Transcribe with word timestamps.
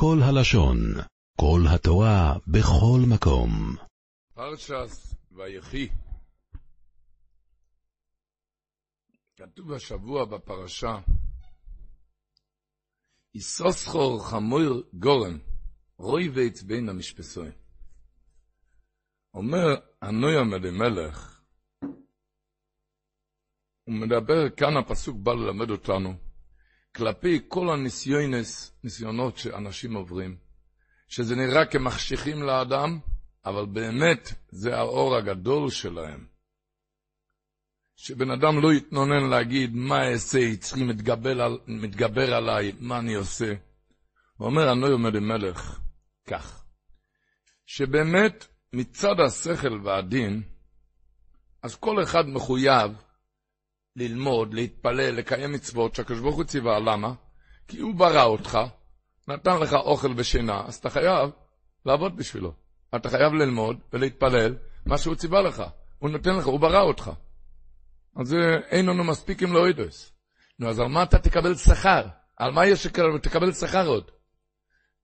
כל 0.00 0.18
הלשון, 0.22 0.78
כל 1.40 1.60
התורה, 1.74 2.34
בכל 2.46 3.00
מקום. 3.12 3.50
פרשס 4.34 5.14
ויחי. 5.32 5.88
כתוב 9.36 9.72
השבוע 9.72 10.24
בפרשה, 10.24 10.98
יסוסחור 13.34 14.26
חמור 14.30 14.82
גורן, 14.94 15.38
רוי 15.98 16.28
ויץ 16.28 16.62
בין 16.62 16.88
המשפסויים. 16.88 17.52
אומר 19.34 19.66
הנוים 20.02 20.54
אלימלך, 20.54 21.40
הוא 23.84 23.94
מדבר, 23.94 24.50
כאן 24.56 24.76
הפסוק 24.76 25.16
בא 25.16 25.32
ללמד 25.32 25.70
אותנו, 25.70 26.27
כלפי 26.96 27.40
כל 27.48 27.70
הניסיונס, 27.70 28.78
ניסיונות 28.84 29.38
שאנשים 29.38 29.94
עוברים, 29.94 30.36
שזה 31.08 31.36
נראה 31.36 31.66
כמחשיכים 31.66 32.42
לאדם, 32.42 32.98
אבל 33.44 33.66
באמת 33.66 34.32
זה 34.48 34.76
האור 34.76 35.16
הגדול 35.16 35.70
שלהם. 35.70 36.26
שבן 37.96 38.30
אדם 38.30 38.62
לא 38.62 38.72
יתנונן 38.72 39.30
להגיד, 39.30 39.74
מה 39.74 40.10
אעשה, 40.12 40.56
צריכים 40.56 40.88
מתגבר, 40.88 41.42
על, 41.42 41.58
מתגבר 41.66 42.34
עליי, 42.34 42.72
מה 42.80 42.98
אני 42.98 43.14
עושה. 43.14 43.54
הוא 44.36 44.46
אומר, 44.46 44.72
אני 44.72 44.80
לא 44.80 44.92
עומד 44.92 45.14
עם 45.14 45.28
מלך, 45.28 45.80
כך, 46.26 46.64
שבאמת 47.66 48.46
מצד 48.72 49.20
השכל 49.20 49.80
והדין, 49.84 50.42
אז 51.62 51.76
כל 51.76 52.02
אחד 52.02 52.28
מחויב 52.28 52.92
ללמוד, 53.98 54.54
להתפלל, 54.54 55.14
לקיים 55.14 55.52
מצוות 55.52 55.94
שהקדוש 55.94 56.20
ברוך 56.20 56.36
הוא 56.36 56.44
ציווה, 56.44 56.78
למה? 56.78 57.12
כי 57.68 57.80
הוא 57.80 57.94
ברא 57.94 58.24
אותך, 58.24 58.58
נתן 59.28 59.60
לך 59.60 59.72
אוכל 59.72 60.12
ושינה, 60.16 60.62
אז 60.66 60.74
אתה 60.74 60.90
חייב 60.90 61.30
לעבוד 61.86 62.16
בשבילו. 62.16 62.52
אתה 62.96 63.10
חייב 63.10 63.32
ללמוד 63.32 63.76
ולהתפלל 63.92 64.56
מה 64.86 64.98
שהוא 64.98 65.14
ציווה 65.14 65.42
לך. 65.42 65.62
הוא 65.98 66.10
נותן 66.10 66.36
לך, 66.36 66.46
הוא 66.46 66.60
ברא 66.60 66.82
אותך. 66.82 67.10
אז 68.16 68.34
אין 68.68 68.86
לנו 68.86 69.04
מספיק 69.04 69.42
עם 69.42 69.52
לאוידוס. 69.52 70.12
נו, 70.58 70.68
אז 70.68 70.80
על 70.80 70.88
מה 70.88 71.02
אתה 71.02 71.18
תקבל 71.18 71.54
שכר? 71.54 72.06
על 72.36 72.50
מה 72.50 72.66
יש 72.66 72.82
שתקבל 72.82 73.52
שכר 73.52 73.86
עוד? 73.86 74.10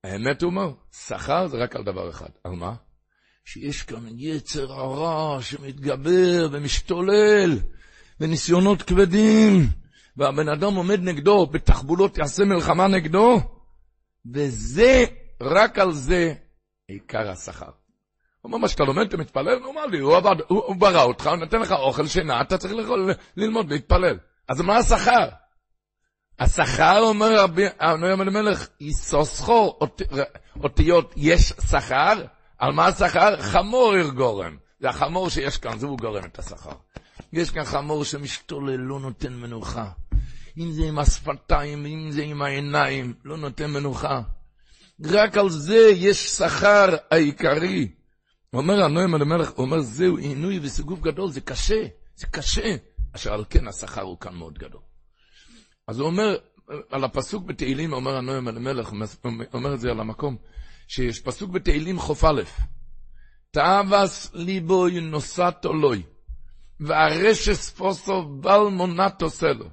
האמת 0.05 0.43
הוא 0.43 0.51
אומר, 0.51 0.73
שכר 1.07 1.47
זה 1.47 1.57
רק 1.57 1.77
על 1.77 1.85
דבר 1.85 2.11
אחד. 2.11 2.29
על 2.45 2.53
מה? 2.53 2.75
שיש 3.45 3.83
כאן 3.83 4.07
יצר 4.17 4.73
הרע 4.73 5.43
שמתגבר 5.43 6.49
ומשתולל, 6.53 7.59
וניסיונות 8.21 8.83
כבדים, 8.83 9.67
והבן 10.17 10.49
אדם 10.49 10.75
עומד 10.75 11.01
נגדו, 11.03 11.47
בתחבולות 11.47 12.19
יעשה 12.19 12.45
מלחמה 12.45 12.89
נגדו, 12.89 13.41
וזה, 14.35 15.05
רק 15.41 15.79
על 15.79 15.93
זה, 15.93 16.35
עיקר 16.89 17.31
השכר. 17.31 17.65
הוא 17.65 17.73
אומר, 18.45 18.59
מה 18.59 18.69
שאתה 18.69 18.85
לומד, 18.85 19.07
אתה 19.07 19.17
מתפלל? 19.17 19.63
הוא 19.63 19.73
אמר 19.73 19.87
לי, 19.87 19.99
הוא, 19.99 20.17
עבד, 20.17 20.37
הוא, 20.49 20.63
הוא 20.67 20.77
ברא 20.77 21.03
אותך, 21.03 21.27
הוא 21.27 21.37
נותן 21.37 21.61
לך 21.61 21.73
אוכל, 21.73 22.07
שינה, 22.07 22.41
אתה 22.41 22.59
צריך 22.59 22.75
לכל, 22.75 23.11
ללמוד 23.37 23.73
להתפלל. 23.73 24.19
אז 24.49 24.61
מה 24.61 24.77
השכר? 24.77 25.29
השכר, 26.39 27.01
אומר 27.01 27.41
רבי, 27.41 27.65
הנוים 27.81 28.23
אלימלך, 28.23 28.69
יסוסחו 28.81 29.77
אות, 29.81 30.03
אותיות 30.63 31.15
יש 31.17 31.53
שכר, 31.71 32.25
על 32.59 32.73
מה 32.73 32.87
השכר? 32.87 33.41
חמור 33.41 33.95
גורם. 34.15 34.57
זה 34.81 34.89
החמור 34.89 35.31
שיש 35.31 35.57
כאן, 35.57 35.79
זה 35.79 35.87
הוא 35.87 35.99
גורם 35.99 36.25
את 36.25 36.39
השכר. 36.39 36.73
יש 37.37 37.51
כאן 37.51 37.65
חמור 37.65 38.05
שמשתולל, 38.05 38.77
לא 38.77 39.01
נותן 39.01 39.33
מנוחה. 39.33 39.91
אם 40.59 40.73
זה 40.73 40.85
עם 40.85 40.99
השפתיים, 40.99 41.87
אם 41.87 42.11
זה 42.11 42.23
עם 42.23 42.43
העיניים, 42.43 43.15
לא 43.25 43.37
נותן 43.37 43.71
מנוחה. 43.71 44.21
רק 45.05 45.37
על 45.37 45.51
זה 45.51 45.91
יש 45.97 46.27
שכר 46.27 46.97
העיקרי. 47.11 47.89
אומר 48.53 48.85
הנועם 48.85 49.15
המלך, 49.15 49.51
הוא 49.51 49.67
אומר, 49.67 49.81
זהו 49.81 50.17
עינוי 50.17 50.61
וסיגוף 50.63 51.01
גדול, 51.01 51.31
זה 51.31 51.41
קשה, 51.41 51.87
זה 52.17 52.27
קשה. 52.27 52.77
אשר 53.13 53.33
על 53.33 53.45
כן 53.51 53.69
השכר 53.69 54.03
הוא 54.03 54.21
כאן 54.21 54.35
מאוד 54.35 54.59
גדול. 54.59 54.81
אז 55.89 55.99
הוא 55.99 56.07
אומר, 56.07 56.37
על 56.91 57.05
הפסוק 57.05 57.45
בתהילים, 57.45 57.93
אומר 57.93 58.17
הנועם 58.17 58.49
המלך, 58.49 58.93
אומר 59.55 59.75
את 59.75 59.81
זה 59.81 59.91
על 59.91 60.01
המקום, 60.01 60.37
שיש 60.89 61.21
פסוק 61.21 61.51
בתהילים 61.51 61.99
חוף 61.99 62.25
א', 62.25 62.43
תאווס 63.51 64.31
ליבו 64.35 64.89
נוסעת 64.89 65.65
עולוי, 65.65 66.03
והרשס 66.85 67.71
פוסו 67.71 68.23
בל 68.23 68.61
מונטו 68.71 69.31
סלו, 69.31 69.67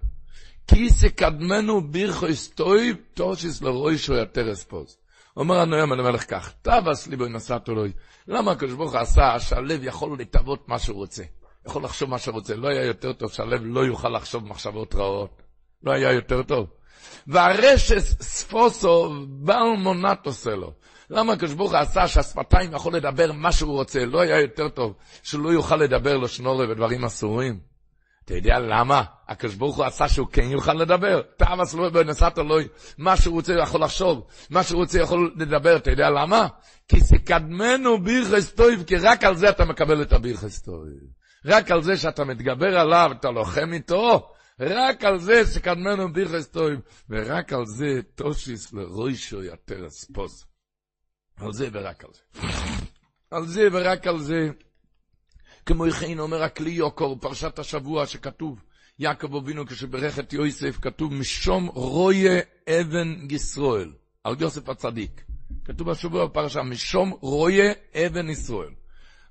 כי 0.68 0.90
סקדמנו 0.90 1.82
בירכו 1.92 2.30
אסטוי, 2.30 2.94
תושיס 3.14 3.62
לרוישו 3.62 4.14
יתרס 4.14 4.64
פוס. 4.64 4.98
אומר 5.38 5.60
הנועם 5.60 5.92
המלך 5.92 6.30
כך, 6.30 6.54
תאווס 6.62 7.08
ליבו 7.08 7.28
נוסעת 7.28 7.68
עולוי. 7.68 7.92
למה 8.28 8.52
הקדוש 8.52 8.74
ברוך 8.74 8.92
הוא 8.92 9.00
עשה 9.00 9.40
שהלב 9.40 9.84
יכול 9.84 10.20
לטוות 10.20 10.70
מה 10.70 10.80
שהוא 10.80 10.98
רוצה? 10.98 11.24
יכול 11.68 11.84
לחשוב 11.84 12.10
מה 12.10 12.20
שהוא 12.20 12.34
רוצה. 12.34 12.56
לא 12.56 12.68
היה 12.68 12.86
יותר 12.86 13.14
טוב 13.14 13.32
שהלב 13.32 13.62
לא 13.64 13.80
יוכל 13.86 14.10
לחשוב 14.10 14.48
מחשבות 14.48 14.96
רעות. 14.96 15.42
לא 15.84 15.92
היה 15.92 16.12
יותר 16.12 16.44
טוב. 16.44 16.68
והרשס 17.28 18.16
ספוסו 18.22 19.14
בל 19.28 19.64
מונט 19.78 20.26
עושה 20.26 20.56
לו. 20.56 20.74
למה 21.14 21.34
הקדוש 21.34 21.54
ברוך 21.54 21.72
הוא 21.72 21.80
עשה 21.80 22.08
שהשפתיים 22.08 22.74
יכול 22.74 22.96
לדבר 22.96 23.32
מה 23.32 23.52
שהוא 23.52 23.74
רוצה? 23.74 24.06
לא 24.06 24.22
היה 24.22 24.42
יותר 24.42 24.70
טוב 24.70 24.94
שהוא 25.24 25.44
לא 25.44 25.50
יוכל 25.50 25.76
לדבר 25.76 26.18
לשנורי 26.18 26.72
ודברים 26.72 27.06
אסורים? 27.06 27.60
אתה 28.26 28.36
יודע 28.36 28.60
למה 28.60 29.04
הקדוש 29.28 29.56
ברוך 29.56 29.78
הוא 29.78 29.86
עשה 29.86 30.08
שהוא 30.08 30.28
כן 30.32 30.52
יוכל 30.52 30.74
לדבר? 30.74 31.22
תאווס 31.38 31.74
לא 31.74 31.90
בנסת 31.90 32.40
אלוהי, 32.40 32.68
מה 32.98 33.18
שהוא 33.18 33.36
רוצה 33.36 33.54
יכול 33.54 33.84
לחשוב, 33.84 34.28
מה 34.50 34.64
שהוא 34.64 34.82
רוצה 34.82 35.00
יכול 35.00 35.34
לדבר, 35.38 35.76
אתה 35.76 35.92
יודע 35.92 36.10
למה? 36.10 36.48
כי 36.88 37.00
סקדמנו 37.00 38.04
בירכס 38.04 38.52
טויב, 38.52 38.84
כי 38.84 38.96
רק 38.96 39.24
על 39.24 39.36
זה 39.36 39.50
אתה 39.50 39.66
מקבל 39.66 40.02
את 40.02 40.14
הבירכס 40.14 40.62
טויב. 40.62 41.02
רק 41.46 41.72
על 41.72 41.84
זה 41.84 41.98
שאתה 41.98 42.24
מתגבר 42.24 42.80
עליו, 42.80 43.12
אתה 43.20 43.32
לוחם 43.32 43.74
איתו, 43.74 44.32
רק 44.60 45.04
על 45.04 45.20
זה 45.20 45.46
שקדמנו 45.46 46.14
בירכס 46.14 46.48
טויב, 46.48 46.80
ורק 47.10 47.54
על 47.54 47.66
זה 47.66 48.00
תושיס 48.16 48.74
לרוישו 48.74 49.44
יתרס 49.44 50.12
פוס. 50.14 50.51
על 51.42 51.54
זה 51.54 51.70
ורק 51.72 52.04
על 52.04 52.10
זה. 52.14 52.48
על 53.32 53.48
זה 53.48 53.68
ורק 53.72 54.08
על 54.08 54.20
זה. 54.20 54.50
כמו 55.66 55.88
יכין 55.88 56.20
אומר 56.20 56.44
הכלי 56.44 56.72
יוקור, 56.72 57.18
פרשת 57.22 57.60
השבוע 57.60 58.08
שכתוב, 58.08 58.64
יעקב 59.00 59.36
אבינו 59.36 59.66
כשברך 59.66 60.20
את 60.20 60.34
יוסף, 60.34 60.78
כתוב 60.82 61.14
משום 61.14 61.68
רויה 61.68 62.40
אבן 62.70 63.28
ישרואל, 63.30 63.92
על 64.24 64.36
יוסף 64.40 64.70
הצדיק. 64.70 65.22
כתוב 65.66 65.90
השבוע 65.90 66.26
בפרשה, 66.26 66.64
משום 66.64 67.14
רויה 67.22 67.74
אבן 67.96 68.30
ישראל. 68.30 68.74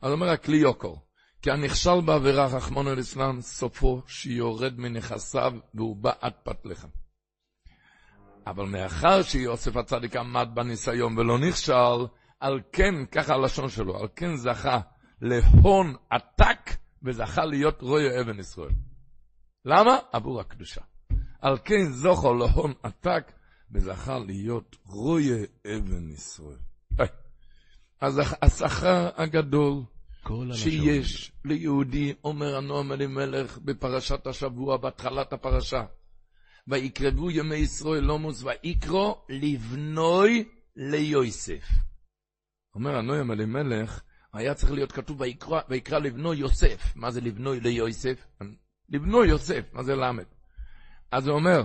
אז 0.02 0.12
אומר 0.12 0.28
הכלי 0.28 0.56
יוקור, 0.56 1.02
כי 1.42 1.50
הנכשל 1.50 2.00
בעבירה, 2.00 2.46
רחמונו 2.46 2.94
ליצלן, 2.94 3.40
סופו 3.40 4.02
שיורד 4.06 4.78
מנכסיו 4.78 5.52
והוא 5.74 5.96
בא 5.96 6.12
עד 6.20 6.32
פת 6.42 6.66
לחם. 6.66 6.88
אבל 8.50 8.64
מאחר 8.64 9.22
שיוסף 9.22 9.76
הצדיק 9.76 10.16
עמד 10.16 10.48
בניסיון 10.54 11.18
ולא 11.18 11.38
נכשל, 11.38 12.06
על 12.40 12.60
כן, 12.72 13.06
ככה 13.06 13.34
הלשון 13.34 13.68
שלו, 13.68 13.98
על 14.00 14.08
כן 14.16 14.36
זכה 14.36 14.80
להון 15.22 15.94
עתק 16.10 16.70
וזכה 17.02 17.44
להיות 17.44 17.82
רוי 17.82 18.20
אבן 18.20 18.38
ישראל. 18.38 18.70
למה? 19.64 19.98
עבור 20.12 20.40
הקדושה. 20.40 20.80
על 21.40 21.58
כן 21.64 21.84
זוכו 21.90 22.34
להון 22.34 22.72
עתק 22.82 23.32
וזכה 23.72 24.18
להיות 24.18 24.76
רוי 24.86 25.30
אבן 25.66 26.10
ישראל. 26.10 26.58
אז 28.00 28.20
השכר 28.42 29.08
הגדול 29.16 29.82
שיש 30.54 31.32
ליהודי, 31.44 32.14
אומר 32.24 32.56
הנועם 32.56 32.92
אלימלך 32.92 33.58
בפרשת 33.58 34.26
השבוע, 34.26 34.76
בהתחלת 34.76 35.32
הפרשה, 35.32 35.84
ויקרבו 36.68 37.30
ימי 37.30 37.56
ישראל 37.56 38.04
לומוס 38.04 38.42
ויקרו 38.42 39.24
לבנוי 39.28 40.48
ליוסף. 40.76 41.68
אומר 42.74 42.96
הנועם 42.96 43.30
אלימלך, 43.30 44.02
היה 44.32 44.54
צריך 44.54 44.72
להיות 44.72 44.92
כתוב 44.92 45.20
ויקרא, 45.20 45.60
ויקרא 45.68 45.98
לבנו 45.98 46.34
יוסף. 46.34 46.96
מה 46.96 47.10
זה 47.10 47.20
לבנוי 47.20 47.60
ליוסף? 47.60 48.26
לבנו 48.88 49.24
יוסף, 49.24 49.72
מה 49.72 49.82
זה 49.82 49.94
למד? 49.94 50.24
אז 51.10 51.26
הוא 51.26 51.36
אומר, 51.36 51.62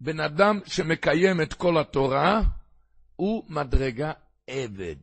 בן 0.00 0.20
אדם 0.20 0.60
שמקיים 0.66 1.40
את 1.40 1.54
כל 1.54 1.78
התורה, 1.78 2.40
הוא 3.16 3.44
מדרגה 3.48 4.12
עבד. 4.46 4.96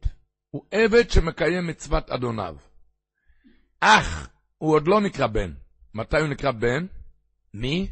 הוא 0.49 0.65
עבד 0.71 1.09
שמקיים 1.09 1.67
מצוות 1.67 2.09
אדוניו. 2.09 2.55
אך, 3.79 4.29
הוא 4.57 4.73
עוד 4.73 4.87
לא 4.87 5.01
נקרא 5.01 5.27
בן. 5.27 5.53
מתי 5.93 6.17
הוא 6.19 6.27
נקרא 6.27 6.51
בן? 6.51 6.85
מי? 7.53 7.91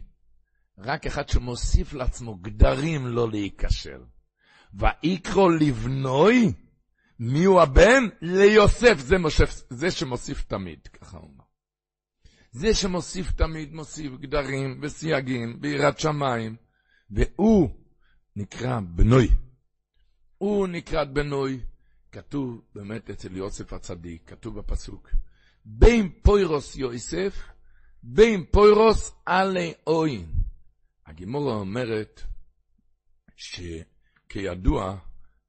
רק 0.78 1.06
אחד 1.06 1.30
שמוסיף 1.30 1.94
לעצמו 1.94 2.36
גדרים 2.36 3.08
לא 3.08 3.32
להיכשל. 3.32 4.02
ויקרא 4.74 5.44
לבנוי, 5.60 6.54
מי 7.20 7.44
הוא 7.44 7.62
הבן? 7.62 8.04
ליוסף, 8.22 8.98
זה, 8.98 9.18
מושף, 9.18 9.62
זה 9.70 9.92
שמוסיף 9.92 10.44
תמיד, 10.44 10.88
ככה 10.88 11.18
הוא 11.18 11.30
אומר. 11.30 11.44
זה 12.52 12.74
שמוסיף 12.74 13.32
תמיד, 13.32 13.74
מוסיף 13.74 14.12
גדרים 14.20 14.80
וסייגים 14.82 15.62
ביראת 15.62 16.00
שמיים, 16.00 16.56
והוא 17.12 17.70
נקרא 18.36 18.80
בנוי. 18.80 19.28
הוא 20.38 20.68
נקרא 20.68 21.04
בנוי. 21.04 21.60
כתוב 22.12 22.62
באמת 22.76 23.10
אצל 23.10 23.38
יוסף 23.38 23.74
הצדיק, 23.74 24.30
כתוב 24.30 24.60
בפסוק, 24.60 25.10
בין 25.66 26.10
פוירוס 26.22 26.76
יוסף, 26.76 27.44
בין 28.04 28.46
פוירוס 28.52 29.12
עלי 29.26 29.74
אוין. 29.88 30.43
הגימורה 31.06 31.54
אומרת 31.54 32.22
שכידוע, 33.36 34.98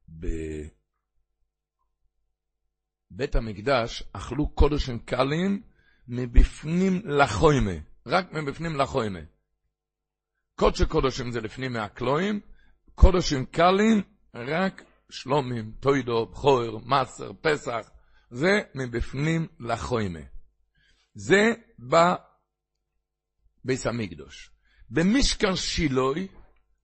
בבית 0.08 0.74
המקדש 3.34 4.02
אכלו 4.12 4.48
קודשים 4.48 4.98
קלים 4.98 5.62
מבפנים 6.08 7.02
לחוימה, 7.04 7.70
רק 8.06 8.32
מבפנים 8.32 8.76
לחוימה. 8.76 9.20
קודשי 10.54 10.86
קודשים 10.86 11.30
זה 11.30 11.40
לפנים 11.40 11.72
מהקלואים, 11.72 12.40
קודשים 12.94 13.46
קלים 13.46 14.02
רק 14.34 14.82
שלומים, 15.10 15.72
טוידו, 15.80 16.26
בכור, 16.26 16.80
מסר, 16.80 17.30
פסח, 17.40 17.90
זה 18.30 18.60
מבפנים 18.74 19.46
לחוימה. 19.60 20.20
זה 21.14 21.52
בביס 23.64 23.86
המקדוש. 23.86 24.53
במשכן 24.90 25.56
שילוי, 25.56 26.26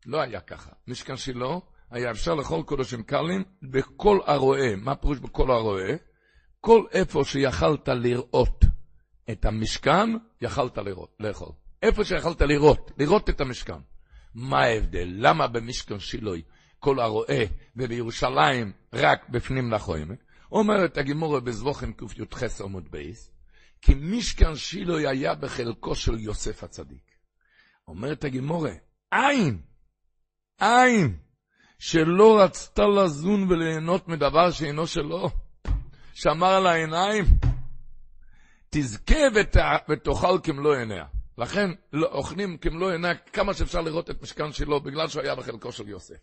לא 0.07 0.21
היה 0.21 0.41
ככה. 0.41 0.71
משכן 0.89 1.17
שילו, 1.17 1.63
היה 1.91 2.11
אפשר 2.11 2.35
לאכול 2.35 2.63
קודשים 2.63 3.03
קלים 3.03 3.45
בכל 3.63 4.19
הרועה. 4.27 4.77
מה 4.77 4.95
פירוש 4.95 5.19
בכל 5.19 5.51
הרועה? 5.51 5.93
כל 6.61 6.85
איפה 6.93 7.25
שיכלת 7.25 7.89
לראות 7.89 8.65
את 9.31 9.45
המשכן, 9.45 10.09
יכלת 10.41 10.79
לראות, 10.79 11.17
לאכול. 11.21 11.53
איפה 11.83 12.05
שיכלת 12.05 12.43
לראות, 12.43 12.91
לראות 12.99 13.31
את 13.31 13.41
המשכן. 13.41 13.79
מה 14.35 14.61
ההבדל? 14.61 15.09
למה 15.13 15.47
במשכן 15.47 15.99
שילוי 15.99 16.43
כל 16.79 17.01
הרועה 17.01 17.45
ובירושלים 17.77 18.73
רק 18.93 19.29
בפנים 19.29 19.73
לחוימה? 19.73 20.15
אומרת 20.53 20.99
הגימורה 20.99 21.41
בזבוכם 21.41 21.93
קי"ח 21.93 22.61
עמוד 22.61 22.91
בייס, 22.91 23.31
כי 23.83 23.95
משכן 23.95 24.57
שילוי 24.57 25.07
היה 25.07 25.35
בחלקו 25.35 25.95
של 25.95 26.19
יוסף 26.19 26.65
הצדיק. 26.65 27.10
אומרת 27.91 28.25
הגימורה, 28.25 28.73
אין, 29.13 29.63
אין, 30.61 31.19
שלא 31.79 32.41
רצתה 32.41 32.83
לזון 32.87 33.53
וליהנות 33.53 34.09
מדבר 34.09 34.51
שאינו 34.51 34.87
שלו, 34.87 35.31
שמר 36.15 36.47
על 36.47 36.67
העיניים, 36.67 37.25
תזכה 38.71 39.21
ותאכל 39.89 40.39
כמלוא 40.43 40.75
עיניה. 40.75 41.05
לכן 41.39 41.71
לא, 41.93 42.07
אוכלים 42.07 42.59
כמלוא 42.59 42.91
עיניה 42.91 43.15
כמה 43.15 43.55
שאפשר 43.55 43.81
לראות 43.81 44.11
את 44.11 44.23
משכן 44.23 44.53
שלו, 44.53 44.81
בגלל 44.81 45.09
שהוא 45.09 45.23
היה 45.23 45.35
בחלקו 45.35 45.73
של 45.73 45.89
יוסף. 45.89 46.19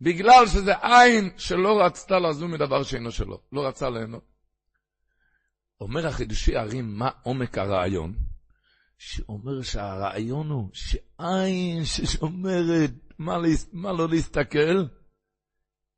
בגלל 0.00 0.46
שזה 0.46 0.72
עין 0.82 1.30
שלא 1.36 1.80
רצתה 1.80 2.18
לזון 2.18 2.50
מדבר 2.50 2.82
שאינו 2.82 3.12
שלו, 3.12 3.40
לא 3.52 3.66
רצה 3.66 3.90
ליהנות. 3.90 4.24
אומר 5.80 6.06
החידושי 6.06 6.56
הרים, 6.56 6.98
מה 6.98 7.10
עומק 7.22 7.58
הרעיון? 7.58 8.31
שאומר 9.04 9.62
שהרעיון 9.62 10.50
הוא 10.50 10.68
שעין 10.72 11.84
ששומרת 11.84 12.90
מה, 13.18 13.38
מה 13.72 13.92
לא 13.92 14.08
להסתכל, 14.08 14.84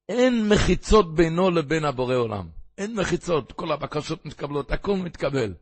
אין 0.08 0.48
מחיצות 0.48 1.14
בינו 1.14 1.50
לבין 1.50 1.84
הבורא 1.84 2.14
עולם. 2.14 2.48
אין 2.78 2.94
מחיצות, 2.96 3.52
כל 3.52 3.72
הבקשות 3.72 4.26
מתקבלות, 4.26 4.72
הכל 4.72 4.96
מתקבל. 4.96 5.54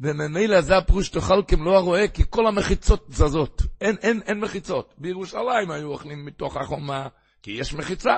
וממילא 0.00 0.60
זה 0.60 0.76
הפרוש 0.76 1.08
תאכל 1.08 1.42
כמלוא 1.48 1.76
הרועה, 1.76 2.08
כי 2.08 2.22
כל 2.30 2.46
המחיצות 2.46 3.06
זזות. 3.08 3.62
אין, 3.80 3.96
אין, 4.02 4.22
אין 4.26 4.40
מחיצות. 4.40 4.94
בירושלים 4.98 5.70
היו 5.70 5.88
אוכלים 5.88 6.24
מתוך 6.24 6.56
החומה, 6.56 7.08
כי 7.42 7.50
יש 7.50 7.74
מחיצה. 7.74 8.16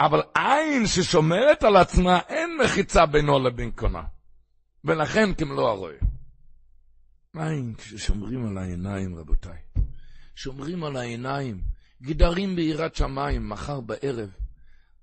אבל 0.00 0.22
עין 0.34 0.86
ששומרת 0.86 1.62
על 1.62 1.76
עצמה, 1.76 2.18
אין 2.28 2.56
מחיצה 2.64 3.06
בינו 3.06 3.38
לבין 3.38 3.70
קונה. 3.70 4.02
ולכן 4.84 5.34
כמלוא 5.34 5.68
הרועה. 5.68 6.07
עין 7.36 7.74
כששומרים 7.74 8.46
על 8.46 8.58
העיניים, 8.58 9.16
רבותיי. 9.16 9.58
שומרים 10.34 10.84
על 10.84 10.96
העיניים, 10.96 11.62
גדרים 12.02 12.56
ביראת 12.56 12.94
שמיים, 12.94 13.48
מחר 13.48 13.80
בערב. 13.80 14.30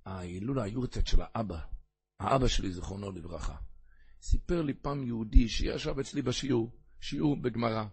ההילולה 0.05 0.63
היורצת 0.63 1.07
של 1.07 1.17
האבא, 1.21 1.59
האבא 2.19 2.47
שלי, 2.47 2.71
זיכרונו 2.71 3.11
לברכה, 3.11 3.55
סיפר 4.21 4.61
לי 4.61 4.73
פעם 4.73 5.03
יהודי 5.03 5.49
שישב 5.49 5.99
אצלי 5.99 6.21
בשיעור, 6.21 6.71
שיעור 7.01 7.41
בגמרא. 7.41 7.85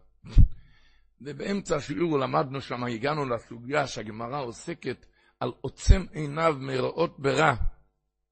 ובאמצע 1.21 1.77
השיעור 1.77 2.19
למדנו 2.19 2.61
שם, 2.61 2.85
הגענו 2.85 3.25
לסוגיה 3.25 3.87
שהגמרא 3.87 4.41
עוסקת 4.41 5.07
על 5.41 5.53
עוצם 5.61 6.05
עיניו 6.13 6.57
מראות 6.59 7.21
ברע. 7.21 7.55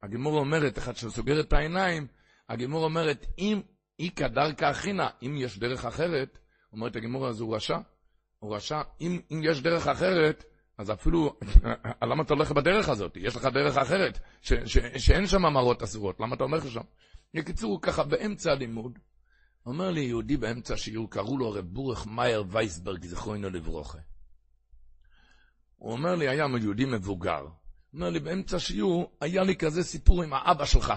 הגמור 0.03 0.38
אומרת, 0.38 0.79
אחד 0.79 0.96
שסוגר 0.96 1.41
את 1.41 1.53
העיניים, 1.53 2.06
הגמור 2.49 2.85
אומרת, 2.85 3.26
אם 3.38 3.61
איכא 4.00 4.29
דרכא 4.29 4.70
אחינא, 4.70 5.06
אם 5.23 5.37
יש 5.38 5.58
דרך 5.58 5.85
אחרת, 5.85 6.38
אומרת 6.73 6.97
הגמור 6.97 7.26
הזו 7.26 7.44
הוא 7.44 7.56
רשע, 7.56 7.79
הוא 8.38 8.56
רשע, 8.56 8.82
אם, 9.00 9.20
אם 9.32 9.41
יש 9.44 9.62
דרך 9.62 9.87
אחרת, 9.87 10.44
אז 10.79 10.91
אפילו, 10.91 11.38
למה 12.11 12.23
אתה 12.23 12.35
הולך 12.35 12.52
בדרך 12.52 12.88
הזאת? 12.88 13.17
יש 13.17 13.37
לך 13.37 13.44
דרך 13.44 13.76
אחרת, 13.76 14.19
ש, 14.43 14.52
ש, 14.52 14.79
שאין 14.79 15.26
שם 15.26 15.43
מראות 15.43 15.82
אסורות, 15.82 16.20
למה 16.20 16.35
אתה 16.35 16.44
הולך 16.44 16.64
לשם? 16.64 16.81
בקיצור, 17.35 17.79
ככה 17.82 18.05
באמצע 18.05 18.52
הלימוד, 18.52 18.99
אומר 19.67 19.91
לי 19.91 20.00
יהודי 20.00 20.37
באמצע 20.37 20.75
השיעור, 20.75 21.11
קראו 21.11 21.38
לו 21.38 21.50
רב 21.50 21.64
בורך 21.64 22.06
מאייר 22.06 22.44
וייסברג, 22.49 23.06
זכרונו 23.06 23.50
לברוכה. 23.50 23.99
הוא 25.76 25.93
אומר 25.93 26.14
לי, 26.14 26.29
היה 26.29 26.46
יהודי 26.62 26.85
מבוגר. 26.85 27.46
אומר 27.94 28.11
לי, 28.11 28.20
באמצע 28.20 28.56
השיעור, 28.56 29.17
היה 29.20 29.43
לי 29.43 29.56
כזה 29.56 29.82
סיפור 29.82 30.23
עם 30.23 30.32
האבא 30.32 30.64
שלך. 30.64 30.93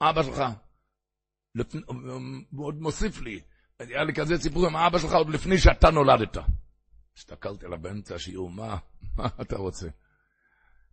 אבא 0.00 0.22
שלך. 0.22 0.42
הוא 2.50 2.66
עוד 2.66 2.80
מוסיף 2.80 3.20
לי, 3.20 3.40
היה 3.78 4.04
לי 4.04 4.14
כזה 4.14 4.38
סיפור 4.38 4.66
עם 4.66 4.76
האבא 4.76 4.98
שלך 4.98 5.12
עוד 5.12 5.30
לפני 5.30 5.58
שאתה 5.58 5.90
נולדת. 5.90 6.36
הסתכלתי 7.16 7.66
עליו 7.66 7.78
באמצע 7.78 8.14
השיעור, 8.14 8.50
מה, 8.50 8.76
מה 9.16 9.28
אתה 9.40 9.56
רוצה? 9.56 9.88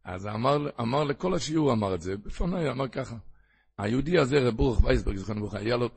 אז 0.04 0.27
אמר, 0.27 0.69
אמר 0.80 1.04
לכל 1.04 1.33
השיעור, 1.33 1.74
אמר 1.74 1.95
את 1.95 2.01
זה, 2.01 2.18
בפניי, 2.18 2.71
אמר 2.71 2.88
ככה, 2.88 3.15
היהודי 3.77 4.18
הזה, 4.18 4.38
רב 4.39 4.56
ברוך 4.56 4.83
וייסברג, 4.83 5.18
זכרנו 5.18 5.39
לברכה, 5.39 5.59
היה 5.59 5.77
לו 5.77 5.89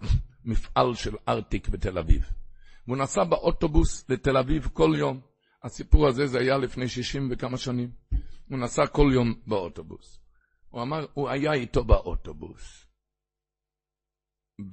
מפעל 0.45 0.95
של 0.95 1.15
ארטיק 1.29 1.69
בתל 1.69 1.99
אביב. 1.99 2.31
והוא 2.87 2.97
נסע 2.97 3.25
באוטובוס 3.25 4.05
לתל 4.09 4.37
אביב 4.37 4.69
כל 4.73 4.95
יום. 4.99 5.21
הסיפור 5.63 6.07
הזה, 6.07 6.27
זה 6.27 6.39
היה 6.39 6.59
לפני 6.59 6.89
שישים 6.89 7.29
וכמה 7.31 7.57
שנים. 7.57 7.91
הוא 8.49 8.59
נסע 8.59 8.87
כל 8.87 9.11
יום 9.15 9.35
באוטובוס. 9.47 10.21
הוא 10.71 10.83
אמר, 10.83 11.07
הוא 11.15 11.29
היה 11.29 11.53
איתו 11.53 11.85
באוטובוס. 11.85 12.80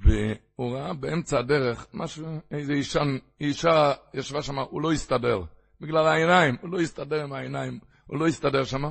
והוא 0.00 0.76
ראה 0.76 0.94
באמצע 0.94 1.38
הדרך 1.38 1.86
משהו, 1.94 2.26
איזה 2.50 2.72
אישה, 2.72 3.00
אישה 3.40 3.92
ישבה 4.14 4.42
שם, 4.42 4.58
הוא 4.58 4.82
לא 4.82 4.92
הסתדר. 4.92 5.42
בגלל 5.80 6.06
העיניים, 6.06 6.56
הוא 6.60 6.70
לא 6.70 6.80
הסתדר 6.80 7.22
עם 7.22 7.32
העיניים, 7.32 7.78
הוא 8.06 8.18
לא 8.18 8.26
הסתדר 8.26 8.64
שם. 8.64 8.82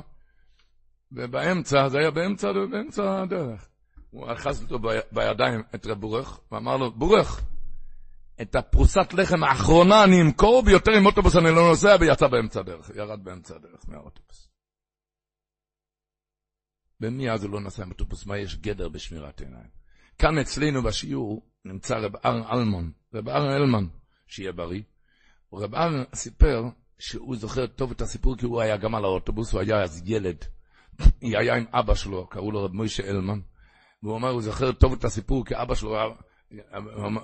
ובאמצע, 1.12 1.88
זה 1.88 1.98
היה 1.98 2.10
באמצע, 2.10 2.48
באמצע 2.70 3.22
הדרך. 3.22 3.68
הוא 4.10 4.32
אחז 4.32 4.62
אותו 4.62 4.78
בידיים, 5.12 5.62
את 5.74 5.86
רב 5.86 6.00
בורך, 6.00 6.40
ואמר 6.52 6.76
לו, 6.76 6.92
בורך, 6.92 7.42
את 8.42 8.54
הפרוסת 8.54 9.14
לחם 9.14 9.44
האחרונה 9.44 10.04
אני 10.04 10.22
אמכור, 10.22 10.62
ויותר 10.66 10.92
עם 10.92 11.06
אוטובוס 11.06 11.36
אני 11.36 11.50
לא 11.50 11.68
נוסע, 11.68 11.96
ויצא 12.00 12.28
באמצע 12.28 12.60
הדרך, 12.60 12.90
ירד 12.94 13.24
באמצע 13.24 13.56
הדרך 13.56 13.88
מהאוטובוס. 13.88 14.48
ומי 17.00 17.30
אז 17.30 17.44
הוא 17.44 17.52
לא 17.52 17.60
נסע 17.60 17.82
עם 17.82 17.90
אוטובוס? 17.90 18.26
מה 18.26 18.38
יש 18.38 18.56
גדר 18.56 18.88
בשמירת 18.88 19.40
עיניים? 19.40 19.77
כאן 20.18 20.38
אצלנו 20.38 20.82
בשיעור 20.82 21.42
נמצא 21.64 21.96
רב 21.98 22.16
ארן 22.24 22.42
אלמון, 22.52 22.90
רב 23.14 23.28
ארן 23.28 23.50
אלמן, 23.50 23.86
שיהיה 24.26 24.52
בריא. 24.52 24.82
רב 25.52 25.74
ארן 25.74 26.04
סיפר 26.14 26.64
שהוא 26.98 27.36
זוכר 27.36 27.66
טוב 27.66 27.90
את 27.90 28.00
הסיפור 28.00 28.36
כי 28.36 28.46
הוא 28.46 28.60
היה 28.60 28.76
גם 28.76 28.94
על 28.94 29.04
האוטובוס, 29.04 29.52
הוא 29.52 29.60
היה 29.60 29.82
אז 29.82 30.02
ילד. 30.06 30.44
היא 31.20 31.38
היה 31.38 31.56
עם 31.56 31.64
אבא 31.72 31.94
שלו, 31.94 32.26
קראו 32.26 32.52
לו 32.52 32.64
רב 32.64 32.72
מוישה 32.72 33.02
אלמן. 33.02 33.40
והוא 34.02 34.16
אמר, 34.16 34.28
הוא 34.28 34.42
זוכר 34.42 34.72
טוב 34.72 34.92
את 34.92 35.04
הסיפור 35.04 35.44
כי 35.44 35.54
אבא 35.56 35.74
שלו, 35.74 35.96
הוא, 35.96 36.10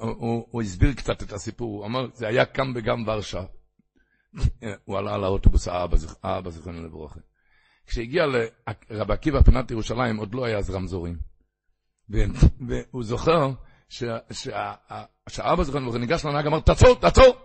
הוא, 0.00 0.46
הוא 0.50 0.62
הסביר 0.62 0.92
קצת 0.92 1.22
את 1.22 1.32
הסיפור, 1.32 1.78
הוא 1.78 1.86
אמר, 1.86 2.06
זה 2.14 2.28
היה 2.28 2.44
כאן 2.44 2.72
וגם 2.74 3.08
ורשה. 3.08 3.44
הוא 4.84 4.98
עלה 4.98 5.14
על 5.14 5.24
האוטובוס, 5.24 5.68
האבא 6.22 6.50
זכרנו 6.50 6.84
לברוכה. 6.84 7.20
כשהגיע 7.86 8.26
לרב 8.26 9.10
עקיבא 9.10 9.42
פינת 9.42 9.70
ירושלים, 9.70 10.16
עוד 10.16 10.34
לא 10.34 10.44
היה 10.44 10.58
אז 10.58 10.70
רמזורים. 10.70 11.33
והוא 12.10 13.04
זוכר 13.04 13.50
שהאבא 13.88 15.62
זוכר, 15.62 15.78
הוא 15.78 15.98
ניגש 15.98 16.24
לנהג, 16.24 16.46
אמר, 16.46 16.60
תעצור, 16.60 16.94
תעצור! 16.94 17.36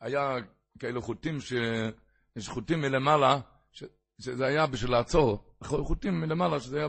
היה 0.00 0.34
כאלו 0.78 1.02
חוטים, 1.02 1.38
יש 2.36 2.48
חוטים 2.48 2.80
מלמעלה, 2.80 3.40
שזה 4.18 4.46
היה 4.46 4.66
בשביל 4.66 4.90
לעצור, 4.90 5.44
חוטים 5.62 6.20
מלמעלה, 6.20 6.60
שזה 6.60 6.78
היה, 6.78 6.88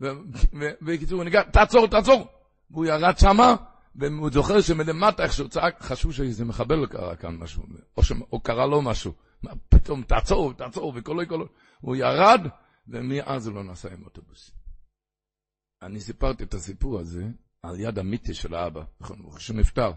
ובקיצור, 0.00 1.16
הוא 1.16 1.24
ניגש, 1.24 1.44
תעצור, 1.52 1.86
תעצור! 1.86 2.26
והוא 2.70 2.86
ירד 2.86 3.18
שמה, 3.18 3.54
והוא 3.94 4.30
זוכר 4.30 4.60
שמלמטה, 4.60 5.22
איך 5.22 5.32
שהוא 5.32 5.48
צעק, 5.48 5.82
חשבו 5.82 6.12
שאיזה 6.12 6.44
מחבל 6.44 6.86
קרה 6.86 7.16
כאן 7.16 7.36
משהו, 7.36 7.62
או, 7.96 8.02
ש... 8.02 8.12
או 8.32 8.40
קרה 8.40 8.66
לו 8.66 8.82
משהו. 8.82 9.12
פתאום, 9.68 10.02
תעצור, 10.02 10.52
תעצור, 10.52 10.92
וקולו, 10.96 11.28
קולו. 11.28 11.46
הוא 11.80 11.96
ירד, 11.96 12.40
ומאז 12.88 13.46
הוא 13.46 13.54
לא 13.54 13.64
נסע 13.64 13.88
עם 13.92 14.04
אוטובוס. 14.04 14.63
אני 15.84 16.00
סיפרתי 16.00 16.44
את 16.44 16.54
הסיפור 16.54 17.00
הזה 17.00 17.24
על 17.62 17.80
יד 17.80 17.98
המיטה 17.98 18.34
של 18.34 18.54
האבא, 18.54 18.82
נכון, 19.00 19.16
כשהוא 19.36 19.56
נפטר. 19.56 19.92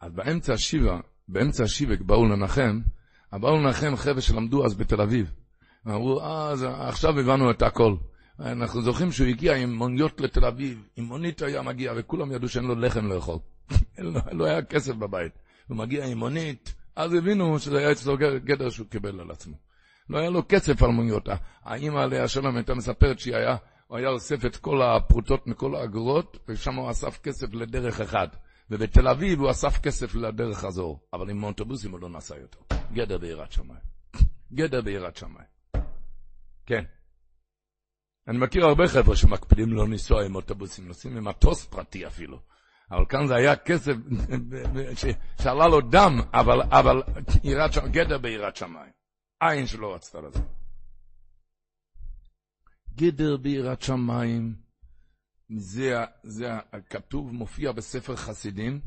אז 0.00 0.12
באמצע 0.12 0.52
השיבה, 0.52 1.00
באמצע 1.28 1.64
השיבק 1.64 2.00
באו 2.00 2.26
לנחם, 2.26 2.80
באו 3.32 3.56
לנחם 3.56 3.96
חבר'ה 3.96 4.20
שלמדו 4.20 4.64
אז 4.64 4.74
בתל 4.74 5.00
אביב. 5.00 5.32
אמרו, 5.86 6.20
אה, 6.20 6.88
עכשיו 6.88 7.20
הבנו 7.20 7.50
את 7.50 7.62
הכל. 7.62 7.96
אנחנו 8.40 8.82
זוכרים 8.82 9.12
שהוא 9.12 9.26
הגיע 9.26 9.56
עם 9.56 9.74
מוניות 9.74 10.20
לתל 10.20 10.44
אביב, 10.44 10.82
עם 10.96 11.04
מונית 11.04 11.42
היה 11.42 11.62
מגיע, 11.62 11.92
וכולם 11.96 12.32
ידעו 12.32 12.48
שאין 12.48 12.64
לו 12.64 12.74
לחם 12.74 13.06
לאכול. 13.06 13.38
לא, 13.98 14.20
לא 14.32 14.44
היה 14.44 14.62
כסף 14.62 14.94
בבית. 14.94 15.32
הוא 15.68 15.76
מגיע 15.76 16.06
עם 16.06 16.18
מונית, 16.18 16.74
אז 16.96 17.14
הבינו 17.14 17.58
שזה 17.58 17.78
היה 17.78 17.92
אצלו 17.92 18.16
גדר 18.18 18.70
שהוא 18.70 18.86
קיבל 18.86 19.20
על 19.20 19.30
עצמו. 19.30 19.56
לא 20.10 20.18
היה 20.18 20.30
לו 20.30 20.42
כסף 20.48 20.82
על 20.82 20.90
מוניות. 20.90 21.28
האמא 21.64 21.98
עליה 21.98 22.28
שלום 22.28 22.56
הייתה 22.56 22.74
מספרת 22.74 23.18
שהיא 23.18 23.36
היה, 23.36 23.56
הוא 23.86 23.98
היה 23.98 24.08
אוסף 24.08 24.44
את 24.44 24.56
כל 24.56 24.82
הפרוטות 24.82 25.46
מכל 25.46 25.74
האגרות, 25.76 26.38
ושם 26.48 26.74
הוא 26.74 26.90
אסף 26.90 27.18
כסף 27.18 27.54
לדרך 27.54 28.00
אחד. 28.00 28.28
ובתל 28.70 29.08
אביב 29.08 29.40
הוא 29.40 29.50
אסף 29.50 29.78
כסף 29.78 30.14
לדרך 30.14 30.64
הזו, 30.64 30.98
אבל 31.12 31.30
עם 31.30 31.44
אוטובוסים 31.44 31.90
הוא 31.90 32.00
לא 32.00 32.08
נסע 32.08 32.36
יותר. 32.36 32.58
גדר 32.92 33.18
ביראת 33.18 33.52
שמיים. 33.52 33.80
גדר 34.52 34.80
ביראת 34.80 35.16
שמיים. 35.16 35.48
כן. 36.66 36.84
אני 38.28 38.38
מכיר 38.38 38.64
הרבה 38.64 38.88
חבר'ה 38.88 39.16
שמקפידים 39.16 39.72
לא 39.72 39.84
לנסוע 39.84 40.24
עם 40.24 40.34
אוטובוסים, 40.34 40.88
נוסעים 40.88 41.16
עם 41.16 41.28
מטוס 41.28 41.64
פרטי 41.64 42.06
אפילו. 42.06 42.38
אבל 42.90 43.04
כאן 43.08 43.26
זה 43.26 43.34
היה 43.34 43.56
כסף 43.56 43.92
שעלה 45.42 45.66
לו 45.66 45.80
דם, 45.80 46.20
אבל, 46.34 46.62
אבל 46.62 47.02
גדר 47.90 48.18
ביראת 48.18 48.56
שמיים. 48.56 48.92
עין 49.40 49.66
שלא 49.66 49.94
רצתה 49.94 50.20
לזה. 50.20 50.40
גדר 52.96 53.36
ביראת 53.36 53.82
שמיים, 53.82 54.54
זה, 55.56 55.94
זה 56.22 56.48
הכתוב, 56.72 57.32
מופיע 57.32 57.72
בספר 57.72 58.16
חסידים, 58.16 58.80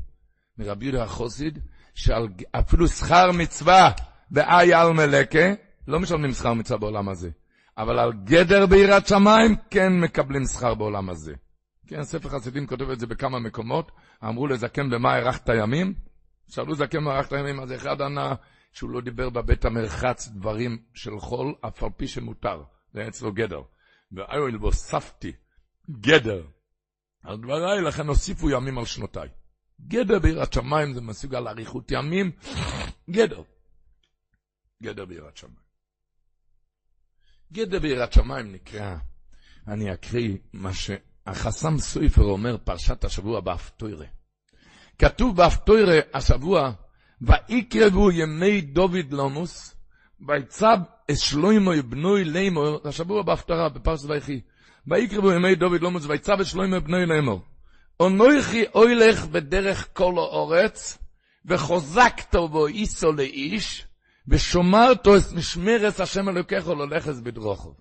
מרבי 0.58 0.84
יהודה 0.84 1.04
החוסיד, 1.04 1.58
שאפילו 1.94 2.88
שכר 2.88 3.32
מצווה 3.32 3.90
באי 4.30 4.74
על 4.74 4.92
מלקה, 4.92 5.52
לא 5.88 6.00
משלמים 6.00 6.32
שכר 6.32 6.54
מצווה 6.54 6.78
בעולם 6.78 7.08
הזה. 7.08 7.30
אבל 7.78 7.98
על 7.98 8.12
גדר 8.12 8.66
ביראת 8.66 9.06
שמיים 9.06 9.56
כן 9.70 9.92
מקבלים 10.00 10.44
שכר 10.44 10.74
בעולם 10.74 11.10
הזה. 11.10 11.34
כן, 11.86 12.02
ספר 12.02 12.28
חסידים 12.28 12.66
כותב 12.66 12.90
את 12.90 13.00
זה 13.00 13.06
בכמה 13.06 13.38
מקומות, 13.38 13.92
אמרו 14.24 14.46
לזקן 14.46 14.90
במה 14.90 15.12
הארכת 15.12 15.48
ימים? 15.48 15.94
שאלו 16.48 16.74
זקן 16.74 16.98
במה 16.98 17.14
הארכת 17.14 17.32
ימים, 17.32 17.60
אז 17.60 17.72
אחד 17.72 18.02
ענה 18.02 18.34
שהוא 18.72 18.90
לא 18.90 19.00
דיבר 19.00 19.30
בבית 19.30 19.64
המרחץ 19.64 20.28
דברים 20.28 20.78
של 20.94 21.18
חול, 21.18 21.54
אף 21.60 21.82
על 21.82 21.90
פי 21.96 22.08
שמותר, 22.08 22.62
זה 22.94 23.08
אצלו 23.08 23.32
גדר. 23.32 23.62
ואיול 24.12 24.56
והוספתי 24.56 25.32
גדר 25.90 26.46
על 27.22 27.36
דבריי, 27.36 27.82
לכן 27.82 28.06
הוסיפו 28.06 28.50
ימים 28.50 28.78
על 28.78 28.84
שנותיי. 28.84 29.28
גדר 29.80 30.18
ביראת 30.18 30.52
שמיים 30.52 30.94
זה 30.94 31.00
מסוג 31.00 31.34
אריכות 31.34 31.90
ימים, 31.90 32.30
גדר. 33.10 33.42
גדר 34.82 35.04
ביראת 35.04 35.36
שמיים. 35.36 35.56
גדר 37.52 37.78
ביראת 37.78 38.12
שמיים 38.12 38.52
נקרא, 38.52 38.96
אני 39.68 39.94
אקריא 39.94 40.36
מה 40.52 40.70
שהחסם 40.74 41.78
סויפר 41.78 42.22
אומר, 42.22 42.56
פרשת 42.64 43.04
השבוע 43.04 43.40
באפטוירה. 43.40 44.06
כתוב 44.98 45.36
באפטוירה 45.36 45.98
השבוע, 46.14 46.72
ויקרבו 47.20 48.10
ימי 48.10 48.60
דוד 48.60 49.12
לומוס, 49.12 49.74
ויצב 50.28 50.76
שלוימו 51.14 51.70
בנוי 51.88 52.24
לימור, 52.24 52.80
השבוע 52.84 53.22
בהפטרה, 53.22 53.68
בפרשת 53.68 54.04
ויחי. 54.10 54.40
ויקרבו 54.86 55.32
ימי 55.32 55.54
דוד 55.54 55.80
לומוס, 55.80 56.04
ויצב 56.06 56.44
שלוימו 56.44 56.80
בנוי 56.80 57.06
לימור. 57.06 57.40
אונויכי 58.00 58.64
אוילך 58.74 59.24
בדרך 59.24 59.88
כל 59.92 60.14
האורץ, 60.16 60.98
וחוזקתו 61.44 62.48
בו 62.48 62.66
איסו 62.66 63.12
לאיש, 63.12 63.86
ושומרתו 64.28 65.16
את 65.16 65.22
משמרת 65.36 66.00
השם 66.00 66.28
אלוקיך 66.28 66.68
ללכת 66.68 67.14
בדרוכו. 67.14 67.74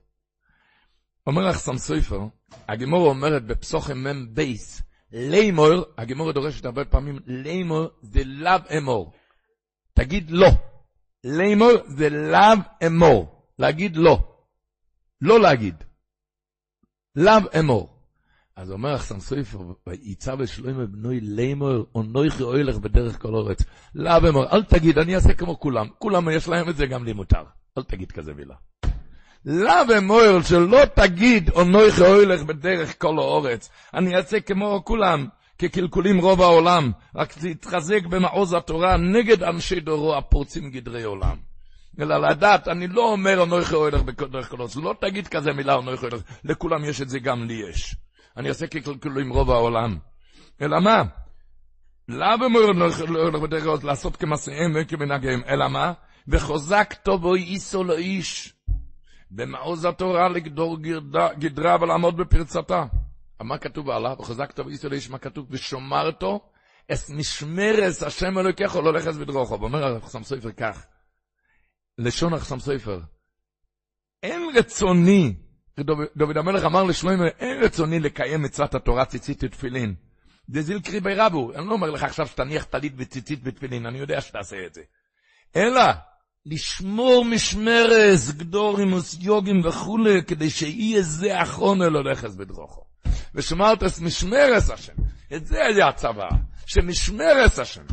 אומר 1.28 1.46
לך 1.50 1.58
סמסויפר, 1.58 2.20
הגמור 2.68 3.08
אומרת 3.08 3.46
בפסוחם 3.46 4.08
מ' 4.08 4.34
בייס, 4.34 4.82
לימור, 5.12 5.86
הגמור 5.98 6.32
דורשת 6.32 6.66
הרבה 6.66 6.86
פעמים, 6.86 7.20
לימור 7.26 7.88
זה 8.02 8.22
לאו 8.26 8.78
אמור. 8.78 9.14
תגיד 9.94 10.32
לא. 10.32 10.50
לימור 11.24 11.72
זה 11.88 12.10
לאו 12.10 12.88
אמור. 12.88 13.40
להגיד 13.60 13.96
לא. 13.96 14.20
לא 15.22 15.40
להגיד. 15.40 15.84
לאו 17.16 17.60
אמור. 17.60 18.00
אז 18.56 18.72
אומר 18.72 18.96
אחסם 18.96 19.20
סופר, 19.20 19.60
ויצא 19.88 20.36
ושלוימה 20.40 20.86
בנוי 20.86 21.20
לימור, 21.20 21.86
אונויכי 21.96 22.44
אוילך 22.44 22.78
בדרך 22.78 23.22
כל 23.22 23.34
אורץ. 23.34 23.64
לאו 23.96 24.30
אמור, 24.30 24.46
אל 24.52 24.64
תגיד, 24.64 24.98
אני 24.98 25.16
אעשה 25.16 25.34
כמו 25.34 25.60
כולם. 25.60 25.88
כולם 25.98 26.30
יש 26.30 26.48
להם 26.48 26.70
את 26.70 26.76
זה, 26.76 26.86
גם 26.86 27.06
לי 27.06 27.14
מותר. 27.14 27.44
אל 27.78 27.84
תגיד 27.84 28.12
כזה 28.12 28.34
מילה. 28.34 28.56
לאו 29.46 29.98
אמור, 29.98 30.42
שלא 30.42 30.86
תגיד, 30.96 31.50
אונויכי 31.50 32.02
אוילך 32.02 32.44
בדרך 32.44 33.02
כל 33.02 33.20
האורץ. 33.20 33.70
אני 33.94 34.16
אעשה 34.16 34.40
כמו 34.40 34.82
כולם. 34.86 35.28
כקלקולים 35.60 36.20
רוב 36.20 36.42
העולם, 36.42 36.92
רק 37.16 37.34
תתחזק 37.34 38.06
במעוז 38.06 38.54
התורה 38.54 38.98
נגד 38.98 39.44
אנשי 39.44 39.80
דורו 39.80 40.16
הפורצים 40.18 40.72
גדרי 40.72 41.04
עולם. 41.04 41.38
אלא 42.00 42.18
לדעת, 42.18 42.68
אני 42.68 42.88
לא 42.88 43.12
אומר 43.12 43.44
אנוכי 43.44 43.76
אוהלך 43.76 44.02
בדרך 44.02 44.50
כלל, 44.50 44.66
לא 44.84 44.96
תגיד 45.02 45.28
כזה 45.28 45.54
מילה 45.54 45.76
אנוכי 45.76 46.06
אוהלך, 46.06 46.22
לכולם 46.44 46.86
יש 46.86 47.02
את 47.02 47.10
זה, 47.10 47.20
גם 47.20 47.48
לי 47.48 47.62
יש. 47.70 47.96
אני 48.38 48.50
אעשה 48.50 48.68
כקלקולים 48.68 49.34
רוב 49.34 49.52
העולם. 49.52 49.98
אלא 50.62 50.80
מה? 50.80 51.04
לאו 52.08 52.72
אנוכי 52.72 53.02
אוהלך 53.02 53.42
בדרך 53.42 53.64
כלל, 53.64 53.78
לעשות 53.84 54.16
כמעשיהם 54.16 54.74
וכמנהגיהם, 54.76 55.42
אלא 55.48 55.68
מה? 55.68 55.94
וחוזק 56.28 56.94
טובו 57.04 57.36
איסו 57.36 57.84
לאיש. 57.84 58.54
במעוז 59.32 59.86
התורה 59.86 60.30
לגדור 60.30 60.78
גדרה 61.40 61.78
ולעמוד 61.82 62.18
בפרצתה. 62.18 62.84
מה 63.42 63.58
כתוב 63.58 63.90
עליו? 63.90 64.16
וחזקת 64.20 64.60
וישראל 64.60 64.94
איש 64.94 65.10
מה 65.10 65.18
כתוב? 65.18 65.48
ושומרתו 65.50 66.50
אס 66.92 67.10
משמרס 67.10 68.04
השם 68.04 68.38
אלוקיך 68.38 68.76
לא 68.76 68.94
לכס 68.94 69.18
בדרוכו. 69.18 69.60
ואומר 69.60 69.98
החסם 69.98 70.24
סופר 70.24 70.52
כך, 70.52 70.86
לשון 71.98 72.34
החסם 72.34 72.60
סופר, 72.60 73.00
אין 74.24 74.42
רצוני, 74.56 75.36
דוד 76.16 76.38
המלך 76.38 76.66
אמר 76.66 76.84
לשלוימה, 76.84 77.28
אין 77.28 77.64
רצוני 77.64 78.00
לקיים 78.00 78.42
מצוות 78.42 78.76
התורה 78.76 79.06
ציצית 79.06 79.44
ותפילין. 79.44 79.96
זה 80.48 80.62
זיל 80.62 80.80
קריבי 80.80 81.16
רבו, 81.16 81.54
אני 81.56 81.68
לא 81.68 81.74
אומר 81.74 81.90
לך 81.90 82.04
עכשיו 82.04 82.28
שתניח 82.28 82.64
טלית 82.64 82.94
וציצית 82.98 83.40
ותפילין, 83.44 83.86
אני 83.86 84.00
יודע 84.00 84.22
שתעשה 84.22 84.66
את 84.66 84.74
זה. 84.74 84.82
אלא, 85.56 85.82
לשמור 86.46 87.26
משמרס, 87.26 88.32
גדורימוס, 88.32 89.18
יוגים 89.20 89.66
וכולי, 89.66 90.24
כדי 90.24 90.50
שיהיה 90.50 91.02
זה 91.02 91.42
אחרון 91.42 91.82
אל 91.82 91.96
הולכס 91.96 92.36
בדרוכו. 92.36 92.89
ושמרת 93.36 93.84
משמרס 94.02 94.70
השם. 94.70 94.94
את 95.36 95.46
זה 95.46 95.66
היה 95.66 95.88
הצבא, 95.88 96.30
שמשמרס 96.66 97.60
השם. 97.60 97.86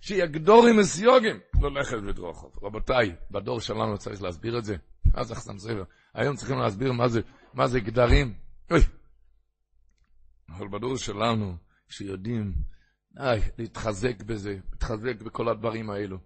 שיגדור 0.00 0.66
עם 0.66 0.78
הסיוגים, 0.78 1.40
ללכת 1.62 1.96
בדרוכוב. 2.08 2.52
רבותיי, 2.62 3.14
בדור 3.30 3.60
שלנו 3.60 3.98
צריך 3.98 4.22
להסביר 4.22 4.58
את 4.58 4.64
זה. 4.64 4.76
אז 5.14 5.32
אחסם 5.32 5.58
ספר. 5.58 5.84
היום 6.14 6.36
צריכים 6.36 6.58
להסביר 6.58 6.92
מה 6.92 7.08
זה, 7.08 7.20
מה 7.54 7.66
זה 7.66 7.80
גדרים. 7.80 8.34
אוי. 8.70 8.80
אבל 10.48 10.68
בדור 10.68 10.96
שלנו, 10.96 11.56
שיודעים, 11.88 12.52
איי, 13.18 13.40
להתחזק 13.58 14.22
בזה, 14.22 14.56
להתחזק 14.72 15.22
בכל 15.22 15.48
הדברים 15.48 15.90
האלו. 15.90 16.18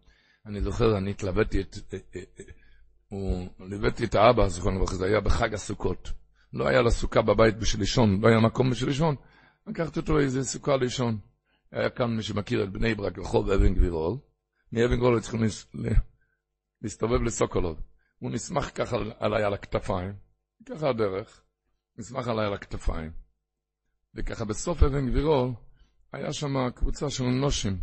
אני 0.47 0.61
זוכר, 0.61 0.99
אני 0.99 1.11
התלבטתי 1.11 1.61
את, 1.61 1.77
אה, 1.95 1.99
אה, 2.17 2.21
אה, 2.41 2.45
הוא 3.09 3.49
ליוויתי 3.61 4.05
את 4.05 4.15
האבא, 4.15 4.49
זכרונו 4.49 4.77
לברכה, 4.77 4.95
זה 4.95 5.07
היה 5.07 5.21
בחג 5.21 5.55
הסוכות. 5.55 6.13
לא 6.53 6.69
היה 6.69 6.83
לה 6.83 6.91
סוכה 6.91 7.23
בבית 7.23 7.57
בשביל 7.59 7.81
לישון, 7.81 8.21
לא 8.21 8.29
היה 8.29 8.41
מקום 8.41 8.71
בשביל 8.71 8.89
לישון. 8.89 9.17
לקחתי 9.67 10.01
אותו 10.01 10.19
לאיזה 10.19 10.45
סוכה 10.45 10.77
לישון. 10.77 11.19
היה 11.73 11.91
כאן 11.91 12.17
מי 12.17 12.23
שמכיר 12.23 12.65
את 12.65 12.73
בני 12.73 12.95
ברק, 12.95 13.19
רחוב 13.19 13.51
אבן 13.51 13.75
גבירול. 13.75 14.17
מאבן 14.73 14.97
גבירול 14.97 15.21
צריכים 15.21 15.41
להסתובב 16.83 17.23
לסוקולוב. 17.23 17.81
הוא 18.19 18.31
נסמך 18.31 18.71
ככה 18.75 18.97
עליי 19.19 19.45
על 19.45 19.55
הכתפיים, 19.55 20.15
ככה 20.69 20.89
הדרך, 20.89 21.43
נסמך 21.99 22.29
עליי 22.29 22.47
על 22.47 22.55
הכתפיים. 22.55 23.13
וככה 24.15 24.45
בסוף 24.45 24.83
אבן 24.83 25.11
גבירול, 25.11 25.51
היה 26.13 26.33
שם 26.33 26.71
קבוצה 26.75 27.11
של 27.11 27.25
נושים. 27.25 27.79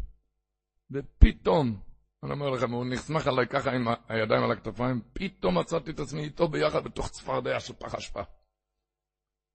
ופתאום, 0.91 1.79
אני 2.23 2.31
אומר 2.31 2.49
לכם, 2.49 2.71
הוא 2.71 2.85
נסמך 2.85 3.27
עליי 3.27 3.47
ככה 3.47 3.71
עם 3.71 3.87
הידיים 4.07 4.43
על 4.43 4.51
הכתפיים, 4.51 5.01
פתאום 5.13 5.57
מצאתי 5.57 5.91
את 5.91 5.99
עצמי 5.99 6.23
איתו 6.23 6.47
ביחד 6.47 6.83
בתוך 6.83 7.09
צפרדע 7.09 7.59
של 7.59 7.73
פח 7.73 7.95
אשפה. 7.95 8.21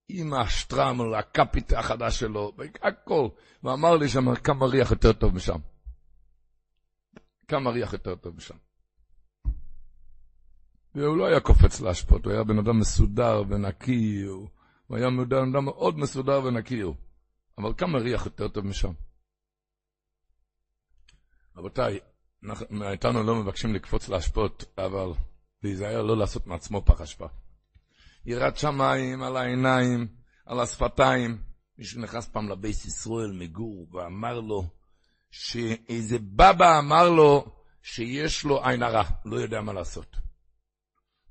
עם 0.09 0.35
השטרמל, 0.35 1.15
הקפיט 1.15 1.73
החדש 1.73 2.21
שלו, 2.21 2.53
הכל. 2.83 3.29
ואמר 3.63 3.97
לי 3.97 4.09
שם 4.09 4.35
כמה 4.35 4.67
ריח 4.67 4.91
יותר 4.91 5.13
טוב 5.13 5.35
משם. 5.35 5.59
כמה 7.49 7.71
ריח 7.71 7.93
יותר 7.93 8.17
טוב 8.17 8.37
משם. 8.37 8.57
והוא 10.95 11.17
לא 11.17 11.27
היה 11.27 11.41
קופץ 11.41 11.81
להשפוט, 11.81 12.25
הוא 12.25 12.33
היה 12.33 12.45
בן 12.45 12.59
אדם 12.59 12.79
מסודר 12.79 13.43
ונקי, 13.49 14.23
הוא 14.87 14.97
היה 14.97 15.07
בן 15.29 15.47
אדם 15.47 15.65
מאוד 15.65 15.99
מסודר 15.99 16.45
ונקי 16.45 16.81
הוא. 16.81 16.95
אבל 17.59 17.73
כמה 17.77 17.99
ריח 17.99 18.27
יותר 18.27 18.49
טוב 18.49 18.67
משם. 18.67 18.93
רבותיי, 21.57 22.01
מאיתנו 22.71 23.23
לא 23.23 23.35
מבקשים 23.35 23.75
לקפוץ 23.75 24.09
להשפוט, 24.09 24.65
אבל 24.79 25.09
להיזהר 25.63 26.03
לא 26.03 26.17
לעשות 26.17 26.47
מעצמו 26.47 26.85
פח 26.85 27.01
אשפה. 27.01 27.27
יראת 28.27 28.59
שמיים 28.59 29.23
על 29.23 29.37
העיניים, 29.37 30.07
על 30.47 30.61
השפתיים. 30.61 31.39
מישהו 31.79 32.03
נכנס 32.03 32.29
פעם 32.29 32.49
לבייס 32.49 32.85
ישראל 32.85 33.33
מגור 33.33 33.87
ואמר 33.93 34.41
לו, 34.41 34.65
שאיזה 35.31 36.19
בבא 36.19 36.79
אמר 36.79 37.11
לו 37.11 37.45
שיש 37.83 38.45
לו 38.45 38.65
עין 38.65 38.83
הרע, 38.83 39.03
לא 39.25 39.37
יודע 39.37 39.61
מה 39.61 39.73
לעשות. 39.73 40.17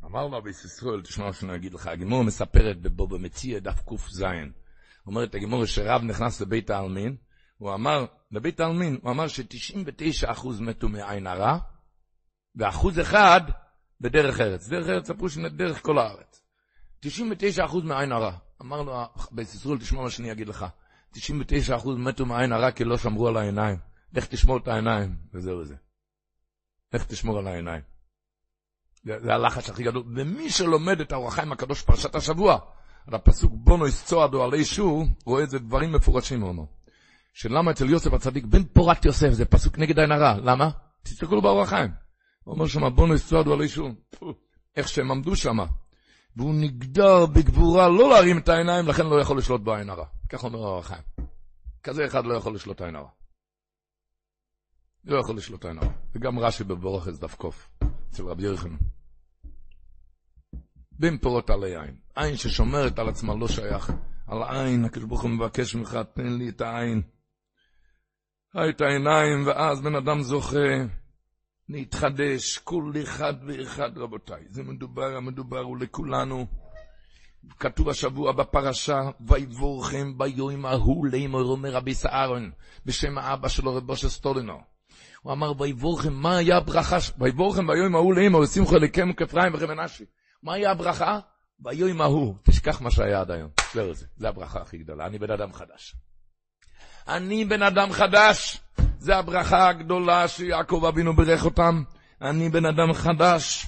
אמר 0.05 0.27
לו 0.27 0.37
הבייס 0.37 0.65
ישראל, 0.65 1.01
תשמע 1.01 1.25
מה 1.25 1.33
שאני 1.33 1.55
אגיד 1.55 1.73
לך, 1.73 1.87
הגימור 1.87 2.23
מספרת 2.23 2.81
בבו 2.81 3.07
במציע 3.07 3.59
דף 3.59 3.81
ק"ז. 3.85 4.23
אומרת 5.07 5.35
הגימור 5.35 5.65
שרב 5.65 6.01
נכנס 6.03 6.41
לבית 6.41 6.69
העלמין, 6.69 7.15
הוא 7.57 7.73
אמר, 7.73 8.05
לבית 8.31 8.59
העלמין, 8.59 8.99
הוא 9.01 9.11
אמר 9.11 9.27
ש-99% 9.27 10.47
מתו 10.59 10.89
מעין 10.89 11.27
הרע, 11.27 11.57
ואחוז 12.55 12.99
אחד 12.99 13.41
בדרך 14.01 14.39
ארץ. 14.39 14.67
דרך 14.67 14.87
ארץ 14.87 15.09
הפירוש 15.09 15.37
דרך 15.37 15.81
כל 15.81 15.97
הארץ. 15.97 16.42
99% 17.03 17.83
מעין 17.83 18.11
הרע. 18.11 18.31
אמר 18.61 18.81
לו 18.81 19.05
בית 19.31 19.53
ישראל, 19.53 19.77
תשמע 19.77 20.01
מה 20.01 20.09
שאני 20.09 20.31
אגיד 20.31 20.47
לך. 20.47 20.65
99% 21.15 21.19
מתו 21.97 22.25
מעין 22.25 22.51
הרע 22.51 22.71
כי 22.71 22.83
לא 22.83 22.97
שמרו 22.97 23.27
על 23.27 23.37
העיניים. 23.37 23.77
לך 24.13 24.25
תשמור 24.25 24.57
את 24.57 24.67
העיניים, 24.67 25.15
וזהו 25.33 25.65
זה. 25.65 25.75
לך 26.93 27.05
תשמור 27.05 27.39
על 27.39 27.47
העיניים. 27.47 27.81
זה, 29.03 29.19
זה 29.19 29.33
הלחץ 29.33 29.69
הכי 29.69 29.83
גדול. 29.83 30.03
ומי 30.15 30.49
שלומד 30.49 31.01
את 31.01 31.11
האור 31.11 31.27
החיים 31.27 31.51
הקדוש 31.51 31.81
פרשת 31.81 32.15
השבוע, 32.15 32.59
על 33.07 33.15
הפסוק 33.15 33.51
בונו 33.55 33.87
יסצועדו 33.87 34.43
עלי 34.43 34.65
שור, 34.65 35.05
רואה 35.25 35.43
את 35.43 35.49
זה 35.49 35.59
דברים 35.59 35.91
מפורשים 35.91 36.39
מאוד. 36.39 36.55
שלמה 37.33 37.71
אצל 37.71 37.89
יוסף 37.89 38.13
הצדיק, 38.13 38.45
בן 38.45 38.63
פורת 38.63 39.05
יוסף, 39.05 39.29
זה 39.29 39.45
פסוק 39.45 39.77
נגד 39.77 39.99
עין 39.99 40.11
הרע. 40.11 40.37
למה? 40.37 40.69
תסתכלו 41.03 41.41
באור 41.41 41.61
החיים. 41.61 41.91
הוא 42.43 42.53
אומר 42.53 42.67
שם, 42.67 42.95
בונו 42.95 43.13
יסצועדו 43.13 43.53
עלי 43.53 43.69
שור. 43.69 43.89
איך 44.75 44.87
שהם 44.87 45.11
עמדו 45.11 45.35
שם. 45.35 45.57
והוא 46.35 46.55
נגדר 46.55 47.25
בגבורה 47.25 47.89
לא 47.89 48.09
להרים 48.09 48.37
את 48.37 48.49
העיניים, 48.49 48.87
לכן 48.87 49.05
לא 49.05 49.21
יכול 49.21 49.37
לשלוט 49.37 49.61
בעין 49.61 49.89
הרע. 49.89 50.05
כך 50.29 50.43
אומר 50.43 50.59
האור 50.59 50.79
החיים. 50.79 51.03
כזה 51.83 52.05
אחד 52.05 52.25
לא 52.25 52.33
יכול 52.33 52.55
לשלוט 52.55 52.81
עין 52.81 52.95
הרע. 52.95 53.09
לא 55.05 55.19
יכול 55.19 55.37
לשלוט 55.37 55.65
עין 55.65 55.77
הרע. 55.77 55.91
וגם 56.15 56.39
רש"י 56.39 56.63
בבורחס 56.63 57.19
דף 57.19 57.35
קוף, 57.35 57.69
אצל 58.09 58.23
רבי 58.23 58.43
ירחם. 58.43 58.77
בין 60.91 61.17
עלי 61.49 61.79
עין. 61.79 61.95
עין 62.15 62.37
ששומרת 62.37 62.99
על 62.99 63.09
עצמה 63.09 63.35
לא 63.35 63.47
שייך. 63.47 63.93
על 64.27 64.43
עין, 64.43 64.85
הקדוש 64.85 65.05
ברוך 65.05 65.21
הוא 65.21 65.31
מבקש 65.31 65.75
ממך, 65.75 65.97
תן 66.13 66.33
לי 66.33 66.49
את 66.49 66.61
העין. 66.61 67.01
את 68.69 68.81
העיניים, 68.81 69.47
ואז 69.47 69.81
בן 69.81 69.95
אדם 69.95 70.21
זוכה 70.21 70.67
להתחדש, 71.69 72.57
כל 72.57 72.91
אחד 73.03 73.33
ואחד, 73.47 73.97
רבותיי. 73.97 74.43
זה 74.49 74.63
מדובר, 74.63 75.17
המדובר 75.17 75.59
הוא 75.59 75.77
לכולנו. 75.77 76.47
כתוב 77.59 77.89
השבוע 77.89 78.31
בפרשה, 78.31 79.01
ויבורכם 79.27 80.17
ביום 80.17 80.65
ההוא 80.65 81.07
לאמור, 81.07 81.41
אומר 81.41 81.71
רבי 81.71 81.93
סהרון, 81.93 82.51
בשם 82.85 83.17
האבא 83.17 83.47
שלו 83.47 83.75
רבו 83.75 83.95
של 83.95 84.09
סטולינו. 84.09 84.59
הוא 85.21 85.33
אמר, 85.33 85.61
ויבורכם, 85.61 86.13
מה 86.13 86.37
היה 86.37 86.57
הברכה, 86.57 86.97
ויבורכם 87.17 87.67
ביום 87.67 87.95
ההוא 87.95 88.13
לאמור, 88.13 88.45
שמחו 88.45 88.75
אליכם 88.75 89.13
כפריים 89.13 89.53
וכם 89.53 89.67
מנשי. 89.67 90.05
מה 90.43 90.53
היה 90.53 90.71
הברכה? 90.71 91.19
ביום 91.59 92.01
ההוא, 92.01 92.35
תשכח 92.43 92.81
מה 92.81 92.91
שהיה 92.91 93.21
עד 93.21 93.31
היום. 93.31 93.49
זהו 93.73 93.93
זה, 93.93 94.05
זה 94.15 94.29
הברכה 94.29 94.61
הכי 94.61 94.77
גדולה, 94.77 95.05
אני 95.05 95.19
בן 95.19 95.31
אדם 95.31 95.53
חדש. 95.53 95.95
אני 97.07 97.45
בן 97.45 97.61
אדם 97.61 97.91
חדש, 97.91 98.61
זה 99.03 99.15
הברכה 99.17 99.69
הגדולה 99.69 100.27
שיעקב 100.27 100.85
אבינו 100.87 101.15
בירך 101.15 101.45
אותם. 101.45 101.83
אני 102.21 102.49
בן 102.49 102.65
אדם 102.65 102.93
חדש. 102.93 103.67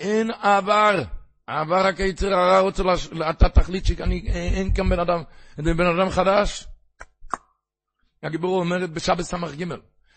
אין 0.00 0.30
עבר. 0.30 1.02
העבר 1.48 1.86
רק 1.86 2.00
היצר 2.00 2.34
הרע 2.34 2.60
רוצה, 2.60 2.82
לש... 2.82 3.08
אתה 3.30 3.48
תחליט 3.48 3.84
שאני, 3.84 4.28
אין 4.28 4.74
כאן 4.74 4.88
בן 4.88 5.00
אדם, 5.00 5.22
בן 5.56 5.86
אדם 5.86 6.10
חדש. 6.10 6.66
הגיבור 8.22 8.60
אומרת 8.60 8.90
בשבת 8.90 9.20
ס"ג, 9.20 9.64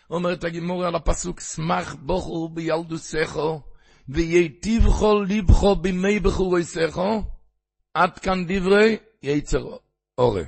אומרת 0.10 0.44
הגימור 0.44 0.86
על 0.86 0.96
הפסוק, 0.96 1.40
שמח 1.40 1.96
בוכו 2.00 2.50
בילדוסךו, 2.50 3.62
וייטיבכו 4.10 5.22
ליבכו 5.22 5.76
בימי 5.76 6.20
בחוריסךו, 6.20 7.24
עד 7.94 8.20
כאן 8.20 8.46
דברי 8.48 8.98
יצר 9.24 9.78
אורה. 10.18 10.44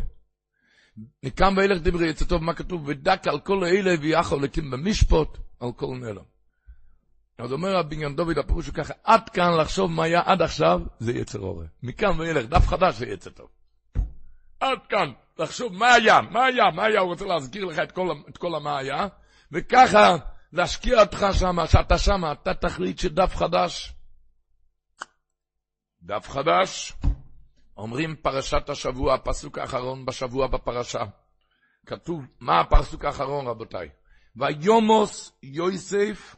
מכאן 1.24 1.58
ואילך 1.58 1.82
דברי 1.82 2.10
יצא 2.10 2.26
טוב, 2.26 2.44
מה 2.44 2.54
כתוב? 2.54 2.84
ודק 2.88 3.28
על 3.28 3.40
כל 3.40 3.64
אלה 3.64 3.96
ויחו 4.02 4.40
לקים 4.40 4.72
במשפוט 4.72 5.38
על 5.60 5.72
כל 5.72 5.96
נלו. 6.00 6.22
אז 7.38 7.52
אומר 7.52 7.78
הבניין 7.78 8.16
דוד, 8.16 8.38
הפירוש 8.38 8.68
הוא 8.68 8.74
ככה, 8.76 8.94
עד 9.04 9.30
כאן 9.30 9.58
לחשוב 9.62 9.92
מה 9.92 10.04
היה 10.04 10.22
עד 10.26 10.42
עכשיו, 10.42 10.82
זה 11.00 11.12
יצר 11.12 11.40
אורה. 11.40 11.66
מכאן 11.84 12.20
ואילך, 12.20 12.46
דף 12.46 12.68
חדש 12.68 12.96
זה 12.96 13.06
יצא 13.06 13.30
טוב. 13.30 13.48
עד 14.60 14.80
כאן, 14.90 15.12
לחשוב 15.40 15.74
מה 15.74 15.94
היה, 15.94 16.22
מה 16.22 16.46
היה, 16.46 16.64
מה 16.76 16.86
היה, 16.86 17.00
הוא 17.00 17.10
רוצה 17.10 17.26
להזכיר 17.26 17.66
לך 17.66 17.80
את 17.80 17.92
כל, 17.92 18.12
את 18.30 18.38
כל 18.38 18.56
המה 18.56 18.78
היה, 18.78 19.08
וככה 19.52 20.16
להשקיע 20.54 21.02
אותך 21.02 21.26
שמה, 21.40 21.68
שאתה 21.68 21.98
שמה, 21.98 22.32
אתה 22.32 22.54
תחליט 22.54 23.00
שדף 23.00 23.36
חדש. 23.36 23.94
דף 26.02 26.30
חדש. 26.30 26.94
אומרים 27.78 28.16
פרשת 28.16 28.70
השבוע, 28.70 29.14
הפסוק 29.14 29.58
האחרון 29.58 30.06
בשבוע 30.06 30.48
בפרשה. 30.48 31.04
כתוב, 31.86 32.26
מה 32.40 32.60
הפסוק 32.60 33.06
האחרון 33.06 33.48
רבותיי? 33.48 33.90
ויומוס 34.36 35.32
יויסף, 35.44 36.36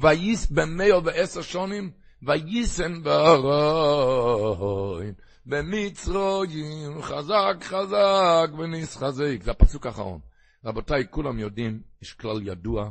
וייס 0.00 0.50
במאו 0.50 1.04
ועשר 1.04 1.42
שונים, 1.42 1.90
וייסם 2.22 3.02
בארוין, 3.02 5.14
במצרויים, 5.46 7.02
חזק 7.02 7.56
חזק 7.62 8.48
ונסחזק. 8.58 9.42
זה 9.42 9.50
הפסוק 9.50 9.86
האחרון. 9.86 10.20
רבותיי, 10.64 11.04
כולם 11.10 11.38
יודעים, 11.38 11.82
יש 12.02 12.12
כלל 12.12 12.48
ידוע, 12.48 12.90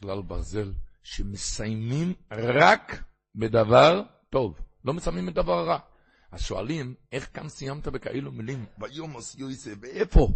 כלל 0.00 0.22
ברזל, 0.22 0.72
שמסיימים 1.02 2.12
רק 2.32 3.02
בדבר 3.34 4.02
טוב. 4.30 4.58
לא 4.84 4.94
מסיימים 4.94 5.28
את 5.28 5.34
דבר 5.34 5.66
רע. 5.66 5.78
אז 6.32 6.40
שואלים, 6.40 6.94
איך 7.12 7.28
כאן 7.34 7.48
סיימת 7.48 7.88
בכאלו 7.88 8.32
מילים? 8.32 8.66
ויומוס 8.78 9.34
יויסה, 9.34 9.70
ואיפה? 9.80 10.28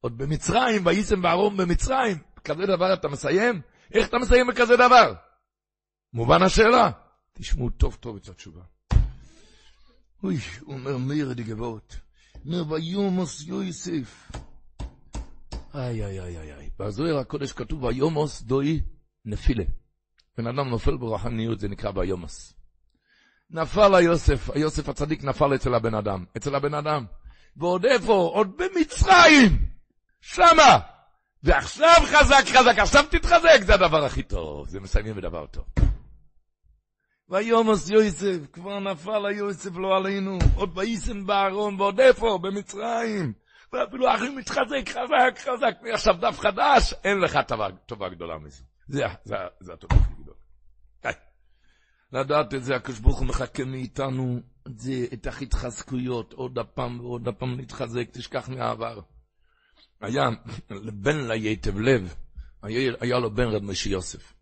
עוד 0.00 0.18
במצרים, 0.18 0.86
וייסם 0.86 1.24
וארום 1.24 1.56
במצרים. 1.56 2.18
כזה 2.44 2.66
דבר 2.66 2.94
אתה 2.94 3.08
מסיים? 3.08 3.60
איך 3.94 4.08
אתה 4.08 4.18
מסיים 4.18 4.46
בכזה 4.46 4.76
דבר? 4.76 5.14
מובן 6.12 6.42
השאלה? 6.42 6.90
תשמעו 7.32 7.70
טוב 7.70 7.94
טוב 8.00 8.16
את 8.16 8.28
התשובה. 8.28 8.62
אוי, 10.22 10.36
הוא 10.60 10.74
אומר 10.74 10.96
מאיר 10.96 11.32
די 11.32 11.42
גבוהות. 11.42 11.96
אומר 12.44 12.72
ויומוס 12.72 13.46
יויסף. 13.46 14.30
איי 15.74 16.04
איי 16.04 16.20
איי 16.20 16.52
איי. 16.52 16.70
בזוהר 16.78 17.18
הקודש 17.18 17.52
כתוב 17.52 17.84
ויומוס 17.84 18.42
דוי 18.42 18.80
נפילה. 19.24 19.64
בן 20.38 20.46
אדם 20.46 20.68
נופל 20.68 20.96
ברוחניות 20.96 21.60
זה 21.60 21.68
נקרא 21.68 21.90
ויומוס. 21.94 22.53
נפל 23.50 23.94
היוסף, 23.94 24.50
היוסף 24.50 24.88
הצדיק 24.88 25.24
נפל 25.24 25.54
אצל 25.54 25.74
הבן 25.74 25.94
אדם, 25.94 26.24
אצל 26.36 26.54
הבן 26.54 26.74
אדם. 26.74 27.04
ועוד 27.56 27.86
איפה? 27.86 28.12
עוד 28.12 28.56
במצרים! 28.56 29.68
שמה! 30.20 30.78
ועכשיו 31.42 31.96
חזק 32.04 32.44
חזק, 32.46 32.78
עכשיו 32.78 33.04
תתחזק, 33.10 33.60
זה 33.62 33.74
הדבר 33.74 34.04
הכי 34.04 34.22
טוב, 34.22 34.68
זה 34.68 34.80
מסיימים 34.80 35.14
בדבר 35.14 35.46
טוב. 35.46 35.64
ויומוס 37.28 37.90
יוסף, 37.90 38.38
כבר 38.52 38.80
נפל 38.80 39.26
היוסף 39.26 39.76
לא 39.76 39.96
עלינו, 39.96 40.38
עוד 40.54 40.78
וייסם 40.78 41.26
בארון, 41.26 41.80
ועוד 41.80 42.00
איפה? 42.00 42.38
במצרים. 42.42 43.32
ואפילו 43.72 44.14
אחי 44.14 44.28
מתחזק 44.28 44.88
חזק 44.88 45.38
חזק, 45.38 45.74
מעכשיו 45.82 46.14
דף 46.20 46.38
חדש, 46.40 46.94
אין 47.04 47.18
לך 47.18 47.38
טובה, 47.86 48.08
גדולה 48.08 48.38
מזה. 48.38 48.62
זה, 48.88 49.04
זה, 49.24 49.36
זה 49.60 49.72
הטובה 49.72 49.96
הכי. 49.96 50.23
לדעת 52.14 52.54
את 52.54 52.64
זה, 52.64 52.76
הקדוש 52.76 52.98
ברוך 52.98 53.18
הוא 53.18 53.26
מחכה 53.26 53.64
מאיתנו 53.64 54.40
את 54.66 54.78
זה, 54.78 55.06
את 55.12 55.26
ההתחזקויות, 55.26 56.32
עוד 56.32 56.58
הפעם 56.58 57.00
ועוד 57.00 57.28
הפעם 57.28 57.58
להתחזק, 57.58 58.10
תשכח 58.10 58.48
מהעבר. 58.48 59.00
היה 60.00 60.22
בן 60.92 61.30
ליתב 61.30 61.78
לב, 61.78 62.14
היה, 62.62 62.92
היה 63.00 63.18
לו 63.18 63.34
בן 63.34 63.44
רב 63.44 63.62
משה 63.62 63.90
יוסף. 63.90 64.34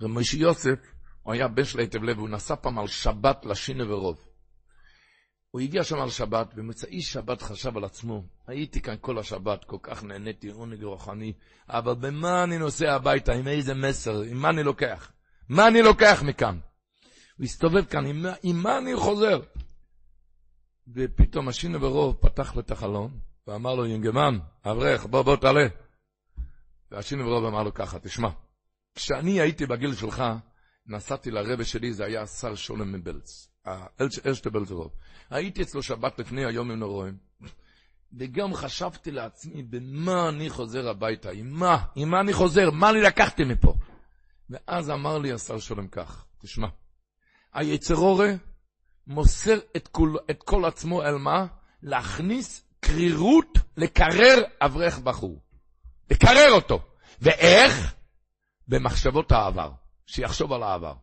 רב 0.00 0.10
משה 0.10 0.36
יוסף, 0.36 0.78
הוא 1.22 1.32
היה 1.32 1.48
בן 1.48 1.64
של 1.64 1.78
היתב 1.78 2.02
לב, 2.02 2.18
הוא 2.18 2.28
נסע 2.28 2.56
פעם 2.56 2.78
על 2.78 2.86
שבת 2.86 3.44
לשינה 3.44 3.92
ורוב. 3.92 4.28
הוא 5.50 5.60
הגיע 5.60 5.84
שם 5.84 6.00
על 6.00 6.10
שבת, 6.10 6.54
במוצאי 6.54 7.02
שבת 7.02 7.42
חשב 7.42 7.76
על 7.76 7.84
עצמו, 7.84 8.24
הייתי 8.46 8.80
כאן 8.80 8.94
כל 9.00 9.18
השבת, 9.18 9.64
כל 9.64 9.78
כך 9.82 10.04
נהניתי, 10.04 10.48
עונג 10.48 10.84
רוחני, 10.84 11.32
אבל 11.68 11.94
במה 11.94 12.44
אני 12.44 12.58
נוסע 12.58 12.94
הביתה, 12.94 13.32
עם 13.32 13.48
איזה 13.48 13.74
מסר, 13.74 14.20
עם 14.22 14.36
מה 14.36 14.50
אני 14.50 14.62
לוקח? 14.62 15.12
מה 15.48 15.68
אני 15.68 15.82
לוקח 15.82 16.22
מכאן? 16.26 16.58
הוא 17.38 17.44
הסתובב 17.44 17.84
כאן, 17.84 18.06
עם, 18.06 18.26
עם 18.42 18.56
מה 18.56 18.78
אני 18.78 18.96
חוזר? 18.96 19.40
ופתאום 20.94 21.48
השינו 21.48 21.80
ברוב 21.80 22.16
פתח 22.20 22.54
לו 22.54 22.60
את 22.60 22.70
החלון, 22.70 23.18
ואמר 23.46 23.74
לו, 23.74 23.86
ינגמן, 23.86 24.38
אברך, 24.64 25.06
בוא, 25.06 25.22
בוא, 25.22 25.36
תעלה. 25.36 25.66
והשינו 26.90 27.24
ברוב 27.24 27.44
אמר 27.44 27.62
לו 27.62 27.74
ככה, 27.74 27.98
תשמע, 27.98 28.28
כשאני 28.94 29.40
הייתי 29.40 29.66
בגיל 29.66 29.94
שלך, 29.94 30.22
נסעתי 30.86 31.30
לרבה 31.30 31.64
שלי, 31.64 31.92
זה 31.92 32.04
היה 32.04 32.22
השר 32.22 32.54
שולם 32.54 32.92
מבלץ, 32.92 33.48
אלשטבלזרוב. 34.26 34.92
הייתי 35.30 35.62
אצלו 35.62 35.82
שבת 35.82 36.18
לפני 36.18 36.44
היום 36.44 36.70
עם 36.70 36.78
נורואים, 36.78 37.16
וגם 38.18 38.54
חשבתי 38.54 39.10
לעצמי, 39.10 39.62
במה 39.62 40.28
אני 40.28 40.50
חוזר 40.50 40.88
הביתה, 40.88 41.30
עם 41.30 41.50
מה, 41.50 41.84
עם 41.96 42.08
מה 42.08 42.20
אני 42.20 42.32
חוזר, 42.32 42.70
מה 42.70 42.90
אני 42.90 43.00
לקחתי 43.00 43.44
מפה? 43.44 43.74
ואז 44.50 44.90
אמר 44.90 45.18
לי 45.18 45.32
השר 45.32 45.58
שולם 45.58 45.88
כך, 45.88 46.24
תשמע, 46.38 46.68
היצרורה 47.54 48.30
מוסר 49.06 49.58
את 49.76 49.88
כל, 49.88 50.14
את 50.30 50.42
כל 50.42 50.64
עצמו 50.64 51.02
אל 51.02 51.14
מה? 51.14 51.46
להכניס 51.82 52.64
קרירות, 52.80 53.58
לקרר 53.76 54.42
אברך 54.60 54.98
בחור. 54.98 55.40
לקרר 56.10 56.52
אותו. 56.52 56.80
ואיך? 57.20 57.94
במחשבות 58.68 59.32
העבר. 59.32 59.70
שיחשוב 60.06 60.52
על 60.52 60.62
העבר. 60.62 60.94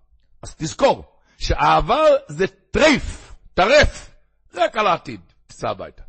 אז 0.41 0.55
תזכור, 0.55 1.03
שהעבר 1.37 2.15
זה 2.27 2.47
טריף, 2.47 3.33
טרף, 3.53 4.11
רק 4.53 4.77
על 4.77 4.87
העתיד. 4.87 5.21
תצא 5.47 5.69
הביתה. 5.69 6.03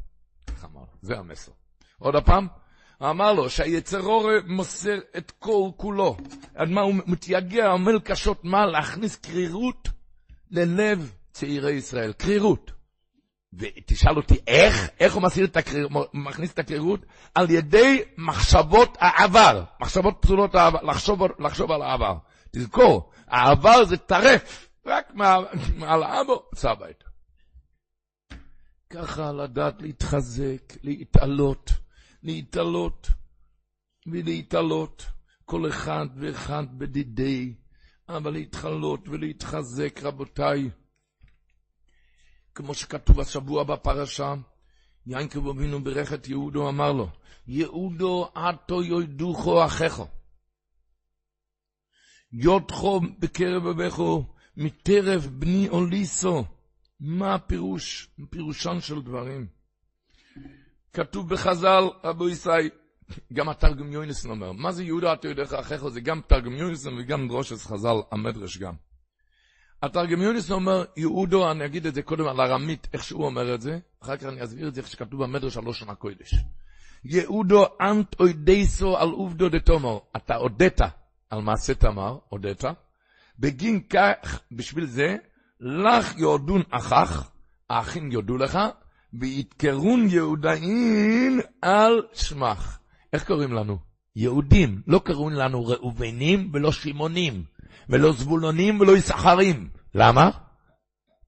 איך 0.49 0.65
אמר 0.65 0.85
זה 1.03 1.19
המסר. 1.19 1.53
עוד 1.99 2.17
הפעם, 2.17 2.47
אמר 3.03 3.33
לו 3.33 3.51
שהיצרור 3.51 4.31
מוסר 4.47 4.99
את 5.17 5.31
כל 5.31 5.71
כולו. 5.77 6.17
עד 6.55 6.69
מה 6.69 6.81
הוא 6.81 6.95
מתייגע, 7.07 7.71
עמל 7.73 8.01
קשות 8.01 8.45
מה? 8.45 8.67
להכניס 8.67 9.17
קרירות 9.17 9.89
ללב 10.51 11.13
צעירי 11.33 11.73
ישראל. 11.73 12.13
קרירות. 12.13 12.73
ותשאל 13.59 14.17
אותי 14.17 14.35
איך, 14.47 14.89
איך 15.01 15.15
הוא 15.15 15.23
מסיר 15.23 15.45
את 15.45 15.57
הקריר, 15.57 15.89
מכניס 16.15 16.53
את 16.53 16.59
הקרירות? 16.59 17.01
על 17.35 17.51
ידי 17.51 18.03
מחשבות 18.19 18.97
העבר, 19.01 19.65
מחשבות 19.81 20.17
פסולות 20.21 20.55
העבר, 20.55 20.83
לחשוב, 20.83 21.21
לחשוב 21.39 21.73
על 21.73 21.83
העבר. 21.83 22.15
תזכור, 22.51 23.11
העבר 23.27 23.85
זה 23.85 23.97
טרף, 23.97 24.69
רק 24.87 25.15
מעל 25.77 26.03
האבו, 26.03 26.43
סע 26.55 26.71
הביתה. 26.71 27.05
ככה 28.91 29.33
לדעת 29.33 29.83
להתחזק, 29.83 30.73
להתעלות, 30.83 31.71
להתעלות 32.23 33.09
ולהתעלות, 34.07 35.07
כל 35.45 35.69
אחד 35.69 36.07
ואחד 36.21 36.65
בדידי, 36.79 37.55
אבל 38.09 38.33
להתחלות 38.33 39.09
ולהתחזק, 39.09 40.01
רבותיי. 40.03 40.71
כמו 42.55 42.75
שכתוב 42.75 43.21
השבוע 43.21 43.65
בפרשה, 43.65 44.35
יינקב 45.07 45.49
אבינו 45.49 45.85
ברך 45.85 46.13
את 46.13 46.29
יהודו, 46.29 46.69
אמר 46.69 46.93
לו, 46.93 47.09
יהודו 47.47 48.29
עתו 48.35 48.83
ידוכו 48.83 49.65
אחיכו. 49.67 50.07
יודכו 52.33 53.01
בקרב 53.19 53.67
אביכו, 53.67 54.25
מטרף 54.57 55.27
בני 55.27 55.69
אוליסו. 55.69 56.45
מה 57.01 57.35
הפירוש? 57.35 58.11
פירושן 58.31 58.81
של 58.81 59.03
דברים. 59.03 59.47
כתוב 60.93 61.29
בחז"ל, 61.29 61.85
רבו 62.05 62.29
ישראל, 62.29 62.69
גם 63.33 63.49
התרגום 63.49 63.93
יוינסון 63.93 64.31
אומר, 64.31 64.53
מה 64.53 64.73
זה 64.73 64.85
יהודה 64.85 65.13
אתה 65.13 65.29
יודע 65.29 65.43
אחיך? 65.61 65.89
זה 65.89 66.01
גם 66.01 66.21
תרגום 66.27 66.53
יוינסון 66.53 66.99
וגם 66.99 67.29
דרושס 67.29 67.67
חז"ל, 67.67 67.97
המדרש 68.13 68.59
גם. 68.59 68.75
התרגם 69.83 70.23
יוניס 70.23 70.51
אומר, 70.51 70.85
יהודו, 70.97 71.51
אני 71.51 71.65
אגיד 71.65 71.87
את 71.87 71.95
זה 71.95 72.03
קודם 72.03 72.27
על 72.27 72.41
ארמית, 72.41 72.89
איך 72.93 73.05
שהוא 73.05 73.25
אומר 73.25 73.55
את 73.55 73.61
זה, 73.61 73.79
אחר 74.03 74.17
כך 74.17 74.25
אני 74.25 74.45
אסביר 74.45 74.69
את 74.69 74.75
זה 74.75 74.81
איך 74.81 74.89
שכתוב 74.89 75.23
במדרש 75.23 75.57
על 75.57 75.65
לא 75.65 75.73
שנה 75.73 75.95
קודש. 75.95 76.35
יהודו 77.05 77.67
אנט 77.81 78.21
אוידייסו 78.21 78.97
על 78.99 79.09
עובדו 79.09 79.49
דתומר, 79.49 79.99
אתה 80.17 80.35
הודית 80.35 80.81
על 81.31 81.41
מעשה 81.41 81.75
תמר, 81.75 82.19
הודית, 82.29 82.65
בגין 83.39 83.81
כך, 83.91 84.41
בשביל 84.53 84.87
זה, 84.87 85.17
לך 85.61 86.19
יודון 86.19 86.63
אחך, 86.71 87.31
האחים 87.71 88.13
יודו 88.13 88.37
לך, 88.37 88.59
ויתקרון 89.15 90.07
יהודאים 90.09 91.41
על 91.63 92.03
שמך. 92.13 92.79
איך 93.13 93.27
קוראים 93.27 93.53
לנו? 93.53 93.79
יהודים, 94.17 94.83
לא 94.87 94.99
קוראים 94.99 95.37
לנו 95.37 95.67
ראובנים 95.67 96.51
ולא 96.53 96.73
שמעונים. 96.73 97.45
ולא 97.89 98.13
זבולונים 98.13 98.81
ולא 98.81 98.97
יששכרים. 98.97 99.69
למה? 99.95 100.31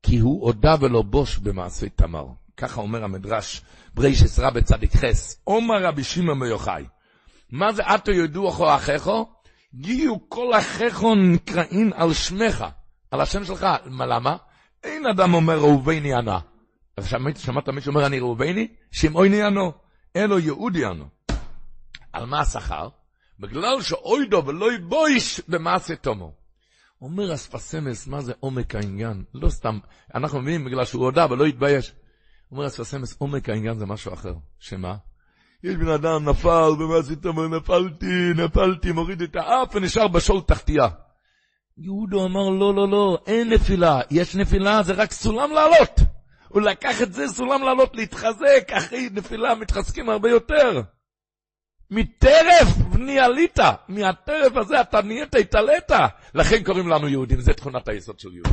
כי 0.02 0.18
הוא 0.18 0.46
הודה 0.46 0.74
ולא 0.80 1.02
בוש 1.02 1.38
במעשה 1.38 1.88
תמר. 1.88 2.26
ככה 2.56 2.80
אומר 2.80 3.04
המדרש, 3.04 3.62
ברישס 3.94 4.38
רבי 4.38 4.62
צדיק 4.62 4.96
חס, 4.96 5.40
עומר 5.44 5.82
רבי 5.82 6.04
שמעון 6.04 6.38
מיוחאי. 6.38 6.84
מה 7.50 7.72
זה 7.72 7.82
עתו 7.82 8.10
ידעו 8.10 8.48
אחו 8.48 8.74
אחיכו? 8.76 9.26
גיו 9.74 10.28
כל 10.28 10.54
אחיכו 10.58 11.14
נקראים 11.14 11.90
על 11.94 12.12
שמך, 12.12 12.64
על 13.10 13.20
השם 13.20 13.44
שלך. 13.44 13.66
מה 13.86 14.06
למה? 14.06 14.36
אין 14.84 15.06
אדם 15.06 15.34
אומר 15.34 15.58
ראובני 15.58 16.14
ענה. 16.14 16.38
שמעת 17.00 17.68
מישהו 17.68 17.90
אומר 17.90 18.06
אני 18.06 18.18
ראובני? 18.18 18.68
שמעוני 18.90 19.42
ענו. 19.42 19.72
אלו 20.16 20.38
יהודי 20.38 20.84
ענו. 20.84 21.04
על 22.12 22.26
מה 22.26 22.40
השכר? 22.40 22.88
בגלל 23.40 23.82
שאוידו 23.82 24.42
ולא 24.46 24.72
יבויש 24.72 25.40
במעשה 25.48 25.96
תומו. 25.96 26.32
אומר 27.02 27.34
אספסמס, 27.34 28.06
מה 28.06 28.20
זה 28.20 28.32
עומק 28.40 28.74
העניין? 28.74 29.24
לא 29.34 29.48
סתם, 29.48 29.78
אנחנו 30.14 30.40
מבינים 30.40 30.64
בגלל 30.64 30.84
שהוא 30.84 31.04
הודה 31.04 31.26
ולא 31.30 31.44
התבייש. 31.44 31.92
אומר 32.52 32.66
אספסמס, 32.66 33.16
עומק 33.18 33.48
העניין 33.48 33.78
זה 33.78 33.86
משהו 33.86 34.14
אחר. 34.14 34.34
שמה? 34.58 34.96
יש 35.64 35.76
בן 35.76 35.88
אדם 35.88 36.28
נפל, 36.28 36.70
ומה 36.78 36.98
עשית? 36.98 37.26
אומר, 37.26 37.48
נפלתי, 37.48 38.30
נפלתי, 38.36 38.92
מוריד 38.92 39.22
את 39.22 39.36
האף 39.36 39.74
ונשאר 39.74 40.08
בשול 40.08 40.40
תחתייה. 40.40 40.88
יהודו 41.78 42.26
אמר, 42.26 42.48
לא, 42.50 42.74
לא, 42.74 42.88
לא, 42.88 43.18
אין 43.26 43.52
נפילה. 43.52 44.00
יש 44.10 44.36
נפילה, 44.36 44.82
זה 44.82 44.92
רק 44.92 45.12
סולם 45.12 45.50
לעלות. 45.50 46.00
הוא 46.48 46.62
לקח 46.62 47.02
את 47.02 47.12
זה, 47.12 47.28
סולם 47.28 47.62
לעלות, 47.62 47.96
להתחזק, 47.96 48.72
אחרי 48.72 49.08
נפילה 49.12 49.54
מתחזקים 49.54 50.08
הרבה 50.08 50.30
יותר. 50.30 50.82
מטרף 51.90 52.76
בני 52.92 53.18
עלית, 53.18 53.58
מהטרף 53.88 54.56
הזה 54.56 54.80
אתה 54.80 55.02
נהיית, 55.02 55.34
התעלית. 55.34 55.90
לכן 56.34 56.64
קוראים 56.64 56.88
לנו 56.88 57.08
יהודים, 57.08 57.40
זה 57.40 57.52
תכונת 57.52 57.88
היסוד 57.88 58.20
של 58.20 58.34
יהודי. 58.34 58.50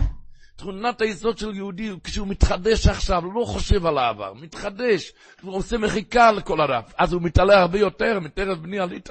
תכונת 0.56 1.02
היסוד 1.02 1.38
של 1.38 1.56
יהודי, 1.56 1.92
כשהוא 2.04 2.28
מתחדש 2.28 2.88
עכשיו, 2.88 3.22
לא 3.34 3.46
חושב 3.46 3.86
על 3.86 3.98
העבר, 3.98 4.34
מתחדש, 4.34 5.12
הוא 5.42 5.56
עושה 5.56 5.78
מחיקה 5.78 6.32
לכל 6.32 6.62
הדף, 6.62 6.94
אז 6.98 7.14
הוא 7.14 7.22
מתעלה 7.22 7.62
הרבה 7.62 7.80
יותר 7.80 8.20
מטרף 8.20 8.58
בני 8.58 8.80
עלית. 8.80 9.10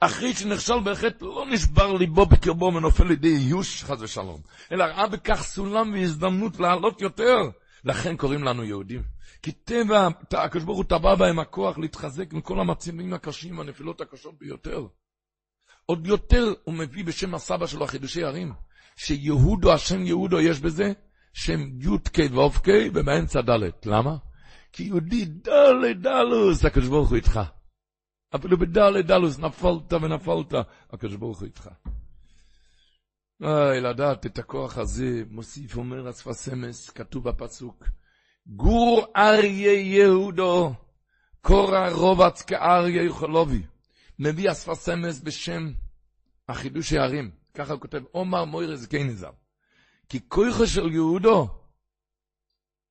אחרי 0.00 0.34
שנכשל 0.34 0.80
בחטא, 0.84 1.24
לא 1.24 1.46
נשבר 1.50 1.92
ליבו 1.92 2.26
בקרבו 2.26 2.72
ונופל 2.74 3.04
לידי 3.04 3.36
איוש, 3.36 3.84
חס 3.84 3.96
ושלום, 4.00 4.40
אלא 4.72 4.84
ראה 4.84 5.06
בכך 5.06 5.42
סולם 5.42 5.92
והזדמנות 5.92 6.60
לעלות 6.60 7.00
יותר. 7.00 7.38
לכן 7.84 8.16
קוראים 8.16 8.44
לנו 8.44 8.64
יהודים. 8.64 9.11
כי 9.42 9.52
טבע, 9.52 10.08
הקדוש 10.32 10.64
ברוך 10.64 10.78
הוא 10.78 10.84
טבע 10.84 11.14
בהם 11.14 11.38
הכוח 11.38 11.78
להתחזק 11.78 12.32
מכל 12.32 12.60
המצבים 12.60 13.12
הקשים, 13.12 13.60
הנפילות 13.60 14.00
הקשות 14.00 14.38
ביותר. 14.38 14.86
עוד 15.86 16.06
יותר 16.06 16.54
הוא 16.64 16.74
מביא 16.74 17.04
בשם 17.04 17.34
הסבא 17.34 17.66
שלו 17.66 17.86
חידושי 17.86 18.24
ערים, 18.24 18.52
שיהודו, 18.96 19.72
השם 19.72 20.06
יהודו 20.06 20.40
יש 20.40 20.60
בזה, 20.60 20.92
שם 21.32 21.60
י"ק 21.80 22.18
ו"ק 22.18 22.68
ובאמצע 22.94 23.40
ד'. 23.40 23.70
למה? 23.86 24.16
כי 24.72 24.82
יהודי 24.82 25.24
ד' 25.24 26.02
דלוס, 26.02 26.64
הקדוש 26.64 26.88
ברוך 26.88 27.08
הוא 27.08 27.16
איתך. 27.16 27.40
אפילו 28.34 28.58
בד' 28.58 29.06
דלוס 29.06 29.38
נפלת 29.38 29.92
ונפלת, 29.92 30.66
הקדוש 30.90 31.16
ברוך 31.16 31.38
הוא 31.38 31.46
איתך. 31.46 31.68
אוי, 33.42 33.80
לדעת 33.80 34.26
את 34.26 34.38
הכוח 34.38 34.78
הזה, 34.78 35.22
מוסיף 35.30 35.76
אומר 35.76 36.10
אספסמס, 36.10 36.90
כתוב 36.90 37.28
בפסוק, 37.28 37.84
גור 38.46 39.06
אריה 39.16 39.80
יהודו, 39.80 40.74
קורא 41.40 41.88
רובץ 41.88 42.42
כאריה 42.42 43.02
יוכלובי. 43.02 43.62
מביא 44.18 44.50
אספסמס 44.50 45.20
בשם 45.20 45.72
החידוש 46.48 46.92
הערים. 46.92 47.30
ככה 47.54 47.72
הוא 47.72 47.80
כותב, 47.80 48.02
עומר 48.12 48.44
מוירס 48.44 48.86
גייניזר. 48.86 49.30
כי 50.08 50.20
כויכו 50.28 50.66
של 50.66 50.92
יהודו, 50.92 51.48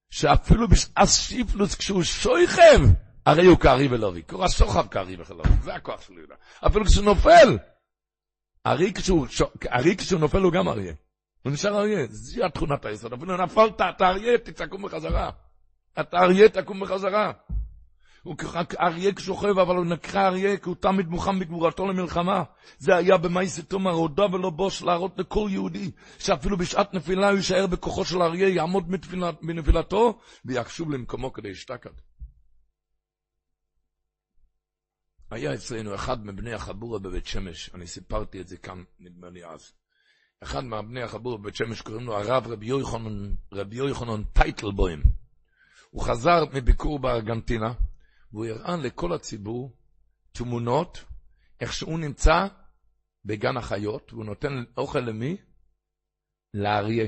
שאפילו 0.09 0.67
בשעת 0.67 1.07
שיפלוס 1.07 1.75
כשהוא 1.75 2.03
שויכב, 2.03 2.79
הרי 3.25 3.45
הוא 3.45 3.59
כארי 3.59 3.87
ולובי. 3.87 4.21
קורא 4.21 4.47
שוכב 4.47 4.87
כארי 4.87 5.15
ולובי, 5.15 5.49
זה 5.63 5.75
הכוח 5.75 6.01
של 6.01 6.13
יהודה. 6.13 6.35
אפילו 6.67 6.85
כשהוא 6.85 7.05
נופל, 7.05 7.57
ארי 8.65 8.93
כשהוא, 8.93 9.27
ארי 9.71 9.97
כשהוא 9.97 10.19
נופל 10.19 10.41
הוא 10.41 10.53
גם 10.53 10.67
אריה. 10.67 10.93
הוא 11.43 11.53
נשאר 11.53 11.79
אריה, 11.79 12.07
זו 12.09 12.45
התכונת 12.45 12.85
היסוד. 12.85 13.13
אפילו 13.13 13.37
נפלת, 13.37 13.81
אתה 13.81 14.09
אריה, 14.09 14.37
תקום 14.37 14.81
בחזרה. 14.81 15.29
אתה 15.99 16.17
אריה, 16.17 16.49
תקום 16.49 16.79
בחזרה. 16.79 17.31
הוא 18.23 18.35
אריה 18.79 19.13
כשוכב, 19.13 19.59
אבל 19.59 19.75
הוא 19.75 19.85
נקרא 19.85 20.27
אריה 20.27 20.57
כי 20.57 20.69
הוא 20.69 20.75
תמיד 20.75 21.07
מוכן 21.07 21.39
בגבורתו 21.39 21.87
למלחמה. 21.87 22.43
זה 22.77 22.95
היה 22.95 23.17
במאיסי 23.17 23.63
תומר, 23.63 23.91
הודה 23.91 24.25
ולא 24.25 24.49
בוש 24.49 24.83
להראות 24.83 25.19
לכל 25.19 25.47
יהודי, 25.51 25.91
שאפילו 26.19 26.57
בשעת 26.57 26.93
נפילה 26.93 27.29
הוא 27.29 27.37
יישאר 27.37 27.67
בכוחו 27.67 28.05
של 28.05 28.21
אריה, 28.21 28.49
יעמוד 28.49 28.83
בנפילתו, 29.41 30.19
ויקשוב 30.45 30.91
למקומו 30.91 31.33
כדי 31.33 31.49
ישתקד. 31.49 31.89
היה 35.31 35.53
אצלנו 35.53 35.95
אחד 35.95 36.25
מבני 36.25 36.53
החבורה 36.53 36.99
בבית 36.99 37.25
שמש, 37.25 37.69
אני 37.73 37.87
סיפרתי 37.87 38.41
את 38.41 38.47
זה 38.47 38.57
כאן, 38.57 38.83
נדמה 38.99 39.29
לי 39.29 39.45
אז. 39.45 39.80
אחד 40.43 40.63
מהבני 40.63 41.01
החבורה 41.01 41.37
בבית 41.37 41.55
שמש 41.55 41.81
קוראים 41.81 42.05
לו 42.05 42.17
הרב 42.17 42.47
רבי 42.47 42.65
יוחנן, 42.65 43.33
רבי 43.53 43.75
יוחנן 43.75 44.23
טייטלבוים. 44.23 45.03
הוא 45.89 46.03
חזר 46.03 46.45
מביקור 46.53 46.99
בארגנטינה, 46.99 47.73
והוא 48.31 48.45
הראה 48.45 48.77
לכל 48.77 49.13
הציבור 49.13 49.75
תמונות, 50.31 51.05
איך 51.59 51.73
שהוא 51.73 51.99
נמצא 51.99 52.47
בגן 53.25 53.57
החיות, 53.57 54.13
והוא 54.13 54.25
נותן 54.25 54.63
אוכל 54.77 54.99
למי? 54.99 55.37
לאריה. 56.53 57.07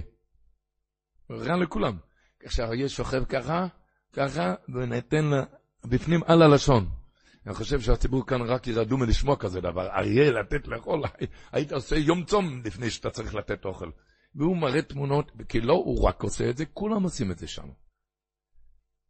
הוא 1.28 1.38
הראה 1.38 1.58
לכולם. 1.58 1.98
איך 2.44 2.52
שהאריה 2.52 2.90
שוכב 2.90 3.26
ככה, 3.26 3.68
ככה, 4.14 4.56
ונותן 4.70 5.26
בפנים 5.86 6.24
על 6.24 6.42
הלשון. 6.42 7.03
אני 7.46 7.54
חושב 7.54 7.82
שהציבור 7.82 8.26
כאן 8.26 8.42
רק 8.42 8.68
ירעדו 8.68 8.98
מלשמוע 8.98 9.36
כזה 9.36 9.62
דבר. 9.62 9.88
אריה 9.88 10.32
לתת 10.32 10.68
לאכול, 10.68 11.04
היית 11.52 11.72
עושה 11.72 11.96
יום 11.96 12.24
צום 12.24 12.62
לפני 12.66 12.90
שאתה 12.90 13.10
צריך 13.10 13.36
לתת 13.36 13.66
אוכל. 13.66 13.90
והוא 14.36 14.58
מראה 14.58 14.82
תמונות, 14.82 15.32
כי 15.50 15.62
לא 15.62 15.74
הוא 15.74 16.04
רק 16.04 16.24
עושה 16.24 16.50
את 16.50 16.58
זה, 16.58 16.66
כולם 16.66 17.04
עושים 17.04 17.32
את 17.32 17.40
זה 17.40 17.48
שם. 17.48 17.68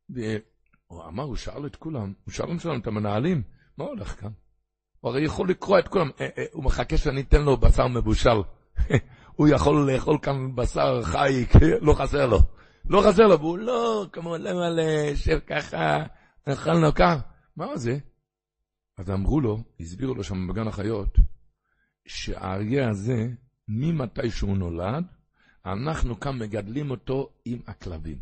והוא 0.09 1.03
אמר, 1.07 1.23
הוא 1.23 1.35
שאל 1.35 1.65
את 1.65 1.75
כולם, 1.75 2.13
הוא 2.25 2.33
שאל 2.33 2.59
שלנו 2.59 2.77
את 2.77 2.87
המנהלים, 2.87 3.43
מה 3.77 3.85
הולך 3.85 4.19
כאן? 4.21 4.31
הוא 4.99 5.11
הרי 5.11 5.25
יכול 5.25 5.49
לקרוא 5.49 5.79
את 5.79 5.87
כולם, 5.87 6.09
אה, 6.21 6.27
אה, 6.37 6.43
הוא 6.51 6.63
מחכה 6.63 6.97
שאני 6.97 7.21
אתן 7.21 7.41
לו 7.41 7.57
בשר 7.57 7.87
מבושל. 7.87 8.41
הוא 9.37 9.47
יכול 9.47 9.91
לאכול 9.91 10.17
כאן 10.21 10.55
בשר 10.55 11.03
חי, 11.03 11.45
לא 11.81 11.93
חסר 11.93 12.27
לו. 12.27 12.39
לא 12.89 13.01
חסר 13.07 13.27
לו, 13.27 13.39
והוא 13.39 13.57
לא, 13.57 14.05
כמו 14.11 14.37
למלא, 14.37 15.15
שב 15.15 15.39
ככה, 15.39 16.03
אכלנו 16.45 16.93
כך. 16.95 17.15
מה 17.57 17.77
זה? 17.77 17.97
אז 18.97 19.09
אמרו 19.09 19.41
לו, 19.41 19.63
הסבירו 19.79 20.15
לו 20.15 20.23
שם 20.23 20.47
בגן 20.47 20.67
החיות, 20.67 21.17
שהאריה 22.07 22.89
הזה, 22.89 23.27
ממתי 23.67 24.31
שהוא 24.31 24.57
נולד, 24.57 25.03
אנחנו 25.65 26.19
כאן 26.19 26.37
מגדלים 26.39 26.91
אותו 26.91 27.29
עם 27.45 27.59
הכלבים. 27.67 28.17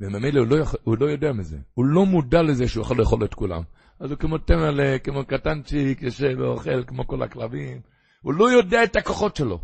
וממילא 0.00 0.40
הוא, 0.40 0.48
לא 0.48 0.64
הוא 0.82 0.96
לא 1.00 1.06
יודע 1.06 1.32
מזה, 1.32 1.58
הוא 1.74 1.84
לא 1.84 2.06
מודע 2.06 2.42
לזה 2.42 2.68
שהוא 2.68 2.82
יכול 2.82 2.98
לאכול 2.98 3.24
את 3.24 3.34
כולם. 3.34 3.62
אז 4.00 4.10
הוא 4.10 4.18
כמו 4.18 4.38
תמלה, 4.38 4.98
כמו 4.98 5.24
קטנצ'יק, 5.24 6.02
יושב 6.02 6.34
ואוכל 6.38 6.84
כמו 6.84 7.06
כל 7.06 7.22
הכלבים. 7.22 7.80
הוא 8.22 8.34
לא 8.34 8.52
יודע 8.52 8.84
את 8.84 8.96
הכוחות 8.96 9.36
שלו. 9.36 9.60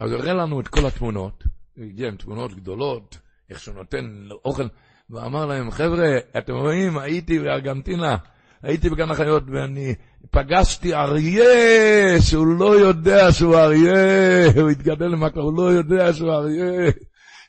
אז 0.00 0.12
הוא 0.12 0.20
הראה 0.20 0.34
לנו 0.34 0.60
את 0.60 0.68
כל 0.68 0.86
התמונות, 0.86 1.44
הוא 1.76 1.84
הגיע 1.84 2.08
עם 2.08 2.16
תמונות 2.16 2.54
גדולות, 2.54 3.18
איך 3.50 3.60
שהוא 3.60 3.74
נותן 3.74 4.28
אוכל, 4.44 4.66
ואמר 5.10 5.46
להם, 5.46 5.70
חבר'ה, 5.70 6.18
אתם 6.38 6.52
רואים, 6.52 6.98
הייתי 6.98 7.38
בארגנטינה, 7.38 8.16
הייתי 8.64 8.90
בגן 8.90 9.10
החיות 9.10 9.42
ואני 9.46 9.94
פגשתי 10.30 10.94
אריה 10.94 12.20
שהוא 12.20 12.46
לא 12.46 12.78
יודע 12.78 13.32
שהוא 13.32 13.56
אריה, 13.56 14.46
הוא 14.60 14.70
התגדל 14.70 15.06
למקום, 15.06 15.42
הוא 15.42 15.56
לא 15.56 15.72
יודע 15.72 16.12
שהוא 16.12 16.32
אריה. 16.32 16.90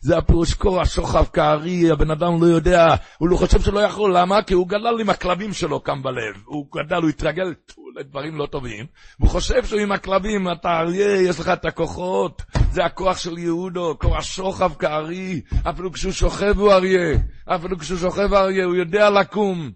זה 0.01 0.17
הפירוש 0.17 0.53
קורע 0.53 0.85
שוכב 0.85 1.25
כארי, 1.33 1.91
הבן 1.91 2.11
אדם 2.11 2.41
לא 2.41 2.45
יודע, 2.45 2.95
הוא 3.17 3.29
לא 3.29 3.37
חושב 3.37 3.61
שלא 3.61 3.79
יכול, 3.79 4.17
למה? 4.17 4.41
כי 4.41 4.53
הוא 4.53 4.67
גדל 4.67 4.99
עם 4.99 5.09
הכלבים 5.09 5.53
שלו 5.53 5.83
כאן 5.83 6.03
בלב, 6.03 6.35
הוא 6.45 6.65
גדל, 6.75 7.01
הוא 7.01 7.09
התרגל 7.09 7.53
לדברים 7.99 8.35
לא 8.35 8.45
טובים, 8.45 8.85
והוא 9.19 9.29
חושב 9.29 9.65
שהוא 9.65 9.79
עם 9.79 9.91
הכלבים, 9.91 10.51
אתה 10.51 10.79
אריה, 10.79 11.21
יש 11.21 11.39
לך 11.39 11.49
את 11.49 11.65
הכוחות, 11.65 12.41
זה 12.71 12.85
הכוח 12.85 13.17
של 13.17 13.37
יהודו, 13.37 13.95
קורע 13.97 14.21
שוכב 14.21 14.71
כארי, 14.79 15.41
אפילו 15.69 15.91
כשהוא 15.91 16.11
שוכב 16.11 16.59
הוא 16.59 16.71
אריה, 16.71 17.17
אפילו 17.45 17.77
כשהוא 17.79 17.99
שוכב 17.99 18.33
אריה, 18.33 18.65
הוא 18.65 18.75
יודע 18.75 19.09
לקום. 19.09 19.71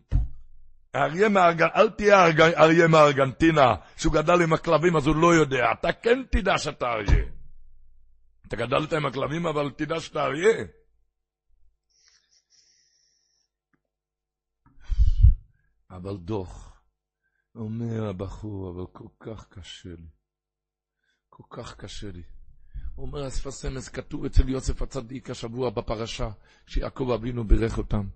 אריה 0.95 1.29
מארגנטינה, 1.29 1.75
אל 1.75 1.89
תהיה 1.89 2.25
אריה 2.57 2.87
מארגנטינה, 2.87 3.75
שהוא 3.97 4.13
גדל 4.13 4.41
עם 4.43 4.53
הכלבים 4.53 4.95
אז 4.95 5.07
הוא 5.07 5.15
לא 5.15 5.33
יודע, 5.35 5.71
אתה 5.79 5.93
כן 5.93 6.23
תדע 6.31 6.57
שאתה 6.57 6.85
אריה. 6.85 7.25
אתה 8.47 8.55
גדלת 8.55 8.93
עם 8.93 9.05
הכלבים 9.05 9.45
אבל 9.45 9.71
תדע 9.77 9.99
שאתה 9.99 10.23
אריה. 10.23 10.65
אבל 15.91 16.17
דוח, 16.17 16.81
אומר 17.55 18.09
הבחור, 18.09 18.71
אבל 18.71 18.85
כל 18.93 19.09
כך 19.19 19.47
קשה 19.49 19.89
לי. 19.89 20.07
כל 21.29 21.43
כך 21.49 21.75
קשה 21.75 22.11
לי. 22.11 22.23
אומר 23.01 23.27
אספס 23.27 23.65
אמס, 23.65 23.89
כתוב 23.89 24.25
אצל 24.25 24.49
יוסף 24.49 24.81
הצדיק 24.81 25.29
השבוע 25.29 25.69
בפרשה, 25.69 26.29
שיעקב 26.67 27.11
אבינו 27.11 27.47
בירך 27.47 27.77
אותם. 27.77 28.07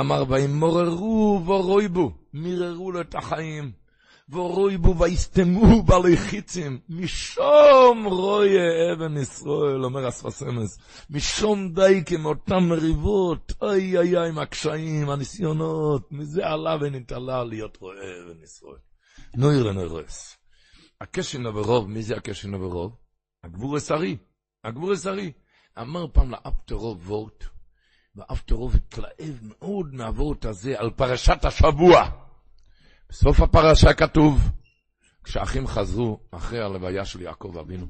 אמר, 0.00 0.24
וימוררו 0.28 1.42
ורויבו, 1.46 2.12
מיררו 2.32 2.92
לו 2.92 3.00
את 3.00 3.14
החיים. 3.14 3.72
ורויבו 4.28 4.98
ויסתמו 4.98 5.82
בעלי 5.82 6.16
חיצים, 6.16 6.78
משום 6.88 8.04
רויה 8.04 8.92
אבן 8.92 9.16
ישראל, 9.16 9.84
אומר 9.84 10.08
אספס 10.08 10.42
אמס, 10.42 10.78
משום 11.10 11.72
די 11.72 12.02
כמאותן 12.06 12.58
מריבות, 12.58 13.52
אוי 13.62 13.98
אוי 13.98 14.16
אוי, 14.16 14.28
עם 14.28 14.38
הקשיים, 14.38 15.10
הניסיונות, 15.10 16.12
מזה 16.12 16.46
עלה 16.46 16.76
ונתעלה 16.80 17.44
להיות 17.44 17.76
רואה 17.76 17.94
אבן 17.94 18.42
ישראל. 18.42 18.78
נויר 19.36 19.72
נרס. 19.72 20.36
הקשן 21.00 21.46
הברוב, 21.46 21.90
מי 21.90 22.02
זה 22.02 22.16
הקשן 22.16 22.54
הברוב? 22.54 22.96
הגבור 23.44 23.76
הסרי. 23.76 24.16
הגבור 24.64 24.92
הזרי. 24.92 25.32
אמר 25.78 26.06
פעם 26.12 26.30
לאפטרוב 26.30 27.10
וורט, 27.10 27.44
ואפטרוב 28.16 28.74
התלהב 28.74 29.34
מאוד 29.42 29.94
מהוורט 29.94 30.44
הזה 30.44 30.80
על 30.80 30.90
פרשת 30.90 31.44
השבוע. 31.44 32.10
בסוף 33.08 33.40
הפרשה 33.40 33.94
כתוב, 33.94 34.50
כשאחים 35.24 35.66
חזרו 35.66 36.20
אחרי 36.30 36.60
הלוויה 36.60 37.04
של 37.04 37.20
יעקב 37.20 37.58
אבינו, 37.58 37.86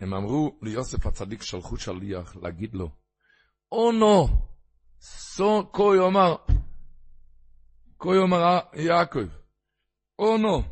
הם 0.00 0.14
אמרו 0.14 0.58
ליוסף 0.62 1.06
הצדיק, 1.06 1.42
שלחו 1.42 1.76
שליח 1.76 2.36
להגיד 2.36 2.74
לו, 2.74 2.90
אונו, 3.72 4.28
סו, 5.00 5.70
כה 5.72 5.82
יאמר, 5.96 6.36
כה 7.98 8.08
יאמר 8.20 8.58
יעקב, 8.74 9.28
אונו, 10.18 10.62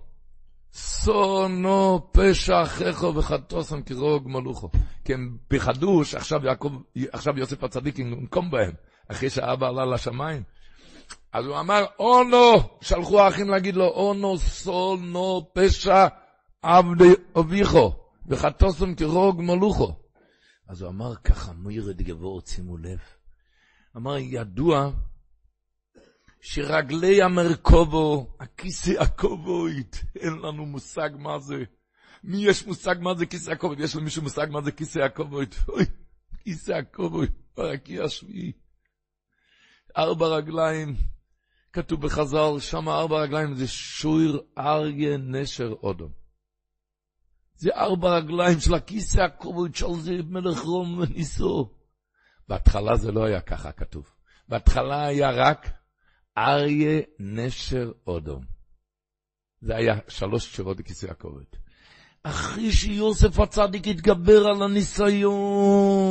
סונו 0.72 2.08
פשע 2.12 2.62
אחיכו 2.62 3.14
וחטוסם 3.14 3.82
כרוג 3.82 4.28
מלוכו. 4.28 4.68
כי 5.04 5.14
הם 5.14 5.36
פחדו 5.48 6.04
שעכשיו 6.04 6.46
יעקב, 6.46 6.72
עכשיו 7.12 7.38
יוסף 7.38 7.64
הצדיק 7.64 7.98
ינקום 7.98 8.50
בהם, 8.50 8.72
אחרי 9.08 9.30
שהאבא 9.30 9.68
עלה 9.68 9.84
לשמיים. 9.84 10.42
אז 11.32 11.46
הוא 11.46 11.60
אמר, 11.60 11.84
אונו, 11.98 12.52
שלחו 12.80 13.20
האחים 13.20 13.48
להגיד 13.48 13.76
לו, 13.76 13.84
אונו 13.84 14.38
סונו 14.38 15.50
פשע 15.52 16.06
עבדי 16.62 17.12
אביכו, 17.38 17.92
וחטוסם 18.26 18.94
כרוג 18.94 19.42
מלוכו. 19.42 19.94
אז 20.68 20.82
הוא 20.82 20.90
אמר 20.90 21.16
ככה, 21.16 21.52
מירד 21.52 22.02
גבור, 22.02 22.40
שימו 22.46 22.76
לב. 22.76 22.98
אמר, 23.96 24.18
ידוע 24.18 24.90
שרגלי 26.44 27.22
המרכובו, 27.22 28.36
הכיסא 28.40 28.90
הכובוית, 29.00 30.02
אין 30.16 30.32
לנו 30.32 30.66
מושג 30.66 31.10
מה 31.18 31.38
זה. 31.38 31.64
מי 32.24 32.44
יש 32.44 32.66
מושג 32.66 32.94
מה 33.00 33.14
זה 33.14 33.26
כיסא 33.26 33.50
הכובוית? 33.50 33.80
יש 33.80 33.96
למישהו 33.96 34.22
מושג 34.22 34.46
מה 34.50 34.62
זה 34.62 34.72
כיסא 34.72 34.98
הכובוית? 34.98 35.54
אוי, 35.68 35.84
כיסא 36.44 36.72
הכובוית, 36.72 37.30
ברקיע 37.56 38.04
השביעי. 38.04 38.52
ארבע 39.96 40.26
רגליים, 40.26 40.96
כתוב 41.72 42.06
בחז"ל, 42.06 42.58
שם 42.58 42.88
ארבע 42.88 43.16
רגליים 43.16 43.54
זה 43.54 43.68
שור 43.68 44.20
אריה 44.58 45.16
נשר 45.16 45.74
אודום. 45.82 46.12
זה 47.56 47.70
ארבע 47.74 48.16
רגליים 48.16 48.60
של 48.60 48.74
הכיסא 48.74 49.20
הכובוית 49.20 49.76
של 49.76 49.94
זה 50.00 50.12
מלך 50.28 50.58
רום 50.58 50.98
וניסו. 50.98 51.74
בהתחלה 52.48 52.96
זה 52.96 53.12
לא 53.12 53.24
היה 53.24 53.40
ככה 53.40 53.72
כתוב. 53.72 54.14
בהתחלה 54.48 55.06
היה 55.06 55.30
רק 55.30 55.81
אריה 56.38 57.00
נשר 57.18 57.92
אודום. 58.06 58.44
זה 59.60 59.76
היה 59.76 59.94
שלוש 60.08 60.46
תשובות 60.46 60.76
בכיסא 60.76 61.06
הכובד. 61.06 61.44
אחרי 62.22 62.72
שיוסף 62.72 63.38
הצדיק 63.38 63.86
התגבר 63.86 64.46
על 64.46 64.62
הניסיון, 64.62 66.02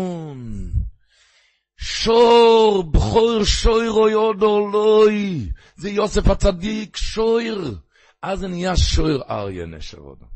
שור, 1.77 2.83
בכור 2.91 3.43
שוירו 3.43 4.09
יודו 4.09 4.67
לוי, 4.67 5.49
זה 5.75 5.89
יוסף 5.89 6.27
הצדיק, 6.27 6.97
שויר. 6.97 7.77
אז 8.21 8.39
זה 8.39 8.47
נהיה 8.47 8.75
שויר 8.75 9.23
אריה 9.29 9.65
נשר 9.65 9.97
אודום. 9.97 10.29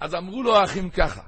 אז 0.00 0.14
אמרו 0.14 0.42
לו 0.42 0.56
האחים 0.56 0.90
ככה, 0.90 1.22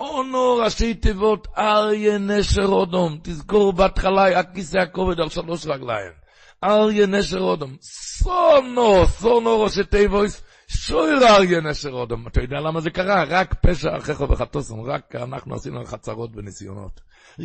אונו 0.00 0.56
ראשי 0.56 0.94
תיבות 0.94 1.48
אריה 1.58 2.18
נשר 2.18 2.66
אודום, 2.66 3.18
תזכור 3.22 3.72
בהתחלה 3.72 4.24
היה 4.24 4.52
כיסא 4.54 4.78
הכובד 4.78 5.20
על 5.20 5.28
שלוש 5.28 5.66
רגליים. 5.66 6.23
אריה 6.64 7.06
נשר 7.06 7.40
אודום. 7.40 7.76
סונו, 7.80 9.06
סונו 9.06 9.60
ראשי 9.60 9.84
תיבויס, 9.84 10.42
שויר 10.68 11.26
אריה 11.28 11.60
נשר 11.60 11.90
אודום. 11.90 12.26
אתה 12.26 12.40
יודע 12.42 12.60
למה 12.60 12.80
זה 12.80 12.90
קרה? 12.90 13.24
רק 13.28 13.54
פשע 13.54 13.96
אחיך 13.98 14.20
וחטוסם, 14.20 14.80
רק 14.80 15.14
אנחנו 15.16 15.54
עשינו 15.54 15.84
חצרות 15.84 16.30
וניסיונות. 16.34 17.00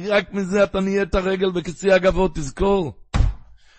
רק 0.08 0.34
מזה 0.34 0.64
אתה 0.64 0.80
נהיית 0.80 1.16
רגל 1.16 1.52
בכיסי 1.52 1.92
הגבות, 1.92 2.36
תזכור. 2.36 2.94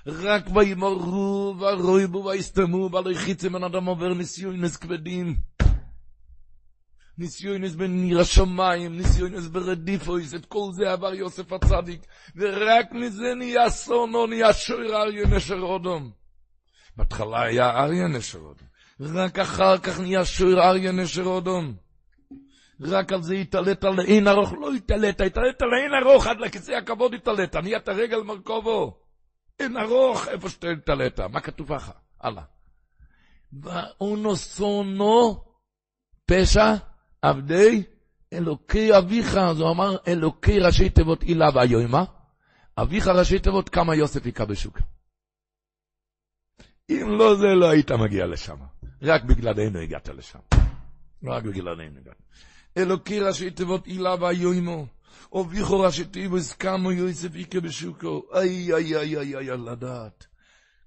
רק 0.06 0.44
וימרו 0.54 1.54
ורויבו 1.58 2.24
ויסתמו 2.24 2.90
ולא 2.92 3.10
יחיצם 3.10 3.52
בן 3.52 3.64
אדם 3.64 3.84
עובר 3.84 4.14
ניסיונס 4.14 4.76
כבדים. 4.76 5.36
ניסיונס 7.20 7.74
בניר 7.74 8.20
השמיים, 8.20 8.96
ניסיונס 8.96 9.46
ברדיפויס, 9.46 10.34
את 10.34 10.46
כל 10.46 10.68
זה 10.72 10.92
עבר 10.92 11.14
יוסף 11.14 11.52
הצדיק, 11.52 12.00
ורק 12.36 12.92
מזה 12.92 13.34
נהיה 13.36 13.70
סונו, 13.70 14.26
נהיה 14.26 14.52
שוער 14.52 15.02
אריה 15.02 15.26
נשר 15.26 15.60
אודום. 15.60 16.10
בהתחלה 16.96 17.42
היה 17.42 17.70
אריה 17.70 18.08
נשר 18.08 18.38
אודום, 18.38 18.68
רק 19.00 19.38
אחר 19.38 19.78
כך 19.78 20.00
נהיה 20.00 20.24
שוער 20.24 20.68
אריה 20.68 20.92
נשר 20.92 21.22
אודום. 21.22 21.74
רק 22.80 23.12
על 23.12 23.22
זה 23.22 23.34
התעלת 23.34 23.84
על 23.84 24.00
אין 24.00 24.28
ארוך, 24.28 24.52
לא 24.52 24.72
התעלת, 24.72 25.20
התעלת 25.20 25.62
על 25.62 25.74
אין 25.74 25.94
ארוך, 25.94 26.26
עד 26.26 26.40
לכיסא 26.40 26.72
הכבוד 26.72 27.14
התעלת, 27.14 27.56
נהיית 27.56 27.88
רגל 27.88 28.22
מרכובו. 28.22 29.00
אין 29.60 29.76
ארוך, 29.76 30.28
איפה 30.28 30.48
שאתה 30.48 30.68
התעלת, 30.68 31.20
מה 31.20 31.40
כתוב 31.40 31.72
לך? 31.72 31.92
הלאה. 32.20 32.42
ואונו 33.52 34.36
סונו 34.36 35.44
פשע 36.26 36.74
עבדי 37.22 37.82
אלוקי 38.32 38.98
אביך, 38.98 39.36
אז 39.36 39.60
הוא 39.60 39.70
אמר 39.70 39.96
אלוקי 40.08 40.58
ראשי 40.58 40.90
תיבות 40.90 41.22
אילה 41.22 41.48
והיומה, 41.54 42.04
אביך 42.78 43.06
ראשי 43.06 43.38
תיבות 43.38 43.68
כמה 43.68 43.94
יוסף 43.94 44.24
היכה 44.24 44.44
בשוק. 44.44 44.78
אם 46.90 47.06
לא 47.18 47.36
זה, 47.36 47.46
לא 47.46 47.70
היית 47.70 47.92
מגיע 47.92 48.26
לשם. 48.26 48.56
רק 49.02 49.24
בגללנו 49.24 49.78
הגעת 49.78 50.08
לשם. 50.08 50.38
רק 51.24 51.42
בגללנו 51.42 51.98
הגעת. 51.98 52.22
אלוקי 52.76 53.20
ראשי 53.20 53.50
תיבות 53.50 53.86
אילה 53.86 54.14
והיומו, 54.20 54.86
אביך 55.40 55.70
ראשי 55.70 56.04
תיבות 56.04 56.42
כמה 56.58 56.92
יוסף 56.92 57.34
היכה 57.34 57.60
בשוקו. 57.60 58.22
איי, 58.34 58.74
איי, 58.74 58.96
איי, 58.96 59.18
איי, 59.18 59.36
איי, 59.36 59.58
לדעת. 59.58 60.26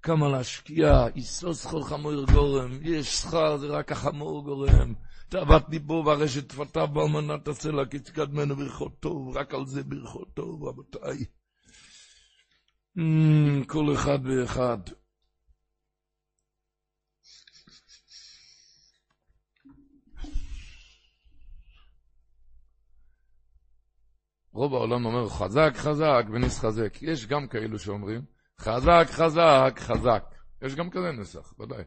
כמה 0.02 0.28
להשקיע, 0.28 1.06
יסוס 1.16 1.66
כל 1.66 1.82
חמור 1.82 2.24
גורם, 2.32 2.78
יש 2.82 3.16
שכר, 3.16 3.56
זה 3.56 3.66
רק 3.66 3.92
החמור 3.92 4.44
גורם. 4.44 4.94
תאוות 5.28 5.62
ליבו 5.68 6.02
והרשת 6.06 6.50
שפתיו 6.50 6.88
באמנת 6.88 7.48
הסלע, 7.48 7.86
כי 7.90 7.98
תקדמנו 7.98 8.56
ברכות 8.56 9.00
טוב, 9.00 9.36
רק 9.36 9.54
על 9.54 9.66
זה 9.66 9.84
ברכות 9.84 10.34
טוב, 10.34 10.64
רבותיי. 10.64 11.24
כל 13.66 13.94
אחד 13.94 14.18
ואחד. 14.24 14.78
רוב 24.52 24.74
העולם 24.74 25.04
אומר 25.04 25.28
חזק 25.28 25.72
חזק 25.74 26.24
ונסחזק. 26.32 27.02
יש 27.02 27.26
גם 27.26 27.48
כאלו 27.48 27.78
שאומרים 27.78 28.24
חזק 28.60 29.06
חזק 29.10 29.74
חזק. 29.78 30.24
יש 30.62 30.74
גם 30.74 30.90
כזה 30.90 31.12
נסח, 31.12 31.60
ודאי. 31.60 31.84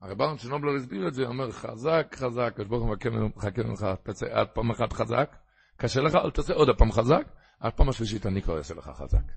הרי 0.00 0.14
ברם 0.14 0.38
שנובלר 0.38 0.76
הסביר 0.76 1.08
את 1.08 1.14
זה, 1.14 1.26
אומר 1.26 1.52
חזק, 1.52 2.16
חזק, 2.18 2.52
הקדוש 2.52 2.68
ברוך 2.68 2.82
הוא 2.82 3.30
מחכה 3.36 3.62
ממך, 3.62 3.86
תעשה 4.02 4.26
עד 4.30 4.46
פעם 4.48 4.70
אחת 4.70 4.92
חזק, 4.92 5.36
קשה 5.76 6.00
לך, 6.00 6.14
אל 6.14 6.30
תעשה 6.30 6.54
עוד 6.54 6.68
פעם 6.78 6.92
חזק, 6.92 7.26
עד 7.60 7.72
פעם 7.72 7.88
השלישית 7.88 8.26
אני 8.26 8.42
כבר 8.42 8.58
אעשה 8.58 8.74
לך 8.74 8.90
חזק. 8.94 9.32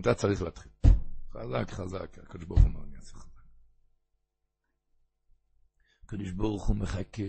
אתה 0.00 0.14
צריך 0.14 0.42
להתחיל. 0.42 0.72
חזק, 1.32 1.70
חזק, 1.70 2.18
הקדוש 2.18 2.44
ברוך 2.44 2.60
הוא 2.60 2.68
אומר, 2.68 2.80
אני 2.84 2.96
אעשה 2.96 3.14
חזק. 3.14 3.42
הקדוש 6.04 6.30
ברוך 6.30 6.66
הוא 6.66 6.76
מחכה 6.76 7.22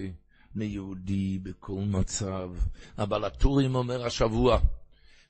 ליהודי 0.55 1.39
בכל 1.39 1.81
מצב. 1.87 2.51
אבל 2.97 3.25
הטורים 3.25 3.75
אומר 3.75 4.05
השבוע, 4.05 4.59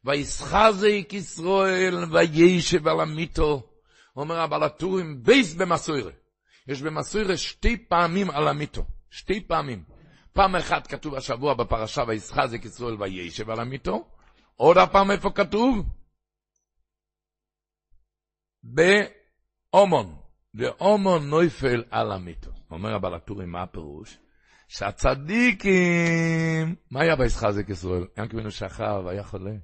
ויסחזק 0.03 1.13
ישראל 1.13 1.95
וישב 2.13 2.87
על 2.87 2.99
המיתו. 2.99 3.69
אומר 4.15 4.39
הבעל 4.39 4.63
הטורים, 4.63 5.23
בייס 5.23 5.53
במסוירה. 5.53 6.11
יש 6.67 6.81
במסוירה 6.81 7.37
שתי 7.37 7.77
פעמים 7.77 8.29
על 8.29 8.47
המיתו, 8.47 8.85
שתי 9.09 9.41
פעמים. 9.47 9.83
פעם 10.33 10.55
אחת 10.55 10.87
כתוב 10.87 11.15
השבוע 11.15 11.53
בפרשה 11.53 12.03
וישחזק 12.07 12.65
ישראל 12.65 12.95
וישב 13.01 13.49
על 13.49 13.59
המיתו, 13.59 14.07
עוד 14.55 14.77
הפעם 14.77 15.11
איפה 15.11 15.29
כתוב? 15.29 15.85
באומון, 18.63 20.15
ואומון 20.53 21.29
נויפל 21.29 21.83
על 21.91 22.11
המיתו. 22.11 22.51
אומר 22.71 22.95
הבעל 22.95 23.13
הטורים, 23.13 23.51
מה 23.51 23.61
הפירוש? 23.63 24.17
שהצדיקים, 24.67 25.75
מה 26.91 27.01
היה 27.01 27.15
וישחזק 27.19 27.69
ישראל? 27.69 28.07
ים 28.17 28.27
כבינו 28.27 28.51
שכב, 28.51 29.01
והיה 29.05 29.23
חולה. 29.23 29.55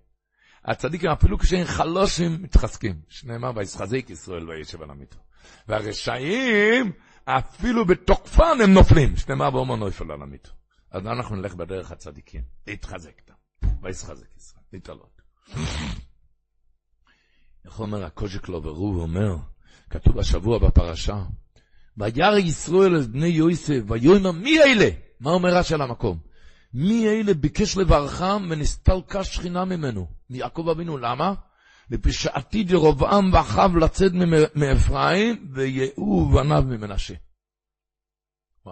הצדיקים 0.65 1.09
אפילו 1.09 1.39
כשהם 1.39 1.65
חלושים 1.65 2.41
מתחזקים, 2.41 3.01
שנאמר 3.07 3.51
וישחזק 3.55 4.09
ישראל 4.09 4.49
וישב 4.49 4.81
על 4.81 4.89
המיתו. 4.89 5.28
והרשעים, 5.67 6.91
אפילו 7.25 7.85
בתוקפן 7.85 8.57
הם 8.63 8.73
נופלים, 8.73 9.17
שנאמר 9.17 9.49
באומו 9.49 9.75
נויפל 9.75 10.12
על 10.12 10.21
המיתו. 10.21 10.51
אז 10.91 11.07
אנחנו 11.07 11.35
נלך 11.35 11.55
בדרך 11.55 11.91
הצדיקים, 11.91 12.41
להתחזק, 12.67 13.21
וישחזק 13.81 14.38
ישראל, 14.38 14.62
להתעלות. 14.73 15.21
איך 17.65 17.79
אומר 17.79 18.05
הקוז'ק 18.05 18.49
לו 18.49 18.62
ברוב 18.62 18.97
אומר, 18.97 19.35
כתוב 19.89 20.19
השבוע 20.19 20.59
בפרשה, 20.59 21.23
וירא 21.97 22.38
ישראל 22.38 23.01
את 23.01 23.07
בני 23.07 23.27
יוסף, 23.27 23.79
ויאמר 23.88 24.31
מי 24.31 24.59
אלה? 24.59 24.89
מה 25.19 25.31
אומר 25.31 25.49
רש"י 25.55 25.73
על 25.73 25.81
המקום? 25.81 26.19
מי 26.73 27.07
אלה 27.07 27.33
ביקש 27.33 27.77
לברכם 27.77 28.49
ונסתלקה 28.49 29.23
שכינה 29.23 29.65
ממנו? 29.65 30.07
מיעקב 30.29 30.69
אבינו, 30.69 30.97
למה? 30.97 31.33
מפני 31.91 32.12
שעתיד 32.12 32.71
ואחיו 33.34 33.78
לצאת 33.78 34.12
מאפרים, 34.56 35.52
ויהוא 35.54 36.34
בניו 36.34 36.63
ממנשה. 36.67 37.13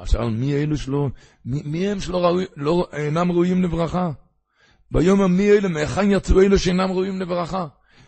שאל, 0.06 0.30
מי 0.30 0.56
אלו 0.56 0.78
שלא, 0.78 1.08
מי, 1.46 1.62
מי 1.66 1.88
הם 1.88 2.00
שלא 2.00 2.18
ראוי, 2.18 2.46
לא, 2.56 2.90
אינם 2.94 3.32
ראויים 3.32 3.64
לברכה? 3.64 4.12
ויאמר 4.92 5.28
מי 5.28 5.52
אלה, 5.52 5.68
מהיכן 5.68 6.12
יצאו 6.12 6.42
אלו 6.42 6.60
שאינם 6.60 6.92
ראויים 6.92 7.20
לברכה? 7.20 7.68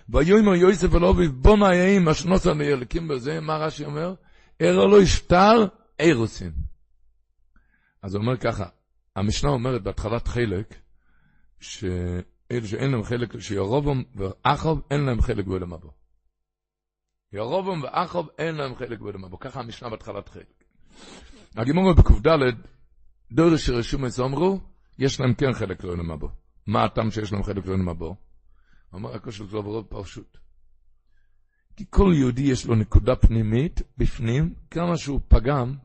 ויאמר 0.10 0.56
יוסף 0.56 0.96
אל 0.96 1.06
אביב, 1.06 1.32
בוא 1.32 1.58
נאיים 1.58 2.10
אשנוסה 2.10 2.54
ליליקים 2.54 3.08
בזה, 3.08 3.40
מה 3.40 3.58
רש"י 3.58 3.86
אומר? 3.86 4.14
ארא 4.62 4.86
לא 4.88 5.02
ישתר, 5.02 5.66
אירוסין. 6.00 6.52
אז 8.04 8.16
הוא 8.16 8.22
אומר 8.22 8.38
ככה, 8.38 8.66
המשנה 9.16 9.50
אומרת 9.50 9.84
בהתחלת 9.84 10.28
חלק, 10.28 10.76
שאלה 12.54 12.68
שאין 12.68 12.92
להם 12.92 13.04
חלק, 13.04 13.40
שירובום 13.40 14.04
ואחוב 14.16 14.82
אין 14.92 15.02
להם 15.02 15.22
חלק 15.22 15.46
בעולם 15.46 15.74
הבא. 15.74 15.90
ירובום 17.34 17.84
ואחוב 17.84 18.30
אין 18.38 18.56
להם 18.56 18.76
חלק 18.76 19.00
בעולם 19.00 19.26
הבא. 19.26 19.38
ככה 19.40 19.60
המשנה 19.60 19.90
בהתחלת 19.90 20.30
חלק. 20.30 20.64
הגימור 21.56 21.94
בק"ד, 21.94 22.30
דור 23.32 23.58
שרשום 23.58 24.06
את 24.06 24.12
אמרו, 24.20 24.60
יש 25.00 25.20
להם 25.20 25.34
כן 25.34 25.54
חלק 25.54 25.84
לעולם 25.84 26.12
הבא. 26.12 26.28
מה 26.68 26.84
הטעם 26.84 27.12
שיש 27.12 27.34
להם 27.34 27.44
חלק 27.44 27.66
לעולם 27.66 27.90
הבא? 27.90 28.08
אומר 28.94 29.16
הקושל 29.16 29.46
זה 29.46 29.52
ברוב 29.52 29.86
פרשות. 29.86 30.38
כי 31.76 31.86
כל 31.90 32.12
יהודי 32.16 32.42
יש 32.42 32.66
לו 32.66 32.76
נקודה 32.76 33.16
פנימית 33.16 33.82
בפנים, 33.98 34.54
כמה 34.72 34.98
שהוא 34.98 35.20
פגם, 35.28 35.76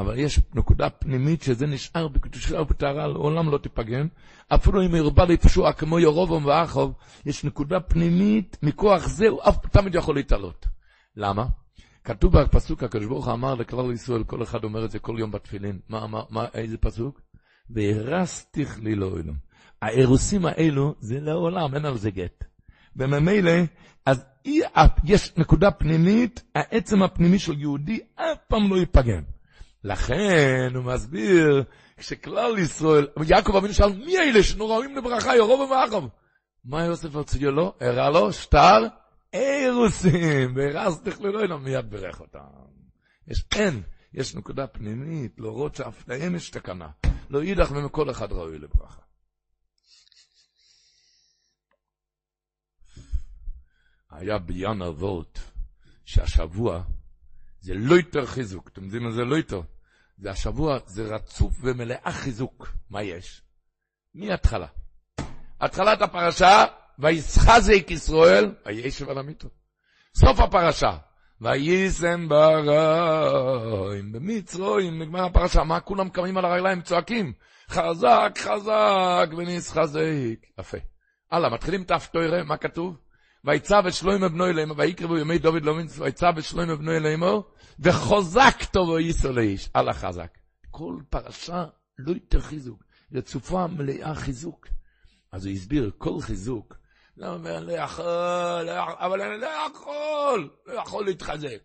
אבל 0.00 0.18
יש 0.18 0.40
נקודה 0.54 0.90
פנימית 0.90 1.42
שזה 1.42 1.66
נשאר 1.66 2.08
בקדושה 2.08 2.60
ובטהרה, 2.60 3.06
לעולם 3.06 3.50
לא 3.50 3.58
תיפגם. 3.58 4.08
אפילו 4.48 4.86
אם 4.86 4.94
ירבה 4.94 5.24
לפשוע 5.24 5.72
כמו 5.72 5.98
ירובום 5.98 6.44
ואחוב, 6.46 6.92
יש 7.26 7.44
נקודה 7.44 7.80
פנימית, 7.80 8.56
מכוח 8.62 9.08
זה 9.08 9.28
הוא 9.28 9.40
אף 9.48 9.66
תמיד 9.66 9.94
יכול 9.94 10.14
להתעלות. 10.14 10.66
למה? 11.16 11.46
כתוב 12.04 12.38
בפסוק, 12.38 12.82
הקדוש 12.82 13.06
ברוך 13.06 13.26
הוא 13.26 13.34
אמר 13.34 13.54
לכלל 13.54 13.92
ישראל, 13.92 14.24
כל 14.24 14.42
אחד 14.42 14.64
אומר 14.64 14.84
את 14.84 14.90
זה 14.90 14.98
כל 14.98 15.16
יום 15.18 15.30
בתפילין. 15.30 15.78
מה, 15.88 16.06
מה, 16.06 16.22
מה, 16.30 16.46
איזה 16.54 16.78
פסוק? 16.78 17.20
והרסתיך 17.70 18.78
לי 18.78 18.94
לעולם. 18.94 19.34
האירוסים 19.82 20.46
האלו 20.46 20.94
זה 21.00 21.20
לעולם, 21.20 21.74
אין 21.74 21.84
על 21.84 21.98
זה 21.98 22.10
גט. 22.10 22.44
וממילא, 22.96 23.52
אז 24.06 24.24
יש 25.04 25.36
נקודה 25.36 25.70
פנימית, 25.70 26.42
העצם 26.54 27.02
הפנימי 27.02 27.38
של 27.38 27.60
יהודי 27.60 28.00
אף 28.14 28.38
פעם 28.48 28.70
לא 28.70 28.76
ייפגם. 28.76 29.39
לכן 29.84 30.72
הוא 30.74 30.84
מסביר, 30.84 31.64
כשכלל 31.96 32.58
ישראל, 32.58 33.08
יעקב 33.26 33.56
אבינו 33.56 33.74
שאל, 33.74 33.92
מי 33.92 34.18
אלה 34.18 34.42
שנוראים 34.42 34.96
לברכה, 34.96 35.36
ירוב 35.36 35.60
ומאחב? 35.60 36.04
מה 36.64 36.84
יוסף 36.84 37.16
הציע 37.16 37.50
לו? 37.50 37.74
הראה 37.80 38.10
לו 38.10 38.32
שטר 38.32 38.86
אירוסים, 39.32 40.56
והרס 40.56 41.00
תכללו 41.00 41.40
אלו, 41.40 41.58
מיד 41.58 41.90
ברך 41.90 42.20
אותם. 42.20 42.38
יש, 43.28 43.44
אין, 43.54 43.82
יש 44.14 44.34
נקודה 44.34 44.66
פנימית, 44.66 45.38
להורות 45.38 45.74
שאף 45.74 46.08
להם 46.08 46.34
יש 46.34 46.50
תקנה. 46.50 46.88
לא 47.30 47.42
יידח 47.42 47.70
ומכל 47.70 48.10
אחד 48.10 48.32
ראוי 48.32 48.58
לברכה. 48.58 49.00
היה 54.10 54.38
ביאן 54.38 54.82
אבות, 54.82 55.38
שהשבוע 56.04 56.82
זה 57.60 57.74
לא 57.74 57.94
יותר 57.94 58.26
חיזוק. 58.26 58.68
אתם 58.68 58.84
יודעים 58.84 59.02
מה 59.02 59.10
זה 59.10 59.24
לא 59.24 59.36
יותר? 59.36 59.60
זה 60.18 60.30
השבוע, 60.30 60.78
זה 60.86 61.14
רצוף 61.14 61.52
ומלאה 61.62 62.12
חיזוק. 62.12 62.68
מה 62.90 63.02
יש? 63.02 63.42
מההתחלה. 64.14 64.66
התחלת 65.60 66.02
הפרשה, 66.02 66.64
וישחזק 66.98 67.90
ישראל, 67.90 68.54
וישב 68.66 69.10
על 69.10 69.18
המיטו. 69.18 69.48
סוף 70.14 70.40
הפרשה, 70.40 70.96
ויישם 71.40 72.28
ברעים, 72.28 74.12
במצרים, 74.12 75.02
נגמר 75.02 75.24
הפרשה, 75.24 75.64
מה 75.64 75.80
כולם 75.80 76.08
קמים 76.08 76.36
על 76.36 76.44
הרגליים, 76.44 76.82
צועקים, 76.82 77.32
חזק, 77.70 78.38
חזק, 78.38 79.30
ונסחזק. 79.36 80.46
יפה. 80.60 80.78
הלאה, 81.30 81.50
מתחילים 81.50 81.84
האפטוירה, 81.88 82.44
מה 82.44 82.56
כתוב? 82.56 82.96
ויצא 83.44 83.80
בשלוים 83.80 84.20
בנו 84.20 84.46
אלימו, 84.46 84.76
ויקרבו 84.76 85.18
ימי 85.18 85.38
דוד 85.38 85.62
לא 85.64 85.74
מינץ, 85.74 85.98
ויצא 85.98 86.30
בשלוים 86.30 86.78
בנו 86.78 86.92
אלימו, 86.92 87.44
וחוזק 87.80 88.64
טוב 88.72 88.88
וייסו 88.88 89.32
לאיש, 89.32 89.70
הלאה 89.74 89.94
חזק. 89.94 90.38
כל 90.70 90.96
פרשה 91.10 91.64
לא 91.98 92.12
יותר 92.12 92.40
חיזוק, 92.40 92.84
רצופה 93.12 93.66
מלאה 93.66 94.14
חיזוק. 94.14 94.68
אז 95.32 95.46
הוא 95.46 95.52
הסביר, 95.52 95.90
כל 95.98 96.20
חיזוק, 96.20 96.76
לא 97.16 97.34
אומר, 97.34 97.60
לא 97.60 97.72
יכול, 97.72 98.04
לא 98.66 98.72
אבל 98.98 99.22
אני 99.22 99.40
לא 99.40 99.48
יכול, 99.70 100.50
לא 100.66 100.72
יכול 100.72 101.04
להתחזק. 101.04 101.58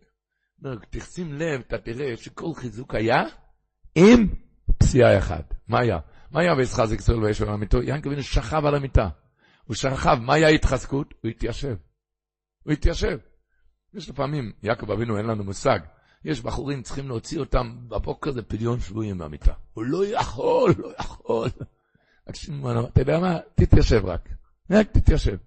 תשים 0.90 1.34
לב, 1.34 1.62
אתה 1.68 1.78
תראה 1.78 2.18
שכל 2.18 2.54
חיזוק 2.56 2.96
היה 2.96 3.24
עם 3.96 4.28
פסיעה 4.78 5.18
אחת. 5.18 5.54
מה 5.68 5.80
היה? 5.80 6.00
מה 6.32 6.42
היה 6.42 6.54
וישחזק 6.54 7.00
ישראל 7.00 7.24
וישב 7.24 7.48
על 7.48 7.54
המיטו? 7.54 7.78
אבינו 8.08 8.24
שכב 8.24 8.66
על 8.66 8.76
המיטה. 8.76 9.10
הוא 9.66 9.76
שכב, 9.76 10.18
מה 10.22 10.34
היה 10.34 10.47
ההתחזקות? 10.47 11.13
הוא 11.24 11.30
התיישב. 11.30 11.76
הוא 12.63 12.74
התיישב. 12.74 13.18
יש 13.93 14.09
לפעמים, 14.09 14.51
יעקב 14.63 14.91
אבינו 14.91 15.18
אין 15.18 15.26
לנו 15.26 15.43
מושג, 15.43 15.80
יש 16.26 16.41
בחורים 16.41 16.82
צריכים 16.82 17.07
להוציא 17.07 17.39
אותם 17.39 17.76
בבוקר 17.88 18.32
זה 18.32 18.41
פדיון 18.41 18.80
שבויים 18.80 19.18
מהמיטה. 19.18 19.53
הוא 19.74 19.84
לא 19.84 20.05
יכול, 20.05 20.74
לא 20.78 20.91
יכול. 20.99 21.49
אתה 22.30 23.01
יודע 23.01 23.20
מה? 23.20 23.39
תתיישב 23.55 24.05
רק. 24.05 24.30
רק 24.72 24.91
תתיישב. 24.91 25.38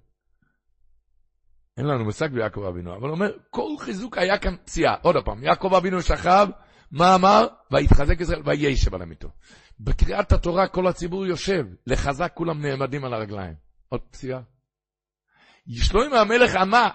אין 1.77 1.87
לנו 1.87 2.05
מושג 2.05 2.33
ביעקב 2.33 2.63
אבינו, 2.63 2.97
אבל 2.97 3.11
אומר, 3.11 3.31
כל 3.51 3.71
חיזוק 3.79 4.19
היה 4.19 4.39
כאן 4.39 4.57
פציעה. 4.57 4.95
עוד 5.03 5.17
פעם, 5.25 5.45
יעקב 5.45 5.75
אבינו 5.75 6.03
שכב, 6.03 6.49
מה 6.91 7.15
אמר? 7.15 7.47
ויתחזק 7.73 8.21
ישראל, 8.21 8.43
וישב 8.45 8.95
על 8.95 9.03
המיטו. 9.03 9.29
בקריאת 9.81 10.33
התורה 10.33 10.69
כל 10.69 10.87
הציבור 10.87 11.27
יושב, 11.27 11.67
לחזק 11.87 12.33
כולם 12.35 12.67
נעמדים 12.67 13.05
על 13.05 13.15
הרגליים. 13.15 13.68
עוד 13.89 14.01
פציעה. 14.01 14.41
שלוים 15.71 16.15
המלך 16.15 16.55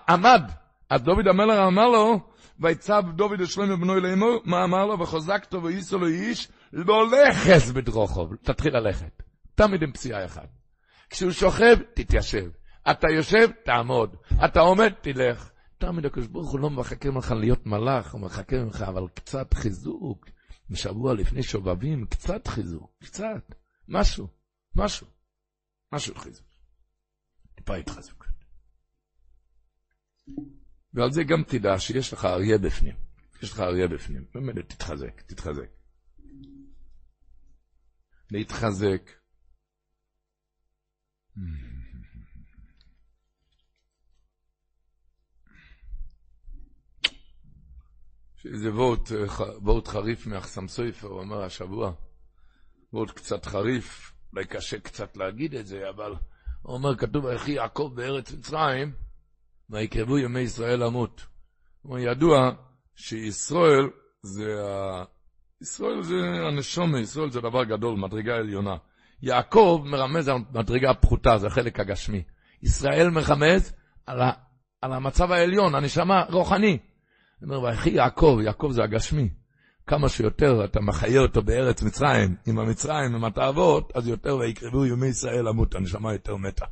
עמד, 0.10 0.42
אז 0.90 1.02
דוד 1.02 1.28
המלך 1.28 1.60
אמר 1.68 1.90
לו, 1.90 2.20
ויצב 2.60 3.04
דוד 3.16 3.40
לשלוים 3.40 3.82
בנו 3.82 3.98
אלימו, 3.98 4.28
מה 4.46 4.64
אמר 4.64 4.86
לו? 4.86 5.00
וחוזקתו 5.00 5.64
וייסו 5.64 6.00
לו 6.00 6.08
איש, 6.08 6.48
לא 6.74 7.12
לכס 7.12 7.72
בדרוכוב, 7.72 8.36
תתחיל 8.36 8.78
ללכת. 8.78 9.24
תמיד 9.56 9.84
עם 9.84 9.92
פציעה 9.92 10.26
אחת. 10.26 10.50
כשהוא 11.10 11.32
שוכב, 11.32 11.76
תתיישב. 11.94 12.50
אתה 12.92 13.08
יושב, 13.16 13.48
תעמוד. 13.66 14.16
אתה 14.46 14.60
עומד, 14.60 14.92
תלך. 15.02 15.50
תמיד 15.78 16.06
הקדוש 16.06 16.28
ברוך 16.28 16.52
הוא 16.52 16.60
לא 16.60 16.70
מחכה 16.70 17.10
ממך 17.10 17.32
להיות 17.32 17.66
מלאך, 17.66 18.14
הוא 18.14 18.22
מחכה 18.22 18.56
ממך, 18.56 18.82
אבל 18.88 19.08
קצת 19.14 19.54
חיזוק. 19.54 20.26
בשבוע 20.70 21.14
לפני 21.14 21.44
שובבים, 21.44 22.06
קצת 22.06 22.48
חיזוק, 22.48 22.92
קצת. 23.04 23.56
משהו, 23.88 24.28
משהו. 24.76 25.08
משהו 25.94 26.16
חיזוק. 26.16 26.53
טיפה 27.64 27.76
התחזקות. 27.76 28.28
ועל 30.94 31.12
זה 31.12 31.24
גם 31.24 31.44
תדע 31.48 31.80
שיש 31.80 32.14
לך 32.14 32.26
אריה 32.26 32.58
בפנים. 32.58 32.96
יש 33.44 33.52
לך 33.52 33.60
אריה 33.60 33.88
בפנים. 33.88 34.26
באמת, 34.34 34.56
תתחזק, 34.70 35.22
תתחזק. 35.22 35.70
להתחזק. 38.32 39.12
שזה 48.36 48.74
וורט, 48.74 49.12
וורט 49.62 49.88
חריף 49.88 50.28
מאחסם 50.28 50.68
סופר, 50.68 51.08
הוא 51.08 51.22
אמר 51.22 51.44
השבוע, 51.44 51.94
וורט 52.94 53.12
קצת 53.12 53.46
חריף, 53.46 54.14
אולי 54.34 54.46
קשה 54.46 54.80
קצת 54.80 55.18
להגיד 55.18 55.56
את 55.56 55.68
זה, 55.68 55.90
אבל 55.90 56.14
הוא 56.64 56.74
אומר, 56.76 56.96
כתוב, 56.96 57.26
ויחי 57.26 57.52
יעקב 57.52 57.92
בארץ 57.96 58.32
מצרים, 58.32 58.92
ויקרבו 59.70 60.18
ימי 60.18 60.40
ישראל 60.40 60.84
למות. 60.84 61.26
הוא 61.82 62.00
ידוע 62.00 62.52
שישראל 62.96 63.90
זה 64.22 64.64
ה... 64.66 65.04
ישראל 65.62 66.04
זה 66.04 66.16
הנשומה, 66.48 67.00
ישראל 67.00 67.30
זה 67.30 67.42
דבר 67.42 67.64
גדול, 67.64 67.98
מדרגה 67.98 68.36
עליונה. 68.36 68.76
יעקב 69.22 69.84
מרמז 69.86 70.28
על 70.28 70.38
מדרגה 70.54 70.94
פחותה, 70.94 71.38
זה 71.38 71.48
החלק 71.48 71.80
הגשמי. 71.80 72.24
ישראל 72.64 73.10
מרמז 73.10 73.74
על, 74.06 74.22
ה... 74.22 74.32
על 74.82 74.94
המצב 74.94 75.32
העליון, 75.32 75.76
הנשמה 75.76 76.24
רוחני. 76.30 76.78
הוא 77.42 77.48
אומר, 77.48 77.62
ויחי 77.62 77.90
יעקב, 77.90 78.40
יעקב 78.44 78.70
זה 78.72 78.84
הגשמי. 78.84 79.30
כמה 79.88 80.10
שיותר 80.10 80.66
אתה 80.66 80.82
מחיה 80.82 81.22
אותו 81.22 81.42
בארץ 81.42 81.82
מצרים, 81.82 82.36
עם 82.48 82.60
המצרים, 82.60 83.16
עם 83.16 83.26
התאוות, 83.26 83.92
אז 83.96 84.08
יותר 84.08 84.38
ויקרבו 84.38 84.86
ימי 84.86 85.08
ישראל 85.08 85.48
למות, 85.48 85.76
הנשמה 85.76 86.14
יותר 86.14 86.36
מתה. 86.36 86.66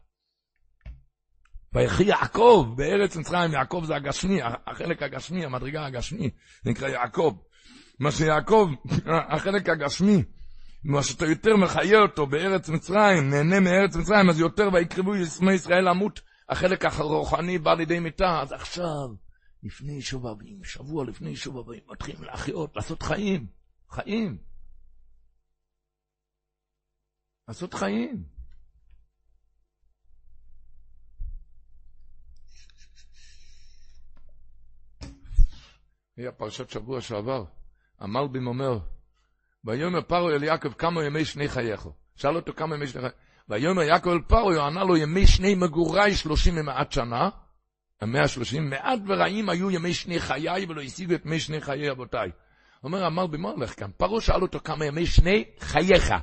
ויחי 1.74 2.04
יעקב 2.04 2.74
בארץ 2.78 3.16
מצרים, 3.16 3.52
יעקב 3.52 3.84
זה 3.86 3.96
הגשמי, 3.96 4.40
החלק 4.68 5.04
הגשמי, 5.04 5.46
המדרגה 5.46 5.86
הגשמי, 5.86 6.30
נקרא 6.66 6.88
יעקב. 6.88 7.36
מה 8.00 8.12
שיעקב, 8.12 8.70
החלק 9.36 9.70
הגשמי, 9.70 10.24
מה 10.84 11.04
שאתה 11.04 11.26
יותר 11.26 11.56
מחיה 11.56 12.00
אותו 12.00 12.28
בארץ 12.28 12.70
מצרים, 12.70 13.30
נהנה 13.30 13.60
מארץ 13.60 13.96
מצרים, 13.96 14.30
אז 14.30 14.40
יותר 14.40 14.70
ויקרבו 14.74 15.16
ימי 15.16 15.54
ישראל 15.54 15.90
למות, 15.90 16.22
החלק 16.50 16.86
הרוחני 16.86 17.58
בא 17.58 17.74
לידי 17.74 18.00
מיתה, 18.00 18.40
אז 18.42 18.52
עכשיו, 18.52 19.08
לפני 19.64 20.02
שובבים, 20.02 20.64
שבוע 20.64 21.06
לפני 21.06 21.36
שובבים, 21.36 21.84
מתחילים 21.88 22.24
להחיות, 22.24 22.76
לעשות 22.76 23.04
חיים, 23.04 23.48
חיים. 23.90 24.38
לעשות 27.48 27.74
חיים. 27.74 28.24
היה 36.18 36.32
פרשת 36.32 36.70
שבוע 36.70 37.02
שעבר, 37.02 37.44
המלבים 38.00 38.48
אומר, 38.48 38.80
ויאמר 39.64 40.02
פרעה 40.02 40.36
אל 40.36 40.44
יעקב 40.44 40.74
כמה 40.74 41.04
ימי 41.06 41.26
שני 41.26 41.50
חייך. 41.50 41.88
שאל 42.16 42.36
אותו 42.36 42.54
כמה 42.54 42.76
ימי 42.76 42.88
שני 42.88 43.02
חייך. 43.02 43.14
ויאמר 43.50 43.82
יעקב 43.82 44.10
אל 44.10 44.22
פרעה, 44.28 44.68
ענה 44.68 44.84
לו 44.84 44.98
ימי 44.98 45.28
שני 45.28 45.56
מגורי 45.56 46.16
שלושים 46.16 46.54
ומעט 46.58 46.92
שנה, 46.92 47.30
המאה 48.02 48.24
השלושים, 48.24 48.70
מעט 48.70 49.00
ורעים 49.08 49.50
היו 49.50 49.72
ימי 49.72 49.94
שני 49.94 50.20
חיי 50.20 50.66
ולא 50.70 50.82
השיגו 50.82 51.16
את 51.16 51.26
ימי 51.26 51.40
שני 51.40 51.62
חיי 51.62 51.92
אבותיי. 51.92 52.32
אומר 52.84 53.06
המלבי, 53.06 53.38
מה 53.38 53.50
הולך 53.50 53.80
כאן? 53.80 53.90
פרעה 53.98 54.22
שאל 54.22 54.42
אותו 54.42 54.60
כמה 54.64 54.86
ימי 54.86 55.06
שני 55.06 55.44
חייך. 55.60 56.14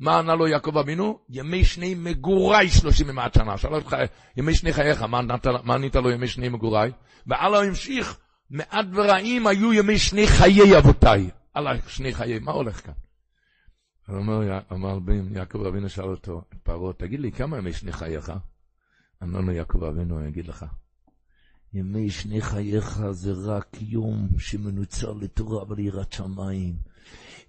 מה 0.00 0.18
ענה 0.18 0.34
לו 0.34 0.48
יעקב 0.48 0.78
אבינו? 0.78 1.18
ימי 1.28 1.64
שני 1.64 1.94
מגורי 1.94 2.68
שלושים 2.68 3.06
ומעט 3.10 3.34
שנה. 3.34 3.58
שאל 3.58 3.74
אותך, 3.74 3.96
ימי 4.36 4.54
שני 4.54 4.72
חייך, 4.72 5.02
מה 5.02 5.74
ענית 5.74 5.96
לו 5.96 6.10
ימי 6.10 6.28
שני 6.28 6.48
מגורי? 6.48 6.90
והלאה 7.26 7.64
המשיך, 7.64 8.18
מעט 8.50 8.86
ורעים 8.92 9.46
היו 9.46 9.72
ימי 9.72 9.98
שני 9.98 10.26
חיי 10.26 10.78
אבותיי. 10.78 11.30
הלאה, 11.54 11.72
שני 11.88 12.14
חיי, 12.14 12.38
מה 12.38 12.52
הולך 12.52 12.86
כאן? 12.86 12.94
אומר, 14.08 14.58
אמר 14.72 14.98
בן, 14.98 15.36
יעקב 15.36 15.66
אבינו 15.66 15.88
שאל 15.88 16.04
אותו, 16.04 16.42
פרעה, 16.62 16.92
תגיד 16.92 17.20
לי, 17.20 17.32
כמה 17.32 17.58
ימי 17.58 17.72
שני 17.72 17.92
חייך? 17.92 18.32
אמר 19.22 19.40
לו 19.40 19.52
יעקב 19.52 19.84
אבינו, 19.84 20.18
אני 20.18 20.28
אגיד 20.28 20.48
לך. 20.48 20.64
ימי 21.74 22.10
שני 22.10 22.40
חייך 22.40 23.02
זה 23.10 23.32
רק 23.44 23.76
יום 23.80 24.28
שמנוצר 24.38 25.12
לתורה 25.12 25.64
וליראת 25.68 26.12
שמיים. 26.12 26.74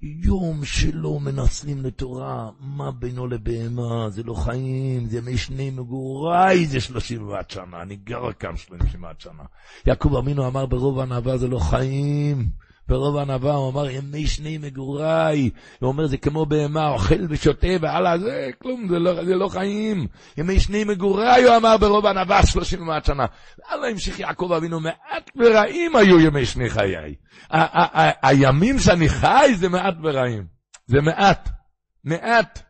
יום 0.02 0.66
שלא 0.66 1.20
מנצלים 1.20 1.86
לתורה, 1.86 2.50
מה 2.60 2.92
בינו 2.92 3.28
לבהמה, 3.28 4.10
זה 4.10 4.24
לא 4.24 4.34
חיים, 4.34 5.06
זה 5.06 5.18
ימי 5.18 5.38
שני 5.38 5.70
מגוריי, 5.70 6.66
זה 6.66 6.82
שלושים 6.82 7.28
ואט 7.28 7.50
שנה, 7.50 7.82
אני 7.82 7.96
גר 7.96 8.32
כאן 8.32 8.58
שלושים 8.58 9.04
ואט 9.04 9.22
שנה. 9.22 9.44
יעקב 9.86 10.16
אמינו 10.16 10.48
אמר 10.48 10.66
ברוב 10.66 11.00
הענווה 11.00 11.38
זה 11.38 11.48
לא 11.48 11.60
חיים. 11.60 12.50
ברוב 12.90 13.18
הענווה 13.18 13.54
הוא 13.54 13.72
אמר, 13.72 13.90
ימי 13.90 14.28
שני 14.28 14.58
מגוריי. 14.58 15.50
הוא 15.80 15.88
אומר, 15.88 16.08
זה 16.08 16.18
כמו 16.18 16.46
בהמה, 16.46 16.90
אוכל 16.90 17.26
ושותה 17.30 17.68
והלאה, 17.82 18.18
זה 18.18 18.50
כלום, 18.62 18.88
זה 18.90 19.00
לא, 19.00 19.26
זה 19.26 19.36
לא 19.36 19.48
חיים. 19.48 20.08
ימי 20.38 20.60
שני 20.60 20.84
מגוריי, 20.84 21.44
הוא 21.44 21.56
אמר 21.56 21.78
ברוב 21.78 22.06
הענווה, 22.06 22.46
שלושים 22.46 22.82
ומעט 22.82 23.06
שנה. 23.06 23.26
הלאה 23.68 23.90
המשיך 23.90 24.20
יעקב 24.20 24.52
אבינו, 24.58 24.80
מעט 24.80 25.30
ורעים 25.36 25.96
היו 25.96 26.20
ימי 26.20 26.46
שני 26.46 26.70
חיי. 26.70 27.16
הימים 28.22 28.80
שאני 28.80 29.10
חי 29.10 29.52
זה 29.56 29.70
מעט 29.70 29.96
ורעים. 30.04 30.48
זה 30.88 31.02
מעט. 31.02 31.50
מעט. 32.04 32.62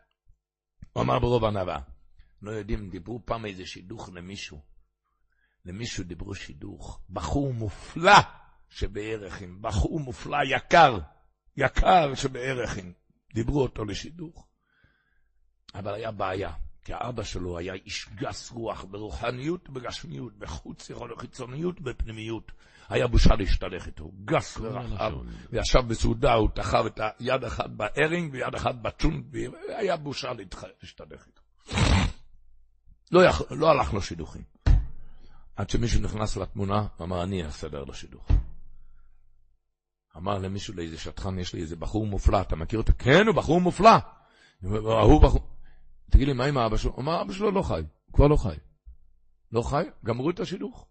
הוא 0.92 1.02
אמר 1.02 1.18
ברוב 1.18 1.44
הענווה. 1.44 1.78
לא 2.42 2.50
יודעים, 2.50 2.90
דיברו 2.90 3.20
פעם 3.24 3.46
איזה 3.46 3.66
שידוך 3.66 4.10
למישהו, 4.14 4.60
למישהו 5.64 6.04
דיברו 6.04 6.34
שידוך, 6.34 7.00
בחור 7.10 7.54
מופלא 7.54 8.20
שבערכים, 8.70 9.62
בחור 9.62 10.00
מופלא 10.00 10.38
יקר, 10.44 10.98
יקר 11.56 12.14
שבערכים, 12.14 12.92
דיברו 13.34 13.62
אותו 13.62 13.84
לשידוך. 13.84 14.46
אבל 15.74 15.94
היה 15.94 16.10
בעיה, 16.10 16.52
כי 16.84 16.92
האבא 16.92 17.22
שלו 17.22 17.58
היה 17.58 17.74
איש 17.74 18.08
גס 18.14 18.50
רוח 18.50 18.84
ברוחניות, 18.84 19.68
בגשמיות, 19.68 20.38
בחוץ, 20.38 20.90
יכול 20.90 21.16
חיצוניות, 21.18 21.80
בפנימיות. 21.80 22.52
היה 22.88 23.06
בושה 23.06 23.34
להשתלך 23.34 23.86
איתו, 23.86 24.12
גס 24.24 24.58
ורחב, 24.60 25.12
וישב 25.50 25.80
בסעודה, 25.88 26.32
הוא 26.32 26.48
תחב 26.54 26.86
את 26.86 27.00
היד 27.18 27.44
אחת 27.44 27.70
בארינג 27.70 28.32
ויד 28.32 28.54
אחת 28.54 28.74
בצ'ונט, 28.74 29.24
והיה 29.32 29.96
בושה 29.96 30.28
להשתלך 30.82 31.26
איתו. 31.26 31.42
לא, 33.12 33.24
יכ... 33.24 33.42
לא 33.50 33.70
הלך 33.70 33.94
לו 33.94 34.02
שידוכים. 34.02 34.42
עד 35.56 35.70
שמישהו 35.70 36.00
נכנס 36.00 36.36
לתמונה, 36.36 36.86
אמר, 37.00 37.22
אני 37.22 37.48
אסדר 37.48 37.84
לו 37.84 37.94
שידוך. 37.94 38.30
אמר 40.16 40.38
למישהו, 40.38 40.74
לאיזה 40.74 40.98
שטחן, 40.98 41.38
יש 41.38 41.54
לי 41.54 41.60
איזה 41.60 41.76
בחור 41.76 42.06
מופלא, 42.06 42.40
אתה 42.40 42.56
מכיר 42.56 42.78
אותו? 42.78 42.92
כן, 42.98 43.26
הוא 43.26 43.34
בחור 43.34 43.60
מופלא. 43.60 43.90
הוא 44.62 45.22
בחור... 45.22 45.40
תגיד 46.10 46.26
לי, 46.26 46.32
מה 46.32 46.44
עם 46.44 46.58
האבא 46.58 46.76
שלו? 46.76 46.96
אמר, 46.98 47.22
אבא 47.22 47.32
שלו 47.32 47.50
לא 47.50 47.62
חי, 47.62 47.80
הוא 48.06 48.14
כבר 48.14 48.26
לא 48.26 48.36
חי. 48.36 48.56
לא 49.52 49.62
חי? 49.62 49.84
גמרו 50.04 50.30
את 50.30 50.40
השידוך. 50.40 50.86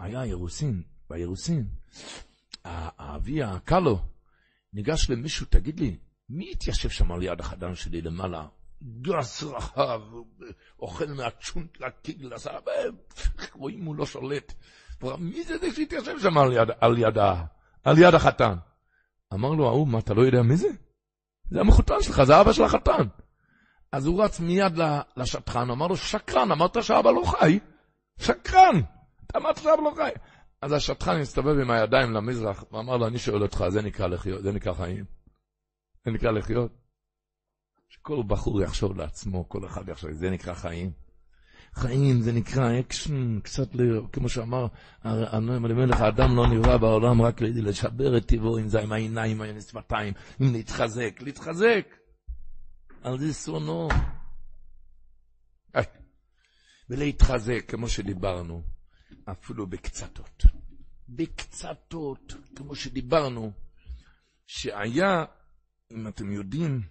היה 0.00 0.22
אירוסין, 0.22 0.82
באירוסין, 1.10 1.68
האבי 2.64 3.42
הקלו 3.42 3.98
ניגש 4.72 5.10
למישהו, 5.10 5.46
תגיד 5.50 5.80
לי, 5.80 5.96
מי 6.28 6.50
התיישב 6.50 6.88
שם 6.88 7.12
על 7.12 7.22
יד 7.22 7.40
החדן 7.40 7.74
שלי 7.74 8.02
למעלה? 8.02 8.46
גס 9.00 9.42
רחב, 9.42 10.00
אוכל 10.78 11.06
מהצ'ונט 11.06 11.80
לקיגל, 11.80 12.30
רואים 13.54 13.84
הוא 13.84 13.96
לא 13.96 14.06
שולט. 14.06 14.54
מי 15.18 15.44
זה 15.44 15.58
זה 15.58 15.66
שהתיישב 15.74 16.18
שם 16.22 16.38
על 16.38 16.52
יד, 16.52 16.68
על 16.80 16.98
יד, 16.98 17.18
על 17.84 17.98
יד 17.98 18.14
החתן? 18.14 18.54
אמר 19.34 19.48
לו 19.48 19.68
ההוא, 19.68 19.88
מה, 19.88 19.98
אתה 19.98 20.14
לא 20.14 20.22
יודע 20.22 20.42
מי 20.42 20.56
זה? 20.56 20.68
זה 21.50 21.60
המחותן 21.60 22.02
שלך, 22.02 22.22
זה 22.22 22.40
אבא 22.40 22.52
של 22.52 22.62
החתן. 22.62 23.06
אז 23.92 24.06
הוא 24.06 24.24
רץ 24.24 24.40
מיד 24.40 24.72
לשטחן, 25.16 25.70
אמר 25.70 25.86
לו, 25.86 25.96
שקרן, 25.96 26.52
אמרת 26.52 26.82
שאבא 26.82 27.10
לא 27.10 27.22
חי? 27.24 27.58
שקרן, 28.18 28.80
אתה 29.26 29.38
אמרת 29.38 29.56
שאבא 29.56 29.82
לא 29.82 29.92
חי. 29.96 30.10
אז 30.62 30.72
השטן 30.72 31.20
הסתובב 31.20 31.58
עם 31.58 31.70
הידיים 31.70 32.12
למזרח, 32.12 32.64
ואמר 32.72 32.96
לו, 32.96 33.06
אני 33.06 33.18
שואל 33.18 33.42
אותך, 33.42 33.64
זה 33.68 33.82
נקרא 33.82 34.06
לחיות, 34.06 34.42
זה 34.42 34.52
נקרא 34.52 34.74
חיים? 34.74 35.04
זה 36.04 36.10
נקרא 36.10 36.30
לחיות? 36.30 36.72
שכל 37.88 38.22
בחור 38.26 38.62
יחשוב 38.62 38.96
לעצמו, 38.96 39.48
כל 39.48 39.66
אחד 39.66 39.88
יחשוב, 39.88 40.12
זה 40.12 40.30
נקרא 40.30 40.54
חיים? 40.54 41.07
חיים 41.74 42.20
זה 42.20 42.32
נקרא 42.32 42.80
אקשן, 42.80 43.40
קצת 43.40 43.74
ל... 43.74 43.80
כמו 44.12 44.28
שאמר 44.28 44.66
הנועם 45.02 45.66
אלימלך, 45.66 46.00
האדם 46.00 46.36
לא 46.36 46.46
נברא 46.46 46.76
בעולם 46.76 47.22
רק 47.22 47.40
לשבר 47.42 48.16
את 48.16 48.26
טבעו, 48.26 48.58
אם 48.58 48.68
זה 48.68 48.80
עם 48.80 48.92
העיניים, 48.92 49.42
עם 49.42 49.56
השפתיים, 49.56 50.14
אם 50.40 50.52
להתחזק, 50.52 51.18
להתחזק. 51.20 51.86
על 53.02 53.18
זה 53.18 53.32
שונאו. 53.32 53.88
ולהתחזק, 56.90 57.64
כמו 57.68 57.88
שדיברנו, 57.88 58.62
אפילו 59.24 59.66
בקצתות. 59.66 60.42
בקצתות, 61.08 62.34
כמו 62.56 62.74
שדיברנו, 62.74 63.52
שהיה, 64.46 65.24
אם 65.92 66.08
אתם 66.08 66.32
יודעים, 66.32 66.82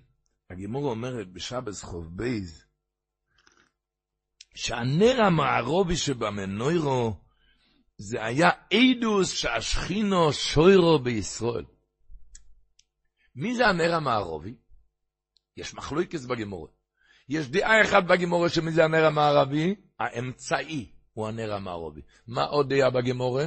הגימור 0.49 0.89
אומרת 0.89 1.31
בשבס 1.33 1.83
חוב 1.83 2.17
בייז, 2.17 2.66
שהנר 4.57 5.21
המערובי 5.21 5.97
שבמנוירו, 5.97 7.13
זה 7.97 8.25
היה 8.25 8.49
אידוס 8.71 9.31
שהשכינו 9.31 10.33
שוירו 10.33 10.99
בישראל. 10.99 11.65
מי 13.35 13.55
זה 13.55 13.67
הנר 13.67 13.95
המערובי? 13.95 14.55
יש 15.57 15.73
מחלוקס 15.73 16.25
בגימורה. 16.25 16.69
יש 17.29 17.49
דעה 17.49 17.81
אחת 17.81 18.03
בגימורה 18.03 18.49
שמי 18.49 18.71
זה 18.71 18.85
הנר 18.85 19.05
המערבי? 19.05 19.75
האמצעי 19.99 20.91
הוא 21.13 21.27
הנר 21.27 21.53
המערבי. 21.53 22.01
מה 22.27 22.43
עוד 22.43 22.73
דעה 22.73 22.89
בגימורה? 22.89 23.45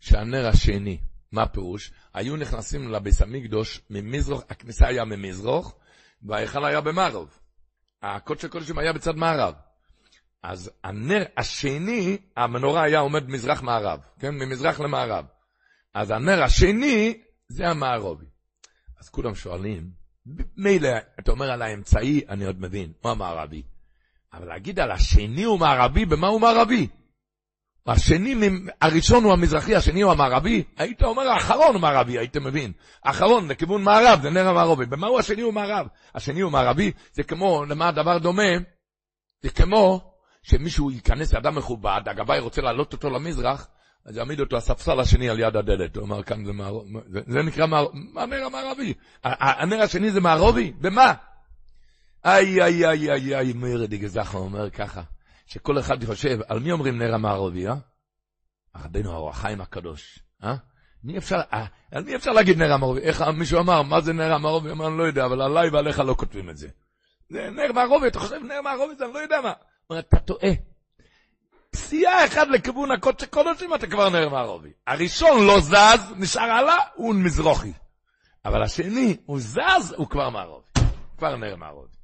שהנר 0.00 0.46
השני, 0.46 0.98
מה 1.32 1.42
הפירוש? 1.42 1.92
היו 2.14 2.36
נכנסים 2.36 2.88
לביס 2.92 3.22
המקדוש 3.22 3.80
ממזרוח, 3.90 4.42
הכניסה 4.50 4.86
היה 4.86 5.04
ממזרוח, 5.04 5.74
וההיכל 6.22 6.64
היה 6.64 6.80
במערב. 6.80 7.38
הקודש 8.02 8.44
הקודשים 8.44 8.78
היה 8.78 8.92
בצד 8.92 9.16
מערב. 9.16 9.54
אז 10.44 10.70
הנר 10.84 11.24
השני, 11.36 12.18
המנורה 12.36 12.82
היה 12.82 12.98
עומד 12.98 13.28
מזרח-מערב, 13.28 14.00
כן? 14.18 14.34
ממזרח 14.34 14.80
למערב. 14.80 15.24
אז 15.94 16.10
הנר 16.10 16.42
השני 16.42 17.20
זה 17.48 17.68
המערבי. 17.68 18.26
אז 19.00 19.08
כולם 19.08 19.34
שואלים, 19.34 19.90
מילא, 20.56 20.88
אתה 21.20 21.32
אומר 21.32 21.50
על 21.50 21.62
האמצעי, 21.62 22.20
אני 22.28 22.44
עוד 22.44 22.60
מבין, 22.60 22.92
הוא 23.00 23.10
המערבי. 23.10 23.62
אבל 24.32 24.46
להגיד 24.46 24.80
על 24.80 24.90
השני 24.90 25.42
הוא 25.42 25.58
מערבי, 25.58 26.04
במה 26.06 26.28
הוא 26.28 26.40
מערבי? 26.40 26.88
השני, 27.86 28.34
הראשון 28.80 29.24
הוא 29.24 29.32
המזרחי, 29.32 29.74
השני 29.74 30.02
הוא 30.02 30.12
המערבי, 30.12 30.62
היית 30.76 31.02
אומר 31.02 31.28
האחרון 31.28 31.74
הוא 31.74 31.80
מערבי, 31.80 32.18
היית 32.18 32.36
מבין. 32.36 32.72
האחרון 33.04 33.48
לכיוון 33.48 33.82
מערב, 33.82 34.22
זה 34.22 34.30
נר 34.30 34.48
המערבי. 34.48 34.86
במה 34.86 35.06
הוא 35.06 35.18
השני 35.18 35.42
הוא 35.42 35.52
מערב? 35.52 35.86
השני 36.14 36.40
הוא 36.40 36.52
מערבי, 36.52 36.92
זה 37.12 37.22
כמו, 37.22 37.64
למה 37.64 37.88
הדבר 37.88 38.18
דומה? 38.18 38.52
זה 39.42 39.50
כמו 39.50 40.13
שמישהו 40.44 40.90
ייכנס 40.90 41.32
לאדם 41.32 41.54
מכובד, 41.54 42.00
הגבאי 42.06 42.38
רוצה 42.38 42.62
להעלות 42.62 42.92
אותו 42.92 43.10
למזרח, 43.10 43.68
אז 44.04 44.16
יעמיד 44.16 44.40
אותו 44.40 44.56
הספסל 44.56 45.00
השני 45.00 45.28
על 45.28 45.40
יד 45.40 45.56
הדלת. 45.56 45.96
הוא 45.96 46.04
אמר, 46.04 46.22
כאן 46.22 46.44
זה, 46.44 46.52
מער... 46.52 46.80
זה, 47.08 47.20
זה 47.26 47.42
נקרא 47.42 47.66
מער... 47.66 47.86
הנר 48.16 48.44
המערבי. 48.46 48.94
הנר 49.24 49.82
השני 49.82 50.10
זה 50.10 50.20
מערובי? 50.20 50.72
במה? 50.80 51.12
איי, 52.24 52.62
איי, 52.62 52.86
איי, 52.86 53.12
איי, 53.12 53.36
איי, 53.36 53.52
מאיר 53.52 53.86
דיגזחו 53.86 54.38
אומר 54.38 54.70
ככה, 54.70 55.02
שכל 55.46 55.78
אחד 55.78 56.04
חושב, 56.04 56.38
על 56.48 56.60
מי 56.60 56.72
אומרים 56.72 56.98
נר 56.98 57.14
המערובי, 57.14 57.68
אה? 57.68 57.74
רבנו 58.76 59.12
האור 59.12 59.30
החיים 59.30 59.60
הקדוש, 59.60 60.18
אה? 60.44 60.54
מי 61.04 61.18
אפשר, 61.18 61.40
אה, 61.52 61.66
על 61.92 62.04
מי 62.04 62.16
אפשר 62.16 62.30
להגיד 62.30 62.58
נר 62.58 62.72
המערובי? 62.72 63.00
איך 63.00 63.22
מישהו 63.22 63.60
אמר, 63.60 63.82
מה 63.82 64.00
זה 64.00 64.12
נר 64.12 64.32
המערובי? 64.32 64.70
אמר, 64.70 64.86
אני 64.86 64.98
לא 64.98 65.02
יודע, 65.02 65.24
אבל 65.24 65.42
עליי 65.42 65.68
ועליך 65.70 65.98
לא 65.98 66.14
כותבים 66.14 66.50
את 66.50 66.56
זה. 66.56 66.68
זה 67.28 67.50
נר 67.50 67.72
מערובי, 67.72 68.06
אתה 68.06 68.18
חושב 68.18 68.36
נר 68.36 68.60
מערובי 68.60 68.94
זה, 68.96 69.04
אני 69.04 69.12
לא 69.12 69.18
יודע 69.18 69.40
מה. 69.40 69.52
אומר, 69.90 70.00
אתה 70.00 70.20
טועה. 70.20 70.50
פסיעה 71.70 72.26
אחת 72.26 72.46
לכיוון 72.54 72.90
הקודש 72.90 73.24
קודשים, 73.24 73.74
אתה 73.74 73.86
כבר 73.86 74.08
נר 74.08 74.28
מערבי. 74.28 74.72
הראשון 74.86 75.46
לא 75.46 75.60
זז, 75.60 76.12
נשאר 76.16 76.42
הלאה, 76.50 76.76
הוא 76.94 77.14
מזרוחי. 77.14 77.72
אבל 78.44 78.62
השני, 78.62 79.16
הוא 79.26 79.40
זז, 79.40 79.94
הוא 79.96 80.08
כבר 80.08 80.30
מערבי. 80.30 80.70
כבר 81.18 81.36
נר 81.36 81.56
מערבי. 81.56 81.96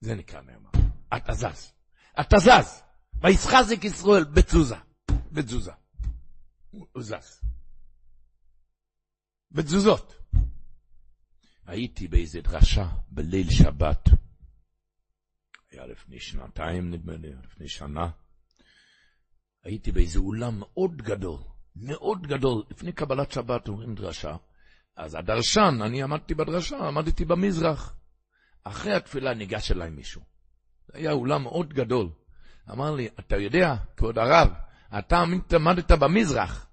זה 0.00 0.14
נקרא 0.14 0.40
נר 0.40 0.58
מערבי. 0.58 0.90
אתה 1.16 1.32
זז. 1.32 1.72
אתה 2.20 2.36
זז. 2.38 2.82
וישחזק 3.22 3.84
ישראל 3.84 4.24
בתזוזה. 4.24 4.76
בתזוזה. 5.32 5.72
הוא 6.70 7.02
זז. 7.02 7.40
בתזוזות. 9.50 10.14
הייתי 11.66 12.08
באיזה 12.08 12.40
דרשה 12.40 12.88
בליל 13.08 13.50
שבת. 13.50 14.08
היה 15.78 15.86
לפני 15.86 16.20
שנתיים 16.20 16.90
נדמה 16.90 17.16
לי, 17.16 17.32
לפני 17.44 17.68
שנה. 17.68 18.08
הייתי 19.64 19.92
באיזה 19.92 20.18
אולם 20.18 20.58
מאוד 20.58 21.02
גדול, 21.02 21.38
מאוד 21.76 22.26
גדול, 22.26 22.62
לפני 22.70 22.92
קבלת 22.92 23.32
שבת 23.32 23.68
אומרים 23.68 23.94
דרשה. 23.94 24.36
אז 24.96 25.14
הדרשן, 25.14 25.78
אני 25.82 26.02
עמדתי 26.02 26.34
בדרשה, 26.34 26.78
עמדתי 26.78 27.24
במזרח. 27.24 27.96
אחרי 28.64 28.94
התפילה 28.94 29.34
ניגש 29.34 29.72
אליי 29.72 29.90
מישהו. 29.90 30.22
זה 30.86 30.98
היה 30.98 31.12
אולם 31.12 31.42
מאוד 31.42 31.74
גדול. 31.74 32.08
אמר 32.70 32.94
לי, 32.94 33.08
אתה 33.20 33.36
יודע, 33.36 33.74
כבוד 33.96 34.18
הרב, 34.18 34.48
אתה 34.98 35.24
עמדת 35.54 35.92
במזרח, 35.92 36.66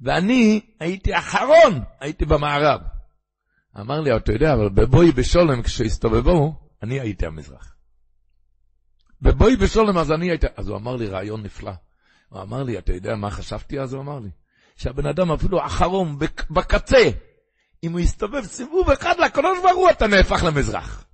ואני 0.00 0.60
הייתי 0.80 1.18
אחרון, 1.18 1.82
הייתי 2.00 2.24
במערב. 2.24 2.80
אמר 3.80 4.00
לי, 4.00 4.16
אתה 4.16 4.32
יודע, 4.32 4.54
אבל 4.54 4.68
בבואי 4.68 5.12
בשולם, 5.12 5.62
כשהסתובבו, 5.62 6.68
אני 6.82 7.00
הייתי 7.00 7.26
המזרח. 7.26 7.77
ובואי 9.22 9.56
בשולם, 9.56 9.98
אז 9.98 10.12
אני 10.12 10.30
הייתי... 10.30 10.46
אז 10.56 10.68
הוא 10.68 10.76
אמר 10.76 10.96
לי 10.96 11.06
רעיון 11.06 11.42
נפלא. 11.42 11.72
הוא 12.28 12.42
אמר 12.42 12.62
לי, 12.62 12.78
אתה 12.78 12.92
יודע 12.92 13.14
מה 13.14 13.30
חשבתי 13.30 13.80
אז? 13.80 13.94
הוא 13.94 14.02
אמר 14.02 14.18
לי, 14.18 14.30
שהבן 14.76 15.06
אדם 15.06 15.32
אפילו 15.32 15.66
אחרון, 15.66 16.18
בקצה, 16.50 17.10
אם 17.82 17.92
הוא 17.92 18.00
יסתובב 18.00 18.44
סיבוב 18.44 18.90
אחד 18.90 19.14
לקדוש 19.20 19.58
ברוך 19.62 19.76
הוא, 19.76 19.90
אתה 19.90 20.06
נהפך 20.06 20.44
למזרח. 20.46 21.04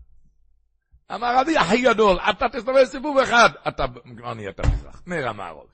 אמר 1.15 1.41
רבי 1.41 1.57
הכי 1.57 1.83
גדול, 1.83 2.19
אתה 2.31 2.49
תסתובב 2.49 2.85
סיבוב 2.85 3.19
אחד, 3.19 3.51
אתה 3.69 3.85
כבר 4.17 4.35
נהיית 4.35 4.61
מזרח. 4.61 5.03
נר 5.07 5.29
המערוב. 5.29 5.67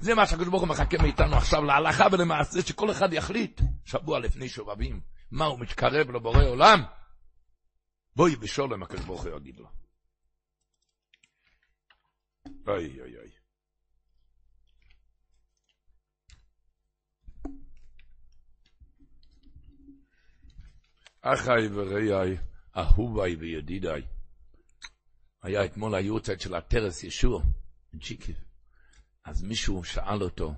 זה 0.00 0.14
מה 0.14 0.26
שהקדוש 0.26 0.48
ברוך 0.48 0.62
הוא 0.62 0.68
מחכה 0.68 0.98
מאיתנו 1.02 1.36
עכשיו 1.36 1.64
להלכה 1.64 2.06
ולמעשה, 2.12 2.62
שכל 2.62 2.90
אחד 2.90 3.12
יחליט, 3.12 3.60
שבוע 3.84 4.18
לפני 4.18 4.48
שובבים, 4.48 5.00
מה 5.30 5.44
הוא 5.44 5.58
מתקרב 5.60 6.10
לבורא 6.10 6.44
עולם? 6.44 6.82
בואי 8.16 8.36
בשולם, 8.36 8.82
הקדוש 8.82 9.04
ברוך 9.04 9.24
הוא 9.24 9.36
יגיד 9.36 9.58
לו. 9.58 9.79
Ay, 12.46 13.00
ay, 13.04 13.14
ay. 13.22 13.30
אחיי 21.22 21.68
וראיי, 21.72 22.38
אהוביי 22.76 23.36
וידידיי. 23.36 24.02
היה 25.42 25.64
אתמול 25.64 25.94
היורצייט 25.94 26.40
של 26.40 26.54
הטרס 26.54 27.04
ישוע, 27.04 27.42
ג'יקי. 27.94 28.34
אז 29.24 29.42
מישהו 29.42 29.84
שאל 29.84 30.22
אותו, 30.22 30.54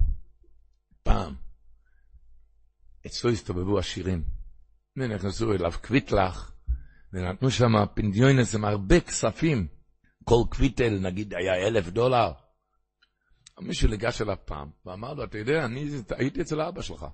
פעם, 1.02 1.34
אצלו 3.06 3.30
הסתובבו 3.30 3.78
השירים. 3.78 4.24
ונכנסו 4.96 5.52
אליו 5.52 5.72
קוויטלך, 5.82 6.52
ונתנו 7.12 7.50
שם 7.50 7.72
פנדיונס 7.94 8.54
עם 8.54 8.64
הרבה 8.64 9.00
כספים. 9.00 9.81
כל 10.24 10.42
קוויטל, 10.50 10.98
נגיד, 11.00 11.34
היה 11.34 11.66
אלף 11.66 11.88
דולר. 11.88 12.32
מישהו 13.60 13.88
ניגש 13.88 14.22
אליו 14.22 14.36
פעם, 14.44 14.70
ואמר 14.86 15.12
לו, 15.12 15.24
אתה 15.24 15.38
יודע, 15.38 15.64
אני 15.64 15.86
הייתי 16.10 16.40
אצל 16.42 16.60
אבא 16.60 16.82
שלך. 16.82 17.06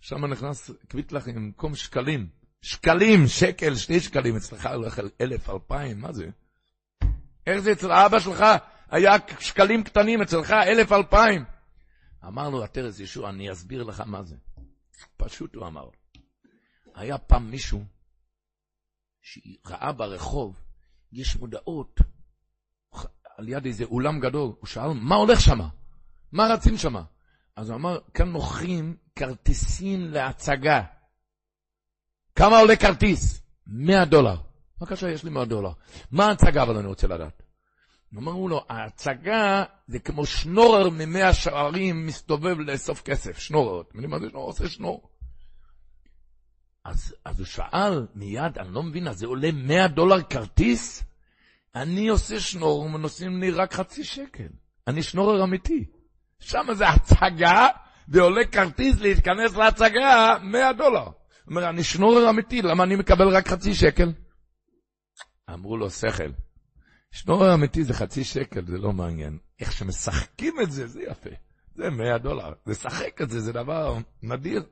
שם 0.00 0.24
נכנס 0.24 0.70
קוויטלח 0.90 1.28
עם 1.28 1.34
במקום 1.34 1.74
שקלים. 1.74 2.28
שקלים, 2.62 3.26
שקל, 3.26 3.74
שני 3.74 4.00
שקלים, 4.00 4.36
אצלך 4.36 4.66
הולך 4.66 5.00
אלף, 5.20 5.50
אלפיים, 5.50 6.00
מה 6.00 6.12
זה? 6.12 6.26
איך 7.46 7.58
זה 7.58 7.72
אצל 7.72 7.92
אבא 7.92 8.18
שלך? 8.20 8.44
היה 8.90 9.12
שקלים 9.40 9.84
קטנים, 9.84 10.22
אצלך 10.22 10.50
אלף, 10.50 10.92
אלפיים. 10.92 11.44
אמר 12.26 12.50
לו 12.50 12.64
הטרס 12.64 13.00
ישוע, 13.00 13.30
אני 13.30 13.52
אסביר 13.52 13.82
לך 13.82 14.00
מה 14.06 14.22
זה. 14.22 14.36
פשוט 15.16 15.54
הוא 15.54 15.66
אמר. 15.66 15.88
היה 16.94 17.18
פעם 17.18 17.50
מישהו 17.50 17.84
שראה 19.22 19.92
ברחוב, 19.92 20.60
יש 21.12 21.36
מודעות 21.36 22.00
על 23.36 23.48
יד 23.48 23.66
איזה 23.66 23.84
אולם 23.84 24.20
גדול. 24.20 24.52
הוא 24.60 24.66
שאל, 24.66 24.88
מה 24.94 25.14
הולך 25.14 25.40
שם? 25.40 25.60
מה 26.32 26.46
רצים 26.46 26.76
שם? 26.76 26.94
אז 27.56 27.70
הוא 27.70 27.76
אמר, 27.76 27.98
כאן 28.14 28.28
מוכרים 28.28 28.96
כרטיסים 29.16 30.04
להצגה. 30.04 30.82
כמה 32.36 32.58
עולה 32.58 32.76
כרטיס? 32.76 33.42
100 33.66 34.04
דולר. 34.04 34.36
בבקשה, 34.80 35.10
יש 35.10 35.24
לי 35.24 35.30
100 35.30 35.44
דולר. 35.44 35.72
מה 36.10 36.26
ההצגה, 36.26 36.62
אבל 36.62 36.76
אני 36.76 36.86
רוצה 36.86 37.06
לדעת. 37.06 37.42
אמרו 38.18 38.48
לו, 38.48 38.64
ההצגה 38.68 39.64
זה 39.86 39.98
כמו 39.98 40.26
שנורר 40.26 40.90
ממאה 40.90 41.32
שערים 41.32 42.06
מסתובב 42.06 42.58
לאסוף 42.60 43.02
כסף, 43.02 43.38
שנורר. 43.38 43.80
אתם 43.80 43.98
יודעים 43.98 44.10
מה 44.10 44.18
זה 44.18 44.28
שנורר? 44.28 44.46
עושה 44.46 44.68
שנור. 44.68 45.10
אז, 46.84 47.14
אז 47.24 47.38
הוא 47.38 47.46
שאל 47.46 48.06
מיד, 48.14 48.58
אני 48.58 48.74
לא 48.74 48.82
מבין, 48.82 49.08
אז 49.08 49.18
זה 49.18 49.26
עולה 49.26 49.52
100 49.52 49.88
דולר 49.88 50.22
כרטיס? 50.22 51.04
אני 51.74 52.08
עושה 52.08 52.40
שנור 52.40 52.80
ונוסעים 52.80 53.40
לי 53.40 53.50
רק 53.50 53.72
חצי 53.72 54.04
שקל. 54.04 54.48
אני 54.88 55.02
שנורר 55.02 55.44
אמיתי. 55.44 55.84
שם 56.40 56.66
זה 56.72 56.88
הצגה, 56.88 57.68
ועולה 58.08 58.46
כרטיס 58.46 59.00
להתכנס 59.00 59.56
להצגה 59.56 60.38
100 60.42 60.72
דולר. 60.72 61.04
הוא 61.04 61.12
אומר, 61.50 61.68
אני 61.68 61.84
שנורר 61.84 62.30
אמיתי, 62.30 62.62
למה 62.62 62.84
אני 62.84 62.96
מקבל 62.96 63.28
רק 63.28 63.48
חצי 63.48 63.74
שקל? 63.74 64.12
אמרו 65.50 65.76
לו, 65.76 65.90
שכל. 65.90 66.30
שנורר 67.12 67.54
אמיתי 67.54 67.84
זה 67.84 67.94
חצי 67.94 68.24
שקל, 68.24 68.66
זה 68.66 68.78
לא 68.78 68.92
מעניין. 68.92 69.38
איך 69.60 69.72
שמשחקים 69.72 70.54
את 70.62 70.70
זה, 70.70 70.86
זה 70.86 71.02
יפה. 71.02 71.30
זה 71.74 71.90
100 71.90 72.18
דולר. 72.18 72.52
לשחק 72.66 73.22
את 73.22 73.30
זה, 73.30 73.40
זה 73.40 73.52
דבר 73.52 73.98
נדיר. 74.22 74.62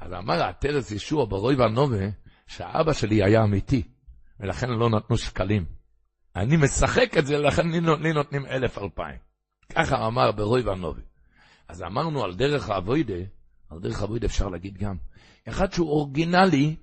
אז 0.00 0.12
אמר 0.12 0.42
הטרס 0.42 0.90
ישוע 0.90 1.26
ברוי 1.28 1.54
והנובה, 1.54 2.06
שהאבא 2.46 2.92
שלי 2.92 3.24
היה 3.24 3.44
אמיתי, 3.44 3.82
ולכן 4.40 4.68
לא 4.68 4.90
נתנו 4.90 5.18
שקלים. 5.18 5.75
אני 6.36 6.56
משחק 6.56 7.18
את 7.18 7.26
זה, 7.26 7.38
לכן 7.38 7.68
לי, 8.00 8.12
נותנים 8.12 8.46
אלף 8.46 8.78
אלפיים. 8.78 9.18
ככה 9.72 10.06
אמר 10.06 10.32
ברוי 10.32 10.62
והנובה. 10.62 11.00
אז 11.68 11.82
אמרנו 11.82 12.24
על 12.24 12.34
דרך 12.34 12.70
האבוידה, 12.70 13.14
על 13.70 13.78
דרך 13.78 14.00
האבוידה 14.00 14.26
אפשר 14.26 14.48
להגיד 14.48 14.78
גם, 14.78 14.96
אחד 15.48 15.72
שהוא 15.72 15.90
אורגינלי, 15.90 16.76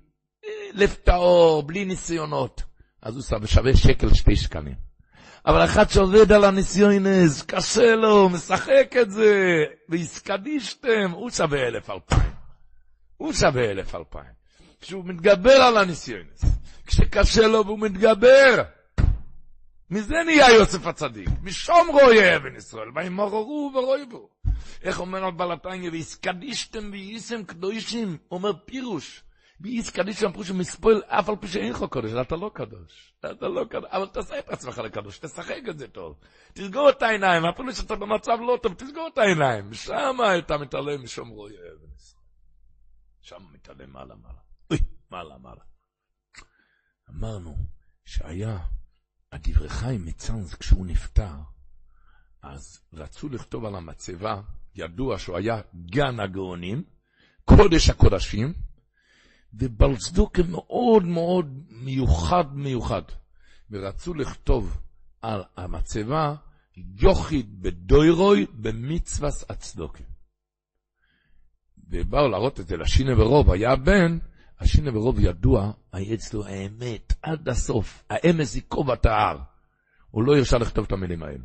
אה, 0.45 0.49
לב 0.74 0.93
טהור, 1.04 1.64
בלי 1.64 1.86
ניסיונות, 1.86 2.64
אז 3.01 3.16
הוא 3.16 3.47
שווה 3.47 3.76
שקל 3.76 4.14
שתי 4.14 4.36
שקלים. 4.36 4.76
אבל 5.45 5.66
אחד 5.66 5.89
שעובד 5.89 6.32
על 6.32 6.43
הניסיונס, 6.43 7.41
קשה 7.41 7.95
לו, 7.95 8.30
משחק 8.30 8.95
את 9.01 9.12
זה, 9.12 9.64
והסקדישתם, 9.89 11.12
הוא 11.12 11.30
שווה 11.30 11.60
אלף 11.68 11.89
אלפיים. 11.89 12.34
הוא 13.18 13.34
שווה 13.34 13.72
אלף 13.72 13.95
אלפיים. 13.95 14.34
כשהוא 14.82 15.06
מתגבר 15.06 15.54
על 15.54 15.78
הניסיונס, 15.78 16.45
כשקשה 16.86 17.47
לו 17.47 17.66
והוא 17.66 17.80
מתגבר, 17.80 18.64
מזה 19.89 20.23
נהיה 20.25 20.51
יוסף 20.51 20.88
הצדיק, 20.88 21.29
משום 21.41 21.88
רואה 21.91 22.36
אבן 22.36 22.55
ישראל, 22.55 22.88
וימררו 22.95 23.71
ורויבו. 23.75 24.29
איך 24.81 24.99
אומר 24.99 25.25
על 25.25 25.31
בלתניה, 25.31 25.91
והסקדישתם 25.91 26.89
וייסם 26.91 27.43
קדושים, 27.43 28.17
אומר 28.31 28.53
פירוש, 28.65 29.23
ואיס 29.61 29.89
קדישם 29.89 30.31
מספול, 30.53 31.01
אף 31.07 31.29
על 31.29 31.36
פי 31.36 31.47
שאין 31.47 31.71
לך 31.71 31.84
קודש, 31.89 32.11
אתה 32.21 32.36
לא 32.36 32.51
קדוש, 32.53 33.13
אתה 33.19 33.47
לא 33.47 33.65
קדוש, 33.69 33.89
אבל 33.91 34.07
תעשה 34.07 34.39
את 34.39 34.49
עצמך 34.49 34.77
לקדוש, 34.77 35.19
תשחק 35.19 35.61
את 35.69 35.79
זה 35.79 35.88
טוב, 35.88 36.19
תסגור 36.53 36.89
את 36.89 37.01
העיניים, 37.01 37.45
אפילו 37.45 37.73
שאתה 37.73 37.95
במצב 37.95 38.38
לא 38.41 38.59
טוב, 38.63 38.73
תסגור 38.73 39.09
את 39.13 39.17
העיניים, 39.17 39.73
שם 39.73 40.17
אתה 40.39 40.57
מתעלם 40.57 41.03
משום 41.03 41.29
רואה 41.29 41.53
אבן 41.53 41.93
ישראל. 41.95 42.23
שם 43.21 43.43
מתעלם 43.51 43.93
מעלה 43.93 44.15
מעלה. 44.15 44.39
אוי, 44.71 44.77
מעלה 45.11 45.38
מעלה. 45.38 45.61
אמרנו 47.09 47.55
שהיה 48.05 48.57
הדברי 49.34 49.69
חיים 49.69 50.05
מצאנז 50.05 50.53
כשהוא 50.53 50.86
נפטר, 50.86 51.36
אז 52.41 52.79
רצו 52.93 53.29
לכתוב 53.29 53.65
על 53.65 53.75
המצבה, 53.75 54.41
ידוע 54.75 55.19
שהוא 55.19 55.38
היה 55.38 55.61
גן 55.86 56.19
הגאונים, 56.19 56.84
קודש 57.45 57.89
הקודשים, 57.89 58.53
ובלצדוקה 59.53 60.43
מאוד 60.43 61.03
מאוד 61.03 61.63
מיוחד 61.69 62.45
מיוחד. 62.53 63.01
ורצו 63.71 64.13
לכתוב 64.13 64.77
על 65.21 65.43
המצבה 65.57 66.36
יוחיד 66.77 67.61
בדוירוי 67.61 68.45
במצווס 68.53 69.45
הצדוקה. 69.49 70.03
ובאו 71.89 72.27
להראות 72.27 72.59
את 72.59 72.67
זה 72.67 72.77
לשינה 72.77 73.21
ורוב, 73.21 73.51
היה 73.51 73.75
בן, 73.75 74.17
השינה 74.64 74.97
ורוב 74.97 75.20
ידוע, 75.20 75.72
היה 75.93 76.14
אצלו 76.14 76.45
האמת 76.45 77.14
עד 77.22 77.49
הסוף, 77.49 78.03
האמס 78.09 78.55
ייקוב 78.55 78.91
את 78.91 79.05
ההר. 79.05 79.38
הוא 80.11 80.24
לא 80.24 80.38
הרשה 80.38 80.57
לכתוב 80.57 80.86
את 80.86 80.91
המילים 80.91 81.24
האלה. 81.24 81.43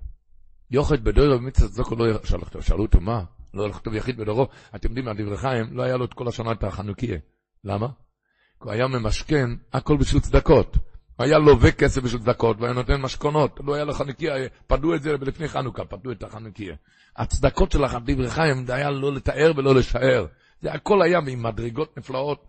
יוחד 0.71 1.05
בדורו 1.05 1.39
במצווה 1.39 1.69
צדוק 1.69 1.89
הוא 1.89 1.99
לא 1.99 2.05
הרשה 2.05 2.37
לכתוב. 2.37 2.63
שאלו 2.63 2.83
אותו 2.83 3.01
מה? 3.01 3.25
לא 3.55 3.69
לכתוב 3.69 3.95
יחיד 3.95 4.17
בדורו. 4.17 4.49
אתם 4.75 4.89
יודעים, 4.89 5.09
על 5.09 5.17
דברי 5.17 5.37
חיים, 5.37 5.77
לא 5.77 5.83
היה 5.83 5.97
לו 5.97 6.05
את 6.05 6.15
כל 6.15 6.29
השנה 6.29 6.53
את 6.53 6.65
החנוכיה. 6.65 7.19
למה? 7.65 7.87
כי 7.87 8.65
הוא 8.65 8.73
היה 8.73 8.87
ממשכן 8.87 9.51
הכל 9.73 9.97
בשביל 9.97 10.23
צדקות. 10.23 10.77
היה 11.19 11.39
לווה 11.39 11.73
כסף 11.73 12.03
בשביל 12.03 12.23
צדקות, 12.23 12.61
והיה 12.61 12.73
נותן 12.73 13.01
משכונות. 13.01 13.61
לא 13.65 13.75
היה 13.75 13.85
לו 13.85 13.93
חנוכיה, 13.93 14.35
פדו 14.67 14.95
את 14.95 15.03
זה 15.03 15.13
לפני 15.13 15.49
חנוכה, 15.49 15.85
פדו 15.85 16.13
את 16.13 16.23
החנוכיה. 16.23 16.75
הצדקות 17.17 17.73
של 17.73 17.81
דברי 18.07 18.31
חיים, 18.31 18.67
זה 18.67 18.75
היה 18.75 18.91
לא 18.91 19.15
לתאר 19.15 19.53
ולא 19.57 19.75
לשער. 19.75 20.27
זה 20.63 20.73
הכל 20.73 21.03
היה 21.03 21.19
עם 21.19 21.43
מדרגות 21.43 21.99
נפלאות. 21.99 22.47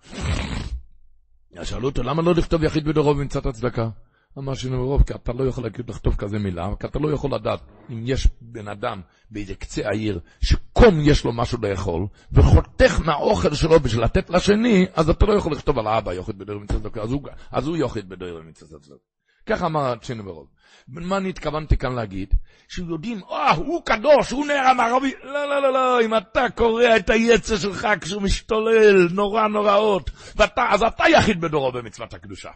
אז 1.57 1.67
שאלו 1.67 1.87
אותו, 1.89 2.03
למה 2.03 2.21
לא 2.21 2.33
לכתוב 2.33 2.63
יחיד 2.63 2.85
בדורו 2.85 3.15
במצוות 3.15 3.45
הצדקה? 3.45 3.89
אמר 4.37 4.53
ברוב, 4.69 5.03
כי 5.03 5.13
אתה 5.13 5.33
לא 5.33 5.43
יכול 5.43 5.65
לכתוב 5.87 6.15
כזה 6.15 6.39
מילה, 6.39 6.69
כי 6.79 6.87
אתה 6.87 6.99
לא 6.99 7.11
יכול 7.11 7.33
לדעת 7.33 7.59
אם 7.89 8.03
יש 8.05 8.27
בן 8.41 8.67
אדם 8.67 9.01
באיזה 9.31 9.55
קצה 9.55 9.87
העיר, 9.87 10.19
שקום 10.41 10.99
יש 11.01 11.25
לו 11.25 11.33
משהו 11.33 11.57
לאכול, 11.61 12.07
וחותך 12.31 12.99
מהאוכל 13.05 13.53
שלו 13.53 13.79
בשביל 13.79 14.03
לתת 14.03 14.29
לשני, 14.29 14.85
אז 14.93 15.09
אתה 15.09 15.25
לא 15.25 15.33
יכול 15.33 15.51
לכתוב 15.51 15.79
על 15.79 15.87
האבא 15.87 16.13
יוחיד 16.13 16.37
בדורו 16.39 16.59
במצוות 16.59 16.85
הצדקה, 16.85 17.01
אז, 17.01 17.09
אז 17.51 17.67
הוא 17.67 17.77
יוחיד 17.77 18.09
בדורו 18.09 18.39
במצוות 18.39 18.81
הצדקה. 18.81 18.99
ככה 19.45 19.65
אמר 19.65 19.93
ברוב. 20.25 20.47
מה 20.87 21.17
אני 21.17 21.29
התכוונתי 21.29 21.77
כאן 21.77 21.95
להגיד? 21.95 22.33
שיודעים, 22.69 23.21
אה, 23.31 23.51
הוא 23.51 23.85
קדוש, 23.85 24.31
הוא 24.31 24.45
נער 24.45 24.67
המערבי. 24.67 25.13
לא, 25.23 25.49
לא, 25.49 25.61
לא, 25.61 25.73
לא, 25.73 26.01
אם 26.01 26.17
אתה 26.17 26.45
קורע 26.55 26.97
את 26.97 27.09
היצר 27.09 27.57
שלך 27.57 27.87
כשהוא 28.01 28.21
משתולל, 28.21 29.07
נורא 29.11 29.47
נוראות, 29.47 30.09
ואתה, 30.35 30.65
אז 30.69 30.83
אתה 30.83 31.03
יחיד 31.09 31.41
בדורו 31.41 31.71
במצוות 31.71 32.13
הקדושה. 32.13 32.49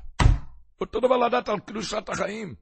אותו 0.82 0.99
דבר 0.99 1.18
לדעת 1.18 1.49
על 1.49 1.59
קדושת 1.59 2.09
החיים. 2.09 2.55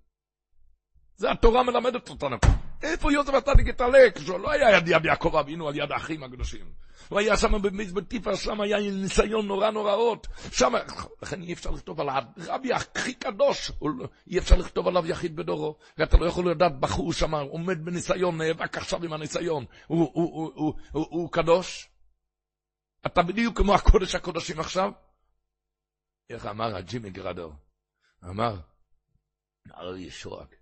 זה 1.16 1.32
התורה 1.32 1.64
מלמדת 1.64 2.10
אותנו. 2.10 2.38
איפה 2.84 3.12
יוסף 3.12 3.34
הצדיק 3.34 3.68
התעלה? 3.70 4.12
כשהוא 4.16 4.40
לא 4.40 4.52
היה 4.52 4.78
יד 4.78 5.06
יעקב 5.06 5.36
אבינו 5.36 5.68
על 5.68 5.76
יד 5.76 5.92
האחים 5.92 6.24
הקדושים. 6.24 6.66
הוא 7.10 7.20
היה 7.20 7.38
שם 7.38 7.62
במזבט 7.62 8.08
טיפה, 8.08 8.36
שם 8.36 8.62
היה 8.62 8.78
ניסיון 8.92 9.48
נורא 9.48 9.72
נוראות. 9.72 10.28
שם, 10.52 10.74
לכן 11.22 11.42
אי 11.42 11.54
אפשר 11.54 11.72
לכתוב 11.72 12.02
על 12.02 12.10
הרבי 12.10 12.74
הכי 12.74 13.14
קדוש, 13.14 13.72
לא- 13.82 14.08
אי 14.28 14.40
אפשר 14.40 14.56
לכתוב 14.56 14.88
עליו 14.88 15.08
יחיד 15.08 15.36
בדורו. 15.36 15.78
ואתה 15.98 16.18
לא 16.18 16.26
יכול 16.26 16.52
לדעת, 16.52 16.80
בחור 16.80 17.14
שם 17.14 17.36
עומד 17.36 17.86
בניסיון, 17.86 18.38
נאבק 18.42 18.78
עכשיו 18.78 19.04
עם 19.04 19.14
הניסיון. 19.14 19.66
הוא, 19.88 20.12
הוא, 20.14 20.52
הוא, 20.56 20.74
הוא, 20.92 21.32
קדוש? 21.32 21.90
אתה 23.06 23.22
בדיוק 23.24 23.58
כמו 23.58 23.76
הקודש 23.76 24.16
הקודשים 24.16 24.60
עכשיו? 24.60 24.92
איך 26.30 26.46
אמר 26.46 26.76
הג'ימי 26.76 27.10
גרדור? 27.10 27.54
אמר, 28.24 28.60
הרב 29.70 29.96
ישורק, 29.96 30.56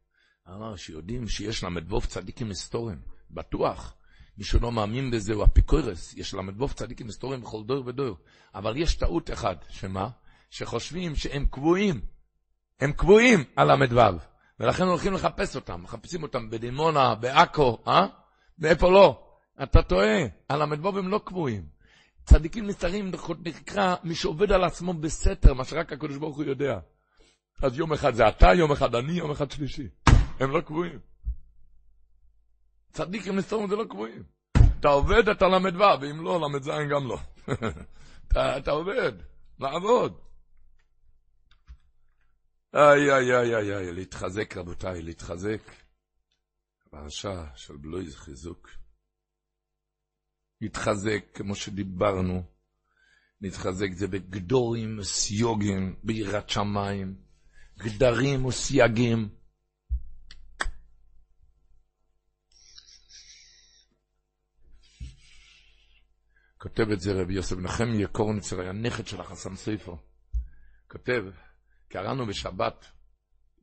אמר 0.47 0.75
שיודעים 0.75 1.27
שיש 1.27 1.63
ל"ו 1.63 2.01
צדיקים 2.01 2.49
היסטוריים, 2.49 3.01
בטוח. 3.29 3.98
מי 4.39 4.45
שלא 4.45 4.71
מאמין 4.71 5.11
בזה 5.11 5.33
הוא 5.33 5.43
אפיקורס, 5.43 6.13
יש 6.17 6.33
ל"ו 6.33 6.67
צדיקים 6.67 7.07
היסטוריים 7.07 7.41
בכל 7.41 7.63
דור 7.63 7.83
ודור. 7.85 8.17
אבל 8.55 8.77
יש 8.77 8.95
טעות 8.95 9.31
אחת, 9.31 9.65
שמה? 9.69 10.09
שחושבים 10.49 11.15
שהם 11.15 11.45
קבועים, 11.45 12.01
הם 12.79 12.91
קבועים 12.91 13.43
על 13.55 13.75
ל"ו, 13.75 14.17
ולכן 14.59 14.83
הולכים 14.83 15.13
לחפש 15.13 15.55
אותם, 15.55 15.83
מחפשים 15.83 16.23
אותם 16.23 16.49
בדימונה, 16.49 17.15
בעכו, 17.15 17.77
אה? 17.87 18.07
ואיפה 18.59 18.91
לא? 18.91 19.23
אתה 19.63 19.81
טועה, 19.81 20.17
הל"ו 20.49 20.97
הם 20.97 21.07
לא 21.07 21.21
קבועים. 21.25 21.63
צדיקים 22.25 22.67
נסתרים 22.67 23.11
נקרא 23.45 23.95
מי 24.03 24.15
שעובד 24.15 24.51
על 24.51 24.63
עצמו 24.63 24.93
בסתר, 24.93 25.53
מה 25.53 25.65
שרק 25.65 25.93
הקדוש 25.93 26.17
ברוך 26.17 26.35
הוא 26.35 26.43
יודע. 26.43 26.79
אז 27.61 27.77
יום 27.77 27.93
אחד 27.93 28.13
זה 28.13 28.27
אתה, 28.27 28.53
יום 28.53 28.71
אחד 28.71 28.95
אני, 28.95 29.11
יום 29.11 29.31
אחד 29.31 29.51
שלישי. 29.51 29.87
הם 30.39 30.51
לא 30.51 30.61
קבועים. 30.61 31.08
צדיקים 32.91 33.35
נסתרים 33.35 33.69
זה 33.69 33.75
לא 33.75 33.83
קבועים. 33.83 34.23
אתה 34.79 34.87
עובד, 34.87 35.29
אתה 35.29 35.47
ל"ו, 35.47 36.01
ואם 36.01 36.23
לא, 36.23 36.39
ל"ז 36.41 36.69
גם 36.91 37.07
לא. 37.07 37.17
אתה, 38.27 38.57
אתה 38.57 38.71
עובד, 38.71 39.11
לעבוד. 39.59 40.19
איי, 42.73 43.11
איי, 43.13 43.35
איי, 43.35 43.55
איי, 43.55 43.75
איי, 43.75 43.93
להתחזק, 43.93 44.57
רבותיי, 44.57 45.01
להתחזק. 45.01 45.61
פרשה 46.89 47.45
של 47.55 47.77
בלוי 47.77 48.11
חיזוק. 48.11 48.69
להתחזק, 50.61 51.25
כמו 51.33 51.55
שדיברנו, 51.55 52.43
להתחזק 53.41 53.91
זה 53.91 54.07
בגדורים 54.07 54.99
וסיוגים, 54.99 55.95
ביראת 56.03 56.49
שמיים, 56.49 57.15
גדרים 57.77 58.45
וסייגים. 58.45 59.38
כותב 66.61 66.91
את 66.91 66.99
זה 66.99 67.21
רבי 67.21 67.33
יוסף 67.33 67.57
נחמיה 67.57 68.07
קורניצר, 68.07 68.61
היה 68.61 68.71
נכד 68.71 69.07
של 69.07 69.21
החסם 69.21 69.55
סופר. 69.55 69.95
כותב, 70.91 71.23
קראנו 71.89 72.25
בשבת, 72.25 72.85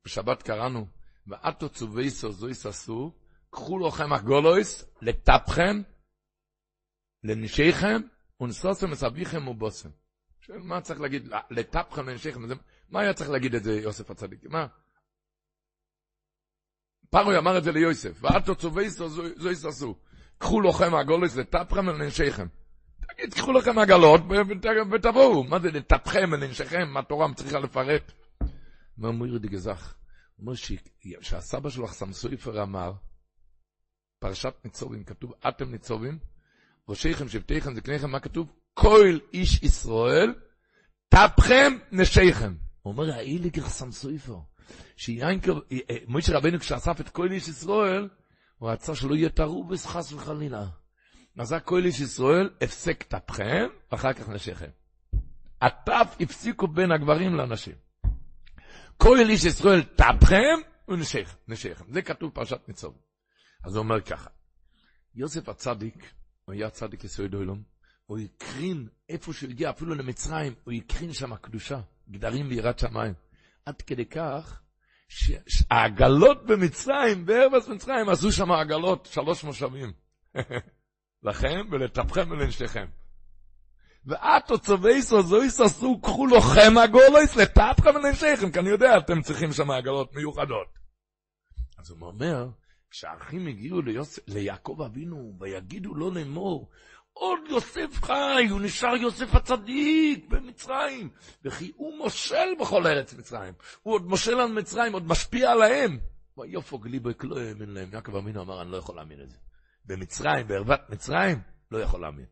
בשבת 0.05 0.42
קראנו, 0.42 0.86
ואתו 1.26 1.68
צובייסו 1.68 2.32
זויס 2.32 2.66
עשו, 2.66 3.12
קחו 3.51 3.78
לכם 3.78 4.12
הגולויס, 4.12 4.84
לטפכם, 5.03 5.82
לנשיכם, 7.24 8.01
ונסוסם 8.40 8.90
מסביכם 8.90 9.49
ובוסם. 9.49 9.90
שואל, 10.40 10.59
מה 10.59 10.80
צריך 10.80 11.01
להגיד, 11.01 11.28
לטפכם, 11.51 12.09
לנשיכם, 12.09 12.40
מה 12.88 13.01
היה 13.01 13.14
צריך 13.14 13.30
להגיד 13.30 13.55
את 13.55 13.64
זה 13.64 13.72
יוסף 13.72 14.11
הצדיק? 14.11 14.44
מה? 14.44 14.66
פרוי 17.11 17.38
אמר 17.38 17.59
את 17.59 17.64
זה 17.64 17.72
ליוסף, 17.72 18.18
ואתו 18.20 18.55
צובייסו 18.55 19.09
זויס 19.36 19.64
עשו, 19.64 19.99
קחו 20.38 20.61
לכם 20.61 20.94
הגולויס, 20.94 21.36
לטפכם 21.36 21.88
ולנשיכם. 21.88 22.47
תגיד, 23.17 23.35
קחו 23.35 23.53
לכם 23.53 23.79
עגלות 23.79 24.21
ותבואו. 24.93 25.45
מה 25.45 25.59
זה 25.59 25.71
לטפכם 25.71 26.31
ולנשיכם? 26.33 26.89
מה 26.89 27.01
התורה 27.01 27.35
צריכה 27.35 27.59
לפרט? 27.59 28.12
אומר 28.99 29.11
מוירי 29.11 29.39
דגזך, 29.39 29.95
אומר 30.39 30.53
שהסבא 31.21 31.71
שלו, 31.71 31.87
חסם 31.87 32.12
סויפר, 32.12 32.62
אמר, 32.62 32.93
פרשת 34.19 34.55
ניצובים, 34.64 35.05
כתוב, 35.05 35.33
אתם 35.49 35.71
ניצובים, 35.71 36.19
ראשיכם, 36.89 37.29
שבטיכם, 37.29 37.75
זקניכם, 37.75 38.11
מה 38.11 38.21
כתוב? 38.21 38.53
כל 38.75 39.19
איש 39.33 39.62
ישראל, 39.62 40.35
טפכם, 41.09 41.73
נשיכם. 41.93 42.55
אומר, 42.85 43.12
האילי 43.12 43.51
כחסם 43.51 43.93
סויפר, 43.93 44.39
שיינקר, 44.97 45.59
מוישה 46.07 46.37
רבנו 46.37 46.59
כשאסף 46.59 47.01
את 47.01 47.09
כל 47.09 47.31
איש 47.31 47.49
ישראל, 47.49 48.09
הוא 48.59 48.71
רצה 48.71 48.95
שלא 48.95 49.14
יהיה 49.14 49.29
תרובס 49.29 49.87
חס 49.87 50.12
וחלילה. 50.12 50.67
אז 51.39 51.55
כל 51.64 51.84
איש 51.84 52.01
ישראל, 52.01 52.51
הפסק 52.61 53.03
טפכם, 53.03 53.66
ואחר 53.93 54.12
כך 54.12 54.28
נשיכם. 54.28 54.70
הטף 55.62 56.16
הפסיקו 56.20 56.66
בין 56.66 56.93
הגברים 56.93 57.34
לנשים. 57.34 57.74
כל 58.97 59.18
איש 59.28 59.45
ישראל 59.45 59.82
טפכם 59.82 60.59
ונשיכם. 60.89 61.84
זה 61.93 62.03
כתוב 62.03 62.30
פרשת 62.30 62.68
ניצוב. 62.68 62.95
אז 63.64 63.76
הוא 63.76 63.84
אומר 63.84 64.01
ככה, 64.01 64.30
יוסף 65.14 65.49
הצדיק, 65.49 66.12
הוא 66.45 66.55
היה 66.55 66.70
צדיק 66.70 67.05
יסוד 67.05 67.34
עולם, 67.34 67.62
הוא 68.07 68.18
הקרין 68.18 68.89
איפה 69.09 69.32
שהוא 69.32 69.51
הגיע, 69.51 69.70
אפילו 69.70 69.95
למצרים, 69.95 70.55
הוא 70.64 70.74
הקרין 70.74 71.12
שם 71.12 71.37
קדושה, 71.37 71.80
גדרים 72.11 72.49
ויראת 72.49 72.78
שמיים. 72.78 73.14
עד 73.66 73.82
כדי 73.82 74.05
כך, 74.05 74.61
שהעגלות 75.09 76.47
במצרים, 76.47 77.26
בארבס 77.26 77.68
מצרים, 77.68 78.09
עשו 78.09 78.32
שם 78.32 78.53
עגלות 78.53 79.09
שלוש 79.12 79.45
מושבים. 79.45 79.93
לכם 81.23 81.67
ולטפכם 81.71 82.31
ולנשתכם. 82.31 82.87
ואתו 84.07 84.59
צובייסו 84.59 85.23
זויס 85.23 85.61
עשו, 85.61 86.01
קחו 86.01 86.27
לוחם 86.27 86.79
הגולויס 86.85 87.37
לטפכם 87.37 87.95
ולנשתכם, 87.95 88.53
כי 88.53 88.59
אני 88.59 88.69
יודע, 88.69 88.99
אתם 88.99 89.23
צריכים 89.23 89.53
שם 89.53 89.71
עגלות 89.71 90.14
מיוחדות. 90.14 90.79
אז 91.79 91.91
הוא 91.91 91.99
אומר, 92.07 92.49
כשהאחים 92.91 93.47
הגיעו 93.47 93.83
ליוס... 93.83 94.19
ליעקב 94.27 94.83
אבינו, 94.87 95.33
ויגידו 95.41 95.95
לו 95.95 96.11
לאמור, 96.11 96.71
עוד 97.12 97.41
יוסף 97.51 98.03
חי, 98.03 98.47
הוא 98.51 98.61
נשאר 98.61 98.97
יוסף 98.97 99.35
הצדיק 99.35 100.29
במצרים, 100.29 101.11
וכי 101.45 101.73
הוא 101.77 101.99
מושל 101.99 102.55
בכל 102.61 102.87
ארץ 102.87 103.14
מצרים. 103.14 103.55
הוא 103.83 103.95
עוד 103.95 104.07
מושל 104.07 104.41
על 104.41 104.53
מצרים, 104.53 104.93
עוד 104.93 105.07
משפיע 105.07 105.51
עליהם. 105.51 105.99
ויופוג 106.39 106.89
ליבו 106.89 107.11
לא 107.23 107.41
האמין 107.41 107.71
להם. 107.71 107.89
יעקב 107.93 108.17
אבינו 108.17 108.43
אמר, 108.43 108.62
אני 108.62 108.71
לא 108.71 108.77
יכול 108.77 108.97
להאמין 108.97 109.21
לזה. 109.21 109.37
במצרים, 109.87 110.47
בערוות 110.47 110.80
מצרים, 110.91 111.39
לא 111.70 111.78
יכול 111.78 112.01
להאמין. 112.01 112.26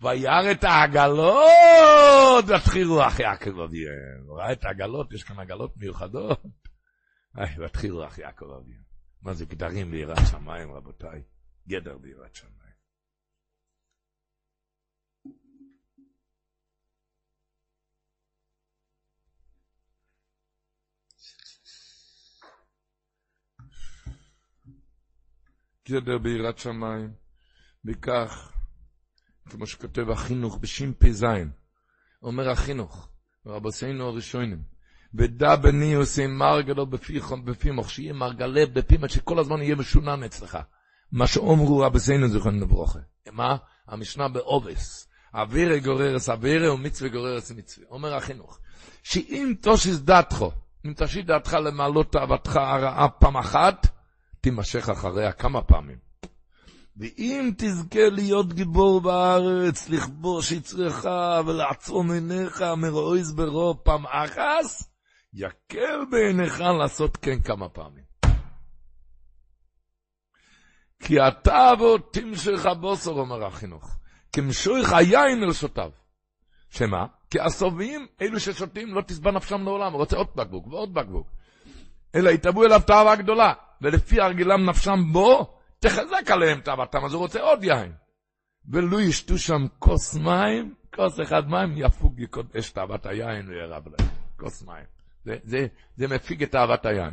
וירא 0.00 0.50
את 0.50 0.64
העגלות, 0.64 2.44
ותחילו 2.48 3.06
אחי 3.06 3.22
יעקב 3.22 3.60
אבינו. 3.60 4.28
הוא 4.28 4.38
ראה 4.38 4.52
את 4.52 4.64
העגלות, 4.64 5.12
יש 5.12 5.24
כאן 5.24 5.40
עגלות 5.40 5.76
מיוחדות. 5.76 6.42
איי, 7.38 7.64
ותחילו 7.64 8.06
אחי 8.06 8.22
יעקב 8.22 8.44
אבינו. 8.44 8.82
מה 9.22 9.34
זה 9.34 9.44
גדרים 9.44 9.90
ביראת 9.90 10.26
שמיים, 10.30 10.72
רבותיי? 10.72 11.22
גדר 11.68 11.98
ביראת 11.98 12.34
שמיים. 12.34 12.55
גדר 25.88 26.18
ביראת 26.18 26.58
שמיים, 26.58 27.12
וכך, 27.84 28.52
כמו 29.50 29.66
שכותב 29.66 30.10
החינוך 30.10 30.58
בשפ"ז, 30.58 31.24
אומר 32.22 32.50
החינוך, 32.50 33.08
רבוסינו 33.46 34.06
הראשונים, 34.06 34.62
ודע 35.14 35.56
בני 35.56 35.94
עושה 35.94 36.26
מר 36.26 36.60
גדול 36.60 36.86
בפימוך, 37.44 37.90
שיהיה 37.90 38.12
מרגלה 38.12 38.66
בפימת, 38.66 39.10
שכל 39.10 39.38
הזמן 39.38 39.62
יהיה 39.62 39.76
משונן 39.76 40.22
אצלך. 40.22 40.58
מה 41.12 41.26
שאומרו 41.26 41.78
רבסינו 41.78 42.28
זיכרון 42.28 42.60
לברוכה. 42.60 42.98
מה? 43.32 43.56
המשנה 43.86 44.28
בעובס. 44.28 45.08
אבירי 45.34 45.80
גוררס 45.80 46.28
אבירי 46.28 46.68
ומצווה 46.68 47.10
גוררס 47.10 47.50
מצווה. 47.50 47.86
אומר 47.90 48.14
החינוך, 48.14 48.58
שאם 49.02 49.54
תושיס 49.60 49.98
דעתך, 49.98 50.44
אם 50.86 50.92
תשיט 50.96 51.26
דעתך 51.26 51.52
למעלות 51.52 52.12
תאוותך 52.12 52.56
הרעה 52.56 53.08
פעם 53.08 53.36
אחת, 53.36 53.86
תימשך 54.46 54.88
אחריה 54.88 55.32
כמה 55.32 55.62
פעמים. 55.62 55.98
ואם 56.96 57.50
תזכה 57.58 58.08
להיות 58.12 58.52
גיבור 58.52 59.00
בארץ, 59.00 59.88
לכבוש 59.88 60.52
יצרך 60.52 61.04
ולעצום 61.46 62.10
עיניך 62.10 62.62
מרואיז 62.76 63.32
ברוב 63.32 63.76
פעם 63.76 64.06
אחס, 64.06 64.90
יקל 65.34 66.04
בעיניך 66.10 66.60
לעשות 66.60 67.16
כן 67.16 67.40
כמה 67.42 67.68
פעמים. 67.68 68.04
כי 71.02 71.14
אתה 71.28 71.70
בו 71.78 71.98
תמשך 71.98 72.66
הבוסר, 72.66 73.12
אומר 73.12 73.46
החינוך, 73.46 73.96
כמשויך 74.32 74.92
היין 74.92 75.42
אל 75.42 75.52
שותיו. 75.52 75.90
שמה? 76.70 77.06
כי 77.30 77.40
הסובים, 77.40 78.06
אלו 78.22 78.40
ששותים, 78.40 78.94
לא 78.94 79.02
תשבע 79.06 79.30
נפשם 79.30 79.62
לעולם, 79.64 79.92
הוא 79.92 80.00
רוצה 80.00 80.16
עוד 80.16 80.28
בקבוק 80.34 80.66
ועוד 80.66 80.94
בקבוק. 80.94 81.28
אלא 82.14 82.30
יתאבו 82.30 82.64
אליו 82.64 82.80
תאווה 82.86 83.16
גדולה, 83.16 83.52
ולפי 83.82 84.20
הרגלם 84.20 84.68
נפשם 84.68 85.00
בו, 85.12 85.58
תחזק 85.78 86.30
עליהם 86.30 86.60
תאוותם, 86.60 87.04
אז 87.04 87.12
הוא 87.12 87.20
רוצה 87.20 87.40
עוד 87.40 87.64
יין. 87.64 87.92
ולו 88.68 89.00
ישתו 89.00 89.38
שם 89.38 89.66
כוס 89.78 90.14
מים, 90.14 90.74
כוס 90.94 91.20
אחד 91.20 91.48
מים, 91.48 91.72
יפוג 91.76 92.20
יקודש 92.20 92.70
תאוות 92.70 93.06
היין 93.06 93.48
וירב 93.48 93.88
להם. 93.88 94.08
כוס 94.36 94.62
מים. 94.62 94.84
זה, 95.24 95.36
זה, 95.44 95.66
זה 95.96 96.08
מפיג 96.08 96.42
את 96.42 96.50
תאוות 96.50 96.86
היין. 96.86 97.10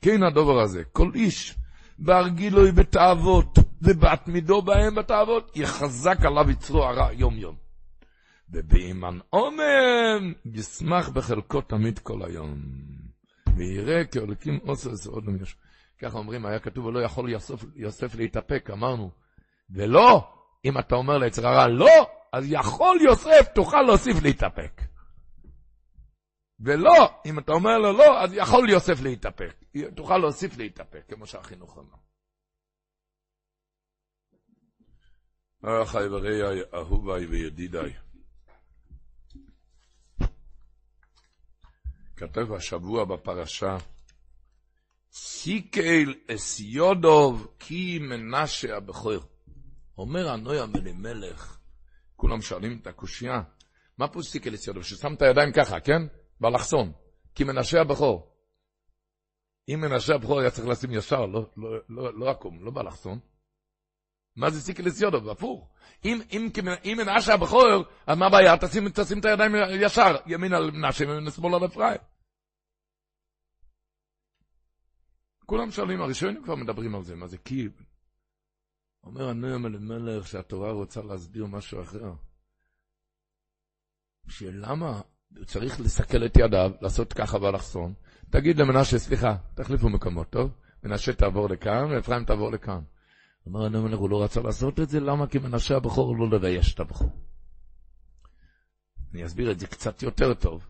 כן 0.00 0.22
הדובר 0.22 0.60
הזה, 0.60 0.82
כל 0.92 1.10
איש 1.14 1.54
בהרגילוי 1.98 2.72
בתאוות 2.72 3.58
ובהתמידו 3.82 4.62
בהם 4.62 4.94
בתאוות, 4.94 5.56
יחזק 5.56 6.18
עליו 6.24 6.50
יצרו 6.50 6.84
הרע 6.84 7.12
יום 7.12 7.38
יום. 7.38 7.56
ובאימן 8.50 9.18
אומן, 9.32 10.32
ישמח 10.44 11.08
בחלקו 11.08 11.60
תמיד 11.60 11.98
כל 11.98 12.24
היום. 12.24 12.58
ויראה 13.56 14.04
כאלוקים 14.04 14.58
עושה 14.62 14.90
עוד 15.10 15.24
יש. 15.42 15.56
ככה 15.98 16.18
אומרים, 16.18 16.46
היה 16.46 16.58
כתוב, 16.58 16.84
ולא 16.84 17.02
יכול 17.02 17.30
יוסף, 17.30 17.64
יוסף 17.74 18.14
להתאפק, 18.14 18.70
אמרנו. 18.72 19.10
ולא, 19.70 20.34
אם 20.64 20.78
אתה 20.78 20.94
אומר 20.94 21.18
ליצר 21.18 21.46
הרע 21.46 21.68
לא, 21.68 22.10
אז 22.32 22.44
יכול 22.48 22.98
יוסף, 23.02 23.48
תוכל 23.54 23.82
להוסיף 23.82 24.22
להתאפק. 24.22 24.80
ולא, 26.60 27.20
אם 27.26 27.38
אתה 27.38 27.52
אומר 27.52 27.78
לו 27.78 27.92
לא, 27.92 28.22
אז 28.22 28.34
יכול 28.34 28.70
יוסף 28.70 29.00
להתאפק. 29.02 29.54
תוכל 29.96 30.18
להוסיף 30.18 30.56
להתאפק, 30.56 31.04
כמו 31.08 31.26
שהחינוך 31.26 31.76
אומר. 31.76 31.96
אחי 35.82 36.06
ורעי, 36.10 36.62
אהוביי 36.74 37.26
וידידיי. 37.26 37.92
כתב 42.16 42.52
השבוע 42.52 43.04
בפרשה, 43.04 43.76
סיקל 45.12 46.14
אס 46.30 46.60
יודוב 46.60 47.54
כי 47.58 47.98
מנשה 47.98 48.76
הבכור. 48.76 49.20
אומר 49.98 50.28
הנוי 50.30 50.58
המלך, 50.60 51.58
כולם 52.16 52.42
שואלים 52.42 52.78
את 52.82 52.86
הקושייה, 52.86 53.42
מה 53.98 54.08
פה 54.08 54.22
סיקל 54.22 54.54
אס 54.54 54.66
יודוב? 54.66 54.82
ששם 54.82 55.14
את 55.14 55.22
הידיים 55.22 55.52
ככה, 55.52 55.80
כן? 55.80 56.02
באלכסון. 56.40 56.92
כי 57.34 57.44
מנשה 57.44 57.80
הבכור. 57.80 58.34
אם 59.68 59.80
מנשה 59.80 60.14
הבכור 60.14 60.40
היה 60.40 60.50
צריך 60.50 60.68
לשים 60.68 60.92
ישר, 60.92 61.26
לא, 61.26 61.50
לא, 61.56 61.70
לא, 61.88 62.18
לא 62.18 62.30
עקום, 62.30 62.64
לא 62.64 62.70
באלכסון. 62.70 63.18
מה 64.36 64.50
זה 64.50 64.60
סיקל 64.60 64.88
אס 64.88 65.00
יודוב? 65.00 65.28
הפוך. 65.28 65.68
אם, 66.04 66.20
אם, 66.32 66.48
אם 66.84 66.98
מנשה 66.98 67.34
הבכור, 67.34 67.84
אז 68.06 68.18
מה 68.18 68.26
הבעיה? 68.26 68.56
תשים, 68.56 68.88
תשים 68.88 69.18
את 69.18 69.24
הידיים 69.24 69.54
ישר, 69.70 70.16
ימין 70.26 70.54
על 70.54 70.70
מנשה 70.70 71.04
ושמאל 71.26 71.54
על 71.54 71.64
אפרים. 71.64 71.98
כולם 75.48 75.70
שואלים, 75.70 76.00
הראשונים 76.00 76.42
כבר 76.44 76.54
מדברים 76.54 76.94
על 76.94 77.02
זה, 77.02 77.16
מה 77.16 77.26
זה 77.26 77.38
קיב? 77.38 77.72
אומר 79.04 79.28
הנועם 79.28 79.66
אלימלך 79.66 80.26
שהתורה 80.26 80.72
רוצה 80.72 81.02
להסביר 81.02 81.46
משהו 81.46 81.82
אחר. 81.82 82.12
שלמה 84.28 85.00
הוא 85.36 85.44
צריך 85.44 85.80
לסכל 85.80 86.26
את 86.26 86.36
ידיו, 86.36 86.70
לעשות 86.80 87.12
ככה 87.12 87.38
באלכסון? 87.38 87.94
תגיד 88.30 88.58
למנשה, 88.58 88.98
סליחה, 88.98 89.36
תחליפו 89.54 89.88
מקומות, 89.88 90.30
טוב? 90.30 90.50
מנשה 90.82 91.12
תעבור 91.12 91.48
לכאן, 91.48 91.84
ואפרים 91.90 92.24
תעבור 92.24 92.52
לכאן. 92.52 92.80
אומר 93.46 93.64
הנועם 93.64 93.84
אלימלך, 93.84 94.00
הוא 94.00 94.10
לא 94.10 94.24
רצה 94.24 94.40
לעשות 94.40 94.80
את 94.80 94.88
זה, 94.88 95.00
למה? 95.00 95.26
כי 95.26 95.38
מנשה 95.38 95.76
הבכור 95.76 96.16
לא 96.16 96.30
לבייש 96.30 96.74
את 96.74 96.80
הבכור. 96.80 97.10
אני 99.12 99.26
אסביר 99.26 99.50
את 99.50 99.60
זה 99.60 99.66
קצת 99.66 100.02
יותר 100.02 100.34
טוב. 100.34 100.66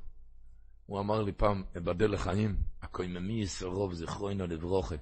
הוא 0.87 1.01
אמר 1.01 1.23
לי 1.23 1.33
פעם, 1.33 1.63
אבדל 1.77 2.13
לחיים, 2.13 2.57
הקויממיס 2.89 3.63
רוב 3.63 3.95
זכרוינו 3.95 4.47
לברוכה. 4.47 4.95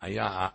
היה, 0.00 0.48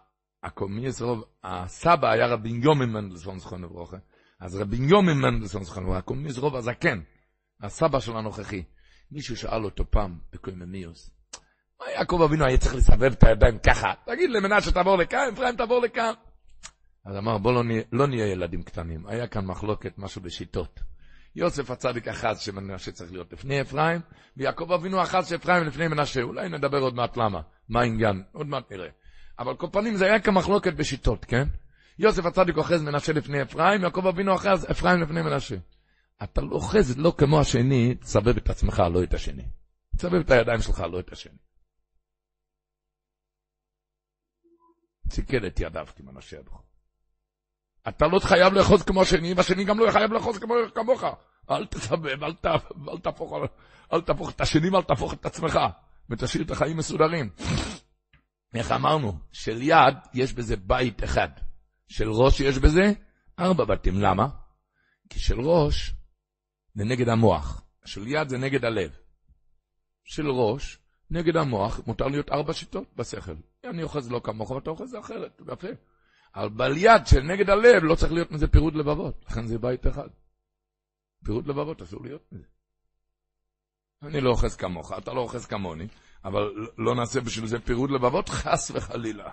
הקויממיס 0.43 1.01
רוב, 1.01 1.23
הסבא 1.43 2.09
היה 2.09 2.27
רבי 2.27 2.49
יומי 2.49 2.85
מנדלסון 2.85 3.39
זכרוינו 3.39 3.67
לברוכה. 3.67 3.97
אז 4.39 4.55
רבי 4.55 4.77
יומי 4.77 5.13
מנדלסון 5.13 5.63
זכרוינו 5.63 5.87
לברוכה, 5.87 5.99
הקויממיס 5.99 6.37
רוב 6.37 6.55
הזקן, 6.55 7.01
הסבא 7.61 7.99
של 7.99 8.17
הנוכחי. 8.17 8.63
מישהו 9.11 9.37
שאל 9.37 9.65
אותו 9.65 9.91
פעם 9.91 10.19
בקויממיוס, 10.33 11.11
מה 11.79 11.91
יעקב 11.91 12.21
אבינו 12.21 12.45
היה 12.45 12.57
צריך 12.57 12.75
לסבב 12.75 13.11
את 13.11 13.23
הידיים 13.23 13.59
ככה? 13.59 13.93
תגיד 14.05 14.29
למנשה 14.29 14.71
תעבור 14.71 14.97
לכאן, 14.97 15.29
אפרים 15.33 15.55
תעבור 15.55 15.81
לכאן. 15.81 16.13
אז 17.05 17.17
אמר, 17.17 17.37
בוא 17.37 17.53
לא 17.53 17.63
נהיה, 17.63 17.83
לא 17.91 18.07
נהיה 18.07 18.27
ילדים 18.27 18.63
קטנים. 18.63 19.07
היה 19.07 19.27
כאן 19.27 19.45
מחלוקת, 19.45 19.97
משהו 19.97 20.21
בשיטות. 20.21 20.79
יוסף 21.35 21.71
הצדיק 21.71 22.07
אחז 22.07 22.39
שמנשה 22.39 22.91
צריך 22.91 23.11
להיות 23.11 23.33
לפני 23.33 23.61
אפרים, 23.61 24.01
ויעקב 24.37 24.71
אבינו 24.71 25.03
אחז 25.03 25.29
שאפרים 25.29 25.63
לפני 25.63 25.87
מנשה. 25.87 26.21
אולי 26.21 26.49
נדבר 26.49 26.79
עוד 26.79 26.95
מעט 26.95 27.17
למה, 27.17 27.41
מה 27.69 27.81
העניין, 27.81 28.23
עוד 28.31 28.47
מעט 28.47 28.71
נראה. 28.71 28.89
אבל 29.39 29.55
כל 29.55 29.67
פנים 29.71 29.95
זה 29.95 30.05
היה 30.05 30.19
כמחלוקת 30.19 30.73
בשיטות, 30.73 31.25
כן? 31.25 31.47
יוסף 31.99 32.25
הצדיק 32.25 32.57
אוחז 32.57 32.81
מנשה 32.81 33.13
לפני 33.13 33.41
אפרים, 33.41 33.83
יעקב 33.83 34.07
אבינו 34.07 34.35
אחז 34.35 34.71
אפרים 34.71 35.01
לפני 35.01 35.21
מנשה. 35.21 35.55
אתה 36.23 36.41
לא 36.41 36.55
אוחז 36.55 36.97
לא 36.97 37.13
כמו 37.17 37.39
השני, 37.39 37.95
תסבב 37.95 38.37
את 38.37 38.49
עצמך, 38.49 38.83
לא 38.93 39.03
את 39.03 39.13
השני. 39.13 39.45
תסבב 39.97 40.15
את 40.15 40.31
הידיים 40.31 40.61
שלך, 40.61 40.79
לא 40.79 40.99
את 40.99 41.11
השני. 41.11 41.37
ציכל 45.09 45.47
את 45.47 45.59
ידיו 45.59 45.87
כמנשה 45.95 46.39
הבכור. 46.39 46.70
אתה 47.87 48.07
לא 48.07 48.19
חייב 48.19 48.53
לאחוז 48.53 48.83
כמו 48.83 49.01
השני, 49.01 49.33
והשני 49.33 49.63
גם 49.63 49.79
לא 49.79 49.91
חייב 49.91 50.13
לאחוז 50.13 50.39
כמוך. 50.75 51.03
אל 51.51 51.65
תסבב, 51.65 52.23
אל, 52.23 52.33
אל, 52.89 52.97
תהפוך, 53.01 53.33
אל 53.93 54.01
תהפוך 54.01 54.29
את 54.29 54.41
השני 54.41 54.69
ואל 54.69 54.81
תהפוך 54.81 55.13
את 55.13 55.25
עצמך, 55.25 55.59
ותשאיר 56.09 56.43
את 56.43 56.51
החיים 56.51 56.77
מסודרים. 56.77 57.29
איך 58.53 58.71
אמרנו? 58.71 59.13
של 59.31 59.61
יד 59.61 59.95
יש 60.13 60.33
בזה 60.33 60.57
בית 60.57 61.03
אחד, 61.03 61.29
של 61.87 62.09
ראש 62.11 62.39
יש 62.39 62.57
בזה 62.57 62.93
ארבע 63.39 63.65
בתים. 63.65 64.01
למה? 64.01 64.27
כי 65.09 65.19
של 65.19 65.41
ראש 65.41 65.93
זה 66.73 66.83
נגד 66.83 67.09
המוח, 67.09 67.63
של 67.85 68.07
יד 68.07 68.29
זה 68.29 68.37
נגד 68.37 68.65
הלב. 68.65 68.91
של 70.03 70.27
ראש, 70.29 70.77
נגד 71.11 71.37
המוח, 71.37 71.79
מותר 71.87 72.07
להיות 72.07 72.31
ארבע 72.31 72.53
שיטות 72.53 72.95
בשכל. 72.95 73.35
אני 73.63 73.83
אוחז 73.83 74.11
לא 74.11 74.21
כמוך 74.23 74.51
ואתה 74.51 74.69
אוחז 74.69 74.95
אחרת, 74.95 75.41
יפה. 75.51 75.67
אבל 76.35 76.49
בליד 76.49 77.01
של 77.05 77.21
נגד 77.21 77.49
הלב 77.49 77.83
לא 77.83 77.95
צריך 77.95 78.11
להיות 78.11 78.31
מזה 78.31 78.47
פירוד 78.47 78.75
לבבות, 78.75 79.25
לכן 79.29 79.47
זה 79.47 79.57
בית 79.57 79.87
אחד. 79.87 80.07
פירוד 81.25 81.47
לבבות 81.47 81.81
אסור 81.81 82.03
להיות 82.03 82.31
מזה. 82.31 82.47
אני 84.01 84.21
לא 84.21 84.29
אוחז 84.29 84.55
כמוך, 84.55 84.91
אתה 84.97 85.13
לא 85.13 85.21
אוחז 85.21 85.45
כמוני, 85.45 85.87
אבל 86.23 86.41
לא 86.77 86.95
נעשה 86.95 87.21
בשביל 87.21 87.47
זה 87.47 87.59
פירוד 87.59 87.91
לבבות, 87.91 88.29
חס 88.29 88.71
וחלילה. 88.71 89.31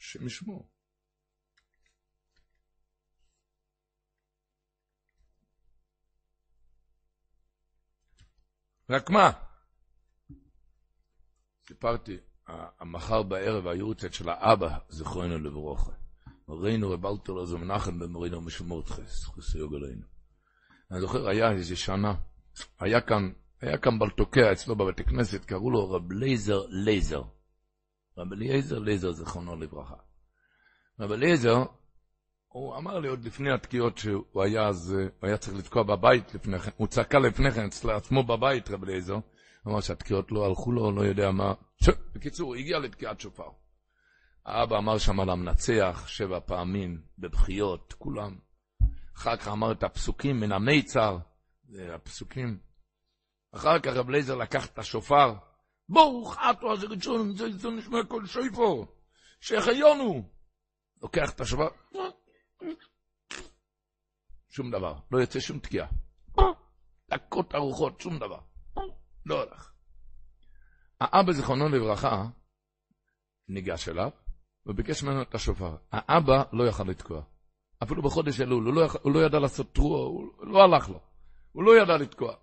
השם 0.00 0.26
ישמור. 0.26 0.68
רק 8.90 9.10
מה? 9.10 9.30
סיפרתי, 11.68 12.18
המחר 12.48 13.22
בערב 13.22 13.66
היורצת 13.66 14.12
של 14.12 14.28
האבא, 14.28 14.78
זכרנו 14.88 15.38
לברוכה. 15.38 15.92
מורינו 16.48 16.90
רב 16.90 17.06
אלתר 17.06 17.56
מנחם 17.56 17.98
במורינו 17.98 18.40
משמורת 18.40 18.88
חס, 18.88 19.24
חסי 19.24 19.58
יוגלנו. 19.58 20.02
אני 20.90 21.00
זוכר, 21.00 21.28
היה 21.28 21.50
איזה 21.50 21.76
שנה, 21.76 22.14
היה 22.80 23.00
כאן, 23.00 23.32
היה 23.60 23.78
כאן 23.78 23.98
בלטוקע 23.98 24.52
אצלו 24.52 24.76
בבית 24.76 25.00
הכנסת, 25.00 25.44
קראו 25.44 25.70
לו 25.70 25.90
רב 25.90 26.12
לייזר 26.12 26.62
לייזר. 26.68 27.22
רב 28.18 28.32
אליעזר 28.32 28.78
לייזר, 28.78 29.12
זכרונו 29.12 29.56
לברכה. 29.56 29.96
רב 31.00 31.12
אליעזר, 31.12 31.64
הוא 32.48 32.76
אמר 32.76 32.98
לי 32.98 33.08
עוד 33.08 33.24
לפני 33.24 33.52
התקיעות 33.52 33.98
שהוא 33.98 34.42
היה 34.42 34.68
אז, 34.68 34.90
הוא 34.92 35.28
היה 35.28 35.36
צריך 35.36 35.56
לתקוע 35.56 35.82
בבית 35.82 36.34
לפני 36.34 36.58
כן, 36.58 36.70
הוא 36.76 36.88
צעקה 36.88 37.18
לפני 37.18 37.50
כן 37.50 37.64
אצל 37.64 37.90
עצמו 37.90 38.22
בבית, 38.22 38.70
רב 38.70 38.84
אליעזר, 38.84 39.18
אמר 39.66 39.80
שהתקיעות 39.80 40.32
לא 40.32 40.46
הלכו 40.46 40.72
לו, 40.72 40.92
לא 40.92 41.00
יודע 41.00 41.30
מה. 41.30 41.54
ש... 41.82 41.88
בקיצור, 42.14 42.48
הוא 42.48 42.56
הגיע 42.56 42.78
לתקיעת 42.78 43.20
שופר. 43.20 43.48
האבא 44.46 44.78
אמר 44.78 44.98
שם 44.98 45.20
על 45.20 45.30
המנצח 45.30 46.04
שבע 46.06 46.40
פעמים, 46.40 47.02
בבכיות, 47.18 47.92
כולם. 47.98 48.38
אחר 49.16 49.36
כך 49.36 49.48
אמר 49.48 49.72
את 49.72 49.82
הפסוקים 49.82 50.40
מן 50.40 50.52
המיצר, 50.52 51.18
זה 51.68 51.94
הפסוקים. 51.94 52.58
אחר 53.52 53.78
כך 53.78 53.92
רב 53.92 54.10
לייזר 54.10 54.34
לקח 54.34 54.66
את 54.66 54.78
השופר, 54.78 55.34
ברוך 55.88 56.36
אתו 56.50 56.72
אז 56.72 56.84
ראשון, 56.84 57.36
זה 57.36 57.70
נשמע 57.70 57.98
כל 58.08 58.26
שויפו, 58.26 58.86
שהחיונו. 59.40 60.22
לוקח 61.02 61.30
את 61.30 61.40
השופר, 61.40 61.68
שום 64.48 64.70
דבר, 64.70 64.94
לא 65.10 65.18
יוצא 65.18 65.40
שום 65.40 65.58
תקיעה. 65.58 65.86
דקות 67.10 67.54
ארוחות, 67.54 68.00
שום 68.00 68.18
דבר. 68.18 68.51
לא 69.26 69.42
הולך. 69.42 69.72
האבא, 71.00 71.32
זיכרונו 71.32 71.68
לברכה, 71.68 72.24
ניגש 73.48 73.88
אליו, 73.88 74.10
וביקש 74.66 75.02
ממנו 75.02 75.22
את 75.22 75.34
השופר. 75.34 75.76
האבא 75.92 76.42
לא 76.52 76.68
יכל 76.68 76.84
לתקוע. 76.84 77.22
אפילו 77.82 78.02
בחודש 78.02 78.40
אלול, 78.40 78.64
הוא, 78.64 78.74
לא 78.74 78.86
הוא 79.02 79.12
לא 79.12 79.26
ידע 79.26 79.38
לעשות 79.38 79.72
טרוע, 79.72 79.98
הוא 79.98 80.46
לא 80.46 80.62
הלך 80.62 80.88
לו. 80.88 81.00
הוא 81.52 81.64
לא 81.64 81.82
ידע 81.82 81.96
לתקוע. 81.96 82.34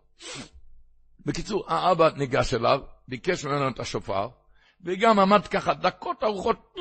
בקיצור, 1.25 1.71
האבא 1.71 2.09
ניגש 2.17 2.53
אליו, 2.53 2.81
ביקש 3.07 3.45
ממנו 3.45 3.69
את 3.69 3.79
השופר, 3.79 4.29
וגם 4.81 5.19
עמד 5.19 5.47
ככה 5.47 5.73
דקות 5.73 6.23
ארוחות. 6.23 6.75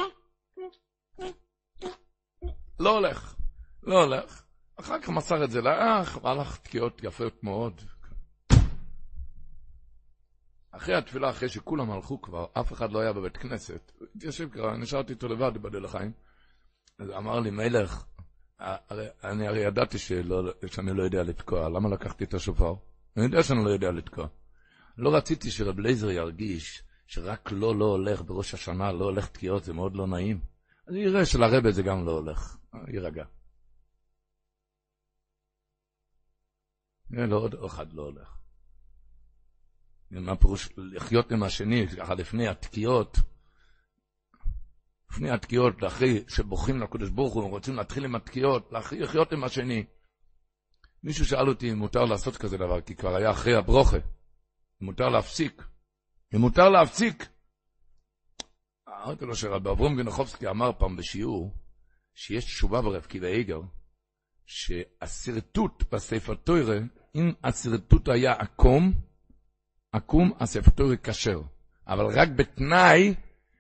לא 2.81 2.91
הולך, 2.91 3.35
לא 3.83 4.03
הולך. 4.03 4.43
אחר 4.81 5.01
כך 5.01 5.09
מסר 5.09 5.45
את 5.45 5.51
זה 5.51 5.61
לאח, 5.61 6.19
והלך 6.23 6.57
תקיעות 6.57 7.01
יפות 7.05 7.45
מאוד. 7.45 7.83
אחרי 10.79 10.95
התפילה, 10.95 11.31
אחרי 11.31 11.49
שכולם 11.49 11.91
הלכו 11.91 12.23
כבר, 12.23 12.47
אף 12.53 12.73
אחד 12.73 12.93
לא 12.93 13.01
היה 13.01 13.13
בבית 13.13 13.37
כנסת, 13.37 13.93
התיישב 14.17 14.49
כבר, 14.51 14.77
נשארתי 14.77 15.13
איתו 15.13 15.29
לבד, 15.29 15.51
ייבדל 15.55 15.85
לחיים. 15.85 16.13
אז 16.99 17.11
אמר 17.11 17.41
לי, 17.41 17.51
מלך, 17.51 18.05
הרי, 18.59 19.07
אני 19.25 19.49
הרי 19.49 19.61
ידעתי 19.61 19.99
שלא, 19.99 20.53
שאני 20.67 20.97
לא 20.97 21.03
יודע 21.03 21.23
לתקוע, 21.23 21.69
למה 21.69 21.89
לקחתי 21.89 22.25
את 22.25 22.35
השופר? 22.35 22.75
אני 23.17 23.25
יודע 23.25 23.43
שאני 23.43 23.65
לא 23.65 23.71
יודע 23.71 23.91
לתקוע. 23.91 24.29
לא 24.97 25.17
רציתי 25.17 25.51
שרב 25.51 25.79
לייזר 25.79 26.11
ירגיש 26.11 26.83
שרק 27.07 27.53
לא 27.53 27.79
לא 27.79 27.85
הולך 27.85 28.23
בראש 28.23 28.55
השנה, 28.55 28.93
לא 28.93 29.05
הולך 29.05 29.29
תקיעות, 29.29 29.65
זה 29.65 29.73
מאוד 29.73 29.97
לא 29.97 30.07
נעים. 30.07 30.41
אז 30.89 30.95
יראה 30.95 31.27
שלרבה 31.27 31.71
זה 31.71 31.83
גם 31.83 32.07
לא 32.07 32.11
הולך, 32.11 32.57
יירגע. 32.89 33.25
לא, 37.11 37.37
עוד 37.37 37.55
אחד 37.65 37.93
לא 37.93 38.03
הולך. 38.03 38.38
מה 40.11 40.37
פירוש 40.37 40.69
לחיות 40.77 41.33
עם 41.33 41.43
השני, 41.43 41.87
ככה 41.89 42.15
לפני 42.15 42.49
התקיעות, 42.49 43.19
לפני 45.11 45.31
התקיעות, 45.31 45.75
אחרי 45.87 46.25
שבוכים 46.29 46.81
לקדוש 46.81 47.11
ברוך 47.11 47.35
הוא, 47.35 47.51
רוצים 47.51 47.75
להתחיל 47.75 48.05
עם 48.05 48.15
התקיעות, 48.15 48.73
לחיות 48.93 49.33
עם 49.33 49.45
השני. 49.45 49.85
מישהו 51.03 51.27
שאל 51.27 51.49
אותי 51.49 51.73
אם 51.73 51.79
מותר 51.79 52.05
לעשות 52.05 52.37
כזה 52.37 52.57
דבר, 52.57 52.81
כי 52.81 52.95
כבר 52.95 53.17
היה 53.17 53.31
אחרי 53.31 53.55
הברוכה. 53.55 53.97
אם 54.83 54.87
מותר 54.87 55.09
להפסיק. 55.09 55.63
אם 56.35 56.41
מותר 56.41 56.69
להפסיק. 56.69 57.29
אמרתי 58.89 59.25
לו 59.25 59.37
שרבי 59.37 59.71
אברום 59.71 59.97
גנחובסקי 59.97 60.49
אמר 60.49 60.73
פעם 60.79 60.97
בשיעור, 60.97 61.55
שיש 62.15 62.45
תשובה 62.45 62.83
ברב 62.83 63.03
קיבא 63.03 63.27
איגר, 63.27 63.61
שהשרטוט 64.47 65.95
בספר 65.95 66.35
תוירה, 66.35 66.79
אם 67.15 67.33
השרטוט 67.45 68.09
היה 68.09 68.33
עקום, 68.33 68.93
עקום, 69.93 70.33
הספר 70.41 70.71
תוירה 70.71 70.97
כשר. 70.97 71.41
אבל 71.87 72.07
רק 72.07 72.29
בתנאי 72.29 73.15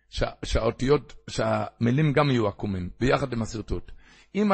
שה, 0.08 0.30
שהאותיות, 0.44 1.14
שהמילים 1.30 2.12
גם 2.12 2.30
יהיו 2.30 2.48
עקומים, 2.48 2.90
ביחד 3.00 3.32
עם 3.32 3.42
השרטוט. 3.42 3.92
אם 4.34 4.48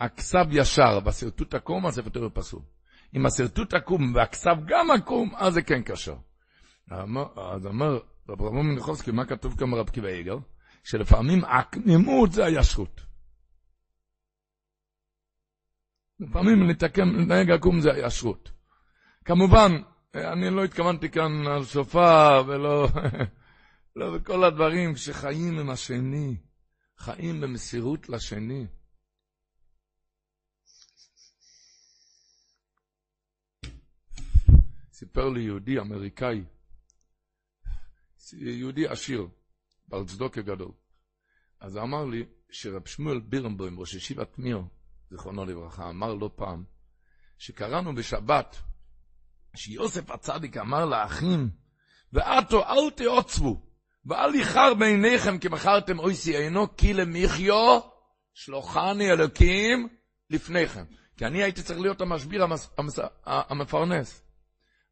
הכסב 0.00 0.44
ישר 0.50 0.98
והשרטוט 1.04 1.54
עקום, 1.54 1.86
אז 1.86 2.00
תוירה 2.12 2.30
פסול. 2.30 2.60
אם 3.16 3.26
השרטוט 3.26 3.74
עקום 3.74 4.14
והכסב 4.14 4.56
גם 4.66 4.90
עקום, 4.90 5.34
אז 5.36 5.54
זה 5.54 5.62
כן 5.62 5.82
כשר. 5.84 6.16
אז 6.90 7.66
אומר 7.66 7.98
רב 8.28 8.42
רמון 8.42 8.66
מנחובסקי, 8.66 9.10
מה 9.10 9.24
כתוב 9.24 9.58
כאן 9.58 9.70
ברב 9.70 9.90
קיבא 9.90 10.08
איגר? 10.08 10.38
שלפעמים 10.84 11.44
עקמימות 11.44 12.32
זה 12.32 12.44
הישרות. 12.44 13.00
לפעמים 16.20 16.62
לתקן, 16.62 17.08
לנהג 17.08 17.50
עקום 17.50 17.80
זה 17.80 17.92
הישרות. 17.92 18.50
כמובן, 19.24 19.72
אני 20.14 20.50
לא 20.50 20.64
התכוונתי 20.64 21.10
כאן 21.10 21.46
על 21.46 21.64
סופה 21.64 22.40
ולא 22.46 22.88
לא 23.96 24.18
בכל 24.18 24.44
הדברים, 24.44 24.94
כשחיים 24.94 25.58
עם 25.58 25.70
השני, 25.70 26.36
חיים 26.96 27.40
במסירות 27.40 28.08
לשני. 28.08 28.66
סיפר 34.92 35.28
לי 35.28 35.42
יהודי 35.42 35.78
אמריקאי, 35.78 36.44
יהודי 38.32 38.86
עשיר, 38.88 39.28
בעל 39.88 40.04
צדוקה 40.06 40.42
גדול. 40.42 40.72
אז 41.60 41.76
אמר 41.76 42.04
לי 42.04 42.24
שרב 42.50 42.86
שמואל 42.86 43.20
בירנבוים, 43.20 43.80
ראש 43.80 43.94
ישיבת 43.94 44.38
מיר, 44.38 44.62
זיכרונו 45.10 45.44
לברכה, 45.44 45.90
אמר 45.90 46.14
לא 46.14 46.30
פעם, 46.36 46.64
שקראנו 47.38 47.94
בשבת, 47.94 48.56
שיוסף 49.58 50.10
הצדיק 50.10 50.56
אמר 50.56 50.84
לאחים, 50.84 51.50
ועתו 52.12 52.64
אל 52.64 52.90
תעוצבו, 52.90 53.62
ואל 54.06 54.34
יחר 54.34 54.74
בעיניכם 54.74 55.38
כי 55.38 55.48
מכרתם 55.48 55.98
אויסי 55.98 56.36
עינו, 56.36 56.76
כי 56.76 56.94
למחיו 56.94 57.80
שלוחני 58.34 59.12
אלוקים 59.12 59.88
לפניכם. 60.30 60.84
כי 61.16 61.26
אני 61.26 61.42
הייתי 61.42 61.62
צריך 61.62 61.80
להיות 61.80 62.00
המשביר 62.00 62.42
המס, 62.42 62.70
המס, 62.78 62.98
המפרנס. 63.26 64.22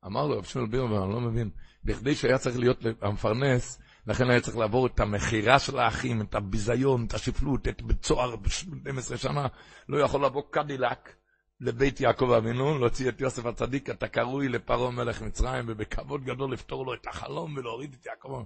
אמר 0.06 0.26
לו 0.26 0.38
רב 0.38 0.44
שמואל 0.44 0.68
בירנבוים, 0.68 1.02
אני 1.02 1.12
לא 1.12 1.20
מבין, 1.20 1.50
בכדי 1.84 2.14
שהיה 2.14 2.38
צריך 2.38 2.58
להיות 2.58 2.80
המפרנס, 3.02 3.80
לכן 4.06 4.30
היה 4.30 4.40
צריך 4.40 4.56
לעבור 4.56 4.86
את 4.86 5.00
המכירה 5.00 5.58
של 5.58 5.78
האחים, 5.78 6.22
את 6.22 6.34
הביזיון, 6.34 7.04
את 7.04 7.14
השפלות, 7.14 7.68
את 7.68 7.82
בית 7.82 8.04
סוהר 8.04 8.34
12 8.46 9.16
שנה. 9.16 9.46
לא 9.88 9.98
יכול 9.98 10.24
לבוא 10.24 10.42
קדילק 10.50 11.16
לבית 11.60 12.00
יעקב 12.00 12.30
אבינו, 12.30 12.78
להוציא 12.78 13.08
את 13.08 13.20
יוסף 13.20 13.46
הצדיק, 13.46 13.90
אתה 13.90 14.08
קרוי 14.08 14.48
לפרעה 14.48 14.90
מלך 14.90 15.22
מצרים, 15.22 15.64
ובכבוד 15.68 16.24
גדול 16.24 16.52
לפתור 16.52 16.86
לו 16.86 16.94
את 16.94 17.06
החלום 17.06 17.56
ולהוריד 17.56 17.96
את 18.00 18.06
יעקב. 18.06 18.42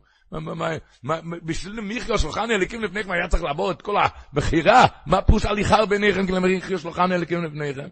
בשביל 1.45 1.81
מיכיו 1.81 2.19
שלוחני 2.19 2.55
אליקים 2.55 2.83
לפניכם 2.83 3.11
היה 3.11 3.29
צריך 3.29 3.43
לעבור 3.43 3.71
את 3.71 3.83
כל 3.83 3.97
המכירה? 3.97 4.87
מה 5.07 5.23
פירוש 5.23 5.45
הליכר 5.45 5.87
ביניכם 5.87 6.27
כי 6.27 6.33
למיכיו 6.33 6.79
שלוחני 6.79 7.15
אליקים 7.15 7.45
לפניכם? 7.45 7.89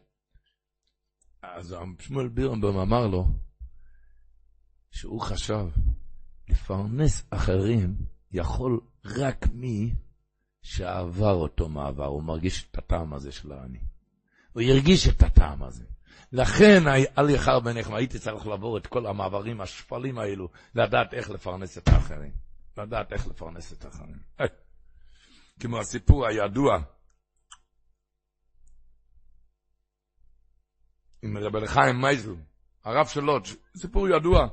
אז 1.43 1.77
שמואל 2.01 2.29
בירנבום 2.29 2.79
אמר 2.79 3.07
לו, 3.07 3.25
שהוא 4.91 5.21
חשב, 5.21 5.67
לפרנס 6.49 7.27
אחרים 7.31 7.97
יכול 8.33 8.81
רק 9.05 9.47
מי 9.53 9.95
שעבר 10.63 11.35
אותו 11.35 11.69
מעבר, 11.69 12.07
הוא 12.07 12.23
מרגיש 12.23 12.69
את 12.71 12.79
הטעם 12.79 13.15
הזה 13.15 13.33
של 13.33 13.53
העני. 13.53 13.79
הוא 14.53 14.63
הרגיש 14.63 15.09
את 15.09 15.23
הטעם 15.23 15.63
הזה. 15.63 15.85
לכן 16.33 16.83
אל 17.19 17.31
יחר 17.31 17.61
ביניכם, 17.61 17.95
הייתי 17.95 18.19
צריך 18.19 18.47
לעבור 18.47 18.79
את 18.79 18.87
כל 18.87 19.07
המעברים 19.07 19.61
השפלים 19.61 20.19
האלו, 20.19 20.49
לדעת 20.75 21.15
איך 21.15 21.31
לפרנס 21.31 21.79
את 21.79 21.89
האחרים. 21.89 22.33
לדעת 22.79 23.13
איך 23.13 23.27
לפרנס 23.27 23.73
את 23.73 23.85
האחרים. 23.85 24.19
כמו 25.61 25.79
הסיפור 25.79 26.27
הידוע 26.27 26.79
עם 31.23 31.37
רב 31.37 31.57
אלחיים 31.57 32.01
מייזל, 32.01 32.35
הרב 32.85 33.07
של 33.07 33.21
לודג', 33.21 33.49
סיפור 33.77 34.09
ידוע. 34.09 34.49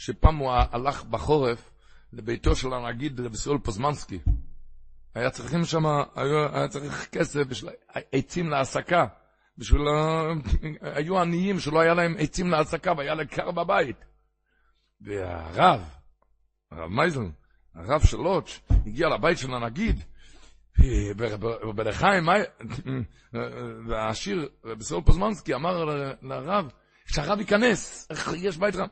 שפעם 0.00 0.36
הוא 0.36 0.52
הלך 0.52 1.04
בחורף 1.04 1.70
לביתו 2.12 2.56
של 2.56 2.72
הנגיד 2.72 3.20
רבי 3.20 3.36
סול 3.36 3.58
פוזמנסקי. 3.58 4.18
היה 5.14 5.30
צריכים 5.30 5.64
שם, 5.64 5.86
היה 6.54 6.68
צריך 6.68 7.08
כסף 7.12 7.40
בשביל 7.40 7.70
עצים 8.12 8.50
להעסקה. 8.50 9.06
בשביל, 9.60 9.82
היו 10.96 11.20
עניים 11.20 11.60
שלא 11.60 11.80
היה 11.80 11.94
להם 11.94 12.14
עצים 12.18 12.50
להעסקה 12.50 12.92
והיה 12.96 13.14
להם 13.14 13.26
קר 13.26 13.50
בבית. 13.50 13.96
והרב, 15.00 15.80
הרב 16.70 16.90
מייזל, 16.90 17.28
הרב 17.74 18.02
של 18.04 18.16
לוטש, 18.16 18.60
הגיע 18.70 19.08
לבית 19.08 19.38
של 19.38 19.54
הנגיד, 19.54 20.04
ובלחיים, 21.68 22.28
והעשיר, 23.88 24.48
רבי 24.64 24.84
סול 24.84 25.02
פוזמנסקי, 25.02 25.54
אמר 25.54 25.84
לרב, 26.22 26.70
שהרב 27.06 27.40
ייכנס, 27.40 28.08
יש 28.36 28.56
בית 28.56 28.74
רב. 28.74 28.88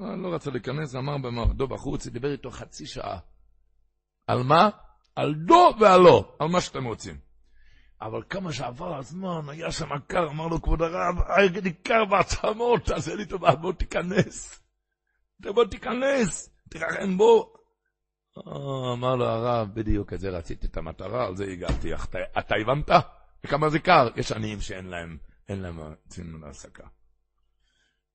אה, 0.00 0.16
לא 0.16 0.34
רצה 0.34 0.50
להיכנס, 0.50 0.94
אמר 0.94 1.18
במועדו 1.18 1.68
בחוץ, 1.68 2.06
דיבר 2.06 2.32
איתו 2.32 2.50
חצי 2.50 2.86
שעה. 2.86 3.18
על 4.26 4.42
מה? 4.42 4.70
על 5.16 5.34
דו 5.34 5.74
ועל 5.80 6.00
לא, 6.00 6.36
על 6.38 6.48
מה 6.48 6.60
שאתם 6.60 6.84
רוצים. 6.84 7.31
אבל 8.06 8.22
כמה 8.28 8.52
שעבר 8.52 8.96
הזמן, 8.96 9.48
היה 9.48 9.72
שם 9.72 9.88
קר, 10.06 10.30
אמר 10.30 10.46
לו, 10.46 10.62
כבוד 10.62 10.82
הרב, 10.82 11.16
לי 11.64 11.72
קר 11.72 12.04
בעצמות, 12.04 12.84
תעשה 12.84 13.14
לי 13.14 13.26
טובה, 13.26 13.54
בוא 13.54 13.72
תיכנס. 13.72 14.60
בוא 15.40 15.64
תיכנס, 15.64 16.50
תרחם 16.68 17.16
בו. 17.16 17.52
אה, 18.38 18.92
אמר 18.92 19.16
לו 19.16 19.24
הרב, 19.24 19.68
בדיוק, 19.74 20.12
את 20.12 20.20
זה 20.20 20.30
רציתי 20.30 20.66
את 20.66 20.76
המטרה, 20.76 21.26
על 21.26 21.36
זה 21.36 21.44
הגעתי. 21.44 21.94
אתה, 21.94 22.18
אתה 22.38 22.54
הבנת? 22.54 22.90
וכמה 23.44 23.68
זה 23.68 23.78
קר? 23.78 24.08
יש 24.16 24.32
עניים 24.32 24.60
שאין 24.60 24.86
להם, 24.86 25.18
אין 25.48 25.62
להם 25.62 25.80
ציון 26.08 26.40
להעסקה. 26.40 26.86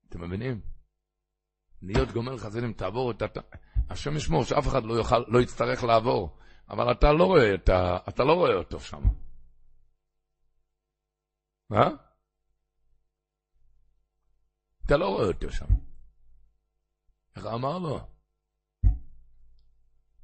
אתם 0.10 0.22
מבינים? 0.22 0.62
להיות 1.82 2.12
גומל 2.12 2.38
חסדים, 2.38 2.74
תעבור 2.74 3.12
את 3.12 3.22
ה... 3.22 3.26
השם 3.90 4.16
ישמור 4.16 4.44
שאף 4.44 4.68
אחד 4.68 4.84
לא 4.84 4.94
יוכל, 4.94 5.24
לא 5.28 5.40
יצטרך 5.40 5.84
לעבור, 5.84 6.38
אבל 6.70 6.92
אתה 6.92 7.12
לא 7.12 7.24
רואה, 7.24 7.54
את 7.54 7.70
ה... 7.70 7.98
אתה 8.10 8.24
לא 8.24 8.34
רואה 8.34 8.54
אותו 8.54 8.80
שם. 8.80 9.02
מה? 11.70 11.88
אתה 14.86 14.98
לא 14.98 15.06
רואה 15.06 15.28
אותו 15.28 15.52
שם. 15.52 15.66
איך 17.36 17.46
אמר 17.46 17.78
לו? 17.78 18.00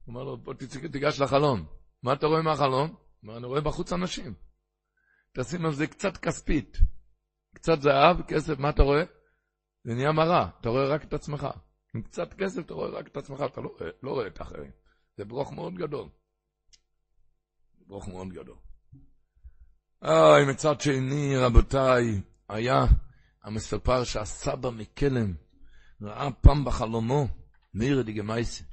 הוא 0.06 0.14
אמר 0.14 0.24
לו, 0.24 0.38
בוא 0.38 0.54
תיגש 0.92 1.20
לחלון. 1.20 1.66
מה 2.04 2.14
אתה 2.14 2.28
רואה 2.28 2.42
מהחלון? 2.42 2.96
אומר, 3.24 3.38
אני 3.38 3.46
רואה 3.46 3.62
בחוץ 3.62 3.94
אנשים. 3.94 4.34
תשים 5.38 5.66
על 5.66 5.74
זה 5.74 5.88
קצת 5.88 6.18
כספית, 6.18 6.78
קצת 7.56 7.82
זהב, 7.82 8.22
כסף, 8.28 8.60
מה 8.60 8.70
אתה 8.70 8.84
רואה? 8.84 9.04
זה 9.84 9.94
נהיה 9.94 10.12
מראה, 10.12 10.50
אתה 10.60 10.70
רואה 10.70 10.96
רק 10.96 11.04
את 11.04 11.14
עצמך. 11.14 11.48
עם 11.96 12.02
קצת 12.02 12.34
כסף 12.34 12.66
אתה 12.66 12.74
רואה 12.74 12.90
רק 12.90 13.08
את 13.08 13.18
עצמך, 13.18 13.44
אתה 13.46 13.62
לא, 13.62 13.76
לא 14.04 14.12
רואה 14.12 14.28
את 14.28 14.40
האחרים. 14.40 14.72
זה 15.18 15.26
ברוך 15.26 15.52
מאוד 15.52 15.74
גדול. 15.74 16.10
ברוך 17.88 18.08
מאוד 18.08 18.28
גדול. 18.28 18.58
אוי, 20.06 20.46
מצד 20.46 20.82
שני, 20.82 21.38
רבותיי, 21.38 22.22
היה 22.50 22.86
המספר 23.44 24.04
שהסבא 24.04 24.70
מקלם 24.70 25.34
ראה 26.02 26.32
פעם 26.32 26.66
בחלומו, 26.66 27.28
מאיר 27.74 28.02
דיגמייסי. 28.02 28.64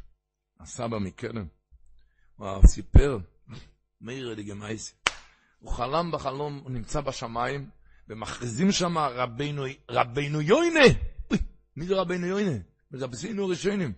הסבא 0.60 0.98
מקלם. 0.98 1.46
הוא 2.36 2.66
סיפר, 2.66 3.18
מאיר 4.00 4.34
דיגמייסי. 4.34 4.92
הוא 5.58 5.72
חלם 5.72 6.10
בחלום, 6.12 6.60
הוא 6.64 6.70
נמצא 6.70 7.00
בשמיים, 7.00 7.68
ומכריזים 8.08 8.72
שם 8.72 8.98
רבינו, 8.98 9.64
רבינו 9.90 10.40
יוינה. 10.40 10.84
מי 11.76 11.86
זה 11.86 11.94
רבינו 11.94 12.26
יוינה? 12.26 12.58
מדבסינו 12.90 13.48
ראשונים. 13.48 13.92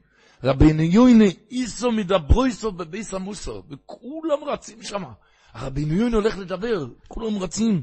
רבינו 0.44 0.82
יוינה, 0.82 1.24
איסו 1.50 1.92
מדברו 1.92 2.44
איסו 2.44 2.72
בביס 2.72 3.14
המוסו, 3.14 3.62
וכולם 3.70 4.44
רצים 4.46 4.82
שם. 4.82 5.04
הרבינו 5.52 5.94
יונה 5.94 6.16
הולך 6.16 6.38
לדבר, 6.38 6.86
כולם 7.08 7.38
רצים. 7.38 7.82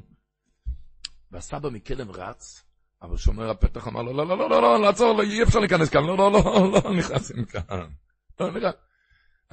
והסבא 1.31 1.69
מקלם 1.69 2.11
רץ, 2.11 2.63
אבל 3.01 3.17
שומר 3.17 3.49
הפתח 3.49 3.87
אמר 3.87 4.01
לו, 4.01 4.13
לא, 4.13 4.27
לא, 4.27 4.37
לא, 4.37 4.49
לא, 4.49 4.61
לא, 4.61 4.81
לעצור, 4.81 5.17
לא, 5.17 5.23
אי 5.23 5.43
אפשר 5.43 5.59
להיכנס 5.59 5.89
כאן, 5.89 6.03
לא, 6.03 6.17
לא, 6.17 6.31
לא, 6.31 6.71
לא 6.71 6.93
נכנסים 6.93 7.45
כאן. 7.45 7.61
לא 8.39 8.51
נכנס. 8.51 8.73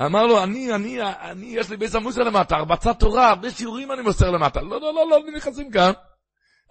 אמר 0.01 0.27
לו, 0.27 0.43
אני, 0.43 0.75
אני, 0.75 1.03
אני, 1.03 1.47
יש 1.47 1.71
לי 1.71 1.77
בית 1.77 1.95
המוסר 1.95 2.23
למטה, 2.23 2.57
הרבצת 2.57 3.01
תורה, 3.01 3.29
הרבה 3.29 3.51
שיעורים 3.51 3.93
אני 3.93 4.03
מוסר 4.03 4.31
למטה. 4.31 4.61
לא, 4.61 4.81
לא, 4.81 4.95
לא, 4.95 5.11
לא 5.11 5.33
נכנסים 5.37 5.71
כאן. 5.71 5.93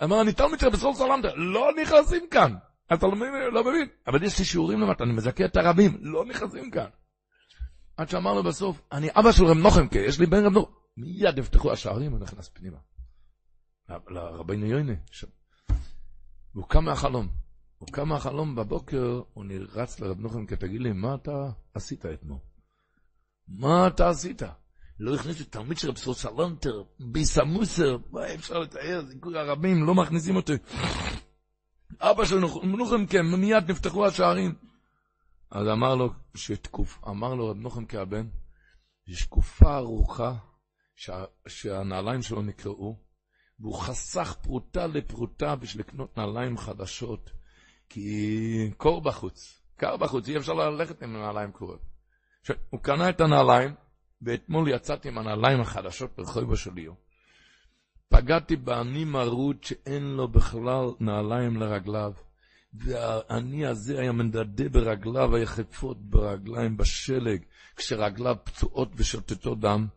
אמר, 0.04 0.22
אני 0.22 0.34
תלמיד 0.34 0.60
של 0.60 0.70
רב 0.70 0.76
ישראל 0.76 0.94
סלנטר, 0.94 1.34
לא 1.36 1.72
נכנסים 1.82 2.28
כאן. 2.32 2.54
אתה 2.94 3.08
לא 3.08 3.16
מבין, 3.16 3.32
לא 3.54 3.64
מבין. 3.64 3.88
אבל 4.08 4.24
יש 4.24 4.40
לי 4.40 4.46
שיעורים 4.46 4.82
למטה, 4.82 5.04
אני 5.04 5.14
מזכה 5.14 5.46
את 5.46 5.58
הרבים, 5.58 5.98
לא 6.02 6.26
נכנסים 6.26 6.72
כאן. 6.72 6.88
עד 7.98 8.10
שאמר 8.10 8.34
לו 8.34 8.44
בסוף, 8.44 8.82
אני 8.92 9.10
אבא 9.16 9.32
של 9.32 9.46
רב 9.46 9.58
נוחמקה, 9.58 10.00
יש 10.00 10.20
לי 10.20 10.26
בן 10.26 10.46
רב 10.46 10.54
נוחמקה. 10.54 10.85
מיד 10.98 11.38
יפתחו 11.38 11.72
השערים, 11.72 12.12
הוא 12.12 12.20
נכנס 12.20 12.50
פנימה. 12.50 12.78
לרבינו 13.90 14.66
יונה. 14.66 14.94
והוא 16.54 16.66
קם 16.68 16.86
מהחלום. 16.86 17.28
הוא 17.78 17.90
קם 17.92 18.10
מהחלום 18.10 18.56
בבוקר, 18.56 19.22
הוא 19.34 19.46
רץ 19.46 20.00
לרב 20.00 20.20
נוחמקה, 20.20 20.56
תגיד 20.56 20.82
לי, 20.82 20.92
מה 20.92 21.16
אתה 21.16 21.50
עשית 21.74 22.06
אתמול? 22.06 22.38
מה 23.48 23.88
אתה 23.88 24.10
עשית? 24.10 24.42
לא 25.00 25.16
הכניסו 25.16 25.44
תלמיד 25.44 25.78
של 25.78 25.90
רב 25.90 25.98
סלנטר, 25.98 26.84
בית 27.00 27.38
המוסר, 27.38 27.98
מה 28.12 28.34
אפשר 28.34 28.60
לתאר, 28.60 29.02
זיכוי 29.06 29.40
הרבים, 29.40 29.84
לא 29.84 29.96
מכניסים 29.96 30.36
אותי. 30.36 30.54
אבא 32.00 32.26
של 32.26 32.40
נוחם 32.64 33.06
כן, 33.06 33.26
מיד 33.26 33.72
נפתחו 33.72 34.06
השערים. 34.06 34.56
אז 35.52 35.68
אמר 35.68 35.96
לו, 35.96 36.10
שתקוף, 36.36 37.00
אמר 37.08 37.34
לו 37.34 37.50
רב 37.50 37.58
נוחם 37.58 37.86
כהבן, 37.86 38.28
יש 39.08 39.26
תקופה 39.26 39.78
ארוכה 39.78 40.36
שה, 40.96 41.24
שהנעליים 41.48 42.22
שלו 42.22 42.42
נקרעו, 42.42 43.00
והוא 43.60 43.80
חסך 43.80 44.36
פרוטה 44.42 44.88
לפרוטה 44.88 45.56
בשביל 45.56 45.86
לקנות 45.88 46.18
נעליים 46.18 46.58
חדשות, 46.58 47.32
כי 47.90 48.72
קור 48.78 49.02
בחוץ, 49.02 49.62
קר 49.78 49.98
בחוץ, 49.98 50.28
אי 50.28 50.38
אפשר 50.38 50.54
ללכת 50.54 51.04
עם 51.04 51.14
נעליים 51.14 51.52
קרועות. 51.52 51.82
הוא 52.70 52.80
קנה 52.80 53.10
את 53.10 53.22
הנעליים, 53.22 53.74
ואתמול 54.22 54.70
יצאתי 54.70 55.08
עם 55.08 55.18
הנעליים 55.18 55.62
החדשות 55.62 56.12
ברחוב 56.18 56.54
השליו. 56.54 56.94
פגעתי 58.10 58.56
בעני 58.56 59.06
מרות 59.06 59.64
שאין 59.64 60.04
לו 60.04 60.28
בכלל 60.28 60.86
נעליים 61.00 61.58
לרגליו, 61.58 62.14
והעני 62.74 63.66
הזה 63.66 64.00
היה 64.00 64.12
מנדדה 64.12 64.70
ברגליו 64.70 65.36
היחפות 65.36 66.10
ברגליים 66.10 66.78
בשלג, 66.78 67.42
כשרגליו 67.76 68.36
פצועות 68.44 68.90
ושותתו 68.96 69.56
דם. 69.56 69.88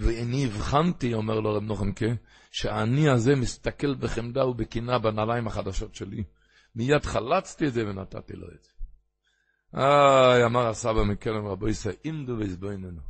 ואני 0.00 0.44
הבחנתי, 0.44 1.14
אומר 1.14 1.40
לו 1.40 1.54
רב 1.54 1.62
נוחמקה, 1.62 2.06
שהעני 2.50 3.08
הזה 3.08 3.36
מסתכל 3.36 3.94
בחמדה 3.94 4.46
ובקינה 4.46 4.98
בנעליים 4.98 5.46
החדשות 5.46 5.94
שלי. 5.94 6.24
מיד 6.74 7.04
חלצתי 7.04 7.66
את 7.66 7.72
זה 7.72 7.86
ונתתי 7.86 8.32
לו 8.36 8.46
את 8.46 8.62
זה. 8.62 8.70
איי, 9.74 10.44
אמר 10.44 10.68
הסבא 10.68 11.02
מקלם 11.02 11.46
רבו 11.46 11.68
ישראל, 11.68 11.94
אינדו 12.04 12.32
ויזבויננו. 12.38 13.00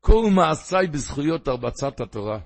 כל 0.00 0.30
מעשיי 0.34 0.86
בזכויות 0.86 1.48
הרבצת 1.48 2.00
התורה. 2.00 2.38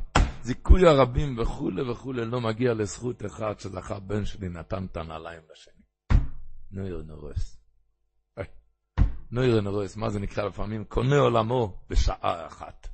זיכוי 0.42 0.88
הרבים 0.88 1.38
וכולי 1.38 1.90
וכולי 1.90 2.24
לא 2.24 2.40
מגיע 2.40 2.74
לזכות 2.74 3.26
אחת 3.26 3.60
שזכה 3.60 3.98
בן 3.98 4.24
שלי 4.24 4.48
נתן 4.48 4.84
את 4.84 4.96
הנעליים 4.96 5.42
לשני. 5.52 5.82
נויר 6.70 7.02
נורס. 7.06 7.60
נויר 9.30 9.60
נורס, 9.60 9.96
מה 9.96 10.10
זה 10.10 10.20
נקרא 10.20 10.44
לפעמים? 10.44 10.84
קונה 10.84 11.18
עולמו 11.18 11.78
בשעה 11.90 12.46
אחת. 12.46 12.93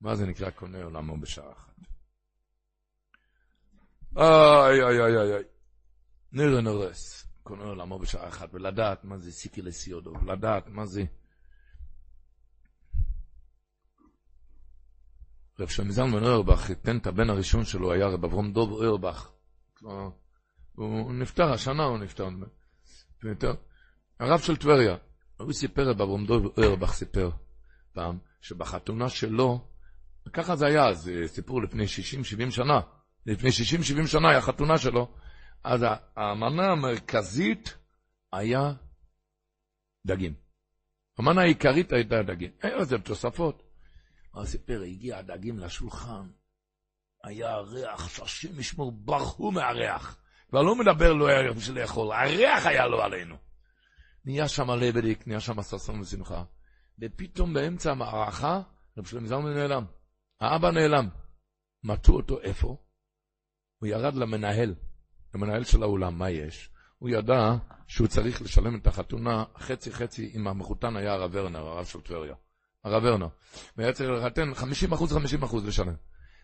מה 0.00 0.16
זה 0.16 0.26
נקרא 0.26 0.50
קונה 0.50 0.84
עולמו 0.84 1.16
בשעה 1.16 1.52
אחת? 1.52 1.74
איי 4.16 4.82
איי 4.82 5.00
איי 5.00 5.34
איי. 5.34 5.44
נויר 6.32 6.60
נורס. 6.60 7.26
קונה 7.42 7.64
עולמו 7.64 7.98
בשעה 7.98 8.28
אחת, 8.28 8.54
ולדעת 8.54 9.04
מה 9.04 9.18
זה 9.18 9.32
סיקי 9.32 9.62
לסיודו, 9.62 10.12
ולדעת 10.22 10.66
מה 10.66 10.86
זה... 10.86 11.04
רב 15.60 15.68
שלמה 15.68 15.92
זלמן 15.92 16.24
אוירבך 16.24 16.60
חיתן 16.60 16.96
את 16.96 17.06
הבן 17.06 17.30
הראשון 17.30 17.64
שלו, 17.64 17.92
היה 17.92 18.06
רב 18.06 18.24
אברום 18.24 18.52
דוב 18.52 18.72
אוירבך. 18.72 19.30
הוא 20.74 21.12
נפטר, 21.12 21.52
השנה 21.52 21.84
הוא 21.84 21.98
נפטר. 21.98 22.28
הרב 24.20 24.40
של 24.40 24.56
טבריה, 24.56 24.96
הוא 25.36 25.52
סיפר, 25.52 25.90
רב 25.90 26.02
אברום 26.02 26.26
דוב 26.26 26.58
אוירבך 26.58 26.92
סיפר 26.92 27.30
פעם, 27.92 28.18
שבחתונה 28.40 29.08
שלו, 29.08 29.68
ככה 30.32 30.56
זה 30.56 30.66
היה, 30.66 30.92
זה 30.92 31.12
סיפור 31.26 31.62
לפני 31.62 31.84
60-70 31.84 32.50
שנה, 32.50 32.80
לפני 33.26 33.50
60-70 34.02 34.06
שנה 34.06 34.30
היה 34.30 34.40
חתונה 34.40 34.78
שלו, 34.78 35.14
אז 35.64 35.84
המנה 36.16 36.72
המרכזית 36.72 37.76
היה 38.32 38.72
דגים. 40.06 40.34
המנה 41.18 41.42
העיקרית 41.42 41.92
הייתה 41.92 42.22
דגים. 42.22 42.50
היה 42.62 42.76
לזה 42.76 42.98
תוספות. 42.98 43.62
הוא 44.30 44.44
סיפר, 44.44 44.82
הגיע 44.82 45.18
הדגים 45.18 45.58
לשולחן, 45.58 46.28
היה 47.24 47.56
ריח 47.56 48.08
שהשם 48.08 48.60
ישמור, 48.60 48.92
ברחו 48.92 49.50
מהריח. 49.50 50.16
כבר 50.48 50.62
לא 50.62 50.74
מדבר 50.76 51.12
לא 51.12 51.28
היה 51.28 51.52
בשביל 51.52 51.80
לאכול, 51.80 52.12
הריח 52.12 52.66
היה 52.66 52.86
לו 52.86 53.02
עלינו. 53.02 53.36
נהיה 54.24 54.48
שם 54.48 54.70
לבדיק, 54.70 55.26
נהיה 55.26 55.40
שם 55.40 55.62
ששון 55.62 56.00
ושמחה. 56.00 56.44
ופתאום 56.98 57.54
באמצע 57.54 57.90
המערכה, 57.90 58.60
רב 58.98 59.06
שלמה 59.06 59.26
זלמן 59.26 59.54
נעלם. 59.54 59.84
האבא 60.40 60.70
נעלם. 60.70 61.08
מצאו 61.84 62.16
אותו 62.16 62.40
איפה? 62.40 62.76
הוא 63.78 63.86
ירד 63.86 64.14
למנהל, 64.14 64.74
למנהל 65.34 65.64
של 65.64 65.82
האולם, 65.82 66.18
מה 66.18 66.30
יש? 66.30 66.70
הוא 66.98 67.10
ידע 67.10 67.54
שהוא 67.86 68.08
צריך 68.08 68.42
לשלם 68.42 68.76
את 68.76 68.86
החתונה 68.86 69.44
חצי 69.58 69.92
חצי 69.92 70.32
אם 70.34 70.48
המחותן 70.48 70.96
היה 70.96 71.12
הרב 71.12 71.30
ורנר, 71.34 71.66
הרב 71.66 71.84
של 71.84 72.00
טבריה. 72.00 72.34
הרב 72.84 73.02
ורנר. 73.04 73.28
והיה 73.76 73.92
צריך 73.92 74.10
לחתן 74.10 74.54
50 74.54 74.92
אחוז, 74.92 75.12
50 75.12 75.42
אחוז 75.42 75.66
לשלם. 75.66 75.94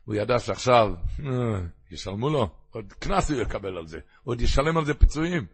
הוא 0.05 0.15
ידע 0.15 0.39
שעכשיו, 0.39 0.95
אה, 1.27 1.61
ישלמו 1.91 2.31
לו, 2.31 2.49
עוד 2.71 2.93
קנס 2.93 3.31
הוא 3.31 3.41
יקבל 3.41 3.77
על 3.77 3.87
זה, 3.87 3.99
עוד 4.25 4.41
ישלם 4.41 4.77
על 4.77 4.85
זה 4.85 4.95
פיצויים. 4.95 5.47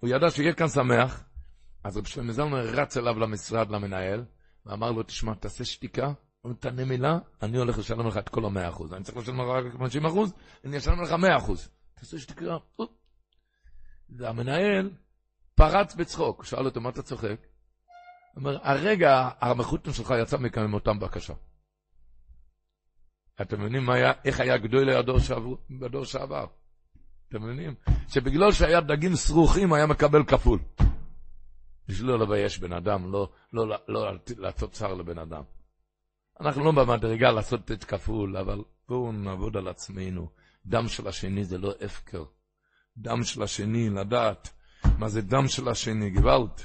הוא 0.00 0.08
ידע 0.08 0.30
שיהיה 0.30 0.54
כאן 0.54 0.68
שמח, 0.68 1.24
אז 1.84 1.96
רב 1.96 2.04
שלמה 2.04 2.32
זלמן 2.32 2.58
רץ 2.58 2.96
אליו 2.96 3.18
למשרד, 3.18 3.70
למנהל, 3.70 4.24
ואמר 4.66 4.90
לו, 4.90 5.02
תשמע, 5.02 5.34
תעשה 5.34 5.64
שתיקה, 5.64 6.12
תענה 6.60 6.84
מילה, 6.84 7.18
אני 7.42 7.58
הולך 7.58 7.78
לשלם 7.78 8.06
לך 8.06 8.16
את 8.16 8.28
כל 8.28 8.44
המאה 8.44 8.68
אחוז. 8.68 8.92
אני 8.92 9.04
צריך 9.04 9.18
לשלם 9.18 9.40
לך 9.40 9.46
רק 9.46 9.72
50 9.78 10.06
אחוז, 10.06 10.32
אני 10.64 10.78
אשלם 10.78 11.02
לך 11.02 11.12
מאה 11.12 11.36
אחוז. 11.36 11.68
תעשה 11.94 12.18
שתיקה. 12.18 12.56
והמנהל 14.08 14.90
פרץ 15.54 15.94
בצחוק, 15.94 16.44
שאל 16.44 16.66
אותו, 16.66 16.80
מה 16.80 16.88
אתה 16.88 17.02
צוחק? 17.02 17.46
אומר, 18.36 18.58
הרגע 18.62 19.28
המחותן 19.40 19.92
שלך 19.92 20.14
יצא 20.22 20.38
מכאן 20.38 20.62
עם 20.62 20.74
אותם 20.74 20.98
בקשה. 20.98 21.34
אתם 23.40 23.60
מבינים 23.60 23.90
היה, 23.90 24.12
איך 24.24 24.40
היה 24.40 24.58
גדול 24.58 24.90
הדור 24.90 25.18
שעבר, 25.18 25.54
בדור 25.70 26.04
שעבר? 26.04 26.46
אתם 27.28 27.42
מבינים? 27.42 27.74
שבגלל 28.08 28.52
שהיה 28.52 28.80
דגים 28.80 29.14
סרוחים 29.16 29.72
היה 29.72 29.86
מקבל 29.86 30.24
כפול. 30.24 30.58
בשביל 31.88 32.08
לא 32.08 32.18
לבייש 32.18 32.58
בן 32.58 32.72
אדם, 32.72 33.12
לא, 33.12 33.32
לא, 33.52 33.68
לא, 33.68 33.76
לא 33.88 34.12
לעשות 34.38 34.72
צער 34.72 34.94
לבן 34.94 35.18
אדם. 35.18 35.42
אנחנו 36.40 36.64
לא 36.64 36.72
במדרגה 36.72 37.30
לעשות 37.30 37.70
את 37.72 37.84
כפול, 37.84 38.36
אבל 38.36 38.62
בואו 38.88 39.12
נעבוד 39.12 39.56
על 39.56 39.68
עצמנו. 39.68 40.28
דם 40.66 40.88
של 40.88 41.08
השני 41.08 41.44
זה 41.44 41.58
לא 41.58 41.72
הפקר. 41.80 42.24
דם 42.96 43.24
של 43.24 43.42
השני, 43.42 43.90
לדעת 43.90 44.50
מה 44.98 45.08
זה 45.08 45.22
דם 45.22 45.48
של 45.48 45.68
השני, 45.68 46.10
גוואלד. 46.10 46.60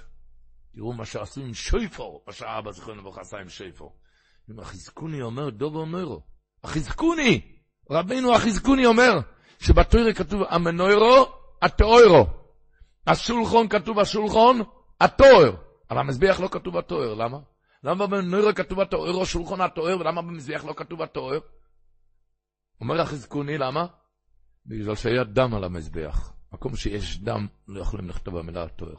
תראו 0.76 0.94
מה 0.94 1.06
שעשו 1.06 1.42
עם 1.42 1.54
שויפור, 1.54 2.24
מה 2.28 2.34
שהאבא 2.34 2.72
זכרנו 2.72 3.02
לברכה 3.02 3.22
עשה 3.22 3.38
עם 3.38 3.50
שויפור. 3.50 3.96
אם 4.52 4.60
החזקוני 4.60 5.22
אומר 5.22 5.50
דובו 5.50 5.86
נוירו, 5.86 6.22
החזקוני, 6.64 7.42
רבינו 7.92 8.36
החזקוני 8.36 8.86
אומר, 8.86 9.14
שבתוירה 9.60 10.14
כתוב 10.14 10.42
המנוירו, 10.50 11.26
התאוירו. 11.62 12.28
השולחון 13.08 13.68
כתוב 13.70 14.00
השולחון, 14.00 14.62
התואר. 15.02 15.56
על 15.90 15.98
המזבח 15.98 16.40
לא 16.40 16.48
כתוב 16.48 16.78
התואר, 16.78 17.14
למה? 17.14 17.38
למה 17.84 18.08
במנוירו 18.08 18.56
כתוב 18.56 18.80
התואר, 18.80 19.26
שולחון 19.26 19.62
התואר, 19.62 20.00
ולמה 20.00 20.22
במזבח 20.22 20.64
לא 20.64 20.74
כתוב 20.78 21.02
התואר? 21.02 21.40
אומר 22.82 23.02
החזקוני, 23.02 23.58
למה? 23.58 23.86
בגלל 24.66 24.96
שהיה 24.96 25.24
דם 25.24 25.54
על 25.54 25.64
המזבח. 25.64 26.34
מקום 26.54 26.76
שיש 26.76 27.20
דם, 27.20 27.48
לא 27.68 27.82
יכולים 27.82 28.10
לכתוב 28.10 28.40
במילה 28.40 28.64
התואר. 28.64 28.96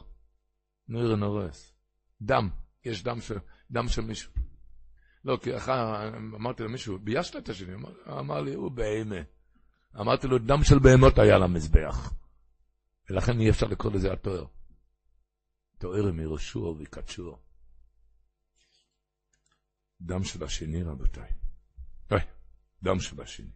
נויר 0.87 1.15
נורס. 1.15 1.73
דם, 2.21 2.49
יש 2.85 3.03
דם 3.03 3.21
של, 3.21 3.37
דם 3.71 3.87
של 3.87 4.01
מישהו. 4.01 4.31
לא, 5.25 5.37
כי 5.41 5.57
אחר, 5.57 6.07
אמרתי 6.17 6.63
למישהו, 6.63 6.99
ביישת 6.99 7.35
את 7.35 7.49
השני? 7.49 7.73
אמר, 7.73 7.91
אמר 8.19 8.41
לי, 8.41 8.53
הוא 8.53 8.71
בהמה. 8.71 9.21
אמרתי 9.99 10.27
לו, 10.27 10.37
דם 10.37 10.63
של 10.63 10.79
בהמות 10.79 11.19
היה 11.19 11.37
למזבח. 11.37 12.13
ולכן 13.09 13.39
אי 13.39 13.49
אפשר 13.49 13.67
לקרוא 13.67 13.93
לזה 13.93 14.13
התואר. 14.13 14.45
תואר 15.77 16.11
מראשו 16.11 16.75
ויקדשו. 16.77 17.37
דם 20.01 20.23
של 20.23 20.43
השני, 20.43 20.83
רבותיי. 20.83 21.31
אוי, 22.11 22.19
דם 22.83 22.99
של 22.99 23.21
השני. 23.21 23.51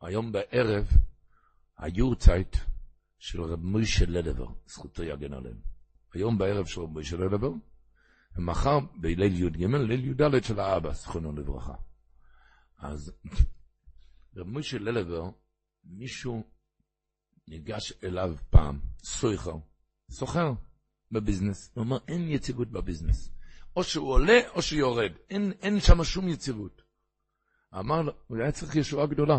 היום 0.00 0.32
בערב, 0.32 0.88
היורצייט 1.78 2.56
של 3.18 3.42
רב 3.42 3.60
מוישה 3.60 4.06
לדבר, 4.06 4.46
זכותו 4.66 5.02
יגן 5.02 5.32
עליהם. 5.32 5.60
היום 6.12 6.38
בערב 6.38 6.66
של 6.66 6.80
רב 6.80 6.90
מוישה 6.90 7.16
לדבר, 7.16 7.50
ומחר 8.36 8.78
בליל 9.00 9.42
י"ג, 9.42 9.64
ליל 9.64 10.04
י"ד 10.04 10.44
של 10.44 10.60
האבא, 10.60 10.92
זכרונו 10.92 11.32
לברכה. 11.32 11.74
אז 12.78 13.12
רב 14.36 14.46
מוישה 14.46 14.78
לדבר, 14.78 15.30
מישהו 15.84 16.55
ניגש 17.48 17.92
אליו 18.04 18.34
פעם, 18.50 18.80
סויכר, 19.04 19.56
סוחר 20.10 20.52
בביזנס, 21.12 21.70
הוא 21.74 21.84
אומר, 21.84 21.98
אין 22.08 22.28
יציבות 22.28 22.70
בביזנס. 22.70 23.30
או 23.76 23.84
שהוא 23.84 24.08
עולה 24.08 24.40
או 24.54 24.62
שהוא 24.62 24.78
יורד, 24.78 25.12
אין, 25.30 25.52
אין 25.62 25.80
שם 25.80 26.04
שום 26.04 26.28
יציבות. 26.28 26.82
אמר 27.78 28.02
לו, 28.02 28.12
הוא 28.26 28.38
היה 28.38 28.52
צריך 28.52 28.76
ישועה 28.76 29.06
גדולה, 29.06 29.38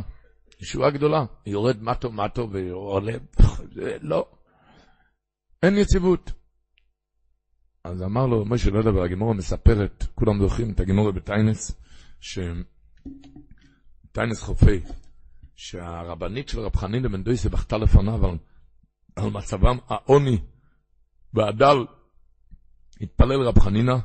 ישועה 0.61 0.91
גדולה, 0.91 1.25
יורד 1.45 1.83
מטו 1.83 2.11
מטו 2.11 2.49
ועולה, 2.51 3.13
לא, 4.01 4.29
אין 5.63 5.77
יציבות. 5.77 6.31
אז 7.83 8.03
אמר 8.03 8.25
לו, 8.25 8.45
משה 8.45 8.69
לא 8.69 8.79
יודע, 8.79 9.03
הגימורה 9.03 9.33
מספרת, 9.33 10.03
כולם 10.15 10.41
זוכרים 10.41 10.71
את 10.71 10.79
הגימורה 10.79 11.11
בטיינס, 11.11 11.71
ש... 12.19 12.39
טיינס 14.11 14.41
חופי, 14.41 14.81
שהרבנית 15.57 16.49
של 16.49 16.59
רב 16.59 16.75
חנין 16.75 17.11
בן 17.11 17.23
דויסה 17.23 17.49
בכתה 17.49 17.77
לפניו 17.77 18.25
על, 18.25 18.37
על 19.15 19.29
מצבם 19.29 19.77
העוני 19.87 20.37
והדל. 21.33 21.77
התפלל 23.01 23.41
רב 23.41 23.59
חנינה, 23.59 23.99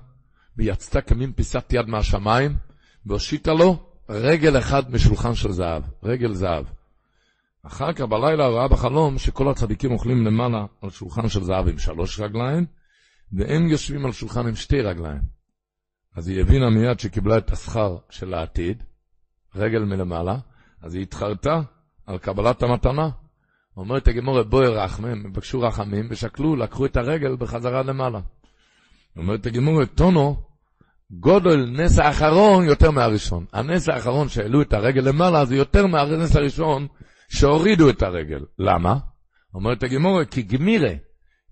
ויצתה 0.57 1.01
כמין 1.01 1.33
פיסת 1.33 1.73
יד 1.73 1.87
מהשמיים, 1.87 2.57
והושיטה 3.07 3.53
לו 3.53 3.93
רגל 4.09 4.59
אחד 4.59 4.91
משולחן 4.91 5.35
של 5.35 5.53
זהב, 5.53 5.83
רגל 6.03 6.35
זהב. 6.35 6.65
אחר 7.62 7.93
כך 7.93 8.01
בלילה 8.01 8.49
ראה 8.49 8.69
בחלום 8.69 9.19
שכל 9.19 9.49
הצדיקים 9.49 9.93
אוכלים 9.93 10.27
למעלה 10.27 10.66
על 10.83 10.91
שולחן 10.91 11.29
של 11.29 11.45
זהב 11.45 11.69
עם 11.69 11.79
שלוש 11.79 12.20
רגליים, 12.20 12.66
והם 13.33 13.69
יושבים 13.69 14.07
על 14.07 14.12
שולחן 14.12 14.47
עם 14.47 14.55
שתי 14.55 14.81
רגליים. 14.81 15.23
אז 16.16 16.29
היא 16.29 16.41
הבינה 16.41 16.70
מיד 16.70 17.01
שקיבלה 17.01 17.39
את 17.39 17.51
השכר 17.51 17.97
של 18.11 18.35
העתיד, 18.35 18.83
רגל 19.55 19.85
מלמעלה, 19.85 20.39
אז 20.83 20.95
היא 20.95 21.03
התחרתה 21.03 21.61
על 22.07 22.19
קבלת 22.19 22.63
המתנה. 22.63 23.09
אומרת 23.77 24.09
הגמורת 24.09 24.47
בואי 24.47 24.67
רחמם, 24.67 25.25
הם 25.25 25.33
בקשו 25.33 25.61
רחמים, 25.61 26.07
ושקלו, 26.11 26.57
לקחו 26.57 26.87
את 26.87 26.97
הרגל 26.97 27.37
בחזרה 27.37 27.83
למעלה. 27.83 28.21
אומרת 29.17 29.47
הגמורת, 29.47 29.95
טונו, 29.95 30.37
גודל 31.11 31.67
נס 31.71 31.99
האחרון 31.99 32.65
יותר 32.65 32.91
מהראשון. 32.91 33.45
הנס 33.53 33.89
האחרון 33.89 34.29
שהעלו 34.29 34.63
את 34.63 34.73
הרגל 34.73 35.01
למעלה 35.01 35.45
זה 35.45 35.57
יותר 35.57 35.87
מהנס 35.87 36.37
הראשון 36.37 36.87
שהורידו 37.29 37.91
את 37.91 38.03
הרגל. 38.03 38.45
למה? 38.59 38.97
אומרת 39.55 39.83
הגמורת, 39.83 40.31
כי 40.31 40.43
גמירה, 40.43 40.93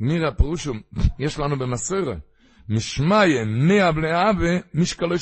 גמירה 0.02 0.32
פירושו, 0.32 0.73
יש 1.19 1.39
לנו 1.39 1.59
במסורת, 1.59 2.19
משמעיה 2.69 3.44
מאה 3.44 3.93
בני 3.93 4.31
אבה 4.31 4.66
משקלו. 4.74 5.16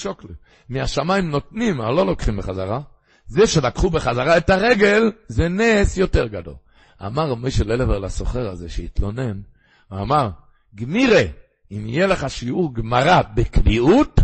מהשמיים 0.69 1.31
נותנים, 1.31 1.81
אבל 1.81 1.95
לא 1.95 2.07
לוקחים 2.07 2.37
בחזרה. 2.37 2.81
זה 3.29 3.47
שלקחו 3.47 3.91
בחזרה 3.91 4.37
את 4.37 4.51
הרגל, 4.51 5.13
זה 5.29 5.49
נס 5.49 5.97
יותר 5.97 6.27
גדול. 6.27 6.55
אמר 7.07 7.35
משה 7.35 7.65
ללבר 7.65 7.99
לסוחר 7.99 8.51
הזה 8.51 8.69
שהתלונן, 8.69 9.41
אמר, 9.93 10.31
גמירה, 10.75 11.23
אם 11.73 11.87
יהיה 11.87 12.07
לך 12.07 12.31
שיעור 12.31 12.75
גמרא 12.75 13.23
בקביעות, 13.35 14.21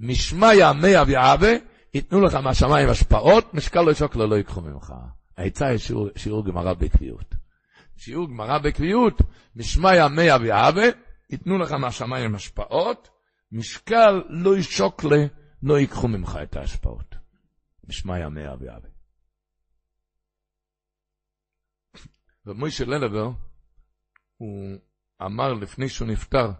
משמיא 0.00 0.72
מאה 0.72 1.02
ואבה, 1.06 1.50
ייתנו 1.94 2.20
לך 2.20 2.34
מהשמיים 2.34 2.88
השפעות, 2.88 3.54
משקל 3.54 3.80
לא 3.80 3.94
שוקל 3.94 4.18
לא 4.18 4.34
ייקחו 4.34 4.60
ממך. 4.60 4.92
העצה 5.36 5.66
היא 5.66 5.78
שיעור, 5.78 6.08
שיעור 6.16 6.46
גמרא 6.46 6.74
בקביעות. 6.74 7.34
שיעור 7.96 8.28
גמרא 8.28 8.58
בקביעות, 8.58 9.22
משמיא 9.56 10.08
מאה 10.08 10.36
ואבה, 10.40 10.86
ייתנו 11.30 11.58
לך 11.58 11.72
מהשמיים 11.72 12.34
השפעות, 12.34 13.08
משקל 13.52 14.22
לא 14.28 14.56
ישוקלה, 14.56 15.26
לא 15.62 15.78
ייקחו 15.78 16.08
ממך 16.08 16.38
את 16.42 16.56
ההשפעות. 16.56 17.11
משמיא 17.92 18.28
מאה 18.28 18.54
ואבה. 18.60 18.88
ומוישה 22.46 22.84
ללבר, 22.84 23.30
הוא 24.36 24.78
אמר 25.22 25.52
לפני 25.52 25.88
שהוא 25.88 26.08
נפטר, 26.08 26.50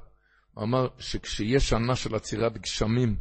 הוא 0.55 0.65
אמר 0.65 0.89
שכשיש 0.99 1.69
שנה 1.69 1.97
של 1.97 2.15
עצירת 2.15 2.59
גשמים, 2.59 3.17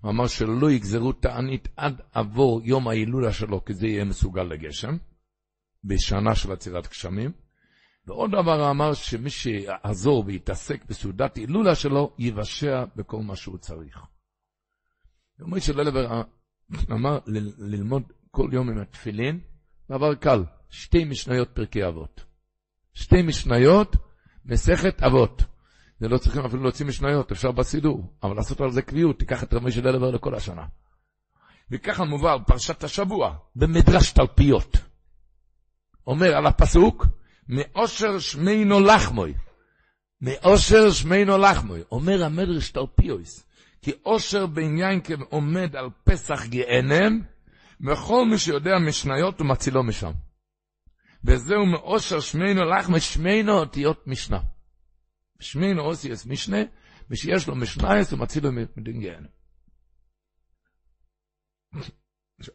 הוא 0.00 0.10
אמר 0.10 0.26
שלא 0.26 0.70
יגזרו 0.70 1.12
תענית 1.12 1.68
עד 1.76 2.00
עבור 2.12 2.60
יום 2.64 2.88
ההילולה 2.88 3.32
שלו, 3.32 3.64
כי 3.64 3.74
זה 3.74 3.86
יהיה 3.86 4.04
מסוגל 4.04 4.42
לגשם, 4.42 4.96
בשנה 5.84 6.34
של 6.34 6.52
עצירת 6.52 6.88
גשמים. 6.88 7.32
ועוד 8.06 8.30
דבר 8.30 8.70
אמר 8.70 8.94
שמי 8.94 9.30
שיעזור 9.30 10.24
ויתעסק 10.26 10.84
בסעודת 10.84 11.36
הילולה 11.36 11.74
שלו, 11.74 12.14
יבשע 12.18 12.84
בכל 12.96 13.22
מה 13.22 13.36
שהוא 13.36 13.58
צריך. 13.58 13.98
ומוישה 15.38 15.72
ללבר 15.72 16.22
אמר 16.92 17.18
ללמוד 17.58 18.02
כל 18.30 18.50
יום 18.52 18.70
עם 18.70 18.78
התפילין, 18.78 19.40
דבר 19.90 20.14
קל. 20.14 20.44
שתי 20.70 21.04
משניות 21.04 21.48
פרקי 21.54 21.86
אבות. 21.88 22.24
שתי 22.94 23.22
משניות, 23.22 23.96
מסכת 24.44 25.02
אבות. 25.02 25.42
זה 26.00 26.08
לא 26.08 26.18
צריכים 26.18 26.44
אפילו 26.44 26.62
להוציא 26.62 26.86
משניות, 26.86 27.32
אפשר 27.32 27.52
בסידור, 27.52 28.12
אבל 28.22 28.36
לעשות 28.36 28.60
על 28.60 28.70
זה 28.70 28.82
קביעות, 28.82 29.18
תיקח 29.18 29.42
את 29.42 29.54
רמי 29.54 29.72
של 29.72 29.88
אלבר 29.88 30.10
לכל 30.10 30.34
השנה. 30.34 30.66
וככה 31.70 32.04
מובא 32.04 32.36
פרשת 32.46 32.84
השבוע, 32.84 33.36
במדרש 33.56 34.12
תלפיות. 34.12 34.76
אומר 36.06 36.36
על 36.36 36.46
הפסוק, 36.46 37.06
מאושר 37.48 38.18
שמינו 38.18 38.80
לחמוי. 38.80 39.34
מאושר 40.20 40.90
שמינו 40.90 41.38
לחמוי. 41.38 41.82
אומר 41.90 42.24
המדרש 42.24 42.70
תלפיוס, 42.70 43.45
כי 43.86 43.92
אושר 44.04 44.46
בעניין 44.46 45.00
עומד 45.30 45.76
על 45.76 45.88
פסח 46.04 46.46
גאנם, 46.46 47.22
וכל 47.80 48.24
מי 48.30 48.38
שיודע 48.38 48.78
משניות 48.88 49.40
הוא 49.40 49.48
מצילו 49.48 49.82
משם. 49.82 50.12
וזהו 51.24 51.66
מאושר 51.66 52.20
שמינו 52.20 52.64
לך 52.64 52.88
משמינו 52.88 53.52
אותיות 53.52 54.06
משנה. 54.06 54.40
שמינו 55.40 55.82
אוסיאס 55.82 56.26
משנה, 56.26 56.56
ושיש 57.10 57.48
לו 57.48 57.56
משנייס 57.56 58.12
הוא 58.12 58.20
מציל 58.20 58.44
לו 58.46 58.52
מדין 58.52 59.00
גיהנם. 59.00 59.26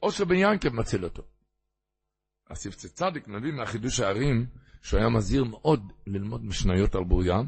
אושר 0.04 0.26
בן 0.26 0.36
ינקב 0.36 0.70
מציל 0.70 1.04
אותו. 1.04 1.24
הספצי 2.50 2.90
צדיק 2.90 3.28
מביא 3.28 3.52
מהחידוש 3.52 4.00
הערים, 4.00 4.46
שהוא 4.82 5.00
היה 5.00 5.10
מזהיר 5.10 5.44
מאוד 5.44 5.94
ללמוד 6.08 6.46
משניות 6.46 6.96
על 6.96 7.04
בוריין, 7.04 7.46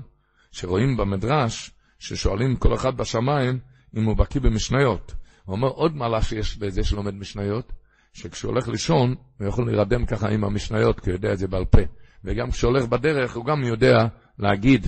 שרואים 0.52 0.98
במדרש, 0.98 1.72
ששואלים 2.00 2.56
כל 2.56 2.76
אחד 2.76 2.98
בשמיים 2.98 3.73
אם 3.98 4.04
הוא 4.04 4.18
בקיא 4.18 4.42
במשניות. 4.42 5.16
הוא 5.46 5.56
אומר 5.56 5.68
עוד 5.68 5.96
מעלה 5.96 6.22
שיש 6.22 6.58
בזה 6.58 6.84
שלומד 6.84 7.14
משניות, 7.14 7.74
שכשהוא 8.14 8.52
הולך 8.52 8.68
לישון, 8.68 9.16
הוא 9.40 9.48
יכול 9.48 9.66
להירדם 9.66 10.06
ככה 10.06 10.30
עם 10.30 10.44
המשניות, 10.44 11.00
כי 11.00 11.10
הוא 11.10 11.16
יודע 11.16 11.34
את 11.34 11.38
זה 11.38 11.48
בעל 11.48 11.66
פה. 11.66 11.82
וגם 12.24 12.52
כשהוא 12.52 12.72
הולך 12.72 12.86
בדרך, 12.86 13.36
הוא 13.36 13.46
גם 13.46 13.64
יודע 13.64 13.98
להגיד 14.40 14.88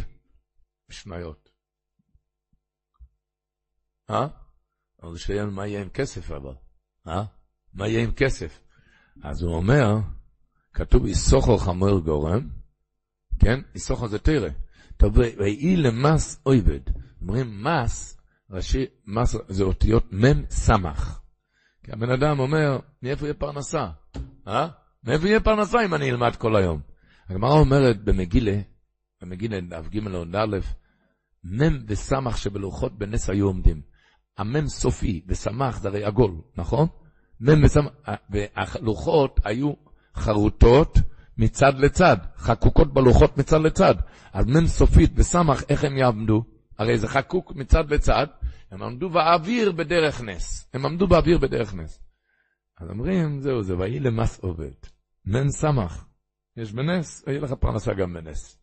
משניות. 0.89 1.49
אה? 4.09 4.27
אבל 5.03 5.17
שאין 5.17 5.49
מה 5.49 5.67
יהיה 5.67 5.81
עם 5.81 5.89
כסף 5.89 6.31
אבל. 6.31 6.53
אה? 7.07 7.23
מה 7.73 7.87
יהיה 7.87 8.03
עם 8.03 8.11
כסף? 8.11 8.59
אז 9.23 9.41
הוא 9.41 9.55
אומר, 9.55 9.95
כתוב 10.73 11.05
איסוכו 11.05 11.57
חמור 11.57 11.99
גורם, 11.99 12.49
כן? 13.39 13.59
איסוכו 13.75 14.07
זה 14.07 14.19
תרא. 14.19 14.49
טוב, 14.97 15.17
ויהי 15.17 15.77
למס 15.77 16.41
אויבד. 16.45 16.79
אומרים 17.21 17.63
מס, 17.63 18.14
ראשי, 18.49 18.85
מס 19.07 19.35
זה 19.47 19.63
אותיות 19.63 20.13
מ' 20.13 20.45
סמך. 20.49 21.19
כי 21.83 21.91
הבן 21.91 22.09
אדם 22.09 22.39
אומר, 22.39 22.79
מאיפה 23.03 23.25
יהיה 23.25 23.33
פרנסה? 23.33 23.87
אה? 24.47 24.67
מאיפה 25.03 25.27
יהיה 25.27 25.39
פרנסה 25.39 25.85
אם 25.85 25.93
אני 25.93 26.11
אלמד 26.11 26.35
כל 26.35 26.55
היום? 26.55 26.81
הגמרא 27.29 27.59
אומרת 27.59 28.03
במגילה, 28.03 28.59
במגילה 29.21 29.61
דף 29.61 29.87
ג' 29.89 30.07
לעוד 30.07 30.35
א', 30.35 30.57
מ' 31.43 31.85
וסמך 31.87 32.37
שבלוחות 32.37 32.97
בנס 32.97 33.29
היו 33.29 33.45
עומדים. 33.45 33.81
המ' 34.37 34.67
סופי 34.67 35.21
וסמך 35.27 35.79
זה 35.79 35.87
הרי 35.87 36.03
עגול, 36.03 36.41
נכון? 36.57 36.87
מ' 37.41 37.63
וסמך, 37.63 37.91
והלוחות 38.29 39.39
היו 39.43 39.73
חרוטות 40.15 40.99
מצד 41.37 41.73
לצד, 41.79 42.17
חקוקות 42.37 42.93
בלוחות 42.93 43.37
מצד 43.37 43.61
לצד. 43.61 43.95
אז 44.33 44.45
מ' 44.45 44.67
סופית 44.67 45.11
וסמך, 45.15 45.63
איך 45.69 45.83
הם 45.83 45.97
יעמדו? 45.97 46.54
הרי 46.77 46.97
זה 46.97 47.07
חקוק 47.07 47.51
מצד 47.55 47.91
לצד, 47.91 48.27
הם 48.71 48.83
עמדו 48.83 49.09
באוויר 49.09 49.71
בדרך 49.71 50.21
נס. 50.21 50.67
הם 50.73 50.85
עמדו 50.85 51.07
באוויר 51.07 51.37
בדרך 51.37 51.73
נס. 51.73 51.99
אז 52.77 52.89
אומרים, 52.89 53.41
זהו, 53.41 53.63
זה 53.63 53.77
ויהי 53.77 53.99
למס 53.99 54.39
עובד. 54.39 54.73
מן 55.25 55.49
סמך. 55.49 56.05
יש 56.57 56.71
בנס, 56.71 57.23
יהיה 57.27 57.39
לך 57.39 57.53
פרנסה 57.53 57.93
גם 57.93 58.13
בנס. 58.13 58.57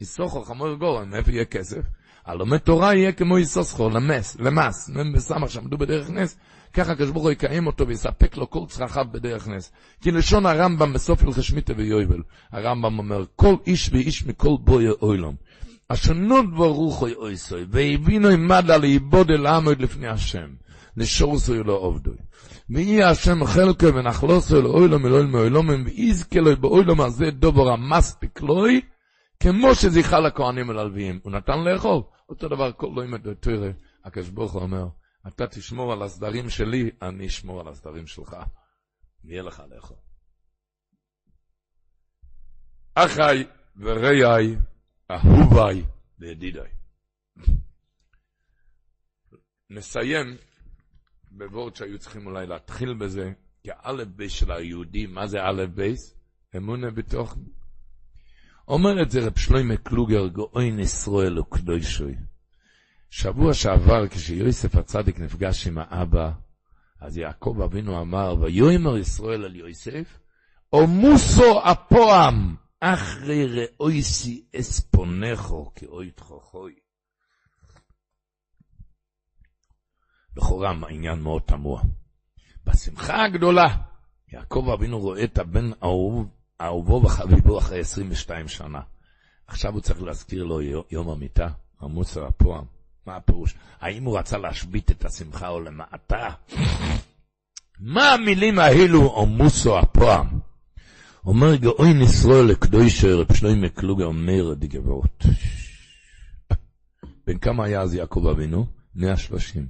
יסוכו 0.00 0.42
חמור 0.42 0.74
גורם, 0.74 1.10
מאיפה 1.10 1.30
יהיה 1.30 1.44
כסף? 1.44 1.82
הלומד 2.24 2.58
תורה 2.58 2.94
יהיה 2.94 3.12
כמו 3.12 3.38
יסוסכו, 3.38 3.88
למס, 3.90 4.36
למס, 4.40 4.88
מ"ם 4.88 5.12
בסמך 5.12 5.50
שעמדו 5.50 5.78
בדרך 5.78 6.10
נס, 6.10 6.38
ככה 6.72 6.92
הקדוש 6.92 7.10
ברוך 7.10 7.24
הוא 7.24 7.32
יקיים 7.32 7.66
אותו 7.66 7.88
ויספק 7.88 8.36
לו 8.36 8.50
כל 8.50 8.64
צרכיו 8.68 9.04
בדרך 9.12 9.48
נס. 9.48 9.72
כי 10.00 10.10
לשון 10.10 10.46
הרמב"ם 10.46 10.92
בסוף 10.92 11.22
הלכי 11.22 11.42
שמיטה 11.42 11.72
ויובל, 11.76 12.22
הרמב"ם 12.52 12.98
אומר, 12.98 13.24
כל 13.36 13.54
איש 13.66 13.90
ואיש 13.92 14.26
מכל 14.26 14.56
בוי 14.60 14.88
אוילום. 14.88 15.36
השונות 15.90 16.54
ברוך 16.54 16.98
הוא 16.98 17.08
אויסוי, 17.16 17.66
והבינו 17.70 18.28
עמדה 18.28 18.76
לאיבוד 18.76 19.30
אל 19.30 19.46
עמוד 19.46 19.80
לפני 19.80 20.08
השם, 20.08 20.54
לשורסוי 20.96 21.62
לא 21.64 21.72
עובדוי. 21.72 22.16
ויהי 22.70 23.02
השם 23.02 23.44
חלקו 23.44 23.94
ונחלוסו 23.94 24.62
לאוילום 24.62 25.06
אלוהים 25.06 25.32
מאוילומים, 25.32 25.84
ויזכה 25.84 26.40
לו 26.40 26.56
באוילום 26.56 27.00
הזה 27.00 27.30
דובר 27.30 27.68
המספיק 27.68 28.40
לוי, 28.40 28.80
כמו 29.40 29.74
שזיכה 29.74 30.20
לכהנים 30.20 30.68
וללוויים. 30.68 31.20
הוא 31.22 31.32
נתן 31.32 31.58
לאכול. 31.58 32.02
אותו 32.28 32.48
דבר 32.48 32.72
כל 32.72 32.88
לא 32.96 33.04
ימד 33.04 33.34
תראה, 33.34 33.70
הקדוש 34.04 34.28
ברוך 34.28 34.52
הוא 34.52 34.62
אומר, 34.62 34.86
אתה 35.28 35.46
תשמור 35.46 35.92
על 35.92 36.02
הסדרים 36.02 36.50
שלי, 36.50 36.90
אני 37.02 37.26
אשמור 37.26 37.60
על 37.60 37.68
הסדרים 37.68 38.06
שלך. 38.06 38.36
יהיה 39.24 39.42
לך 39.42 39.62
לאכול. 39.74 39.96
אחי 42.94 43.44
ורעי, 43.76 44.56
אהוביי 45.10 45.84
וידידיי. 46.18 46.70
נסיים 49.70 50.36
בוורט 51.30 51.76
שהיו 51.76 51.98
צריכים 51.98 52.26
אולי 52.26 52.46
להתחיל 52.46 52.94
בזה, 52.94 53.32
כי 53.62 53.70
א' 53.82 54.04
בייס 54.16 54.32
של 54.32 54.52
היהודי, 54.52 55.06
מה 55.06 55.26
זה 55.26 55.38
א' 55.42 55.66
בייס? 55.74 56.14
אמונה 56.56 56.90
בתוך... 56.90 57.36
אומר 58.68 59.02
את 59.02 59.10
זה 59.10 59.26
רב 59.26 59.38
שלוימה 59.38 59.76
קלוגר, 59.76 60.28
גאוין 60.28 60.78
ישראל 60.78 61.38
וקדושו. 61.38 62.14
שבוע 63.10 63.54
שעבר, 63.54 64.08
כשיוסף 64.08 64.74
הצדיק 64.74 65.18
נפגש 65.18 65.66
עם 65.66 65.78
האבא, 65.78 66.32
אז 67.00 67.18
יעקב 67.18 67.60
אבינו 67.64 68.00
אמר, 68.00 68.34
ויאמר 68.40 68.98
ישראל 68.98 69.44
אל 69.44 69.56
יוסף, 69.56 70.18
אמותה 70.72 71.60
הפעם, 71.62 72.56
אחרי 72.80 73.46
ראותי 73.46 74.44
את 74.60 74.92
פניך 74.92 75.72
כי 75.74 76.10
עודך 76.10 76.50
חי. 76.50 76.74
לכאורה 80.36 80.72
העניין 80.82 81.20
מאוד 81.20 81.42
תמוה. 81.42 81.82
בשמחה 82.66 83.24
הגדולה, 83.24 83.76
יעקב 84.32 84.68
אבינו 84.74 84.98
רואה 84.98 85.24
את 85.24 85.38
הבן 85.38 85.70
אהוב, 85.82 86.28
אהובו 86.60 87.02
וחביבו 87.04 87.58
אחרי 87.58 87.80
22 87.80 88.48
שנה. 88.48 88.80
עכשיו 89.46 89.72
הוא 89.72 89.80
צריך 89.80 90.02
להזכיר 90.02 90.44
לו 90.44 90.60
יום 90.90 91.10
המיטה, 91.10 91.48
המוסר 91.80 92.26
הפועם. 92.26 92.64
מה 93.06 93.16
הפירוש? 93.16 93.54
האם 93.80 94.04
הוא 94.04 94.18
רצה 94.18 94.38
להשבית 94.38 94.90
את 94.90 95.04
השמחה 95.04 95.48
או 95.48 95.60
למעטה? 95.60 96.28
מה 97.78 98.12
המילים 98.12 98.58
האלו 98.58 99.06
או 99.06 99.26
מוסו 99.26 99.78
הפועם? 99.78 100.49
אומר 101.26 101.56
גאוי 101.56 101.90
ישראל 102.02 102.44
לקדושה 102.44 103.14
רב 103.14 103.34
שלוימי 103.34 103.70
קלוגה 103.70 104.04
אומר 104.04 104.54
דגבות. 104.54 105.24
בן 107.26 107.38
כמה 107.38 107.64
היה 107.64 107.80
אז 107.80 107.94
יעקב 107.94 108.26
אבינו? 108.26 108.66
130. 108.94 109.68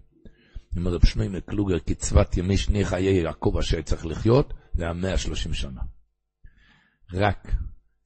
אומר 0.76 0.94
רב 0.94 1.06
שלוימי 1.06 1.40
קלוגר, 1.40 1.78
קצבת 1.78 2.36
ימי 2.36 2.56
שני 2.56 2.84
חיי 2.84 3.22
יעקב 3.22 3.56
אשר 3.58 3.82
צריך 3.82 4.06
לחיות, 4.06 4.54
זה 4.74 4.84
היה 4.84 4.92
130 4.92 5.54
שנה. 5.54 5.80
רק 7.12 7.54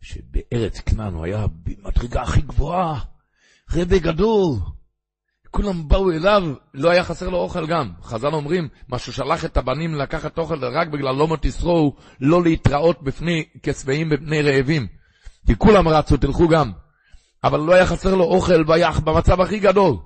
שבארץ 0.00 0.80
כנען 0.80 1.14
הוא 1.14 1.24
היה 1.24 1.46
במדרגה 1.46 2.22
הכי 2.22 2.40
גבוהה, 2.40 3.00
רבי 3.72 3.98
גדול, 3.98 4.56
כולם 5.54 5.88
באו 5.88 6.10
אליו, 6.10 6.42
לא 6.74 6.90
היה 6.90 7.04
חסר 7.04 7.28
לו 7.28 7.38
אוכל 7.38 7.66
גם. 7.66 7.90
חז"ל 8.02 8.34
אומרים, 8.34 8.68
מה 8.88 8.98
ששלח 8.98 9.44
את 9.44 9.56
הבנים 9.56 9.94
לקחת 9.94 10.38
אוכל 10.38 10.64
רק 10.64 10.88
בגלל 10.88 11.14
לא 11.14 11.28
מותיסרו, 11.28 11.96
לא 12.20 12.42
להתראות 12.42 13.02
בפני 13.02 13.44
כשבעים 13.62 14.08
בפני 14.08 14.42
רעבים. 14.42 14.86
כי 15.46 15.56
כולם 15.58 15.88
רצו, 15.88 16.16
תלכו 16.16 16.48
גם. 16.48 16.72
אבל 17.44 17.60
לא 17.60 17.74
היה 17.74 17.86
חסר 17.86 18.14
לו 18.14 18.24
אוכל 18.24 18.64
והיה 18.66 18.90
במצב 18.90 19.40
הכי 19.40 19.58
גדול. 19.58 19.96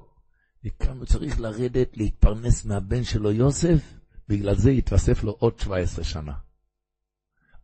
הוא 0.89 1.05
צריך 1.07 1.41
לרדת, 1.41 1.97
להתפרנס 1.97 2.65
מהבן 2.65 3.05
שלו 3.05 3.33
יוסף, 3.33 3.81
בגלל 4.29 4.55
זה 4.55 4.71
התווסף 4.71 5.25
לו 5.25 5.37
עוד 5.39 5.61
17 5.61 6.05
שנה. 6.05 6.33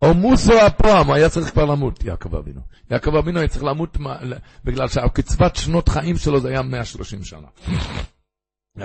או 0.03 0.15
מוסו 0.15 0.61
הפועם, 0.61 1.11
היה 1.11 1.29
צריך 1.29 1.51
כבר 1.51 1.65
למות, 1.65 2.05
יעקב 2.05 2.35
אבינו. 2.35 2.61
יעקב 2.91 3.17
אבינו 3.17 3.39
היה 3.39 3.49
צריך 3.49 3.65
למות 3.65 3.99
בגלל 4.65 4.89
שהקצבת 4.89 5.57
שנות 5.57 5.89
חיים 5.89 6.17
שלו 6.17 6.41
זה 6.41 6.49
היה 6.49 6.63
130 6.63 7.25
שנה. 7.25 7.47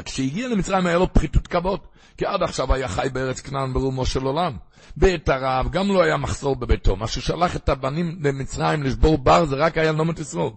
כשהגיע 0.06 0.48
למצרים 0.48 0.86
היה 0.86 0.98
לו 0.98 1.14
פחיתות 1.14 1.48
כבוד, 1.48 1.80
כי 2.18 2.26
עד 2.26 2.44
עכשיו 2.44 2.74
היה 2.74 2.88
חי 2.88 3.08
בארץ 3.14 3.42
כנען 3.42 3.74
ברומו 3.74 4.06
של 4.06 4.24
עולם. 4.24 4.58
בעת 4.98 5.30
הרעב 5.30 5.72
גם 5.72 5.88
לא 5.88 6.04
היה 6.04 6.18
מחסור 6.18 6.56
בביתו, 6.56 6.96
מה 6.96 7.08
ששלח 7.08 7.56
את 7.56 7.70
הבנים 7.70 8.20
למצרים 8.22 8.84
לשבור 8.84 9.18
בר 9.18 9.46
זה 9.46 9.56
רק 9.56 9.78
היה 9.78 9.92
נומת 9.92 10.20
ישראל. 10.20 10.50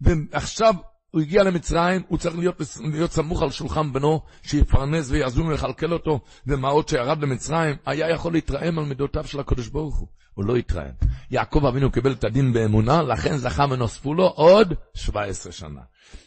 ועכשיו 0.00 0.74
הוא 1.16 1.22
הגיע 1.22 1.42
למצרים, 1.42 2.02
הוא 2.08 2.18
צריך 2.18 2.38
להיות, 2.38 2.60
להיות 2.80 3.12
סמוך 3.12 3.42
על 3.42 3.50
שולחן 3.50 3.92
בנו, 3.92 4.20
שיפרנס 4.42 5.10
ויזום 5.10 5.46
ויכלכל 5.48 5.92
אותו, 5.92 6.20
ומה 6.46 6.68
עוד 6.68 6.88
שירד 6.88 7.22
למצרים, 7.22 7.76
היה 7.86 8.10
יכול 8.10 8.32
להתרעם 8.32 8.78
על 8.78 8.84
מידותיו 8.84 9.26
של 9.26 9.40
הקדוש 9.40 9.68
ברוך 9.68 9.96
הוא. 9.96 10.08
הוא 10.34 10.44
לא 10.44 10.56
התרעם. 10.56 10.92
יעקב 11.30 11.66
אבינו 11.66 11.90
קיבל 11.90 12.12
את 12.12 12.24
הדין 12.24 12.52
באמונה, 12.52 13.02
לכן 13.02 13.36
זכה 13.36 13.66
ונוספו 13.70 14.14
לו 14.14 14.26
עוד 14.26 14.74
17 14.94 15.52
שנה. 15.52 15.80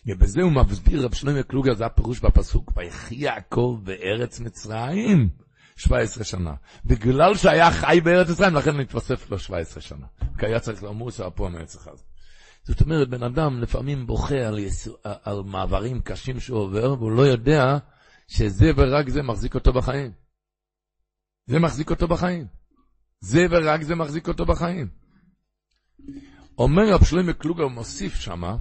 ובזה 0.05 0.41
הוא 0.41 0.51
מסביר 0.51 1.05
רב 1.05 1.13
שלמה 1.13 1.43
קלוגר, 1.43 1.75
זה 1.75 1.85
הפירוש 1.85 2.19
בפסוק, 2.19 2.71
ויחי 2.77 3.15
יעקב 3.15 3.79
בארץ 3.83 4.39
מצרים. 4.39 5.29
17 5.75 6.23
שנה. 6.23 6.53
בגלל 6.85 7.35
שהיה 7.35 7.71
חי 7.71 8.01
בארץ 8.03 8.29
מצרים, 8.29 8.55
לכן 8.55 8.77
נתווסף 8.77 9.31
לו 9.31 9.39
17 9.39 9.81
שנה. 9.81 10.05
כי 10.37 10.45
היה 10.45 10.59
צריך 10.59 10.83
לומר 10.83 11.09
שהפועל 11.09 11.51
מהרצח 11.51 11.87
הזה. 11.87 12.03
זאת 12.63 12.81
אומרת, 12.81 13.09
בן 13.09 13.23
אדם 13.23 13.61
לפעמים 13.61 14.07
בוכה 14.07 14.47
על, 14.47 14.59
יסו, 14.59 14.97
על 15.03 15.43
מעברים 15.45 16.01
קשים 16.01 16.39
שהוא 16.39 16.59
עובר, 16.59 16.93
והוא 16.99 17.11
לא 17.11 17.21
יודע 17.21 17.77
שזה 18.27 18.71
ורק 18.75 19.09
זה 19.09 19.21
מחזיק 19.21 19.55
אותו 19.55 19.73
בחיים. 19.73 20.11
זה 21.45 21.59
מחזיק 21.59 21.89
אותו 21.89 22.07
בחיים. 22.07 22.47
זה 23.19 23.45
ורק 23.49 23.81
זה 23.81 23.95
מחזיק 23.95 24.27
אותו 24.27 24.45
בחיים. 24.45 24.87
אומר 26.57 26.93
רב 26.93 27.03
שלמה 27.03 27.33
קלוגר, 27.33 27.67
מוסיף 27.67 28.15
שמה, 28.15 28.57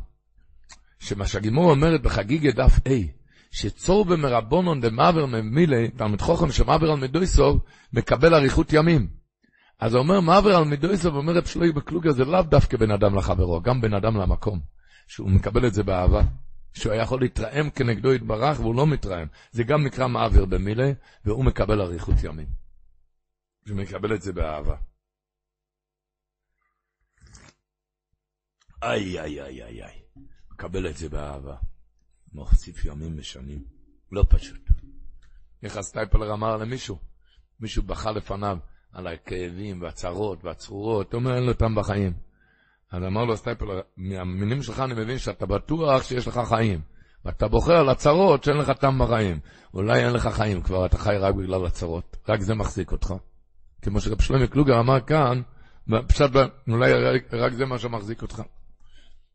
שמה 0.99 1.27
שהגימור 1.27 1.71
אומרת 1.71 2.03
בחגיגה 2.03 2.51
דף 2.51 2.79
A, 2.79 2.91
שצור 3.51 4.05
במרבונון 4.05 4.81
דמעבר 4.81 5.27
ממילי, 5.27 5.91
תלמיד 5.91 6.21
חוכם 6.21 6.53
שמעבר 6.53 6.91
על 6.91 6.99
מדויסוב, 6.99 7.61
מקבל 7.93 8.35
אריכות 8.35 8.73
ימים. 8.73 9.18
אז 9.79 9.95
הוא 9.95 10.03
אומר, 10.03 10.21
מעבר 10.21 10.57
על 10.57 10.65
מידויסוב, 10.65 11.15
אומר 11.15 11.33
רב 11.33 11.45
שלוי 11.45 11.73
בקלוגר, 11.73 12.13
זה 12.13 12.25
לאו 12.25 12.43
דווקא 12.43 12.77
בין 12.77 12.91
אדם 12.91 13.15
לחברו, 13.19 13.61
גם 13.61 13.81
בין 13.81 13.95
אדם 13.95 14.17
למקום, 14.17 14.61
שהוא 15.07 15.31
מקבל 15.31 15.67
את 15.67 15.75
זה 15.75 15.83
באהבה. 15.83 16.23
שהוא 16.73 16.93
היה 16.93 17.03
יכול 17.03 17.21
להתרעם 17.21 17.71
כנגדו 17.71 18.15
יתברך, 18.15 18.61
והוא 18.61 18.75
לא 18.75 18.87
מתרעם. 18.87 19.29
זה 19.51 19.63
גם 19.63 19.87
נקרא 19.87 20.09
מעביר 20.09 20.45
במילה, 20.45 20.93
והוא 21.25 21.45
מקבל 21.45 21.81
אריכות 21.81 22.17
ימים. 22.23 22.49
הוא 23.69 23.77
מקבל 23.77 24.15
את 24.15 24.23
זה 24.23 24.33
באהבה. 24.33 24.77
איי, 28.83 29.21
איי, 29.21 29.43
איי, 29.43 29.63
איי, 29.63 29.85
איי. 29.85 30.03
מקבל 30.53 30.91
את 30.91 30.97
זה 30.97 31.09
באהבה. 31.09 31.57
מוסיף 32.33 32.85
ימים 32.85 33.19
ושנים. 33.19 33.65
לא 34.13 34.25
פשוט. 34.29 34.61
איך 35.63 35.81
סטייפלר 35.81 36.33
אמר 36.33 36.57
למישהו, 36.57 36.99
מישהו 37.61 37.83
בכה 37.83 38.11
לפניו, 38.11 38.59
על 38.99 39.07
הכאבים 39.07 39.83
והצרות 39.83 40.45
והצרורות, 40.45 41.15
אומר, 41.15 41.35
אין 41.35 41.45
לו 41.45 41.53
טעם 41.53 41.75
בחיים. 41.75 42.13
אז 42.91 43.03
אמר 43.03 43.25
לו 43.25 43.37
סטייפלר, 43.37 43.81
מהמינים 43.97 44.63
שלך 44.63 44.81
אני 44.81 44.95
מבין 44.95 45.19
שאתה 45.19 45.47
בטוח 45.47 46.03
שיש 46.03 46.29
לך 46.29 46.41
חיים. 46.49 46.81
ואתה 47.25 47.49
בוחר 47.49 47.77
על 47.77 47.89
הצרות 47.89 48.45
שאין 48.45 48.57
לך 48.57 48.71
טעם 48.71 48.99
בחיים. 48.99 49.41
אולי 49.75 50.05
אין 50.05 50.13
לך 50.13 50.27
חיים 50.27 50.63
כבר, 50.63 50.87
אתה 50.87 50.99
חי 50.99 51.17
רק 51.21 51.35
בגלל 51.35 51.67
הצרות. 51.67 52.17
רק 52.29 52.41
זה 52.41 52.55
מחזיק 52.55 52.93
אותך. 52.93 53.15
כמו 53.83 54.01
שרב 54.01 54.21
שלומי 54.21 54.49
קלוגר 54.49 54.81
אמר 54.81 55.01
כאן, 55.01 55.43
פשט, 56.09 56.31
אולי 56.69 56.93
רק 57.33 57.53
זה 57.53 57.67
מה 57.67 57.79
שמחזיק 57.79 58.23
אותך. 58.23 58.43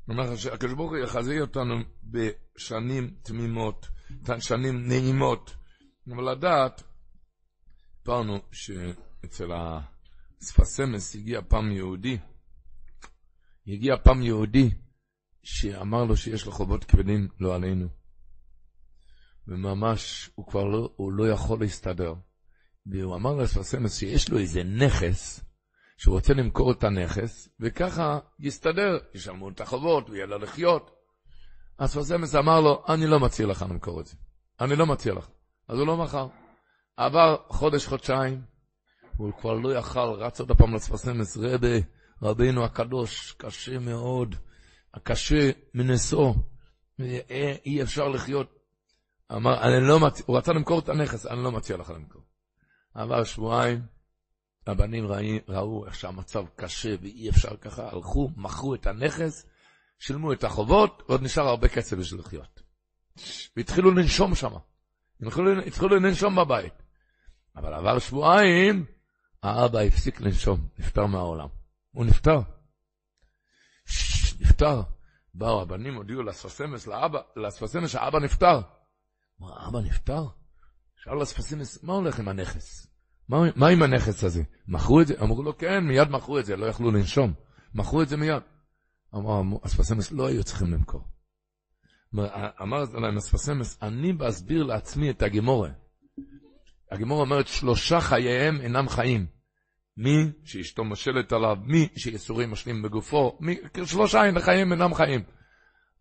אומר 0.09 0.35
שהקדוש 0.35 0.73
ברוך 0.73 0.91
הוא 0.91 0.97
יחזיר 0.97 1.41
אותנו 1.41 1.75
בשנים 2.03 3.13
תמימות, 3.23 3.87
שנים 4.39 4.87
נעימות. 4.87 5.55
אבל 6.15 6.31
לדעת, 6.31 6.83
סיפרנו 8.03 8.39
אצל 9.25 9.51
הספסמס 10.41 11.15
הגיע 11.15 11.41
פעם 11.47 11.71
יהודי, 11.71 12.17
הגיע 13.67 13.95
פעם 14.03 14.21
יהודי 14.21 14.69
שאמר 15.43 16.03
לו 16.03 16.17
שיש 16.17 16.45
לו 16.45 16.51
חובות 16.51 16.83
כבדים, 16.83 17.27
לא 17.39 17.55
עלינו. 17.55 17.87
וממש, 19.47 20.29
הוא 20.35 20.47
כבר 20.47 20.63
לא, 20.63 20.93
הוא 20.95 21.13
לא 21.13 21.29
יכול 21.29 21.59
להסתדר. 21.59 22.13
והוא 22.85 23.15
אמר 23.15 23.35
לספסמס 23.35 23.99
שיש 23.99 24.29
לו 24.29 24.37
איזה 24.37 24.63
נכס, 24.63 25.43
שהוא 25.97 26.15
רוצה 26.15 26.33
למכור 26.33 26.71
את 26.71 26.83
הנכס, 26.83 27.49
וככה 27.59 28.19
יסתדר, 28.39 28.97
ישלמו 29.13 29.49
את 29.49 29.61
החובות, 29.61 30.07
הוא 30.07 30.15
יהיה 30.15 30.25
לו 30.25 30.37
לחיות. 30.37 30.91
אספסמס 31.77 32.35
אמר 32.35 32.61
לו, 32.61 32.83
אני 32.89 33.07
לא 33.07 33.19
מציע 33.19 33.47
לך 33.47 33.65
למכור 33.69 34.01
את 34.01 34.05
זה. 34.05 34.15
אני 34.61 34.75
לא 34.75 34.85
מציע 34.85 35.13
לך. 35.13 35.27
אז 35.67 35.79
הוא 35.79 35.87
לא 35.87 35.97
מכר. 35.97 36.27
עבר 36.97 37.37
חודש, 37.47 37.87
חודשיים, 37.87 38.41
הוא 39.17 39.31
כבר 39.41 39.53
לא 39.53 39.77
יכל, 39.77 39.99
רץ 39.99 40.39
עוד 40.39 40.51
פעם 40.51 40.73
לאספסמס, 40.73 41.37
רבי, 41.37 41.83
רבינו 42.21 42.65
הקדוש, 42.65 43.31
קשה 43.37 43.79
מאוד, 43.79 44.35
קשה 45.03 45.51
מנשוא, 45.73 46.33
אי 47.65 47.83
אפשר 47.83 48.07
לחיות. 48.07 48.59
אמר, 49.31 49.61
אני 49.61 49.87
לא 49.87 49.99
מציע, 49.99 50.25
הוא 50.27 50.37
רצה 50.37 50.53
למכור 50.53 50.79
את 50.79 50.89
הנכס, 50.89 51.25
אני 51.25 51.43
לא 51.43 51.51
מציע 51.51 51.77
לך 51.77 51.89
למכור. 51.89 52.21
עבר 52.93 53.23
שבועיים, 53.23 53.81
הבנים 54.67 55.07
ראי, 55.07 55.39
ראו 55.47 55.85
איך 55.85 55.95
שהמצב 55.95 56.45
קשה 56.55 56.95
ואי 57.01 57.29
אפשר 57.29 57.57
ככה, 57.61 57.89
הלכו, 57.91 58.29
מכרו 58.35 58.75
את 58.75 58.87
הנכס, 58.87 59.45
שילמו 59.99 60.33
את 60.33 60.43
החובות, 60.43 61.03
ועוד 61.07 61.23
נשאר 61.23 61.47
הרבה 61.47 61.67
כסף 61.67 61.97
בשביל 61.97 62.19
לחיות. 62.19 62.63
והתחילו 63.57 63.91
לנשום 63.91 64.35
שם. 64.35 64.53
התחילו, 65.21 65.61
התחילו 65.61 65.95
לנשום 65.95 66.35
בבית. 66.35 66.73
אבל 67.55 67.73
עבר 67.73 67.99
שבועיים, 67.99 68.85
האבא 69.43 69.79
הפסיק 69.79 70.21
לנשום, 70.21 70.67
נפטר 70.79 71.05
מהעולם. 71.05 71.47
הוא 71.91 72.05
נפטר. 72.05 72.39
נפטר. 74.39 74.81
באו 75.33 75.61
הבנים, 75.61 75.95
הודיעו 75.95 76.23
לספסמס, 76.23 76.87
לאבא, 76.87 77.19
לספסמס 77.35 77.89
שהאבא 77.89 78.19
נפטר. 78.19 78.61
אמר, 79.41 79.59
האבא 79.59 79.79
נפטר? 79.79 80.25
שאל 80.95 81.21
לספסמס, 81.21 81.83
מה 81.83 81.93
הולך 81.93 82.19
עם 82.19 82.27
הנכס? 82.27 82.87
מה, 83.29 83.37
מה 83.55 83.67
עם 83.67 83.83
הנכס 83.83 84.23
הזה? 84.23 84.43
מכרו 84.67 85.01
את 85.01 85.07
זה? 85.07 85.13
אמרו 85.21 85.43
לו, 85.43 85.57
כן, 85.57 85.83
מיד 85.83 86.09
מכרו 86.09 86.39
את 86.39 86.45
זה, 86.45 86.55
לא 86.55 86.65
יכלו 86.65 86.91
לנשום. 86.91 87.33
מכרו 87.73 88.01
את 88.01 88.09
זה 88.09 88.17
מיד. 88.17 88.43
אמר 89.15 89.41
אספסמס, 89.65 90.11
לא 90.11 90.27
היו 90.27 90.43
צריכים 90.43 90.73
למכור. 90.73 91.07
אמר 92.61 92.83
להם 92.93 93.17
אספסמס, 93.17 93.77
אני 93.81 94.13
באסביר 94.13 94.63
לעצמי 94.63 95.09
את 95.09 95.21
הגימורה. 95.21 95.69
הגימורה 96.93 97.21
אומרת, 97.21 97.47
שלושה 97.47 98.01
חייהם 98.01 98.61
אינם 98.61 98.89
חיים. 98.89 99.25
מי 99.97 100.31
שאשתו 100.43 100.83
מושלת 100.83 101.31
עליו, 101.31 101.57
מי 101.65 101.87
שיסורים 101.95 102.51
משלים 102.51 102.81
בגופו, 102.81 103.37
מי, 103.39 103.57
שלושה 103.85 104.25
אין 104.25 104.39
חיים 104.39 104.71
אינם 104.71 104.93
חיים. 104.93 105.23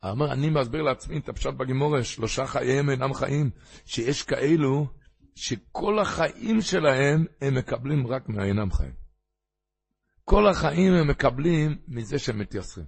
אמר, 0.05 0.33
אני 0.33 0.51
מסביר 0.51 0.83
לעצמי 0.83 1.19
את 1.19 1.29
הפשט 1.29 1.55
בגימורה, 1.55 2.05
שלושה 2.05 2.47
חייהם 2.47 2.91
אינם 2.91 3.15
חיים, 3.15 3.51
שיש 3.87 4.23
כאלו 4.23 4.87
שכל 5.35 5.99
החיים 5.99 6.61
שלהם 6.61 7.25
הם 7.41 7.55
מקבלים 7.55 8.07
רק 8.07 8.29
מהאינם 8.29 8.73
חיים. 8.73 8.93
כל 10.25 10.49
החיים 10.49 10.93
הם 10.93 11.09
מקבלים 11.09 11.79
מזה 11.89 12.19
שהם 12.19 12.39
מתייסרים. 12.39 12.87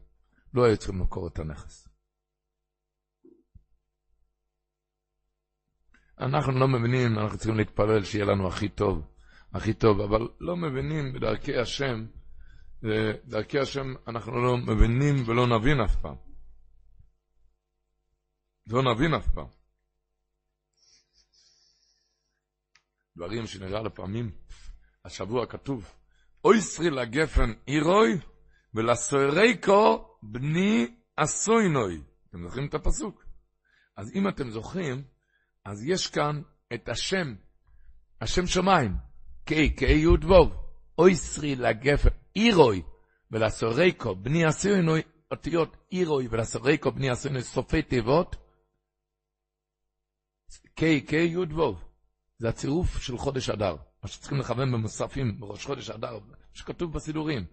לא 0.55 0.65
היו 0.65 0.77
צריכים 0.77 0.99
למכור 0.99 1.29
את 1.29 1.39
הנכס. 1.39 1.94
אנחנו 6.21 6.53
לא 6.53 6.69
מבינים, 6.69 7.19
אנחנו 7.19 7.39
צריכים 7.39 7.57
להתפלל 7.57 8.05
שיהיה 8.05 8.25
לנו 8.25 8.49
הכי 8.49 8.69
טוב. 8.69 9.07
הכי 9.53 9.75
טוב, 9.75 10.01
אבל 10.01 10.29
לא 10.41 10.57
מבינים 10.57 11.13
בדרכי 11.13 11.57
השם, 11.57 12.07
דרכי 13.25 13.59
השם 13.59 13.95
אנחנו 14.09 14.43
לא 14.45 14.57
מבינים 14.57 15.29
ולא 15.29 15.59
נבין 15.59 15.81
אף 15.81 15.97
פעם. 16.03 16.17
לא 18.67 18.83
נבין 18.83 19.15
אף 19.15 19.29
פעם. 19.35 19.47
דברים 23.17 23.47
שנראה 23.47 23.83
לפעמים, 23.83 24.31
השבוע 25.05 25.47
כתוב, 25.47 25.95
אוי 26.45 26.61
סרי 26.61 26.91
לגפן 26.91 27.53
אירוי 27.69 28.19
ולסויריקו 28.75 30.09
בני 30.23 30.95
אסוינוי. 31.17 32.03
אתם 32.31 32.43
זוכרים 32.43 32.67
את 32.67 32.75
הפסוק? 32.75 33.25
אז 33.97 34.13
אם 34.15 34.29
אתם 34.29 34.51
זוכרים, 34.51 35.03
אז 35.65 35.85
יש 35.85 36.07
כאן 36.07 36.43
את 36.75 36.89
השם, 36.89 37.35
השם 38.21 38.47
שמיים. 38.47 38.97
קיי, 39.45 39.71
קיי 39.71 39.99
יוד 39.99 40.25
ווב, 40.25 40.53
אוי 40.99 41.17
סרי 41.17 41.57
לגפן, 41.57 42.09
אירוי, 42.37 42.83
ולסורקו, 43.31 44.15
בני 44.15 44.45
עשינו 44.45 44.93
אותיות 45.31 45.77
אירוי, 45.93 46.29
ולסורקו, 46.31 46.93
בני 46.93 47.11
עשינו 47.11 47.43
סופי 47.43 47.83
תיבות, 47.83 48.37
קיי, 50.75 51.01
קיי 51.01 51.27
יוד 51.27 51.53
ווב, 51.53 51.85
זה 52.39 52.49
הצירוף 52.49 53.03
של 53.03 53.19
חודש 53.19 53.51
אדר, 53.51 53.77
מה 54.03 54.09
שצריכים 54.09 54.39
לכוון 54.39 54.73
במוספים 54.73 55.41
בראש 55.41 55.67
חודש 55.67 55.91
אדר, 55.91 56.19
שכתוב 56.53 56.93
בסידורים, 56.93 57.45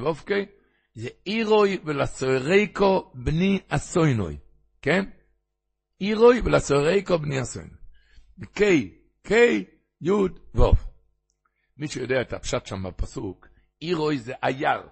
ווב 0.00 0.22
קיי, 0.26 0.46
זה 0.94 1.08
אירוי 1.26 1.78
ולסורקו 1.84 3.10
בני 3.14 3.58
עשוינוי, 3.68 4.36
כן? 4.82 5.04
אירוי 6.00 6.40
ולסורקו 6.44 7.18
בני 7.18 7.38
עשוינוי. 7.38 7.76
קיי, 8.54 8.90
קיי, 9.22 9.64
יוד 10.00 10.38
ווב. 10.54 10.86
מי 11.76 11.88
שיודע 11.88 12.20
את 12.20 12.32
הפשט 12.32 12.66
שם 12.66 12.82
בפסוק, 12.82 13.48
אירוי 13.82 14.18
זה 14.18 14.32
אייר, 14.42 14.82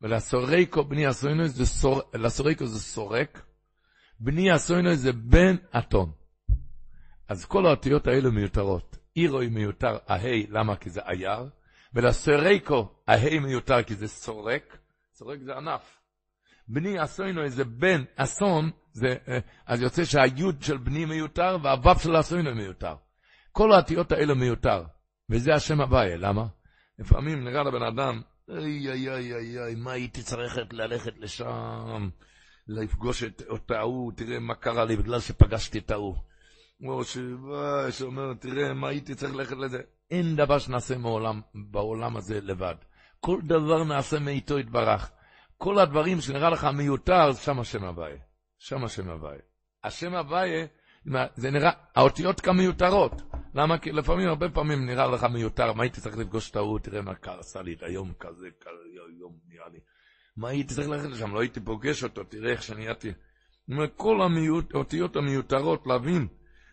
ולסורקו 0.00 0.84
בני 0.84 1.06
הסוינוי 1.06 1.48
זה, 1.48 1.66
סור, 1.66 2.02
זה 2.64 2.80
סורק, 2.80 3.42
בני 4.20 4.50
הסוינוי 4.50 4.96
זה 4.96 5.12
בן 5.12 5.56
אתון. 5.78 6.12
אז 7.28 7.44
כל 7.44 7.66
האותיות 7.66 8.06
האלה 8.06 8.30
מיותרות. 8.30 8.96
אירוי 9.16 9.48
מיותר, 9.48 9.98
ההי, 10.06 10.46
למה? 10.50 10.76
כי 10.76 10.90
זה 10.90 11.00
אייר, 11.00 11.48
ולסורקו, 11.94 12.94
ההי 13.08 13.38
מיותר 13.38 13.82
כי 13.82 13.94
זה 13.94 14.08
סורק, 14.08 14.78
סורק 15.12 15.38
זה 15.42 15.56
ענף. 15.56 16.00
בני 16.68 17.04
אסוינוי 17.04 17.50
זה 17.50 17.64
בן 17.64 18.04
אסון, 18.16 18.70
זה, 18.92 19.16
אה, 19.28 19.38
אז 19.66 19.82
יוצא 19.82 20.04
שהיוד 20.04 20.62
של 20.62 20.76
בני 20.76 21.04
מיותר 21.04 21.58
והוו 21.62 21.98
של 21.98 22.20
אסוינוי 22.20 22.54
מיותר. 22.54 22.94
כל 23.52 23.72
האותיות 23.72 24.12
האלה 24.12 24.34
מיותר. 24.34 24.82
וזה 25.30 25.54
השם 25.54 25.80
הוויה, 25.80 26.16
למה? 26.16 26.46
לפעמים 26.98 27.44
נראה 27.44 27.62
לבן 27.62 27.82
אדם, 27.82 28.22
איי 28.50 28.90
איי 28.90 29.10
איי 29.10 29.34
איי 29.34 29.58
איי, 29.58 29.74
מה 29.74 29.92
הייתי 29.92 30.22
צריך 30.22 30.58
ללכת 30.72 31.12
לשם, 31.18 32.08
לפגוש 32.68 33.24
את 33.24 33.42
אותה 33.48 33.78
ההוא, 33.78 34.12
תראה 34.16 34.38
מה 34.38 34.54
קרה 34.54 34.84
לי 34.84 34.96
בגלל 34.96 35.20
שפגשתי 35.20 35.78
את 35.78 35.90
ההוא. 35.90 36.16
או 36.88 37.04
שאומר, 37.90 38.34
תראה, 38.34 38.74
מה 38.74 38.88
הייתי 38.88 39.14
צריך 39.14 39.34
ללכת 39.34 39.56
לזה? 39.56 39.78
אין 40.10 40.36
דבר 40.36 40.58
שנעשה 40.58 40.98
מעולם, 40.98 41.40
בעולם 41.54 42.16
הזה 42.16 42.40
לבד. 42.40 42.74
כל 43.20 43.40
דבר 43.44 43.84
נעשה 43.84 44.18
מאיתו 44.18 44.58
יתברך. 44.58 45.10
כל 45.58 45.78
הדברים 45.78 46.20
שנראה 46.20 46.50
לך 46.50 46.64
מיותר, 46.64 47.32
שם 47.32 47.60
השם 47.60 47.84
הוויה. 47.84 48.16
שם 48.64 48.84
השם 48.84 49.10
הוויה. 49.10 49.40
השם 49.84 50.14
הוויה, 50.14 50.66
זה 51.36 51.50
נראה, 51.50 51.70
האותיות 51.94 52.40
כמיותרות. 52.40 53.12
למה? 53.54 53.78
כי 53.78 53.92
לפעמים, 53.92 54.28
הרבה 54.28 54.48
פעמים 54.48 54.86
נראה 54.86 55.06
לך 55.06 55.24
מיותר, 55.24 55.72
מה 55.72 55.82
הייתי 55.82 56.00
צריך 56.00 56.16
לפגוש 56.16 56.50
את 56.50 56.56
ההוא, 56.56 56.78
תראה 56.78 57.02
מה 57.02 57.12
עשה 57.38 57.62
לי 57.62 57.74
את 57.74 57.82
היום 57.82 58.12
כזה, 58.20 58.48
היום 59.18 59.32
נראה 59.48 59.68
לי. 59.68 59.78
מה 60.36 60.48
הייתי 60.48 60.74
צריך 60.74 60.88
ללכת 60.88 61.08
לשם, 61.08 61.34
לא 61.34 61.40
הייתי 61.40 61.60
פוגש 61.60 62.04
אותו, 62.04 62.24
תראה 62.24 62.50
איך 62.50 62.62
שנהייתי. 62.62 63.12
כל 63.96 64.18
האותיות 64.74 65.16
המיותרות, 65.16 65.86
להבין 65.86 66.28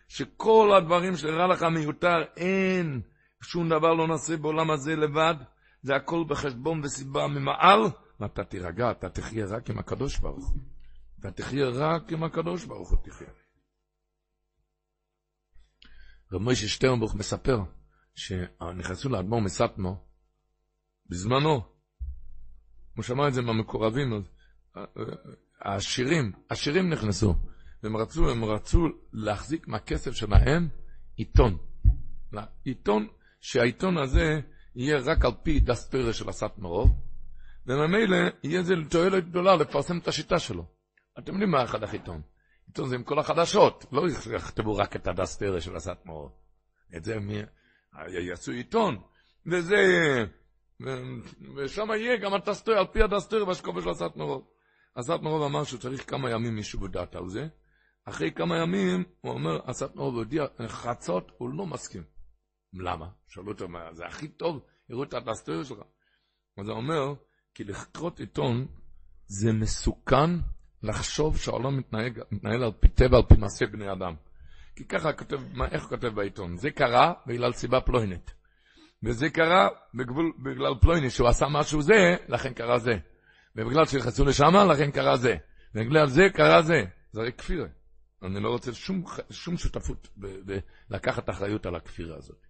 שכל 0.08 0.70
הדברים 0.76 1.16
שנראה 1.16 1.46
לך 1.46 1.62
מיותר, 1.62 2.22
אין, 2.36 3.00
שום 3.42 3.68
דבר 3.68 3.94
לא 3.94 4.08
נעשה 4.08 4.36
בעולם 4.36 4.70
הזה 4.70 4.96
לבד, 4.96 5.34
זה 5.82 5.96
הכל 5.96 6.24
בחשבון 6.28 6.80
וסיבה 6.84 7.26
ממעל, 7.26 7.80
ואתה 8.20 8.44
תירגע, 8.44 8.90
אתה 8.90 9.08
תחיה 9.08 9.46
רק 9.46 9.70
עם 9.70 9.78
הקדוש 9.78 10.18
ברוך 10.18 10.48
הוא. 10.48 10.79
אתה 11.20 11.30
תחיה 11.30 11.68
רק 11.68 12.12
עם 12.12 12.24
הקדוש 12.24 12.64
ברוך 12.64 12.90
הוא 12.90 12.98
תחיה. 13.04 13.28
רב 16.32 16.42
מוישה 16.42 16.68
שטרנבוך 16.68 17.14
מספר 17.14 17.58
שנכנסו 18.14 19.08
לאדמו"ר 19.08 19.40
מסטמו 19.40 20.04
בזמנו, 21.06 21.60
הוא 22.96 23.02
שמע 23.02 23.28
את 23.28 23.34
זה 23.34 23.42
מהמקורבים, 23.42 24.12
אז 24.12 24.22
העשירים, 25.60 26.32
עשירים 26.48 26.90
נכנסו, 26.90 27.34
והם 27.82 27.96
רצו, 27.96 28.30
הם 28.30 28.44
רצו 28.44 28.86
להחזיק 29.12 29.68
מהכסף 29.68 30.12
שלהם 30.12 30.68
עיתון. 31.16 31.58
עיתון, 32.64 33.08
שהעיתון 33.40 33.98
הזה 33.98 34.40
יהיה 34.74 34.98
רק 34.98 35.24
על 35.24 35.32
פי 35.42 35.60
דסטוירה 35.60 36.12
של 36.12 36.28
הסטמרוב, 36.28 36.90
וממילא 37.66 38.16
יהיה 38.44 38.62
זה 38.62 38.74
לתועלת 38.76 39.28
גדולה 39.28 39.56
לפרסם 39.56 39.98
את 39.98 40.08
השיטה 40.08 40.38
שלו. 40.38 40.79
אתם 41.18 41.32
יודעים 41.32 41.50
מה 41.50 41.64
אחד 41.64 41.82
החיתון? 41.82 42.22
עיתון 42.66 42.88
זה 42.88 42.94
עם 42.94 43.04
כל 43.04 43.18
החדשות, 43.18 43.84
לא 43.92 44.02
יכתבו 44.36 44.76
רק 44.76 44.96
את 44.96 45.06
הדסטרה 45.06 45.60
של 45.60 45.76
הסטמרו. 45.76 46.30
את 46.96 47.04
זה 47.04 47.20
מי... 47.20 47.42
יעשו 48.08 48.52
עיתון, 48.52 49.02
וזה... 49.46 49.76
ושם 51.56 51.88
יהיה 51.90 52.16
גם 52.16 52.34
הדסטרה, 52.34 52.78
על 52.78 52.86
פי 52.92 53.02
הדסטרה 53.02 53.44
והשקופה 53.44 53.82
של 53.82 53.88
הסטמרו. 53.88 54.50
הסטמרו 54.96 55.46
אמר 55.46 55.64
שהוא 55.64 55.80
צריך 55.80 56.10
כמה 56.10 56.30
ימים 56.30 56.54
מישהו 56.54 56.80
בדעת 56.80 57.16
על 57.16 57.28
זה. 57.28 57.48
אחרי 58.04 58.32
כמה 58.32 58.58
ימים, 58.58 59.04
הוא 59.20 59.32
אומר, 59.32 59.70
הסטמרו 59.70 60.06
הודיע, 60.06 60.44
חצות, 60.66 61.32
הוא 61.38 61.50
לא 61.50 61.66
מסכים. 61.66 62.02
למה? 62.72 63.08
שאלו 63.28 63.52
אותו, 63.52 63.66
זה 63.92 64.06
הכי 64.06 64.28
טוב, 64.28 64.62
יראו 64.90 65.02
את 65.02 65.14
הדסטרה 65.14 65.64
שלך. 65.64 65.78
אז 66.58 66.68
הוא 66.68 66.76
אומר, 66.76 67.14
כי 67.54 67.64
לכרות 67.64 68.20
עיתון 68.20 68.66
זה 69.26 69.52
מסוכן 69.52 70.30
לחשוב 70.82 71.38
שהעולם 71.38 71.76
מתנהג, 71.76 72.20
מתנהל 72.30 72.62
על 72.62 72.72
פי 72.80 72.88
טבע, 72.88 73.16
על 73.16 73.22
פי 73.22 73.34
מעשה 73.34 73.66
בני 73.66 73.92
אדם. 73.92 74.14
כי 74.76 74.84
ככה 74.84 75.12
כותב, 75.12 75.40
מה, 75.52 75.66
איך 75.68 75.82
כותב 75.82 76.08
בעיתון? 76.08 76.56
זה 76.56 76.70
קרה 76.70 77.12
בגלל 77.26 77.52
סיבה 77.52 77.80
פלוינית. 77.80 78.34
וזה 79.02 79.30
קרה 79.30 79.68
בגבול, 79.94 80.32
בגלל 80.38 80.74
פלויני, 80.80 81.10
שהוא 81.10 81.28
עשה 81.28 81.46
משהו 81.50 81.82
זה, 81.82 82.16
לכן 82.28 82.52
קרה 82.52 82.78
זה. 82.78 82.92
ובגלל 83.56 83.86
שנכנסו 83.86 84.24
לשם, 84.24 84.54
לכן 84.72 84.90
קרה 84.90 85.16
זה. 85.16 85.36
ובגלל 85.74 86.06
זה 86.06 86.22
קרה 86.34 86.62
זה. 86.62 86.82
זה 87.12 87.20
הרי 87.20 87.32
כפירה. 87.32 87.66
אני 88.22 88.40
לא 88.40 88.48
רוצה 88.48 88.74
שום, 88.74 89.04
שום 89.30 89.56
שותפות 89.56 90.08
לקחת 90.90 91.30
אחריות 91.30 91.66
על 91.66 91.74
הכפירה 91.76 92.16
הזאת. 92.16 92.46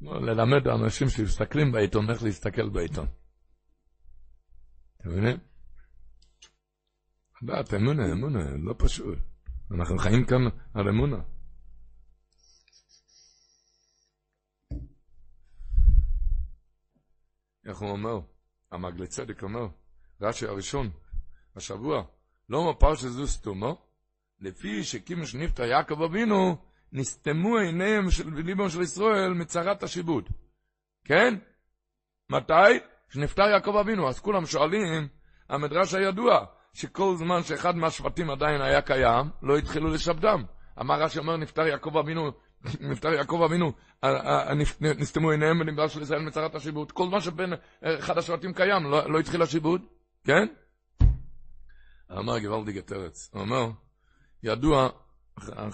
ללמד 0.00 0.68
אנשים 0.68 1.08
שמסתכלים 1.08 1.72
בעיתון 1.72 2.10
איך 2.10 2.22
להסתכל 2.22 2.68
בעיתון. 2.68 3.06
אתם 4.96 5.10
מבינים? 5.10 5.36
לדעת, 7.42 7.74
אמונה, 7.74 8.12
אמונה, 8.12 8.56
לא 8.56 8.74
פשוט. 8.78 9.18
אנחנו 9.70 9.98
חיים 9.98 10.24
כאן 10.24 10.42
על 10.74 10.88
אמונה. 10.88 11.16
איך 17.66 17.78
הוא 17.78 17.90
אומר? 17.90 18.20
המגלי 18.72 19.06
צדק 19.06 19.42
אומר, 19.42 19.66
רש"י 20.20 20.46
הראשון, 20.46 20.90
השבוע, 21.56 22.02
לא 22.48 22.70
מפר 22.70 22.94
שזו 22.94 23.26
סתומו, 23.26 23.86
לפי 24.40 24.84
שקימש 24.84 25.34
נפטר 25.34 25.64
יעקב 25.64 26.02
אבינו, 26.02 26.56
נסתמו 26.92 27.58
עיניהם 27.58 28.10
של 28.10 28.30
ליבם 28.34 28.68
של 28.68 28.82
ישראל 28.82 29.32
מצרת 29.32 29.82
השיבוד. 29.82 30.28
כן? 31.04 31.34
מתי? 32.30 32.78
כשנפטר 33.08 33.42
יעקב 33.42 33.76
אבינו. 33.76 34.08
אז 34.08 34.20
כולם 34.20 34.46
שואלים, 34.46 35.08
המדרש 35.48 35.94
הידוע, 35.94 36.46
שכל 36.78 37.14
זמן 37.16 37.42
שאחד 37.42 37.76
מהשבטים 37.76 38.30
עדיין 38.30 38.60
היה 38.60 38.82
קיים, 38.82 39.30
לא 39.42 39.58
התחילו 39.58 39.88
לשבדם. 39.88 40.44
אמר 40.80 41.02
רש"י 41.02 41.18
אומר, 41.18 41.36
נפטר 41.36 41.66
יעקב 41.66 41.96
אבינו, 41.96 42.30
נפטר 42.90 43.08
יעקב 43.08 43.42
אבינו, 43.44 43.72
נסתמו 44.80 45.30
עיניהם 45.30 45.58
בנמדל 45.58 45.88
של 45.88 46.02
ישראל 46.02 46.22
מצרת 46.22 46.54
השיבוד. 46.54 46.92
כל 46.92 47.08
זמן 47.08 47.20
שבין 47.20 47.52
אחד 47.82 48.18
השבטים 48.18 48.52
קיים, 48.52 48.84
לא, 48.84 49.10
לא 49.12 49.18
התחיל 49.18 49.42
השיבוד, 49.42 49.82
כן? 50.24 50.46
אמר 52.18 52.38
גוואלדי 52.38 52.72
גטרץ, 52.72 53.30
הוא 53.32 53.40
אומר, 53.40 53.70
ידוע, 54.42 54.88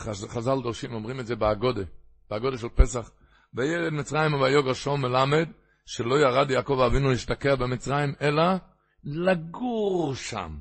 חז"ל 0.06 0.62
דורשים, 0.62 0.94
אומרים 0.94 1.20
את 1.20 1.26
זה 1.26 1.36
באגודה, 1.36 1.82
באגודה 2.30 2.58
של 2.58 2.68
פסח, 2.68 3.10
וילד 3.54 3.92
מצרים 3.92 4.34
ויוגר 4.34 4.72
שום 4.72 5.02
מלמד, 5.02 5.48
שלא 5.86 6.14
ירד 6.14 6.50
יעקב 6.50 6.80
אבינו 6.86 7.10
להשתקע 7.10 7.54
במצרים, 7.54 8.14
אלא 8.20 8.44
לגור 9.04 10.14
שם. 10.14 10.58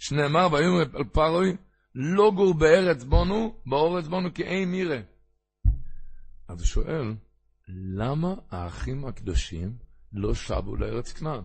שנאמר 0.00 0.48
ויאמר 0.52 0.82
אל 0.96 1.04
פרוי, 1.04 1.56
לא 1.94 2.32
גור 2.34 2.54
בארץ 2.54 3.04
בונו, 3.04 3.54
באורץ 3.66 4.06
בונו 4.06 4.34
כי 4.34 4.42
אין 4.42 4.70
מירה. 4.70 4.98
אז 6.48 6.60
הוא 6.60 6.66
שואל, 6.66 7.14
למה 7.94 8.34
האחים 8.50 9.04
הקדושים 9.06 9.76
לא 10.12 10.34
שבו 10.34 10.76
לארץ 10.76 11.12
כנען? 11.12 11.42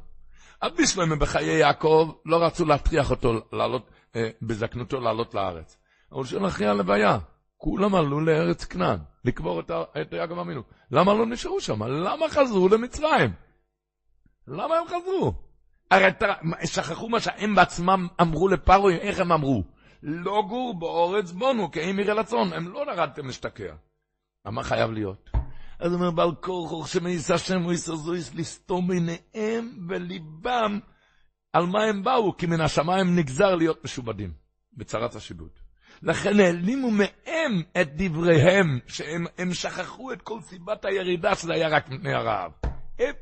שלמה 0.86 1.15
בחיי 1.15 1.60
יעקב 1.60 2.11
לא 2.26 2.45
רצו 2.45 2.65
להטריח 2.65 3.11
אותו 3.11 3.34
לעלות, 3.53 3.90
אה, 4.15 4.30
בזקנותו 4.41 4.99
לעלות 4.99 5.34
לארץ. 5.34 5.77
אבל 6.11 6.23
שואל 6.26 6.48
אחרי 6.48 6.68
הלוויה, 6.68 7.18
כולם 7.57 7.95
עלו 7.95 8.22
לארץ 8.22 8.65
כנען, 8.65 8.99
לקבור 9.26 9.60
את, 9.60 9.72
את 10.02 10.14
יעקב 10.14 10.40
אמינו. 10.40 10.61
למה 10.91 11.14
לא 11.14 11.26
נשארו 11.26 11.61
שם? 11.61 11.84
למה 11.84 12.30
חזרו 12.30 12.69
למצרים? 12.69 13.34
למה 14.48 14.76
הם 14.76 14.88
חזרו? 14.88 15.45
הרי 15.91 16.10
שכחו 16.66 17.10
מה 17.10 17.20
שהם 17.20 17.56
בעצמם 17.56 18.07
אמרו 18.22 18.48
לפרוי, 18.48 18.95
איך 18.95 19.20
הם 19.20 19.32
אמרו? 19.32 19.64
לא 20.03 20.44
גור 20.48 20.80
באורץ 20.80 21.32
בונו, 21.32 21.72
כי 21.72 21.90
אם 21.90 21.99
יראה 21.99 22.14
לצון, 22.14 22.53
הם 22.53 22.68
לא 22.68 22.86
נרדתם 22.86 23.26
להשתקע. 23.26 23.74
למה 24.45 24.64
חייב 24.64 24.91
להיות? 24.91 25.30
אז 25.80 25.91
הוא 25.91 25.99
אומר, 25.99 26.12
בעל 26.12 26.36
כורחוך 26.36 26.88
שמעיס 26.88 27.32
השם 27.32 27.66
ויסזויס 27.66 28.36
לסתום 28.36 28.91
עיניהם 28.91 29.88
וליבם 29.90 30.80
על 31.53 31.66
מה 31.66 31.84
הם 31.84 32.03
באו, 32.03 32.38
כי 32.38 32.45
מן 32.45 32.62
השמיים 32.62 33.16
נגזר 33.16 33.56
להיות 33.56 33.84
משובדים, 33.84 34.34
בצרת 34.74 35.16
השיבוד. 35.16 35.49
לכן 36.02 36.40
העלימו 36.40 36.91
מהם 36.91 37.62
את 37.82 37.90
דבריהם, 37.95 38.80
שהם 38.88 39.53
שכחו 39.53 40.12
את 40.14 40.22
כל 40.22 40.41
סיבת 40.41 40.86
הירידה, 40.86 41.36
שזה 41.36 41.53
היה 41.53 41.68
רק 41.68 41.90
מפני 41.90 42.14
הרעב. 42.14 42.52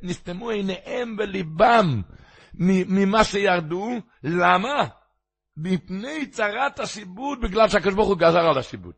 נסתמו 0.03 0.49
עיניהם 0.49 1.15
וליבם 1.19 2.01
ממה 2.59 3.23
שירדו, 3.23 3.89
למה? 4.23 4.85
מפני 5.57 6.25
צרת 6.25 6.79
השיבוד, 6.79 7.41
בגלל 7.41 7.69
שהקדוש 7.69 7.93
ברוך 7.93 8.07
הוא 8.07 8.17
גזר 8.17 8.39
על 8.39 8.57
השיבוד. 8.57 8.93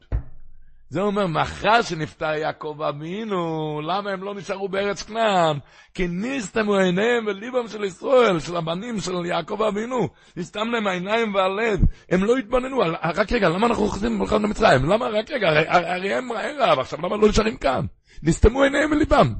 זה 0.90 1.02
אומר, 1.02 1.27
מאחר 1.27 1.82
שנפטר 1.82 2.34
יעקב 2.34 2.77
אבינו, 2.90 3.82
למה 3.82 4.11
הם 4.11 4.23
לא 4.23 4.36
נשארו 4.36 4.69
בארץ 4.69 5.03
כנען? 5.03 5.60
כי 5.94 6.07
נסתמו 6.07 6.76
עיניהם 6.76 7.26
וליבם 7.27 7.68
של 7.68 7.84
ישראל, 7.84 8.40
של 8.40 8.56
הבנים 8.56 8.99
של 8.99 9.26
יעקב 9.26 9.61
אבינו. 9.61 10.07
נסתם 10.38 10.68
להם 10.72 10.88
העיניים 10.88 11.36
והלב. 11.36 11.80
הם 12.11 12.23
לא 12.23 12.38
התבוננו, 12.38 12.77
רק 13.03 13.32
רגע, 13.32 13.49
למה 13.49 13.68
אנחנו 13.68 13.88
חוזרים 13.88 14.19
בכלל 14.19 14.41
למצרים? 14.41 14.86
למה, 14.86 15.07
רק 15.07 15.32
רגע, 15.32 15.48
הרי, 15.48 15.65
הרי 15.68 16.14
הם 16.14 16.32
רעב, 16.32 16.80
עכשיו 16.80 16.99
למה 17.02 17.18
לא 17.18 17.30
נשארים 17.30 17.57
כאן? 17.57 17.86
נסתמו 18.23 18.64
עיניהם 18.64 18.91
וליבם. 18.91 19.34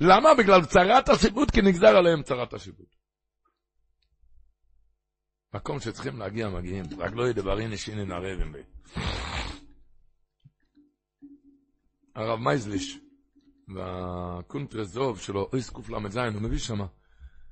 למה? 0.00 0.34
בגלל 0.34 0.64
צרת 0.64 1.08
השיבוט, 1.08 1.50
כי 1.50 1.62
נגזר 1.62 1.96
עליהם 1.96 2.22
צרת 2.22 2.54
השיבוט. 2.54 2.97
מקום 5.54 5.80
שצריכים 5.80 6.18
להגיע, 6.18 6.48
מגיעים. 6.48 6.84
רק 6.98 7.12
לא 7.12 7.28
ידברי 7.28 7.68
נשינן 7.68 8.12
ערבים 8.12 8.52
בי. 8.52 8.62
הרב 12.14 12.38
מייזליש, 12.40 12.98
והקונטרזוב 13.74 15.20
שלו, 15.20 15.48
אויס 15.52 15.70
קל"ז, 15.70 16.16
הוא 16.16 16.42
מביא 16.42 16.58
שמה, 16.58 16.86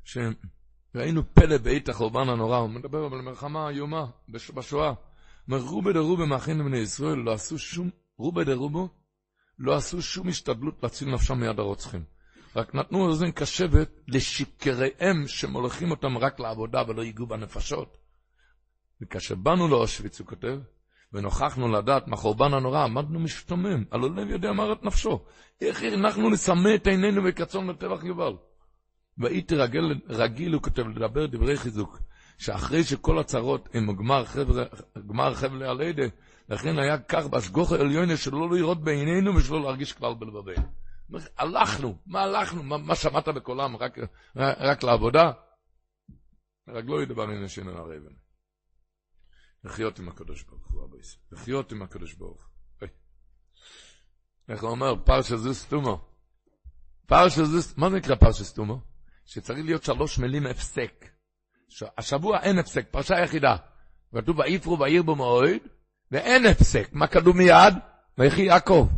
שראינו 0.04 1.34
פלא 1.34 1.58
בעת 1.58 1.88
החורבן 1.88 2.28
הנורא, 2.28 2.56
הוא 2.56 2.70
מדבר 2.70 3.04
על 3.12 3.20
מלחמה 3.20 3.68
איומה 3.68 4.06
בשואה. 4.28 4.92
אומר, 5.48 5.60
רובה 5.60 5.92
דרובה 5.92 6.26
מאחינו 6.26 6.64
בני 6.64 6.78
ישראל 6.78 7.18
לא 7.18 7.32
עשו 7.32 7.58
שום, 7.58 7.90
רובה 8.16 8.44
דרובו, 8.44 8.88
לא 9.58 9.76
עשו 9.76 10.02
שום 10.02 10.28
השתדלות 10.28 10.82
להציל 10.82 11.14
נפשם 11.14 11.40
מיד 11.40 11.58
הרוצחים. 11.58 12.04
רק 12.56 12.74
נתנו 12.74 13.06
אוזן 13.06 13.30
קשבת 13.30 14.00
לשקריהם 14.08 15.28
שמולכים 15.28 15.90
אותם 15.90 16.18
רק 16.18 16.40
לעבודה 16.40 16.82
ולא 16.88 17.02
ייגעו 17.02 17.26
בנפשות. 17.26 17.96
וכאשר 19.00 19.34
באנו 19.34 19.68
לאושוויץ, 19.68 20.20
הוא 20.20 20.26
כותב, 20.26 20.58
ונוכחנו 21.12 21.68
לדעת 21.68 22.08
מהחורבן 22.08 22.54
הנורא, 22.54 22.84
עמדנו 22.84 23.20
משתומם, 23.20 23.84
הלא 23.90 24.10
לב 24.10 24.30
יודע 24.30 24.52
מה 24.52 24.72
את 24.72 24.84
נפשו. 24.84 25.24
איך 25.60 25.82
אנחנו 25.82 26.30
נסמא 26.30 26.74
את 26.74 26.86
עינינו 26.86 27.22
וקצון 27.24 27.70
לטבח 27.70 28.04
יובל? 28.04 28.32
והייתי 29.18 29.54
רגל, 29.54 29.94
רגיל, 30.08 30.52
הוא 30.52 30.62
כותב, 30.62 30.88
לדבר 30.88 31.26
דברי 31.26 31.56
חיזוק, 31.56 31.98
שאחרי 32.38 32.84
שכל 32.84 33.18
הצרות 33.18 33.68
הם 33.74 33.96
גמר 33.96 34.24
חבל, 34.24 34.64
גמר 35.06 35.34
חבל 35.34 35.62
הלידה, 35.62 36.04
לכן 36.48 36.78
היה 36.78 36.98
כך 36.98 37.26
בהשגוח 37.26 37.72
העליונה 37.72 38.16
שלא 38.16 38.50
לראות 38.50 38.84
בעינינו 38.84 39.36
ושלא 39.36 39.62
להרגיש 39.62 39.92
כלל 39.92 40.14
בלבבינו. 40.14 40.85
הלכנו, 41.36 41.98
מה 42.06 42.22
הלכנו? 42.22 42.62
מה, 42.62 42.78
מה 42.78 42.94
שמעת 42.94 43.28
בקולם? 43.28 43.76
רק, 43.76 43.98
רק 44.36 44.82
לעבודה? 44.82 45.32
רק 46.68 46.84
לא 46.86 47.02
ידבר 47.02 47.26
מן 47.26 47.44
השם 47.44 47.68
אל 47.68 47.76
הרבן. 47.76 48.14
לחיות 49.64 49.98
עם 49.98 50.08
הקדוש 50.08 50.42
ברוך 50.42 50.66
הוא, 50.66 51.00
ישראל. 51.00 51.22
לחיות 51.32 51.72
עם 51.72 51.82
הקדוש 51.82 52.14
ברוך 52.14 52.46
הוא. 52.80 52.88
איך 54.48 54.62
הוא 54.62 54.70
אומר? 54.70 54.94
פרשה 55.04 55.36
זו 55.36 55.54
סתומו. 55.54 56.08
פרשה 57.06 57.44
זו, 57.44 57.74
מה 57.76 57.90
זה 57.90 57.96
נקרא 57.96 58.14
פרשה 58.14 58.44
סתומו? 58.44 58.80
שצריך 59.24 59.58
להיות 59.64 59.84
שלוש 59.84 60.18
מילים 60.18 60.46
הפסק. 60.46 61.04
השבוע 61.98 62.40
אין 62.40 62.58
הפסק, 62.58 62.86
פרשה 62.90 63.14
יחידה. 63.14 63.56
כתוב 64.14 64.38
ויפרו 64.38 64.78
וירבו 64.78 65.16
מאוהד, 65.16 65.60
ואין 66.10 66.46
הפסק. 66.46 66.88
מה 66.92 67.06
כתוב 67.06 67.36
מיד? 67.36 67.74
ויחי 68.18 68.42
יעקב. 68.42 68.88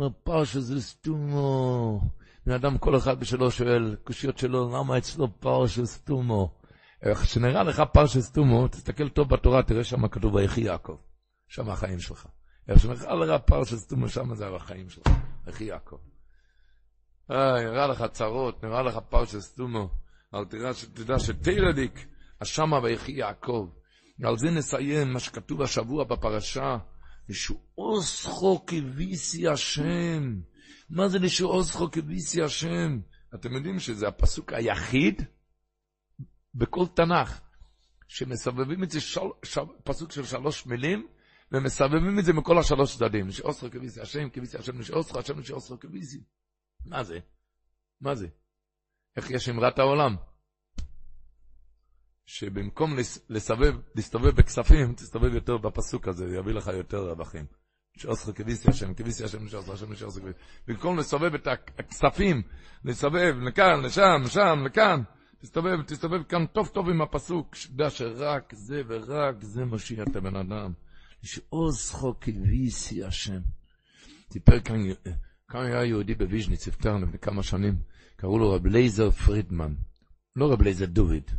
אומר 0.00 0.12
פרשה 0.22 0.60
זו 0.60 0.80
סתומו. 0.80 2.00
בן 2.46 2.52
אדם 2.52 2.78
כל 2.78 2.96
אחד 2.96 3.20
בשלו 3.20 3.50
שואל, 3.50 3.96
קושיות 4.04 4.38
שלו, 4.38 4.78
למה 4.78 4.98
אצלו 4.98 5.40
פרשה 5.40 5.86
סתומו? 5.86 6.54
איך 7.02 7.26
שנראה 7.26 7.62
לך 7.62 7.82
פרשת 7.92 8.20
סתומו, 8.20 8.68
תסתכל 8.68 9.08
טוב 9.08 9.28
בתורה, 9.28 9.62
תראה 9.62 9.84
שם 9.84 10.08
כתוב 10.08 10.34
ויחי 10.34 10.60
יעקב. 10.60 10.96
שם 11.48 11.70
החיים 11.70 11.98
שלך. 11.98 12.26
איך 12.68 12.80
שנראה 12.80 13.14
לך 13.14 13.42
פרשת 13.46 13.76
סתומו, 13.76 14.08
שם 14.08 14.34
זה 14.34 14.46
החיים 14.56 14.88
שלך. 14.88 15.06
ויחי 15.46 15.64
יעקב. 15.64 15.96
אה, 17.30 17.64
נראה 17.64 17.86
לך 17.86 18.04
צרות, 18.12 18.64
נראה 18.64 18.82
לך 18.82 18.98
פרשת 19.08 19.38
סתומו. 19.38 19.90
אבל 20.32 20.44
תדע, 20.44 20.70
תדע 20.94 21.18
שתירדיק, 21.18 22.06
השמה 22.40 22.78
ויחי 22.82 23.12
יעקב. 23.12 23.68
ועל 24.18 24.36
זה 24.36 24.50
נסיים 24.50 25.12
מה 25.12 25.20
שכתוב 25.20 25.62
השבוע 25.62 26.04
בפרשה. 26.04 26.76
לשעוזכו 27.28 28.66
כביסי 28.66 29.48
השם. 29.48 30.40
מה 30.90 31.08
זה 31.08 31.18
לשעוזכו 31.18 31.90
כביסי 31.90 32.42
השם? 32.42 33.00
אתם 33.34 33.52
יודעים 33.52 33.78
שזה 33.78 34.08
הפסוק 34.08 34.52
היחיד 34.52 35.22
בכל 36.54 36.86
תנ"ך, 36.96 37.40
שמסבבים 38.08 38.84
את 38.84 38.90
זה, 38.90 39.00
של, 39.00 39.20
של, 39.44 39.60
פסוק 39.84 40.12
של 40.12 40.24
שלוש 40.24 40.66
מילים, 40.66 41.06
ומסבבים 41.52 42.18
את 42.18 42.24
זה 42.24 42.32
מכל 42.32 42.58
השלוש 42.58 42.96
צדדים. 42.96 43.30
שאוסרו 43.30 43.70
כביסי 43.70 44.00
השם, 44.00 44.30
כביסי 44.30 44.58
השם 44.58 44.82
שאוסרו, 44.82 45.18
השם 45.18 45.42
שאוסרו 45.42 45.80
כביסי. 45.80 46.20
מה 46.84 47.04
זה? 47.04 47.18
מה 48.00 48.14
זה? 48.14 48.28
איך 49.16 49.30
יש 49.30 49.48
אמרת 49.48 49.78
העולם? 49.78 50.16
שבמקום 52.32 52.96
לסבב, 53.28 53.74
להסתובב 53.94 54.30
בכספים, 54.30 54.94
תסתובב 54.98 55.34
יותר 55.34 55.56
בפסוק 55.56 56.08
הזה, 56.08 56.36
יביא 56.36 56.52
לך 56.52 56.66
יותר 56.66 57.10
רווחים. 57.10 57.44
שאוסר 57.96 58.32
כביסי 58.32 58.70
השם, 58.70 58.94
כביסי 58.94 59.24
השם, 59.24 59.48
שאוסר 59.48 59.72
השם, 59.72 59.94
שאוסר 59.94 60.20
כביסי. 60.20 60.38
במקום 60.68 60.98
לסובב 60.98 61.34
את 61.34 61.48
הכספים, 61.78 62.42
לסובב 62.84 63.34
לכאן, 63.40 63.80
לשם, 63.84 64.22
לשם, 64.24 64.58
לכאן, 64.64 65.02
תסתובב, 65.38 65.82
תסתובב 65.82 66.22
כאן 66.22 66.46
טוב 66.46 66.68
טוב 66.68 66.88
עם 66.88 67.02
הפסוק, 67.02 67.54
שתדע 67.54 67.90
שרק 67.90 68.54
זה 68.54 68.82
ורק 68.86 69.44
זה 69.44 69.64
מושיע 69.64 70.02
את 70.02 70.16
הבן 70.16 70.36
אדם. 70.36 70.72
שאוסר 71.22 72.12
כביסי 72.20 73.04
השם. 73.04 73.40
סיפר 74.32 74.60
כאן, 74.60 74.76
כאן 75.48 75.60
היה 75.60 75.84
יהודי 75.84 76.14
בוויז'ניץ, 76.14 76.68
הפטר 76.68 76.96
לפני 76.96 77.18
כמה 77.18 77.42
שנים, 77.42 77.74
קראו 78.16 78.38
לו 78.38 78.50
רב 78.50 78.66
לייזר 78.66 79.10
פרידמן. 79.10 79.74
לא 80.36 80.52
רב 80.52 80.62
לייזר 80.62 80.86
דוד, 80.86 81.30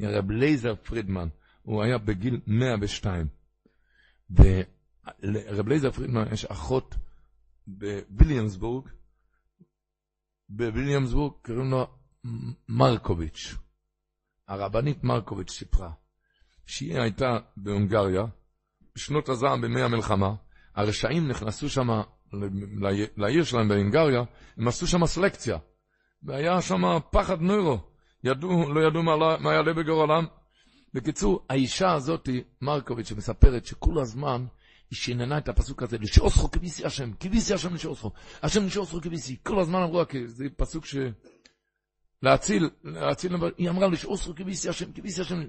רב 0.00 0.30
לייזר 0.30 0.74
פרידמן. 0.74 1.28
הוא 1.62 1.82
היה 1.82 1.98
בגיל 1.98 2.40
102. 2.46 3.26
לרב 5.22 5.68
לייזר 5.68 5.90
פרידמן 5.90 6.24
יש 6.32 6.44
אחות 6.44 6.94
בוויליאמסבורג, 7.66 8.88
בוויליאמסבורג 10.48 11.32
קוראים 11.42 11.70
לו 11.70 11.86
מרקוביץ'. 12.68 13.54
הרבנית 14.48 15.04
מרקוביץ' 15.04 15.50
סיפרה 15.50 15.92
שהיא 16.66 17.00
הייתה 17.00 17.38
בהונגריה, 17.56 18.22
בשנות 18.94 19.28
הזעם 19.28 19.60
בימי 19.60 19.82
המלחמה, 19.82 20.34
הרשעים 20.74 21.28
נכנסו 21.28 21.68
שם 21.68 21.88
לעיר 23.16 23.44
שלהם 23.44 23.68
בהונגריה, 23.68 24.22
הם 24.56 24.68
עשו 24.68 24.86
שם 24.86 25.06
סלקציה, 25.06 25.58
והיה 26.22 26.60
שם 26.62 26.82
פחד 27.10 27.40
נוירו, 27.40 27.91
ידעו, 28.24 28.72
לא 28.74 28.80
ידעו 28.86 29.02
מה, 29.02 29.36
מה 29.40 29.52
יעלה 29.52 29.72
בגורלם. 29.72 30.26
בקיצור, 30.94 31.46
האישה 31.48 31.92
הזאת, 31.92 32.28
מרקוביץ', 32.60 33.08
שמספרת 33.08 33.66
שכל 33.66 33.98
הזמן 33.98 34.46
היא 34.90 34.96
שיננה 34.96 35.38
את 35.38 35.48
הפסוק 35.48 35.82
הזה, 35.82 35.98
לשאוסכו 35.98 36.50
כביסי 36.50 36.86
השם, 36.86 37.12
כביסי 37.20 37.54
השם 37.54 37.74
לשאוסכו, 37.74 38.12
השם 38.42 38.66
לשאוסכו 38.66 39.00
כביסי. 39.00 39.36
כל 39.42 39.60
הזמן 39.60 39.82
אמרו, 39.82 40.02
זה 40.24 40.44
פסוק 40.56 40.86
ש... 40.86 40.96
להציל, 42.22 42.70
להציל, 42.84 43.36
היא 43.58 43.70
אמרה 43.70 43.88
לשאוסכו 43.88 44.34
כביסי 44.34 44.68
השם, 44.68 44.92
כביסי 44.92 45.20
השם. 45.20 45.42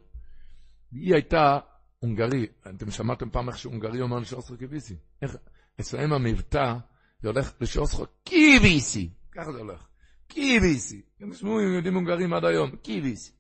היא 0.92 1.14
הייתה 1.14 1.60
הונגרי, 2.00 2.48
אתם 2.76 2.92
שמעתם 2.92 3.30
פעם 3.30 3.50
איך 3.50 3.58
שהונגרי 3.58 4.02
אומר 4.02 4.20
לשאוסכו 4.20 4.56
כביסי. 4.60 4.96
איך, 5.22 5.36
אצלם 5.80 6.14
המבטא, 6.14 6.74
זה 7.22 7.28
הולך 7.28 7.54
לשאוסכו 7.62 8.06
כביסי, 8.26 9.10
ככה 9.32 9.52
זה 9.52 9.60
הולך. 9.60 9.88
כביסי. 10.30 11.02
תשמעו, 11.32 11.62
יהודים 11.62 11.96
הונגרים 11.96 12.34
עד 12.34 12.46
היום, 12.46 12.72
כביסי. 12.84 13.32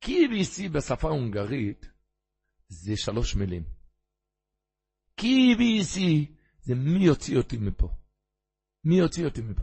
כביסי 0.00 0.68
בשפה 0.68 1.08
ההונגרית 1.08 1.88
זה 2.68 2.96
שלוש 2.96 3.36
מילים. 3.36 3.62
קיביסי, 5.16 6.34
זה 6.60 6.74
מי 6.74 7.04
יוציא 7.04 7.36
אותי 7.36 7.56
מפה? 7.56 7.88
מי 8.84 8.98
יוציא 8.98 9.24
אותי 9.24 9.40
מפה? 9.40 9.62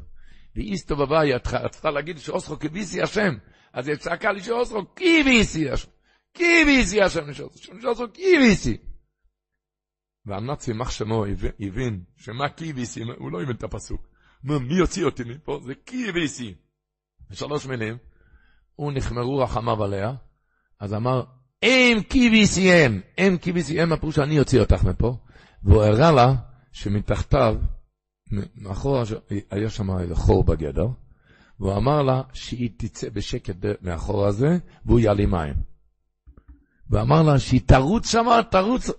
והיא 0.55 0.73
הסתובבה, 0.73 1.21
היא 1.21 1.35
רצתה 1.35 1.91
להגיד 1.91 2.17
שאוסרו 2.17 2.59
קיביסי 2.59 3.01
השם, 3.01 3.35
אז 3.73 3.87
היא 3.87 3.95
צעקה 3.95 4.31
לי 4.31 4.43
שאוסרו 4.43 4.85
קיביסי 4.85 5.69
השם, 5.69 5.89
קיביסי 6.33 7.01
השם, 7.01 7.33
שאוסרו 7.33 8.11
קיביסי. 8.13 8.77
והנאצי 10.25 10.73
מח 10.73 10.91
שמו 10.91 11.25
הבין 11.59 12.03
שמה 12.17 12.49
קיביסי, 12.49 13.03
הוא 13.03 13.31
לא 13.31 13.41
הבין 13.41 13.55
את 13.55 13.63
הפסוק. 13.63 14.07
מי 14.43 14.75
יוציא 14.77 15.05
אותי 15.05 15.23
מפה? 15.23 15.59
זה 15.65 15.75
קיביסי. 15.75 16.55
בשלוש 17.29 17.65
מילים, 17.65 17.97
הוא 18.75 18.91
נחמרו 18.91 19.37
רחמיו 19.37 19.83
עליה, 19.83 20.13
אז 20.79 20.93
אמר, 20.93 21.23
אם 21.63 21.97
קיביסי 22.09 22.71
הם, 22.71 23.01
אם 23.17 23.37
קיביסי 23.41 23.81
הם, 23.81 23.93
הפירוש 23.93 24.15
שאני 24.15 24.39
אוציא 24.39 24.59
אותך 24.59 24.83
מפה. 24.83 25.17
והוא 25.63 25.83
הראה 25.83 26.11
לה 26.11 26.33
שמתחתיו, 26.71 27.55
מאחורה, 28.55 29.03
היה 29.51 29.69
שם 29.69 29.99
איזה 29.99 30.15
חור 30.15 30.43
בגדר, 30.43 30.87
והוא 31.59 31.77
אמר 31.77 32.01
לה 32.01 32.21
שהיא 32.33 32.69
תצא 32.77 33.09
בשקט 33.09 33.55
מאחור 33.81 34.25
הזה, 34.25 34.57
והוא 34.85 34.99
יעלים 34.99 35.31
מים. 35.31 35.53
והוא 36.89 37.01
אמר 37.01 37.21
לה 37.23 37.39
שהיא 37.39 37.61
תרוץ 37.65 38.11
שמה, 38.11 38.41
תרוץ. 38.51 38.89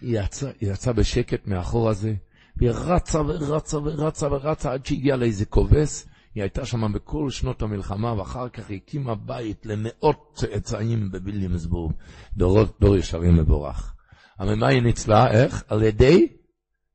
היא 0.00 0.20
יצאה 0.20 0.50
יצא 0.60 0.92
בשקט 0.92 1.46
מאחור 1.46 1.90
הזה, 1.90 2.14
והיא 2.56 2.70
רצה 2.70 3.20
ורצה 3.20 3.78
ורצה 3.78 4.26
ורצה 4.26 4.72
עד 4.72 4.86
שהגיעה 4.86 5.16
לאיזה 5.16 5.44
כובס. 5.44 6.08
היא 6.34 6.42
הייתה 6.42 6.66
שם 6.66 6.92
בכל 6.92 7.30
שנות 7.30 7.62
המלחמה, 7.62 8.12
ואחר 8.18 8.48
כך 8.48 8.70
הקימה 8.70 9.14
בית 9.14 9.66
למאות 9.66 10.32
צאצאים 10.34 11.10
בוויליאמסבורג, 11.10 11.92
דורות 12.36 12.80
דור 12.80 12.96
ישרים 12.96 13.36
מבורך. 13.36 13.94
אבל 14.40 14.54
מה 14.54 14.68
היא 14.68 14.82
ניצלה? 14.82 15.30
איך? 15.30 15.64
על 15.68 15.82
ידי 15.82 16.28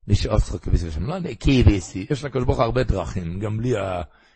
לשאוף 0.08 0.56
כביסי 0.58 0.88
השם, 0.88 1.04
לא 1.04 1.16
על 1.16 1.26
ידי 1.26 1.36
כביסי, 1.40 2.06
יש 2.10 2.26
לקדוש 2.26 2.44
ברוך 2.46 2.60
הרבה 2.60 2.84
דרכים, 2.84 3.40
גם 3.40 3.58
בלי 3.58 3.74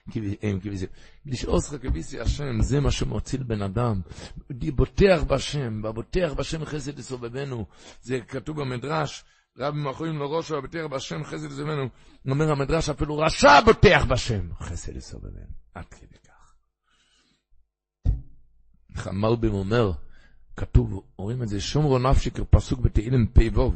הכביסי. 0.08 0.86
לשאוף 1.26 1.74
כביסי 1.82 2.20
השם, 2.20 2.62
זה 2.62 2.80
מה 2.80 2.92
שמציל 2.92 3.44
בן 3.44 3.62
אדם. 3.62 4.02
בוטח 4.50 5.24
בשם, 5.28 5.82
בבוטח 5.82 6.34
בשם 6.34 6.66
חסד 6.66 7.00
יסובבנו. 7.00 7.66
זה 8.02 8.20
כתוב 8.28 8.62
במדרש, 8.62 9.24
רבי 9.58 9.80
מחויים 9.80 10.20
לראש, 10.20 10.52
בוטח 10.52 10.86
בשם 10.92 11.24
חסד 11.24 11.52
יסובבנו. 11.52 11.90
אומר 12.30 12.52
המדרש, 12.52 12.90
אפילו 12.90 13.18
רשע 13.18 13.62
בוטח 13.62 14.06
בשם, 14.10 14.54
חסד 14.60 14.96
יסובבנו. 14.96 15.46
עד 15.76 15.86
כדי 15.86 16.18
כך. 16.28 16.56
המלבים 19.08 19.54
אומר, 19.54 19.92
כתוב, 20.56 21.04
אומרים 21.20 21.44
את 21.44 21.48
זה, 21.48 21.62
שומרו 21.62 22.00
נפשי 22.00 22.32
כפסוק 22.32 22.80
בתהילים 22.80 23.28
פ"ו, 23.34 23.74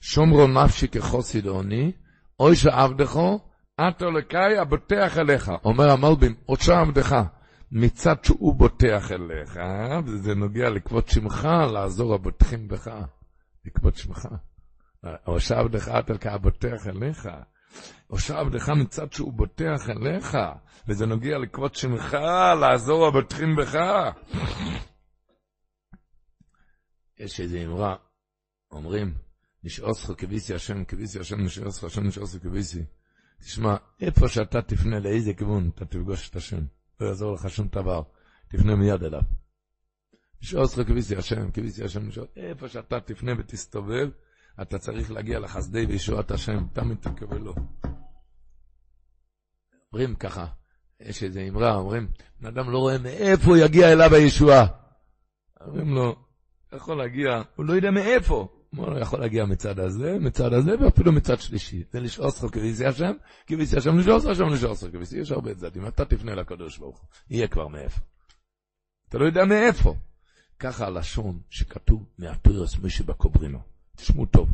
שומרו 0.00 0.46
נפשי 0.46 0.88
כחוסיד 0.88 1.46
עוני, 1.46 1.92
אוי 2.40 2.56
שעבדכו, 2.56 3.40
עתו 3.76 4.10
לקאי 4.10 4.58
הבוטח 4.58 5.18
אליך. 5.18 5.52
אומר 5.64 5.90
המלבים, 5.90 6.34
עוד 6.46 6.60
שעבדך, 6.60 7.16
מצד 7.72 8.24
שהוא 8.24 8.54
בוטח 8.54 9.12
אליך, 9.12 9.58
וזה 10.06 10.34
נוגע 10.34 10.70
לכבוד 10.70 11.08
שמך, 11.08 11.48
לעזור 11.72 12.14
הבוטחים 12.14 12.68
בך, 12.68 12.90
לכבוד 13.64 13.96
שמך. 13.96 14.28
או 15.26 15.40
שעבדך 15.40 15.88
עתו 15.88 16.12
לקאי 16.12 16.30
הבוטח 16.30 16.86
אליך. 16.86 17.28
או 18.10 18.18
שעבדך 18.18 18.68
מצד 18.68 19.12
שהוא 19.12 19.32
בוטח 19.32 19.90
אליך, 19.90 20.38
וזה 20.88 21.06
נוגע 21.06 21.38
לכבוד 21.38 21.74
שמך, 21.74 22.16
לעזור 22.60 23.06
הבוטחים 23.06 23.56
בך. 23.56 23.78
יש 27.18 27.40
איזו 27.40 27.58
אמרה, 27.58 27.96
אומרים, 28.70 29.14
נשאוסך 29.64 30.12
כביסי 30.18 30.54
השם, 30.54 30.84
כביסי 30.84 31.20
השם, 31.20 31.40
נשאוסך 31.40 31.84
השם, 31.84 32.06
נשאוסך 32.06 32.42
כביסי. 32.42 32.84
תשמע, 33.40 33.76
איפה 34.00 34.28
שאתה 34.28 34.62
תפנה, 34.62 34.98
לאיזה 34.98 35.34
כיוון, 35.34 35.70
אתה 35.74 35.84
תפגוש 35.84 36.30
את 36.30 36.36
השם. 36.36 36.60
לא 37.00 37.06
יעזור 37.06 37.34
לך 37.34 37.50
שום 37.50 37.68
דבר, 37.68 38.02
תפנה 38.48 38.76
מיד 38.76 39.02
אליו. 39.04 39.22
נשאוסך 40.42 40.82
כביסי 40.86 41.16
השם, 41.16 41.50
כביסי 41.50 41.84
השם, 41.84 42.06
נשאוסך, 42.06 42.30
איפה 42.36 42.68
שאתה 42.68 43.00
תפנה 43.00 43.32
ותסתובב, 43.38 44.08
אתה 44.62 44.78
צריך 44.78 45.10
להגיע 45.10 45.38
לחסדי 45.38 45.86
וישועת 45.86 46.30
השם, 46.30 46.66
תמיד 46.72 46.98
תקבל 47.00 47.38
לו. 47.38 47.54
אומרים 49.92 50.14
ככה, 50.14 50.46
יש 51.00 51.22
איזו 51.22 51.40
אמרה, 51.48 51.74
אומרים, 51.74 52.08
בן 52.40 52.46
אדם 52.46 52.70
לא 52.70 52.78
רואה 52.78 52.98
מאיפה 52.98 53.58
יגיע 53.58 53.92
אליו 53.92 54.14
הישועה. 54.14 54.66
אומרים 55.60 55.94
לו, 55.94 56.16
יכול 56.72 56.98
להגיע, 56.98 57.42
הוא 57.56 57.64
לא 57.66 57.72
יודע 57.72 57.90
מאיפה. 57.90 58.48
הוא 58.76 58.98
יכול 58.98 59.20
להגיע 59.20 59.44
מצד 59.44 59.78
הזה, 59.78 60.18
מצד 60.20 60.52
הזה, 60.52 60.70
ואפילו 60.80 61.12
מצד 61.12 61.40
שלישי. 61.40 61.84
זה 61.92 62.00
לשאוס 62.00 62.42
לך 62.42 62.54
כביסי 62.54 62.86
השם, 62.86 63.12
כביסי 63.46 63.76
השם 63.76 63.98
לשאוס 63.98 64.26
השם 64.26 64.48
לשאוס 64.48 64.82
לך 64.82 64.92
כביסי. 64.92 65.18
יש 65.18 65.32
הרבה 65.32 65.54
צדדים, 65.54 65.86
אתה 65.86 66.04
תפנה 66.04 66.34
לקדוש 66.34 66.78
ברוך 66.78 66.98
הוא, 66.98 67.08
יהיה 67.30 67.48
כבר 67.48 67.68
מאיפה. 67.68 68.00
אתה 69.08 69.18
לא 69.18 69.24
יודע 69.24 69.44
מאיפה. 69.44 69.94
ככה 70.58 70.86
הלשון 70.86 71.40
שכתוב 71.50 72.06
מהטוירס 72.18 72.78
מי 72.78 72.90
שבקוברינו. 72.90 73.77
תשמעו 73.98 74.26
טוב. 74.26 74.48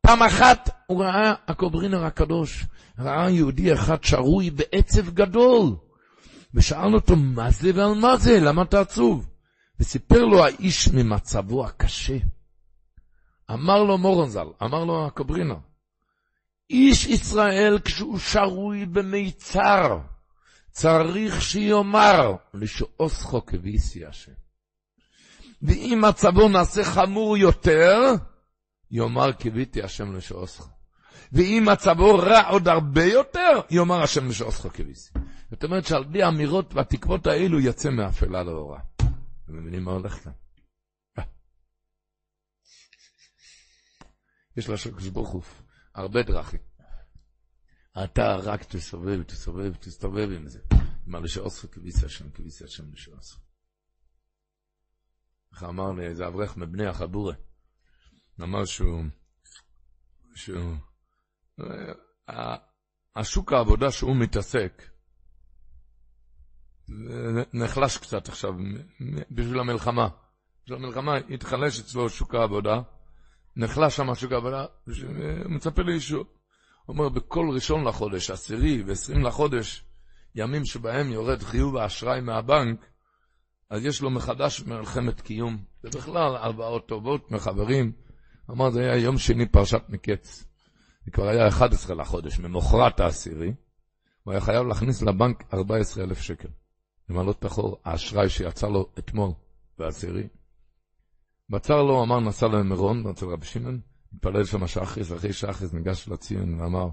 פעם 0.00 0.22
אחת 0.22 0.70
הוא 0.86 1.04
ראה 1.04 1.34
הקוברינר 1.48 2.04
הקדוש, 2.04 2.66
ראה 2.98 3.30
יהודי 3.30 3.72
אחד 3.74 4.04
שרוי 4.04 4.50
בעצב 4.50 5.10
גדול, 5.10 5.76
ושאל 6.54 6.94
אותו 6.94 7.16
מה 7.16 7.50
זה 7.50 7.70
ועל 7.74 7.94
מה 7.94 8.16
זה, 8.16 8.40
למה 8.40 8.62
אתה 8.62 8.80
עצוב? 8.80 9.28
וסיפר 9.80 10.24
לו 10.24 10.44
האיש 10.44 10.88
ממצבו 10.88 11.66
הקשה. 11.66 12.16
אמר 13.50 13.82
לו 13.82 13.98
מורנזל, 13.98 14.46
אמר 14.62 14.84
לו 14.84 15.06
הקוברינה, 15.06 15.54
איש 16.70 17.06
ישראל 17.06 17.78
כשהוא 17.84 18.18
שרוי 18.18 18.86
במיצר, 18.86 19.98
צריך 20.70 21.42
שיאמר 21.42 22.32
לשאוסכו 22.54 23.46
כביסי 23.46 24.06
השם. 24.06 24.32
ואם 25.62 26.04
מצבו 26.08 26.48
נעשה 26.48 26.84
חמור 26.84 27.36
יותר, 27.36 27.98
יאמר 28.90 29.32
קיוויתי 29.32 29.82
השם 29.82 30.16
לשעוסך. 30.16 30.68
ואם 31.32 31.66
מצבו 31.72 32.18
רע 32.18 32.48
עוד 32.48 32.68
הרבה 32.68 33.04
יותר, 33.04 33.60
יאמר 33.70 34.02
השם 34.02 34.28
לשעוסך 34.28 34.66
קיוויתי. 34.66 35.00
זאת 35.50 35.64
אומרת 35.64 35.86
שעל 35.86 36.04
פי 36.12 36.22
האמירות 36.22 36.74
והתקוות 36.74 37.26
האלו 37.26 37.60
יצא 37.60 37.90
מאפלה 37.90 38.42
לאורה. 38.42 38.80
אתם 39.44 39.56
מבינים 39.56 39.84
מה 39.84 39.92
הולך 39.92 40.14
כאן? 40.14 40.32
יש 44.56 44.68
לקדוש 44.86 45.08
ברוך 45.08 45.28
הוא 45.28 45.42
הרבה 45.94 46.22
דרכים. 46.22 46.60
אתה 48.04 48.36
רק 48.36 48.64
תסובב, 48.64 49.22
תסובב, 49.22 49.74
תסתובב 49.74 50.28
עם 50.36 50.48
זה. 50.48 50.60
מה 51.06 51.20
לשעוסך 51.20 51.74
כביסי 51.74 52.06
השם, 52.06 52.30
כביסי 52.30 52.64
השם 52.64 52.92
לשעוסך. 52.92 53.38
איך 55.52 55.62
אמר 55.62 55.92
לי 55.92 56.06
איזה 56.06 56.26
אברך 56.26 56.56
מבני 56.56 56.86
החבורה, 56.86 57.34
אמר 58.42 58.64
שהוא, 58.64 59.04
שהוא, 60.34 60.74
השוק 63.16 63.52
העבודה 63.52 63.90
שהוא 63.90 64.16
מתעסק, 64.16 64.82
נחלש 67.52 67.98
קצת 67.98 68.28
עכשיו, 68.28 68.54
בשביל 69.30 69.58
המלחמה. 69.60 70.08
בשביל 70.64 70.78
המלחמה 70.78 71.16
התחלש 71.16 71.80
אצלו 71.80 72.08
שוק 72.08 72.34
העבודה, 72.34 72.80
נחלש 73.56 73.96
שם 73.96 74.14
שוק 74.14 74.32
העבודה, 74.32 74.66
מצפה 75.48 75.82
לאישור. 75.82 76.24
הוא 76.86 76.96
אומר, 76.96 77.08
בכל 77.08 77.50
ראשון 77.54 77.84
לחודש, 77.84 78.30
עשירי 78.30 78.82
ועשרים 78.82 79.22
לחודש, 79.22 79.84
ימים 80.34 80.64
שבהם 80.64 81.12
יורד 81.12 81.42
חיוב 81.42 81.76
האשראי 81.76 82.20
מהבנק, 82.20 82.86
אז 83.70 83.84
יש 83.84 84.02
לו 84.02 84.10
מחדש 84.10 84.62
מלחמת 84.62 85.20
קיום. 85.20 85.64
ובכלל, 85.84 86.36
הלוואות 86.36 86.88
טובות 86.88 87.30
מחברים. 87.30 87.92
אמר, 88.50 88.70
זה 88.70 88.80
היה 88.80 88.96
יום 88.96 89.18
שני 89.18 89.46
פרשת 89.46 89.82
מקץ. 89.88 90.44
זה 91.04 91.10
כבר 91.10 91.28
היה 91.28 91.48
11 91.48 91.96
לחודש, 91.96 92.38
ממוחרת 92.38 93.00
העשירי. 93.00 93.52
הוא 94.22 94.32
היה 94.32 94.40
חייב 94.40 94.66
להכניס 94.66 95.02
לבנק 95.02 95.44
14,000 95.54 96.18
שקל. 96.18 96.48
למלא 97.08 97.30
את 97.30 97.44
החור, 97.44 97.80
האשראי 97.84 98.28
שיצא 98.28 98.68
לו 98.68 98.90
אתמול 98.98 99.30
בעשירי. 99.78 100.28
בצר 101.50 101.82
לו, 101.82 102.02
אמר, 102.02 102.20
נסע 102.20 102.48
למירון, 102.48 103.06
אצל 103.06 103.26
רבי 103.26 103.46
שמעון, 103.46 103.80
התפלל 104.14 104.44
שם 104.44 104.66
שחריס, 104.66 105.12
אחרי 105.12 105.32
שחריס 105.32 105.72
ניגש 105.72 106.08
לציון 106.08 106.60
ואמר, 106.60 106.88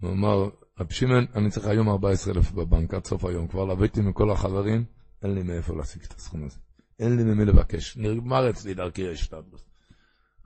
הוא 0.00 0.10
אמר, 0.10 0.48
רבי 0.80 0.94
שמעון, 0.94 1.26
אני 1.34 1.50
צריך 1.50 1.66
היום 1.66 1.88
14,000 1.88 2.52
בבנק 2.52 2.94
עד 2.94 3.04
סוף 3.04 3.24
היום, 3.24 3.48
כבר 3.48 3.64
לוויתי 3.64 4.00
מכל 4.00 4.30
החברים, 4.30 4.84
אין 5.22 5.34
לי 5.34 5.42
מאיפה 5.42 5.76
להשיג 5.76 6.02
את 6.02 6.12
הסכום 6.12 6.44
הזה. 6.44 6.58
אין 6.98 7.16
לי 7.16 7.24
ממי 7.24 7.44
לבקש. 7.44 7.96
נגמר 7.96 8.50
אצלי 8.50 8.74
דרכי 8.74 9.10
השתדלות. 9.12 9.75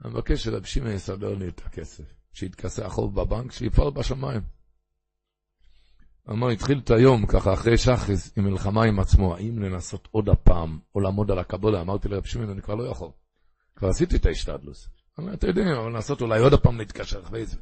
אני 0.05 0.13
מבקש 0.13 0.43
שרבי 0.43 0.67
שמעון 0.67 0.91
יסדר 0.91 1.33
לי 1.33 1.47
את 1.47 1.61
הכסף, 1.65 2.03
שיתכסה 2.33 2.85
החוב 2.85 3.21
בבנק, 3.21 3.51
שיפעל 3.51 3.89
בשמיים. 3.89 4.41
אמר, 6.29 6.49
התחיל 6.49 6.79
את 6.83 6.91
היום, 6.91 7.25
ככה, 7.25 7.53
אחרי 7.53 7.77
שחריס, 7.77 8.37
עם 8.37 8.43
מלחמה 8.43 8.83
עם 8.83 8.99
עצמו, 8.99 9.35
האם 9.35 9.59
לנסות 9.59 10.07
עוד 10.11 10.29
הפעם, 10.29 10.79
או 10.95 10.99
לעמוד 10.99 11.31
על 11.31 11.39
הקבולה? 11.39 11.81
אמרתי 11.81 12.09
לרב 12.09 12.25
שמעון, 12.25 12.49
אני 12.49 12.61
כבר 12.61 12.75
לא 12.75 12.83
יכול. 12.83 13.09
כבר 13.75 13.87
עשיתי 13.89 14.15
את 14.15 14.25
ההשתדלוס. 14.25 14.89
אמר, 15.19 15.33
אתה 15.33 15.47
יודע, 15.47 15.61
אבל 15.61 15.89
לנסות 15.89 16.21
אולי 16.21 16.39
עוד 16.39 16.53
הפעם 16.53 16.77
להתקשר 16.77 17.21
אחרי 17.21 17.45
זה. 17.45 17.57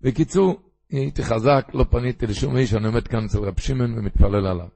בקיצור, 0.00 0.62
הייתי 0.90 1.24
חזק, 1.24 1.68
לא 1.74 1.84
פניתי 1.90 2.26
לשום 2.26 2.56
איש, 2.56 2.74
אני 2.74 2.86
עומד 2.86 3.08
כאן 3.08 3.24
אצל 3.24 3.38
רב 3.38 3.60
שמעון 3.60 3.98
ומתפלל 3.98 4.46
עליו. 4.46 4.68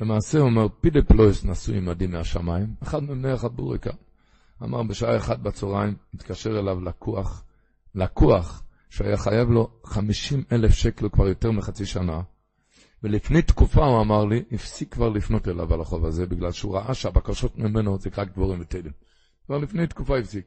למעשה 0.00 0.38
הוא 0.38 0.46
אומר, 0.46 0.66
פידה 0.80 1.02
פלויס 1.02 1.44
נשוי 1.44 1.76
עמדי 1.76 2.06
מהשמיים, 2.06 2.74
אחד 2.82 3.02
מבני 3.02 3.30
החבוריקה. 3.30 3.90
אמר, 4.62 4.82
בשעה 4.82 5.16
אחת 5.16 5.38
בצהריים, 5.38 5.94
התקשר 6.14 6.58
אליו 6.58 6.80
לקוח, 6.80 7.44
לקוח, 7.94 8.62
שהיה 8.90 9.16
חייב 9.16 9.50
לו 9.50 9.70
50 9.84 10.44
אלף 10.52 10.74
שקל 10.74 11.08
כבר 11.08 11.28
יותר 11.28 11.50
מחצי 11.50 11.86
שנה, 11.86 12.20
ולפני 13.02 13.42
תקופה, 13.42 13.84
הוא 13.84 14.00
אמר 14.00 14.24
לי, 14.24 14.42
הפסיק 14.52 14.94
כבר 14.94 15.08
לפנות 15.08 15.48
אליו 15.48 15.74
על 15.74 15.80
החוב 15.80 16.04
הזה, 16.04 16.26
בגלל 16.26 16.52
שהוא 16.52 16.76
ראה 16.76 16.94
שהבקשות 16.94 17.58
ממנו 17.58 17.98
זה 17.98 18.10
רק 18.16 18.28
דבורים 18.32 18.60
ותלם. 18.60 18.90
כבר 19.46 19.58
לפני 19.58 19.86
תקופה 19.86 20.18
הפסיק. 20.18 20.44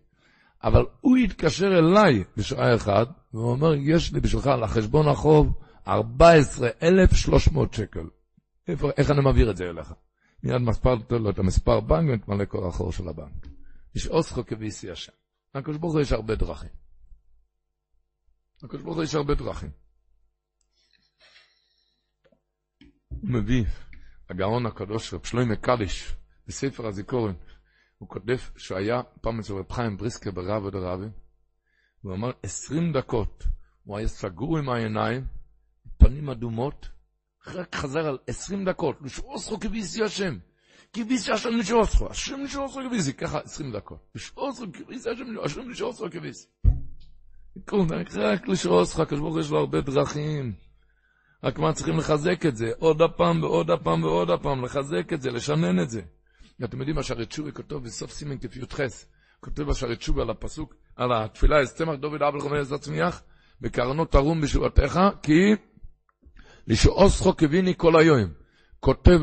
אבל 0.64 0.86
הוא 1.02 1.18
התקשר 1.18 1.80
אליי 1.80 2.24
בשעה 2.38 2.76
אחת, 2.76 3.08
והוא 3.34 3.52
אומר, 3.52 3.74
יש 3.76 4.14
לי 4.14 4.20
בשבילך 4.20 4.48
לחשבון 4.48 5.08
החוב 5.08 5.54
14,300 5.88 7.74
שקל. 7.74 8.08
איפה, 8.68 8.90
איך 8.98 9.12
אני 9.12 9.22
מעביר 9.22 9.52
את 9.52 9.58
זה 9.58 9.70
אליך? 9.70 9.94
מיד 10.44 10.62
מספר 10.62 10.96
לו 11.10 11.30
את 11.30 11.40
המספר 11.40 11.80
בנק 11.80 12.10
ומתמלא 12.10 12.46
כל 12.46 12.68
החור 12.68 12.92
של 12.92 13.08
הבנק. 13.08 13.48
יש 13.98 14.08
אוסכו 14.08 14.46
כביסי 14.46 14.92
השם. 14.92 15.12
לקדוש 15.56 15.78
ברוך 15.78 15.94
הוא 15.94 16.02
יש 16.02 16.12
הרבה 16.12 16.36
דרכים. 16.36 16.70
לקדוש 18.64 18.82
ברוך 18.82 18.96
הוא 18.96 19.04
יש 19.04 19.16
הרבה 19.16 19.36
דרכים. 19.36 19.72
הוא 23.08 23.30
מביא, 23.30 23.66
הגאון 24.30 24.66
הקדוש, 24.66 25.14
רב 25.14 25.26
שלוימי 25.26 25.58
קדיש, 25.58 26.16
בספר 26.48 26.88
הזיכורן, 26.88 27.34
הוא 27.98 28.10
כותב 28.10 28.38
שהיה 28.58 29.02
פעם 29.22 29.40
אצל 29.40 29.54
רב 29.54 29.72
חיים 29.72 29.98
בריסקה 29.98 30.32
ברב 30.32 30.64
עוד 30.64 30.76
רבי, 30.76 31.08
הוא 32.02 32.14
אמר 32.14 32.32
עשרים 32.44 32.94
דקות, 32.94 33.44
הוא 33.84 33.98
היה 33.98 34.08
סגור 34.08 34.58
עם 34.58 34.70
העיניים, 34.70 35.28
פנים 35.98 36.30
אדומות, 36.30 36.90
רק 37.48 37.76
חזר 37.76 38.08
על 38.08 38.18
עשרים 38.28 38.66
דקות, 38.66 39.02
לשעוסכו 39.02 39.60
כביסי 39.60 40.04
השם. 40.04 40.38
כביסי 40.94 41.32
השם 41.32 41.50
לשעוסכו, 41.50 42.10
השם 42.10 42.44
לשעוסכו 42.44 42.80
כביסי, 42.90 43.14
ככה 43.14 43.40
עשרים 43.40 43.72
דקות. 43.72 44.00
לשעוסכו 44.16 44.66
כביסי 44.74 45.10
השם, 45.10 45.26
השם 45.44 45.70
לשעוסכו 45.70 46.12
כביסי. 46.12 46.48
רק 48.16 48.48
לשעוסכו, 48.48 49.02
הקדוש 49.02 49.20
ברוך 49.20 49.38
יש 49.38 49.52
לו 49.52 49.60
הרבה 49.60 49.82
דרכים. 49.82 50.54
רק 51.44 51.60
מה 51.60 51.74
צריכים 51.74 51.98
לחזק 51.98 52.46
את 52.46 52.58
זה, 52.58 52.72
עוד 52.80 53.02
הפעם 53.02 53.44
ועוד 53.44 53.72
הפעם 53.72 54.04
ועוד 54.04 54.30
הפעם, 54.30 54.66
לחזק 54.66 55.14
את 55.14 55.22
זה, 55.22 55.32
לשנן 55.32 55.80
את 55.80 55.90
זה. 55.90 56.02
אתם 56.64 56.78
יודעים 56.78 56.96
מה 56.96 57.04
שהרצ'ובי 57.04 57.52
כותב 57.52 57.76
בסוף 57.76 58.12
סימן 58.12 58.38
כ"ח, 58.38 58.80
כותב 59.40 59.70
השרצ'ובי 59.70 60.22
על 60.22 60.30
הפסוק, 60.30 60.76
על 60.96 61.14
התפילה, 61.14 61.60
אז 61.60 61.76
צמח 61.76 61.96
דוד 61.96 62.22
אבל 62.22 62.40
חומר 62.40 62.60
עזר 62.60 62.78
צמיח, 62.78 63.24
בקרנו 63.62 64.06
תרום 64.06 64.42
בשורתך, 64.42 65.00
כי 65.24 65.56
לשעוסכו 66.68 67.38
כביני 67.38 67.74
כל 67.78 68.00
היום. 68.00 68.30
כותב 68.80 69.20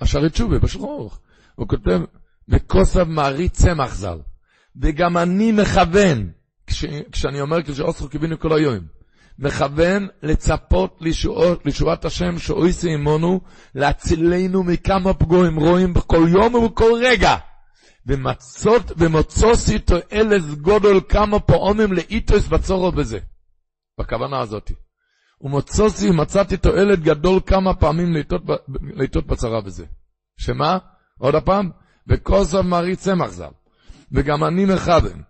השערי 0.00 0.30
תשובה, 0.30 0.58
בשולחן 0.58 0.88
ערוך, 0.88 1.20
הוא 1.54 1.68
כותב, 1.68 2.00
וכוסב 2.48 3.04
מעריץ 3.04 3.52
צמח 3.62 3.94
ז"ל. 3.94 4.18
וגם 4.76 5.16
אני 5.16 5.52
מכוון, 5.52 6.30
כש, 6.66 6.84
כשאני 7.12 7.40
אומר 7.40 7.62
כשעוסכו 7.62 8.10
כביני 8.10 8.38
כל 8.38 8.52
היום, 8.52 8.78
מכוון 9.38 10.08
לצפות 10.22 10.96
לישועות, 11.00 11.66
לישועת 11.66 12.04
השם 12.04 12.38
שאויסי 12.38 12.94
עמנו, 12.94 13.40
להצילנו 13.74 14.62
מכמה 14.62 15.14
פגועים 15.14 15.56
רואים 15.56 15.94
בכל 15.94 16.26
יום 16.28 16.54
ובכל 16.54 16.92
רגע. 17.04 17.36
ומצות, 18.06 18.92
ומוצוסי 18.96 19.78
תועלת 19.78 20.44
גודל 20.60 21.00
כמה 21.08 21.40
פעמים 21.40 21.92
לאיתוס 21.92 22.46
בצורו 22.48 22.92
בזה. 22.92 23.18
בכוונה 24.00 24.40
הזאתי. 24.40 24.74
ומוצוסי 25.42 26.10
מצאתי 26.10 26.56
תועלת 26.56 27.00
גדול 27.00 27.40
כמה 27.46 27.74
פעמים 27.74 28.16
לעיתות 28.94 29.26
בצרה 29.26 29.60
בזה. 29.60 29.86
שמה? 30.36 30.78
עוד 31.18 31.34
הפעם? 31.34 31.70
וכוסף 32.08 32.60
מרי 32.64 32.96
צמח 32.96 33.30
ז"ל. 33.30 33.50
וגם 34.12 34.44
אני 34.44 34.64
מכוון 34.64 35.22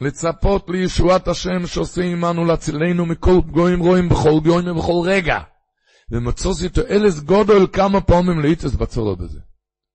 לצפות 0.00 0.68
לישועת 0.68 1.28
השם 1.28 1.66
שעושה 1.66 2.02
עמנו 2.02 2.44
להצילנו 2.44 3.06
מכל 3.06 3.40
פגועים 3.46 3.80
רואים 3.80 4.08
בכל 4.08 4.40
יום 4.44 4.68
ובכל 4.68 5.08
רגע. 5.08 5.40
ומצוסי 6.10 6.68
תועלת 6.68 7.14
גודל 7.24 7.66
כמה 7.72 8.00
פעמים 8.00 8.40
לעיתוס 8.40 8.74
בצורו 8.74 9.16
בזה. 9.16 9.40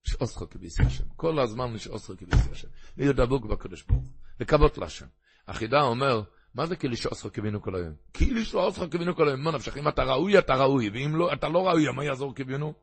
שאוסך 0.04 0.42
כביסי 0.50 0.82
השם. 0.82 1.04
כל 1.16 1.38
הזמן 1.38 1.78
שאוסך 1.78 2.12
כביסי 2.18 2.50
השם. 2.52 2.68
להיות 2.96 3.16
דבוק 3.16 3.46
בקדוש 3.46 3.82
ברוך 3.82 4.00
הוא. 4.00 4.08
לקוות 4.40 4.78
להשם. 4.78 5.06
החידה 5.48 5.82
אומר, 5.82 6.22
מה 6.54 6.66
זה 6.66 6.76
כאילו 6.76 6.96
שעושך 6.96 7.26
קיווינו 7.26 7.62
כל 7.62 7.76
היום? 7.76 7.94
כאילו 8.12 8.44
שעושך 8.44 8.82
קיווינו 8.90 9.16
כל 9.16 9.28
היום, 9.28 9.40
מה 9.40 9.50
נפשך? 9.50 9.76
אם 9.76 9.88
אתה 9.88 10.02
ראוי, 10.02 10.38
אתה 10.38 10.54
ראוי, 10.54 10.90
ואם 10.90 11.16
לא, 11.16 11.32
אתה 11.32 11.48
לא 11.48 11.68
ראוי, 11.68 11.92
מה 11.92 12.04
יעזור 12.04 12.34
קיווינו? 12.34 12.74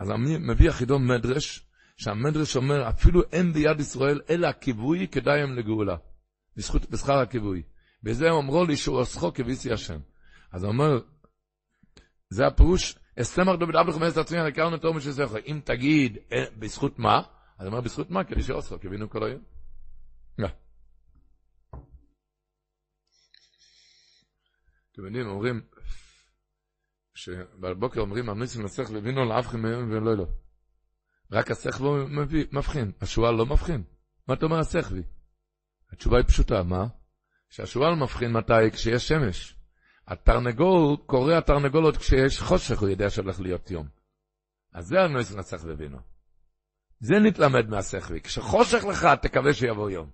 אז 0.00 0.10
אני 0.10 0.38
מביא 0.38 0.68
החידון 0.68 1.06
מדרש, 1.06 1.66
שהמדרש 1.96 2.56
אומר, 2.56 2.88
אפילו 2.88 3.22
אין 3.32 3.52
ביד 3.52 3.80
ישראל, 3.80 4.20
אלא 4.30 4.46
הכיווי 4.46 5.08
כדאי 5.08 5.42
לגאולה. 5.56 5.96
בזכות, 6.56 6.90
בשכר 6.90 7.18
הכיווי. 7.18 7.62
בזה 8.02 8.30
אומרו 8.30 8.64
לי 8.64 8.76
שהוא 8.76 8.98
עושכו 8.98 9.32
כביסי 9.34 9.72
השם. 9.72 9.98
אז 10.52 10.64
הוא 10.64 10.72
אומר, 10.72 11.00
זה 12.30 12.46
הפירוש, 12.46 12.98
אסתמר 13.20 13.56
דוד 13.56 13.76
אבלך 13.76 13.96
מעשת 13.96 14.16
עצמי, 14.16 14.38
הכרנו 14.38 14.78
תור 14.78 14.94
משזכר. 14.94 15.38
אם 15.46 15.60
תגיד, 15.64 16.18
בזכות 16.58 16.98
מה? 16.98 17.22
אז 17.58 17.66
הוא 17.66 17.66
אומר, 17.66 17.80
בזכות 17.80 18.10
מה? 18.10 18.24
כדי 18.24 18.42
שעושכו 18.42 18.78
קיווינו 18.78 19.10
כל 19.10 19.24
היום. 19.24 19.40
אתם 24.92 25.04
יודעים, 25.04 25.26
אומרים, 25.26 25.60
שבבוקר 27.14 28.00
אומרים, 28.00 28.28
הניסים 28.28 28.64
לצליח 28.64 28.90
לבינו 28.90 29.24
לאבכם 29.24 29.62
מהם 29.62 29.90
ולא 29.90 30.16
לא. 30.16 30.26
רק 31.32 31.50
השכל 31.50 32.06
מבחין, 32.52 32.92
השועל 33.00 33.34
לא 33.34 33.46
מבחין. 33.46 33.82
מה 34.28 34.34
אתה 34.34 34.46
אומר 34.46 34.58
השכבי? 34.58 35.02
התשובה 35.92 36.16
היא 36.16 36.26
פשוטה, 36.26 36.62
מה? 36.62 36.86
שהשועל 37.50 37.94
מבחין 37.94 38.32
מתי? 38.32 38.70
כשיש 38.72 39.08
שמש. 39.08 39.56
התרנגול, 40.06 40.96
קורא 41.06 41.34
התרנגולות 41.34 41.96
כשיש 41.96 42.40
חושך, 42.40 42.80
הוא 42.80 42.88
יודע 42.88 43.10
שהולך 43.10 43.40
להיות 43.40 43.70
יום. 43.70 43.88
אז 44.72 44.86
זה 44.86 45.00
הנויס 45.00 45.34
נסח 45.34 45.62
ובינו. 45.64 45.98
זה 47.00 47.14
נתלמד 47.22 47.68
מהשכבי. 47.68 48.20
כשחושך 48.20 48.84
לך, 48.84 49.08
תקווה 49.22 49.52
שיבוא 49.54 49.90
יום. 49.90 50.10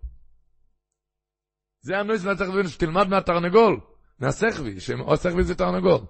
זה 1.80 1.98
הנויס 1.98 2.24
נסח 2.24 2.48
ובינו, 2.48 2.68
שתלמד 2.68 3.08
מהתרנגול, 3.08 3.80
מהשכבי, 4.20 4.80
שהשכבי 4.80 5.44
זה 5.44 5.54
תרנגול. 5.54 6.00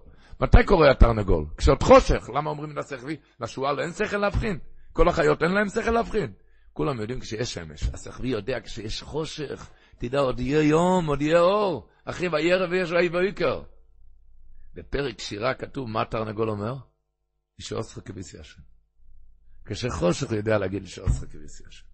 מתי 0.40 0.64
קורה 0.66 0.90
התרנגול? 0.90 1.44
כשעוד 1.56 1.82
חושך. 1.82 2.28
למה 2.34 2.50
אומרים 2.50 2.76
לשכבי? 2.76 3.16
לשועל 3.40 3.80
אין 3.80 3.92
שכל 3.92 4.16
להבחין. 4.16 4.58
כל 4.92 5.08
החיות 5.08 5.42
אין 5.42 5.50
להם 5.50 5.68
שכל 5.68 5.90
להבחין. 5.90 6.32
כולם 6.72 7.00
יודעים 7.00 7.20
כשיש 7.20 7.54
שמש. 7.54 7.82
השכבי 7.82 8.28
יודע 8.28 8.60
כשיש 8.60 9.02
חושך. 9.02 9.70
תדע, 9.98 10.18
עוד 10.18 10.40
יהיה 10.40 10.62
יום, 10.62 11.06
עוד 11.06 11.22
יהיה 11.22 11.40
אור. 11.40 11.88
אחי, 12.04 12.28
וירא 12.28 12.66
ויש 12.70 12.92
ראי 12.92 13.08
ויקר. 13.08 13.62
בפרק 14.74 15.20
שירה 15.20 15.54
כתוב 15.54 15.88
מה 15.88 16.02
התרנגול 16.02 16.50
אומר? 16.50 16.74
ישעוסך 17.58 18.00
כביסי 18.04 18.38
השם. 18.38 18.60
כשחושך 19.64 20.32
יודע 20.32 20.58
להגיד 20.58 20.84
ישעוסך 20.84 21.32
כביסי 21.32 21.64
השם. 21.68 21.87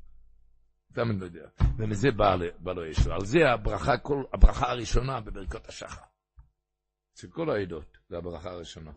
תמיד 0.95 1.21
לא 1.21 1.25
יודע. 1.25 1.49
ומזה 1.79 2.11
בא, 2.11 2.37
לו 2.73 2.87
ישוע. 2.87 3.15
על 3.15 3.25
זה 3.25 3.39
הברכה, 3.51 3.99
כל, 3.99 4.25
הברכה 4.33 4.71
הראשונה 4.71 5.21
בברכות 5.21 5.69
השחר. 5.69 6.03
של 7.15 7.31
כל 7.31 7.51
העדות, 7.51 7.99
זה 8.09 8.17
הברכה 8.19 8.51
הראשונה. 8.51 8.93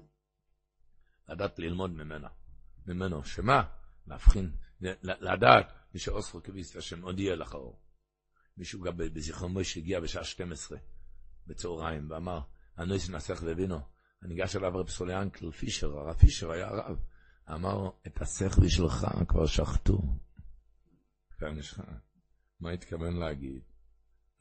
לדעת 1.30 1.60
ללמוד 1.60 1.92
ממנה. 1.92 2.28
ממנו. 2.88 3.24
שמה? 3.24 3.64
להבחין, 4.08 4.52
לדעת, 5.02 5.74
מי 5.94 6.00
שאוספו 6.00 6.44
כביס 6.44 6.76
השם, 6.76 7.20
יהיה 7.20 7.36
לך 7.36 7.54
אור. 7.54 7.82
מישהו 8.58 8.82
גם 8.82 8.98
בזיכרון 8.98 9.52
מוישה 9.52 9.80
הגיע 9.80 10.00
בשעה 10.00 10.24
12 10.24 10.78
בצהריים 11.48 12.12
ואמר, 12.12 12.40
אני 12.78 13.00
שנסך 13.00 13.42
והבינו. 13.44 13.80
אני 14.24 14.34
ניגש 14.34 14.56
אליו 14.56 14.72
רב 14.76 14.90
סוליאנקל 14.90 15.52
פישר, 15.52 16.00
הרב 16.00 16.16
פישר 16.16 16.52
היה 16.52 16.68
הרב. 16.68 16.98
אמר, 17.54 17.90
את 18.08 18.22
השכל 18.22 18.68
שלך 18.68 19.08
כבר 19.28 19.46
שחטו. 19.46 20.02
מה 22.62 22.72
התכוון 22.72 23.18
להגיד? 23.18 23.62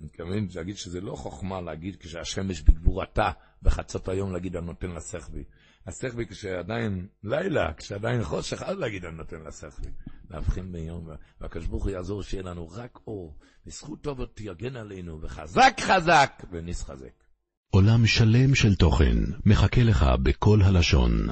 מתכוון 0.00 0.48
להגיד 0.54 0.76
שזה 0.76 1.00
לא 1.00 1.14
חוכמה 1.16 1.60
להגיד 1.60 1.96
כשהשמש 1.96 2.60
בגבורתה 2.60 3.30
בחצות 3.62 4.08
היום 4.08 4.32
להגיד 4.32 4.56
אני 4.56 4.66
נותן 4.66 4.90
לשכבי. 4.90 5.44
השכבי 5.86 6.26
כשעדיין 6.26 7.06
לילה, 7.24 7.74
כשעדיין 7.74 8.24
חושך, 8.24 8.62
אז 8.62 8.78
להגיד 8.78 9.04
אני 9.04 9.16
נותן 9.16 9.42
לשכבי. 9.46 9.88
להבחין 10.30 10.72
ביום, 10.72 11.08
והקדוש 11.40 11.66
ברוך 11.66 11.84
הוא 11.84 11.90
יעזור 11.92 12.22
שיהיה 12.22 12.42
לנו 12.42 12.68
רק 12.68 12.98
אור, 13.06 13.36
וזכות 13.66 14.00
טוב 14.00 14.24
תגן 14.24 14.76
עלינו, 14.76 15.22
וחזק 15.22 15.76
חזק, 15.80 16.42
ונסחזק. 16.50 17.24
עולם 17.70 18.06
שלם 18.06 18.54
של 18.54 18.74
תוכן 18.74 19.16
מחכה 19.46 19.82
לך 19.82 20.04
בכל 20.22 20.58
הלשון, 20.62 21.26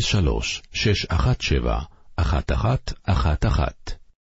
03 0.00 0.62
617 0.72 1.82
1111 2.18 4.03